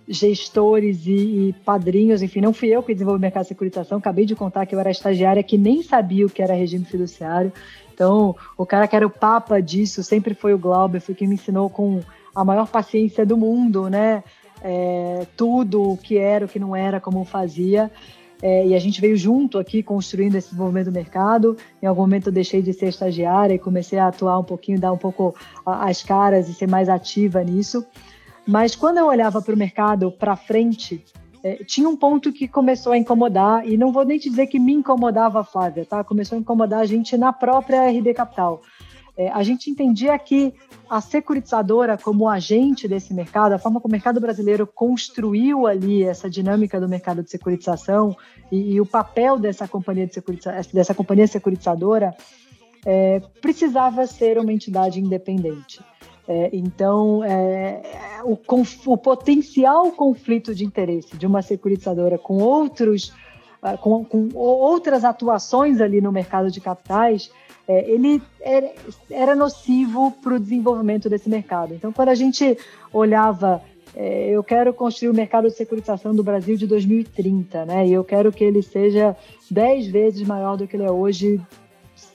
gestores 0.07 1.07
e, 1.07 1.49
e, 1.49 1.55
padrinhos, 1.65 2.23
enfim, 2.23 2.41
não 2.41 2.53
fui 2.53 2.69
eu 2.69 2.83
que 2.83 2.93
desenvolvi 2.93 3.19
o 3.19 3.21
mercado 3.21 3.43
de 3.43 3.49
securitização, 3.49 3.99
acabei 3.99 4.25
de 4.25 4.35
contar 4.35 4.67
que 4.67 4.75
eu 4.75 4.81
era 4.81 4.91
estagiária 4.91 5.43
que 5.43 5.59
nem 5.59 5.83
sabia 5.83 6.27
o 6.27 6.31
que 6.31 6.43
era 6.43 6.55
regime 6.55 6.85
fiduciário, 6.85 7.53
então 7.93 8.37
o 8.57 8.67
cara 8.67 8.87
que 8.87 8.97
era 8.97 9.07
o 9.07 9.11
papa 9.11 9.61
disso 9.61 10.03
sempre 10.03 10.35
foi 10.35 10.55
o 10.55 10.59
Glauber, 10.59 11.01
foi 11.01 11.15
quem 11.15 11.29
me 11.29 11.35
ensinou 11.35 11.69
com 11.71 12.01
a 12.35 12.45
maior 12.45 12.69
paciência 12.69 13.25
do 13.27 13.37
mundo, 13.37 13.89
né, 13.89 14.23
é, 14.63 15.27
tudo 15.37 15.93
o 15.93 15.97
que 15.97 16.19
era, 16.19 16.45
o 16.45 16.49
que 16.49 16.59
não 16.59 16.75
era, 16.75 17.01
como 17.01 17.25
fazia, 17.25 17.91
é, 18.43 18.67
e 18.67 18.75
a 18.75 18.79
gente 18.81 19.01
veio 19.01 19.17
junto 19.17 19.57
aqui 19.57 19.83
construindo 19.83 20.35
esse 20.35 20.49
desenvolvimento 20.49 20.87
do 20.87 20.93
mercado. 20.93 21.57
Em 21.81 21.87
algum 21.87 22.03
momento 22.03 22.27
eu 22.27 22.33
deixei 22.33 22.61
de 22.61 22.73
ser 22.73 22.89
estagiária 22.89 23.55
e 23.55 23.59
comecei 23.59 23.99
a 23.99 24.09
atuar 24.09 24.39
um 24.39 24.45
pouquinho, 24.45 24.81
dar 24.81 24.93
um 24.93 24.99
pouco 24.99 25.35
as 25.65 26.03
caras 26.03 26.49
e 26.49 26.55
ser 26.55 26.67
mais 26.67 26.89
ativa 26.89 27.43
nisso. 27.45 27.87
Mas 28.47 28.75
quando 28.75 28.99
eu 28.99 29.07
olhava 29.07 29.41
para 29.41 29.55
o 29.55 29.57
mercado 29.57 30.11
para 30.11 30.35
frente, 30.35 31.05
é, 31.45 31.63
tinha 31.65 31.89
um 31.89 31.97
ponto 31.97 32.33
que 32.33 32.49
começou 32.49 32.93
a 32.93 32.99
incomodar, 32.99 33.67
e 33.67 33.77
não 33.77 33.93
vou 33.93 34.05
nem 34.05 34.19
te 34.19 34.29
dizer 34.29 34.47
que 34.49 34.59
me 34.59 34.73
incomodava, 34.73 35.45
Flávia, 35.45 35.85
tá? 35.85 36.03
Começou 36.03 36.37
a 36.37 36.41
incomodar 36.41 36.81
a 36.81 36.87
gente 36.87 37.17
na 37.17 37.33
própria 37.33 37.89
RB 37.89 38.15
Capital. 38.15 38.61
É, 39.17 39.29
a 39.29 39.43
gente 39.43 39.71
entendia 39.71 40.19
que 40.19 40.55
a 40.89 41.01
securitizadora, 41.01 41.99
como 41.99 42.29
agente 42.29 42.89
desse 42.89 43.13
mercado, 43.13 43.53
a 43.53 43.59
forma 43.59 43.81
como 43.81 43.93
o 43.93 43.95
mercado 43.95 44.21
brasileiro 44.21 44.67
construiu 44.67 45.67
ali 45.67 46.03
essa 46.03 46.31
dinâmica 46.31 46.81
do 46.81 46.89
mercado 46.89 47.23
de 47.23 47.31
securitização 47.31 48.17
e, 48.51 48.75
e 48.75 48.81
o 48.81 48.87
papel 48.87 49.39
dessa 49.39 49.69
companhia, 49.69 50.07
de 50.07 50.23
dessa 50.73 50.95
companhia 50.95 51.27
securitizadora, 51.27 52.15
é, 52.87 53.21
precisava 53.41 54.07
ser 54.07 54.39
uma 54.39 54.53
entidade 54.53 54.99
independente. 54.99 55.81
É, 56.27 56.51
então, 56.53 57.23
é, 57.25 57.83
o, 58.25 58.39
o, 58.87 58.97
potencial 58.97 59.91
conflito 59.93 60.55
de 60.55 60.65
interesse 60.65 61.17
de 61.17 61.27
uma 61.27 61.43
securitizadora 61.43 62.17
com 62.17 62.39
outros, 62.39 63.13
ah, 63.61 63.77
com, 63.77 64.05
com 64.05 64.29
outras 64.35 65.05
atuações 65.05 65.81
ali 65.81 66.01
no 66.01 66.13
mercado 66.13 66.51
de 66.51 66.61
capitais 66.61 67.31
é, 67.67 67.91
ele 67.91 68.23
era, 68.41 68.73
era 69.11 69.37
nocivo 69.37 70.11
para 70.23 70.35
o 70.35 70.41
desenvolvimento 70.41 71.09
desse 71.09 71.29
mercado. 71.29 71.75
Então, 71.75 71.93
quando 71.93 72.09
a 72.09 72.15
gente 72.15 72.57
olhava, 72.93 73.63
é, 73.95 74.31
eu 74.31 74.43
quero 74.43 74.73
construir 74.73 75.11
o 75.11 75.15
mercado 75.15 75.49
de 75.49 75.55
securitização 75.55 76.15
do 76.15 76.25
Brasil 76.25 76.57
de 76.57 76.67
2030, 76.67 77.65
né? 77.65 77.87
E 77.87 77.93
eu 77.93 78.03
quero 78.03 78.33
que 78.33 78.43
ele 78.43 78.63
seja 78.63 79.17
10 79.51 79.87
vezes 79.89 80.27
maior 80.27 80.57
do 80.57 80.67
que 80.67 80.77
ele 80.77 80.85
é 80.85 80.91
hoje, 80.91 81.41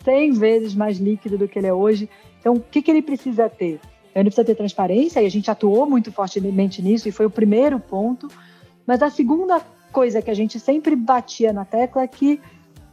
100 0.03 0.33
vezes 0.33 0.75
mais 0.75 0.97
líquido 0.97 1.37
do 1.37 1.47
que 1.47 1.59
ele 1.59 1.67
é 1.67 1.73
hoje. 1.73 2.09
Então, 2.39 2.53
o 2.55 2.59
que, 2.59 2.81
que 2.81 2.91
ele 2.91 3.01
precisa 3.01 3.49
ter? 3.49 3.79
Ele 4.15 4.25
precisa 4.25 4.45
ter 4.45 4.55
transparência, 4.55 5.21
e 5.21 5.25
a 5.25 5.29
gente 5.29 5.51
atuou 5.51 5.87
muito 5.87 6.11
fortemente 6.11 6.81
nisso, 6.81 7.07
e 7.07 7.11
foi 7.11 7.25
o 7.25 7.29
primeiro 7.29 7.79
ponto. 7.79 8.27
Mas 8.85 9.01
a 9.01 9.09
segunda 9.09 9.61
coisa 9.91 10.21
que 10.21 10.31
a 10.31 10.33
gente 10.33 10.59
sempre 10.59 10.95
batia 10.95 11.53
na 11.53 11.63
tecla 11.63 12.01
é 12.01 12.07
que 12.07 12.39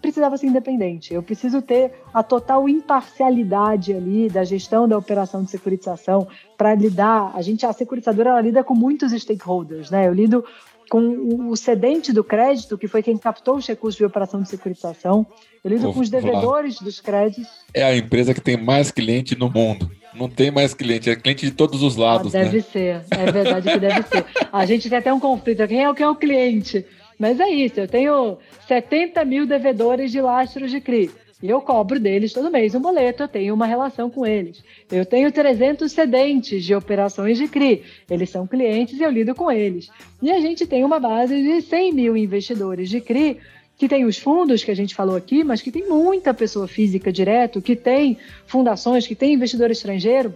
precisava 0.05 0.37
ser 0.37 0.49
independente. 0.49 1.15
Eu 1.15 1.23
preciso 1.23 1.63
ter 1.63 1.91
a 2.13 2.23
total 2.23 2.69
imparcialidade 2.69 3.95
ali 3.95 4.29
da 4.29 4.45
gestão 4.45 4.87
da 4.87 4.99
operação 4.99 5.43
de 5.43 5.51
securitização 5.51 6.29
para 6.59 6.75
lidar. 6.75 7.33
A 7.35 7.41
gente, 7.41 7.65
a 7.65 7.73
securitizadora, 7.73 8.29
ela 8.29 8.41
lida 8.43 8.63
com 8.63 8.75
muitos 8.75 9.13
stakeholders, 9.13 9.91
né? 9.91 10.07
Eu 10.07 10.13
lido 10.13 10.45
com 10.91 11.49
o 11.51 11.57
cedente 11.57 12.13
do 12.13 12.23
crédito, 12.23 12.77
que 12.77 12.87
foi 12.87 13.03
quem 13.03 13.17
captou 13.17 13.57
os 13.57 13.67
recursos 13.67 13.97
de 13.97 14.05
operação 14.05 14.43
de 14.43 14.49
securitização. 14.51 15.27
Eu 15.65 15.71
lido 15.71 15.85
Vou 15.85 15.95
com 15.95 16.01
os 16.01 16.11
devedores 16.11 16.77
falar. 16.77 16.85
dos 16.85 17.01
créditos. 17.01 17.49
É 17.73 17.83
a 17.83 17.97
empresa 17.97 18.35
que 18.35 18.43
tem 18.43 18.59
mais 18.59 18.91
cliente 18.91 19.35
no 19.35 19.49
mundo. 19.49 19.91
Não 20.15 20.29
tem 20.29 20.51
mais 20.51 20.75
cliente, 20.75 21.09
é 21.09 21.17
cliente 21.17 21.47
de 21.47 21.53
todos 21.53 21.83
os 21.83 21.97
lados. 21.97 22.35
Ah, 22.35 22.43
deve 22.43 22.59
né? 22.59 22.65
ser, 22.71 23.05
é 23.11 23.33
verdade 23.33 23.73
que 23.73 23.79
deve 23.79 24.03
ser. 24.03 24.27
A 24.53 24.67
gente 24.67 24.91
tem 24.91 24.99
até 24.99 25.11
um 25.11 25.19
conflito. 25.19 25.67
Quem 25.67 25.83
é 25.83 25.89
o 25.89 25.95
que 25.95 26.03
é 26.03 26.09
o 26.09 26.15
cliente? 26.15 26.85
Mas 27.25 27.41
é 27.41 27.49
isso, 27.49 27.81
eu 27.81 27.89
tenho 27.89 28.37
70 28.69 29.25
mil 29.25 29.47
devedores 29.47 30.13
de 30.13 30.21
lastros 30.21 30.71
de 30.71 30.79
CRI. 30.79 31.11
E 31.43 31.49
eu 31.49 31.59
cobro 31.63 31.99
deles 31.99 32.35
todo 32.35 32.51
mês 32.51 32.75
um 32.75 32.81
boleto, 32.81 33.23
eu 33.23 33.29
tenho 33.29 33.55
uma 33.55 33.65
relação 33.65 34.11
com 34.11 34.27
eles. 34.27 34.63
Eu 34.93 35.07
tenho 35.07 35.33
300 35.33 35.91
cedentes 35.91 36.63
de 36.63 36.75
operações 36.75 37.39
de 37.39 37.49
CRI. 37.49 37.83
Eles 38.11 38.29
são 38.29 38.47
clientes 38.47 39.01
e 39.01 39.03
eu 39.03 39.11
lido 39.11 39.35
com 39.35 39.51
eles. 39.51 39.89
E 40.21 40.31
a 40.31 40.39
gente 40.39 40.67
tem 40.67 40.85
uma 40.85 41.01
base 41.01 41.43
de 41.43 41.63
100 41.63 41.93
mil 41.95 42.15
investidores 42.15 42.91
de 42.91 43.01
CRI 43.01 43.39
que 43.79 43.89
tem 43.89 44.05
os 44.05 44.19
fundos 44.19 44.63
que 44.63 44.71
a 44.71 44.77
gente 44.77 44.95
falou 44.95 45.17
aqui, 45.17 45.43
mas 45.43 45.63
que 45.63 45.73
tem 45.73 45.89
muita 45.89 46.35
pessoa 46.35 46.69
física 46.69 47.11
direto, 47.11 47.63
que 47.63 47.75
tem 47.75 48.19
fundações, 48.47 49.07
que 49.07 49.15
tem 49.15 49.33
investidor 49.33 49.71
estrangeiro 49.71 50.35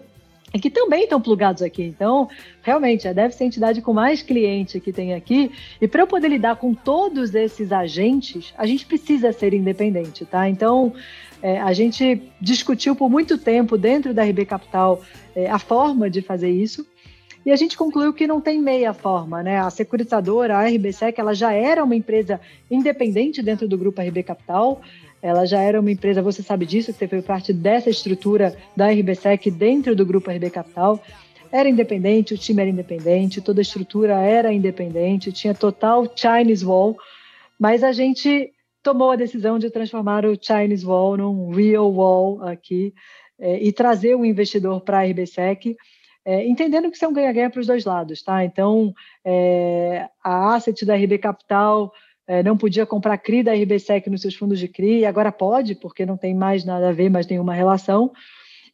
e 0.53 0.59
que 0.59 0.71
também 0.71 1.05
estão 1.05 1.21
plugados 1.21 1.63
aqui. 1.63 1.83
Então, 1.83 2.29
realmente, 2.63 3.13
deve 3.13 3.35
ser 3.35 3.45
a 3.45 3.47
entidade 3.47 3.83
com 3.83 3.93
mais 3.93 4.23
cliente 4.23 4.81
que 4.81 4.93
tem 4.93 5.15
aqui. 5.15 5.51
E 5.81 5.87
para 5.87 6.03
eu 6.03 6.07
poder 6.07 6.29
lidar 6.29 6.57
com 6.57 6.73
todos 6.73 7.35
esses 7.35 7.71
agentes, 7.71 8.53
a 8.57 8.67
gente 8.67 8.87
precisa 8.87 9.33
ser 9.33 9.53
independente, 9.53 10.25
tá? 10.25 10.49
Então, 10.49 10.93
é, 11.43 11.61
a 11.61 11.73
gente 11.73 12.23
discutiu 12.41 12.97
por 12.97 13.09
muito 13.11 13.39
tempo 13.39 13.77
dentro 13.77 14.15
da 14.15 14.25
RB 14.25 14.47
Capital 14.47 15.03
é, 15.37 15.49
a 15.51 15.59
forma 15.59 16.09
de 16.09 16.23
fazer 16.23 16.51
isso. 16.51 16.87
E 17.47 17.53
a 17.53 17.57
gente 17.57 17.77
concluiu 17.77 18.13
que 18.13 18.27
não 18.27 18.41
tem 18.41 18.61
meia 18.61 18.93
forma, 18.93 19.43
né? 19.43 19.59
A 19.59 19.71
securitizadora, 19.71 20.59
a 20.59 20.69
RBSEC, 20.69 21.19
ela 21.19 21.35
já 21.35 21.53
era 21.53 21.85
uma 21.85 21.95
empresa 21.95 22.41
independente 22.71 23.43
dentro 23.43 23.69
do 23.69 23.79
grupo 23.79 24.03
RB 24.03 24.23
Capital. 24.23 24.83
Ela 25.21 25.45
já 25.47 25.61
era 25.61 25.81
uma 25.81 25.91
empresa, 25.91 26.23
você 26.23 26.43
sabe 26.43 26.65
disso, 26.65 26.93
que 26.93 26.99
você 26.99 27.09
foi 27.09 27.23
parte 27.23 27.53
dessa 27.53 27.91
estrutura 27.91 28.57
da 28.77 28.89
RBSEC 28.91 29.51
dentro 29.51 29.97
do 29.97 30.07
grupo 30.07 30.31
RB 30.31 30.51
Capital. 30.51 31.03
Era 31.51 31.69
independente, 31.69 32.35
o 32.35 32.39
time 32.39 32.61
era 32.61 32.71
independente, 32.71 33.41
toda 33.41 33.61
a 33.61 33.63
estrutura 33.63 34.15
era 34.15 34.53
independente, 34.53 35.33
tinha 35.33 35.55
total 35.55 36.07
Chinese 36.15 36.65
Wall, 36.65 36.97
mas 37.59 37.83
a 37.83 37.91
gente 37.91 38.53
tomou 38.83 39.11
a 39.11 39.17
decisão 39.17 39.59
de 39.59 39.71
transformar 39.71 40.25
o 40.25 40.39
Chinese 40.41 40.87
Wall 40.87 41.17
num 41.17 41.51
real 41.51 41.91
wall 41.93 42.43
aqui 42.43 42.95
é, 43.39 43.63
e 43.63 43.73
trazer 43.73 44.15
o 44.15 44.25
investidor 44.25 44.81
para 44.83 45.01
a 45.01 45.05
RBSEC, 45.05 45.77
é, 46.25 46.47
entendendo 46.47 46.91
que 46.91 46.97
isso 46.97 47.05
é 47.05 47.09
um 47.09 47.13
ganha-ganha 47.13 47.49
para 47.49 47.61
os 47.61 47.67
dois 47.67 47.85
lados, 47.85 48.23
tá? 48.23 48.45
Então, 48.45 48.93
é, 49.25 50.09
a 50.23 50.55
asset 50.55 50.85
da 50.85 50.95
RB 50.95 51.19
Capital 51.19 51.91
é, 52.29 52.43
não 52.43 52.59
podia 52.59 52.85
comprar 52.85 53.17
CRI 53.17 53.43
da 53.43 53.55
RBSEC 53.55 54.11
nos 54.11 54.21
seus 54.21 54.35
fundos 54.35 54.59
de 54.59 54.69
CRI, 54.69 55.07
agora 55.07 55.33
pode, 55.33 55.75
porque 55.75 56.05
não 56.05 56.19
tem 56.19 56.35
mais 56.35 56.63
nada 56.63 56.91
a 56.91 56.93
ver, 56.93 57.09
mas 57.09 57.25
tem 57.25 57.41
uma 57.41 57.55
relação. 57.55 58.13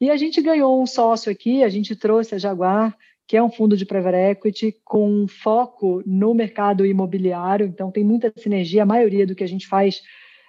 E 0.01 0.11
a 0.11 0.17
gente 0.17 0.43
ganhou 0.43 0.83
um 0.83 0.87
sócio 0.87 1.31
aqui, 1.31 1.63
a 1.63 1.69
gente 1.69 1.95
trouxe 1.95 2.35
a 2.35 2.39
Jaguar, 2.39 2.99
que 3.29 3.37
é 3.37 3.43
um 3.43 3.51
fundo 3.51 3.77
de 3.77 3.87
private 3.87 4.17
equity 4.17 4.75
com 4.85 5.27
foco 5.29 6.03
no 6.05 6.35
mercado 6.35 6.85
imobiliário, 6.85 7.65
então 7.65 7.93
tem 7.93 8.03
muita 8.03 8.33
sinergia, 8.37 8.83
a 8.83 8.87
maioria 8.87 9.25
do 9.25 9.37
que 9.37 9.45
a 9.45 9.49
gente 9.49 9.69
faz 9.69 10.03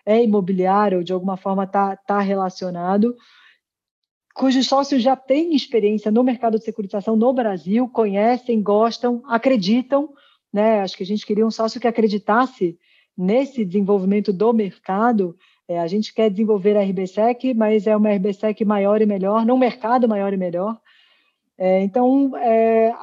é 0.03 0.23
imobiliário, 0.23 1.03
de 1.03 1.14
alguma 1.14 1.38
forma 1.38 1.64
está 1.64 1.95
tá 1.95 2.19
relacionado, 2.19 3.15
cujos 4.34 4.68
sócios 4.68 5.03
já 5.03 5.15
têm 5.15 5.56
experiência 5.56 6.10
no 6.10 6.23
mercado 6.23 6.57
de 6.57 6.65
securitização 6.65 7.15
no 7.15 7.32
Brasil, 7.32 7.88
conhecem, 7.88 8.64
gostam, 8.64 9.22
acreditam, 9.27 10.10
né? 10.52 10.82
Acho 10.82 10.98
que 10.98 11.03
a 11.03 11.06
gente 11.06 11.26
queria 11.26 11.45
um 11.45 11.52
sócio 11.52 11.80
que 11.80 11.88
acreditasse 11.88 12.80
nesse 13.18 13.64
desenvolvimento 13.64 14.32
do 14.34 14.54
mercado. 14.54 15.36
É, 15.68 15.80
a 15.80 15.88
gente 15.88 16.14
quer 16.14 16.30
desenvolver 16.30 16.78
a 16.78 16.84
RBSEC, 16.84 17.54
mas 17.54 17.88
é 17.88 17.96
uma 17.96 18.12
RBSEC 18.12 18.64
maior 18.64 19.02
e 19.02 19.06
melhor, 19.06 19.46
num 19.46 19.58
mercado 19.58 20.08
maior 20.08 20.34
e 20.34 20.38
melhor. 20.38 20.80
É, 21.58 21.82
então, 21.82 22.36
é, 22.38 22.94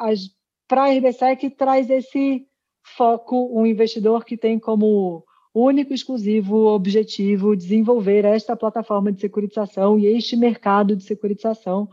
para 0.68 0.84
a 0.84 0.92
RBSEC 0.92 1.50
traz 1.50 1.90
esse 1.90 2.46
foco, 2.82 3.50
um 3.52 3.66
investidor 3.66 4.24
que 4.24 4.36
tem 4.36 4.58
como 4.58 5.24
único, 5.54 5.92
exclusivo 5.92 6.66
objetivo 6.66 7.56
desenvolver 7.56 8.24
esta 8.24 8.56
plataforma 8.56 9.12
de 9.12 9.20
securitização 9.20 9.98
e 9.98 10.06
este 10.06 10.36
mercado 10.36 10.96
de 10.96 11.02
securitização. 11.02 11.88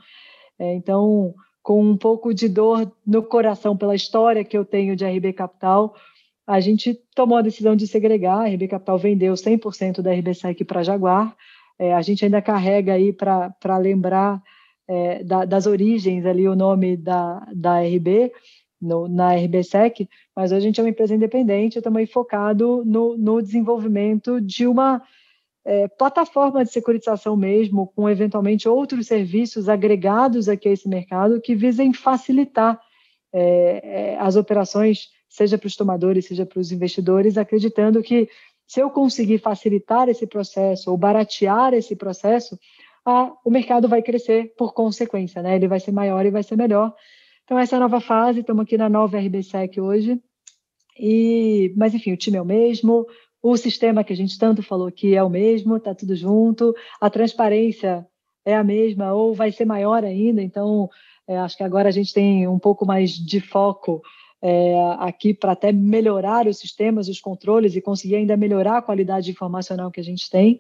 É, 0.58 0.74
então, 0.74 1.34
com 1.62 1.82
um 1.82 1.98
pouco 1.98 2.34
de 2.34 2.48
dor 2.48 2.92
no 3.06 3.24
coração 3.24 3.76
pela 3.76 3.96
história 3.96 4.44
que 4.44 4.58
eu 4.58 4.66
tenho 4.66 4.96
de 4.96 5.06
RB 5.06 5.34
Capital, 5.34 5.94
a 6.50 6.60
gente 6.60 7.00
tomou 7.14 7.38
a 7.38 7.44
decisão 7.44 7.76
de 7.76 7.88
segregar. 7.88 8.40
A 8.40 8.48
RB 8.48 8.68
Capital 8.68 8.98
vendeu 8.98 9.36
100% 9.36 10.02
da 10.02 10.12
RBSEC 10.12 10.66
para 10.66 10.82
Jaguar. 10.82 11.36
É, 11.78 11.94
a 11.94 12.02
gente 12.02 12.26
ainda 12.26 12.42
carrega 12.42 12.94
aí 12.94 13.14
para 13.14 13.78
lembrar 13.78 14.42
é, 14.88 15.24
da, 15.24 15.46
das 15.46 15.68
origens 15.68 16.26
ali 16.26 16.48
o 16.48 16.56
nome 16.56 16.98
da, 16.98 17.48
da 17.54 17.80
RB, 17.82 18.32
no, 18.82 19.08
na 19.08 19.36
RBSEC, 19.36 20.10
mas 20.36 20.52
a 20.52 20.60
gente 20.60 20.80
é 20.80 20.84
uma 20.84 20.90
empresa 20.90 21.14
independente, 21.14 21.84
também 21.84 22.08
focado 22.08 22.84
no, 22.84 23.16
no 23.16 23.42
desenvolvimento 23.44 24.42
de 24.42 24.66
uma 24.66 25.04
é, 25.64 25.88
plataforma 25.88 26.64
de 26.66 26.72
securitização 26.72 27.38
mesmo, 27.38 27.92
com 27.96 28.10
eventualmente 28.10 28.68
outros 28.68 29.06
serviços 29.06 29.70
agregados 29.70 30.50
aqui 30.50 30.68
a 30.68 30.72
esse 30.72 30.90
mercado 30.90 31.40
que 31.40 31.54
visem 31.54 31.94
facilitar 31.94 32.82
é, 33.32 33.82
é, 33.84 34.18
as 34.18 34.36
operações, 34.36 35.10
seja 35.30 35.58
para 35.58 35.68
os 35.68 35.76
tomadores, 35.76 36.26
seja 36.26 36.46
para 36.46 36.60
os 36.60 36.72
investidores, 36.72 37.38
acreditando 37.38 38.02
que 38.02 38.28
se 38.68 38.82
eu 38.82 38.90
conseguir 38.90 39.40
facilitar 39.40 40.10
esse 40.10 40.28
processo 40.28 40.92
ou 40.92 40.98
baratear 40.98 41.74
esse 41.74 41.96
processo, 41.96 42.60
o 43.44 43.50
mercado 43.50 43.88
vai 43.88 44.02
crescer 44.02 44.54
por 44.58 44.74
consequência, 44.74 45.42
né? 45.42 45.56
Ele 45.56 45.68
vai 45.68 45.80
ser 45.80 45.92
maior 45.92 46.26
e 46.26 46.30
vai 46.30 46.44
ser 46.44 46.56
melhor. 46.56 46.94
Então, 47.44 47.58
essa 47.58 47.76
é 47.76 47.78
a 47.78 47.80
nova 47.80 48.00
fase, 48.00 48.42
estamos 48.42 48.64
aqui 48.64 48.78
na 48.78 48.90
nova 48.90 49.18
RBSEC 49.18 49.80
hoje. 49.80 50.22
E, 51.00 51.74
mas, 51.76 51.96
enfim, 51.96 52.14
o 52.14 52.18
time 52.18 52.38
é 52.38 52.42
o 52.42 52.46
mesmo, 52.46 53.08
o 53.42 53.56
sistema 53.56 54.04
que 54.04 54.14
a 54.14 54.16
gente 54.16 54.38
tanto 54.38 54.62
falou 54.62 54.88
aqui 54.88 55.16
é 55.16 55.24
o 55.24 55.30
mesmo, 55.30 55.78
está 55.78 55.96
tudo 55.96 56.16
junto, 56.16 56.76
a 57.00 57.10
transparência 57.10 58.06
é 58.46 58.56
a 58.56 58.64
mesma 58.64 59.14
ou 59.14 59.34
vai 59.34 59.52
ser 59.52 59.66
maior 59.66 60.04
ainda, 60.04 60.42
então 60.42 60.90
é, 61.28 61.38
acho 61.38 61.56
que 61.56 61.64
agora 61.64 61.90
a 61.90 61.92
gente 61.92 62.14
tem 62.14 62.48
um 62.48 62.60
pouco 62.60 62.86
mais 62.86 63.12
de 63.12 63.40
foco 63.40 64.02
é, 64.42 64.96
aqui 65.00 65.34
para 65.34 65.52
até 65.52 65.72
melhorar 65.72 66.48
os 66.48 66.58
sistemas, 66.58 67.08
os 67.08 67.20
controles 67.20 67.76
e 67.76 67.82
conseguir 67.82 68.16
ainda 68.16 68.38
melhorar 68.38 68.78
a 68.78 68.82
qualidade 68.82 69.30
informacional 69.30 69.92
que 69.92 70.00
a 70.00 70.04
gente 70.04 70.30
tem. 70.30 70.58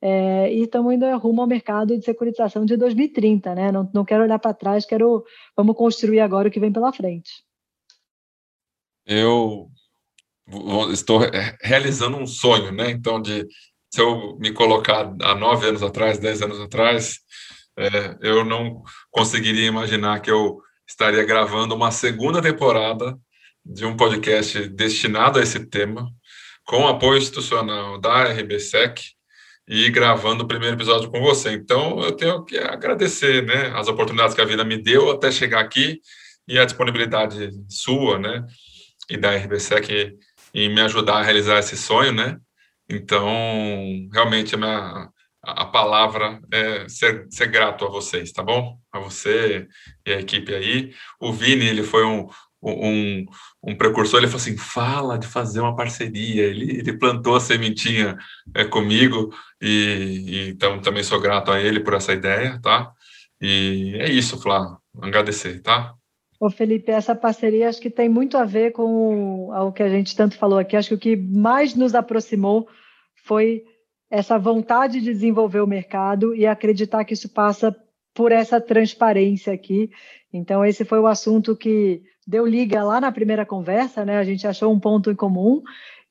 É, 0.00 0.52
e 0.52 0.64
estamos 0.64 0.92
indo 0.92 1.06
rumo 1.16 1.40
ao 1.40 1.46
mercado 1.46 1.96
de 1.96 2.04
securitização 2.04 2.66
de 2.66 2.76
2030, 2.76 3.54
né? 3.54 3.72
Não, 3.72 3.88
não 3.94 4.04
quero 4.04 4.22
olhar 4.22 4.38
para 4.38 4.52
trás, 4.52 4.84
quero 4.84 5.24
vamos 5.56 5.76
construir 5.76 6.20
agora 6.20 6.48
o 6.48 6.50
que 6.50 6.60
vem 6.60 6.72
pela 6.72 6.92
frente. 6.92 7.30
Eu 9.06 9.70
estou 10.92 11.20
realizando 11.62 12.18
um 12.18 12.26
sonho, 12.26 12.70
né? 12.70 12.90
Então, 12.90 13.20
de 13.20 13.46
se 13.90 14.00
eu 14.00 14.36
me 14.38 14.52
colocar 14.52 15.14
há 15.22 15.34
nove 15.34 15.68
anos 15.68 15.82
atrás, 15.82 16.18
dez 16.18 16.42
anos 16.42 16.60
atrás, 16.60 17.20
é, 17.78 18.18
eu 18.20 18.44
não 18.44 18.82
conseguiria 19.10 19.66
imaginar 19.66 20.20
que 20.20 20.30
eu 20.30 20.60
estaria 20.86 21.24
gravando 21.24 21.74
uma 21.74 21.90
segunda 21.90 22.40
temporada 22.40 23.18
de 23.64 23.84
um 23.84 23.96
podcast 23.96 24.68
destinado 24.68 25.38
a 25.38 25.42
esse 25.42 25.66
tema, 25.66 26.10
com 26.64 26.86
apoio 26.86 27.18
institucional 27.18 27.98
da 27.98 28.24
RBSEC, 28.24 29.14
e 29.66 29.90
gravando 29.90 30.44
o 30.44 30.46
primeiro 30.46 30.76
episódio 30.76 31.10
com 31.10 31.20
você. 31.20 31.52
Então, 31.52 32.00
eu 32.00 32.12
tenho 32.12 32.44
que 32.44 32.58
agradecer, 32.58 33.44
né, 33.44 33.72
as 33.74 33.88
oportunidades 33.88 34.34
que 34.34 34.40
a 34.40 34.44
vida 34.44 34.64
me 34.64 34.76
deu 34.76 35.10
até 35.10 35.30
chegar 35.32 35.60
aqui 35.60 36.00
e 36.46 36.58
a 36.58 36.64
disponibilidade 36.64 37.50
sua, 37.68 38.18
né, 38.18 38.46
e 39.08 39.16
da 39.16 39.34
RBSEC 39.34 40.16
em 40.52 40.68
me 40.68 40.80
ajudar 40.82 41.16
a 41.16 41.22
realizar 41.22 41.58
esse 41.58 41.76
sonho, 41.76 42.12
né. 42.12 42.38
Então, 42.88 43.32
realmente 44.12 44.54
a 44.54 44.58
minha 44.58 45.08
a 45.46 45.64
palavra 45.66 46.40
é 46.52 46.88
ser, 46.88 47.26
ser 47.30 47.46
grato 47.48 47.84
a 47.84 47.88
vocês, 47.88 48.32
tá 48.32 48.42
bom? 48.42 48.78
A 48.92 48.98
você 48.98 49.68
e 50.06 50.12
a 50.12 50.20
equipe 50.20 50.54
aí. 50.54 50.92
O 51.20 51.32
Vini, 51.32 51.66
ele 51.66 51.82
foi 51.82 52.04
um, 52.04 52.28
um, 52.62 53.26
um 53.62 53.76
precursor, 53.76 54.18
ele 54.18 54.26
falou 54.26 54.40
assim, 54.40 54.56
fala 54.56 55.18
de 55.18 55.26
fazer 55.26 55.60
uma 55.60 55.76
parceria, 55.76 56.44
ele, 56.44 56.78
ele 56.78 56.98
plantou 56.98 57.36
a 57.36 57.40
sementinha 57.40 58.16
é, 58.54 58.64
comigo, 58.64 59.34
e, 59.60 60.24
e, 60.26 60.48
então 60.50 60.80
também 60.80 61.02
sou 61.02 61.20
grato 61.20 61.50
a 61.50 61.60
ele 61.60 61.80
por 61.80 61.94
essa 61.94 62.12
ideia, 62.12 62.58
tá? 62.62 62.92
E 63.40 63.96
é 63.98 64.10
isso, 64.10 64.40
Flá, 64.40 64.78
agradecer, 65.00 65.60
tá? 65.60 65.94
Ô 66.40 66.50
Felipe, 66.50 66.90
essa 66.90 67.14
parceria 67.14 67.68
acho 67.68 67.80
que 67.80 67.90
tem 67.90 68.08
muito 68.08 68.36
a 68.36 68.44
ver 68.44 68.72
com 68.72 69.48
o 69.50 69.72
que 69.72 69.82
a 69.82 69.88
gente 69.88 70.16
tanto 70.16 70.36
falou 70.36 70.58
aqui, 70.58 70.76
acho 70.76 70.88
que 70.88 70.94
o 70.94 70.98
que 70.98 71.16
mais 71.16 71.74
nos 71.74 71.94
aproximou 71.94 72.68
foi 73.24 73.64
essa 74.14 74.38
vontade 74.38 75.00
de 75.00 75.12
desenvolver 75.12 75.60
o 75.60 75.66
mercado 75.66 76.36
e 76.36 76.46
acreditar 76.46 77.04
que 77.04 77.14
isso 77.14 77.28
passa 77.28 77.74
por 78.14 78.30
essa 78.30 78.60
transparência 78.60 79.52
aqui. 79.52 79.90
Então, 80.32 80.64
esse 80.64 80.84
foi 80.84 81.00
o 81.00 81.08
assunto 81.08 81.56
que 81.56 82.00
deu 82.24 82.46
liga 82.46 82.84
lá 82.84 83.00
na 83.00 83.10
primeira 83.10 83.44
conversa, 83.44 84.04
né? 84.04 84.16
A 84.18 84.22
gente 84.22 84.46
achou 84.46 84.72
um 84.72 84.78
ponto 84.78 85.10
em 85.10 85.16
comum 85.16 85.62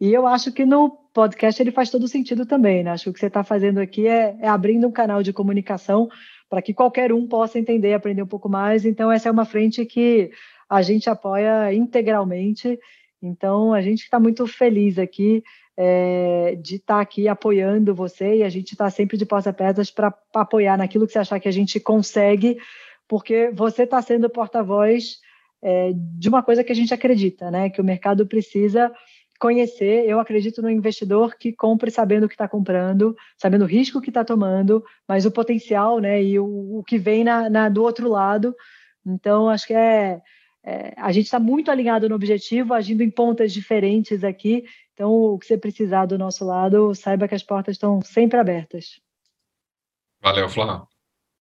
e 0.02 0.14
eu 0.14 0.28
acho 0.28 0.52
que 0.52 0.66
no 0.66 0.90
podcast 1.14 1.64
ele 1.64 1.72
faz 1.72 1.90
todo 1.90 2.06
sentido 2.06 2.46
também, 2.46 2.84
né? 2.84 2.92
Acho 2.92 3.06
que 3.06 3.10
o 3.12 3.14
que 3.14 3.20
você 3.22 3.28
está 3.28 3.42
fazendo 3.42 3.80
aqui 3.80 4.06
é, 4.06 4.36
é 4.42 4.50
abrindo 4.50 4.86
um 4.86 4.92
canal 4.92 5.24
de 5.24 5.32
comunicação 5.32 6.10
para 6.50 6.62
que 6.62 6.74
qualquer 6.74 7.14
um 7.14 7.26
possa 7.26 7.58
entender, 7.58 7.94
aprender 7.94 8.22
um 8.22 8.28
pouco 8.28 8.50
mais. 8.50 8.86
Então, 8.86 9.10
essa 9.10 9.30
é 9.30 9.32
uma 9.32 9.46
frente 9.46 9.86
que 9.86 10.30
a 10.70 10.82
gente 10.82 11.10
apoia 11.10 11.74
integralmente. 11.74 12.78
Então, 13.22 13.74
a 13.74 13.82
gente 13.82 14.04
está 14.04 14.20
muito 14.20 14.46
feliz 14.46 15.00
aqui 15.00 15.42
é, 15.78 16.56
de 16.62 16.76
estar 16.76 16.96
tá 16.96 17.02
aqui 17.02 17.28
apoiando 17.28 17.96
você 17.96 18.38
e 18.38 18.44
a 18.44 18.50
gente 18.50 18.74
está 18.74 18.90
sempre 18.90 19.18
de 19.18 19.26
portas 19.26 19.48
abertas 19.48 19.90
para 19.90 20.14
apoiar 20.34 20.78
naquilo 20.78 21.08
que 21.08 21.14
você 21.14 21.20
achar 21.20 21.40
que 21.40 21.48
a 21.48 21.54
gente 21.54 21.80
consegue, 21.80 22.58
porque 23.08 23.52
você 23.54 23.84
está 23.84 24.02
sendo 24.02 24.30
porta-voz 24.30 25.18
é, 25.62 25.92
de 25.96 26.30
uma 26.30 26.44
coisa 26.44 26.64
que 26.64 26.72
a 26.72 26.76
gente 26.76 26.94
acredita, 26.94 27.50
né? 27.50 27.70
Que 27.70 27.82
o 27.82 27.86
mercado 27.86 28.28
precisa 28.28 28.92
conhecer. 29.40 30.08
Eu 30.08 30.20
acredito 30.20 30.62
no 30.62 30.70
investidor 30.70 31.36
que 31.38 31.52
compre 31.52 31.90
sabendo 31.90 32.26
o 32.26 32.28
que 32.30 32.36
está 32.36 32.48
comprando, 32.48 33.16
sabendo 33.38 33.64
o 33.64 33.68
risco 33.68 34.02
que 34.02 34.10
está 34.10 34.24
tomando, 34.24 34.84
mas 35.08 35.26
o 35.26 35.32
potencial, 35.32 36.00
né? 36.00 36.22
E 36.22 36.38
o, 36.38 36.80
o 36.80 36.84
que 36.84 36.98
vem 36.98 37.24
na, 37.24 37.50
na, 37.50 37.70
do 37.70 37.82
outro 37.82 38.10
lado. 38.10 38.56
Então, 39.06 39.50
acho 39.50 39.68
que 39.68 39.74
é, 39.74 40.22
é 40.64 40.94
a 40.98 41.12
gente 41.12 41.26
está 41.26 41.40
muito 41.40 41.72
alinhado 41.72 42.08
no 42.08 42.16
objetivo, 42.16 42.74
agindo 42.74 43.02
em 43.02 43.10
pontas 43.10 43.52
diferentes 43.52 44.24
aqui. 44.24 44.66
Então, 44.94 45.12
o 45.12 45.40
que 45.40 45.48
você 45.48 45.58
precisar 45.58 46.06
do 46.06 46.18
nosso 46.18 46.46
lado, 46.46 46.94
saiba 46.94 47.28
que 47.28 47.36
as 47.36 47.44
portas 47.44 47.76
estão 47.76 48.02
sempre 48.02 48.40
abertas. 48.40 49.02
Valeu, 50.22 50.48
Flávio. 50.48 50.88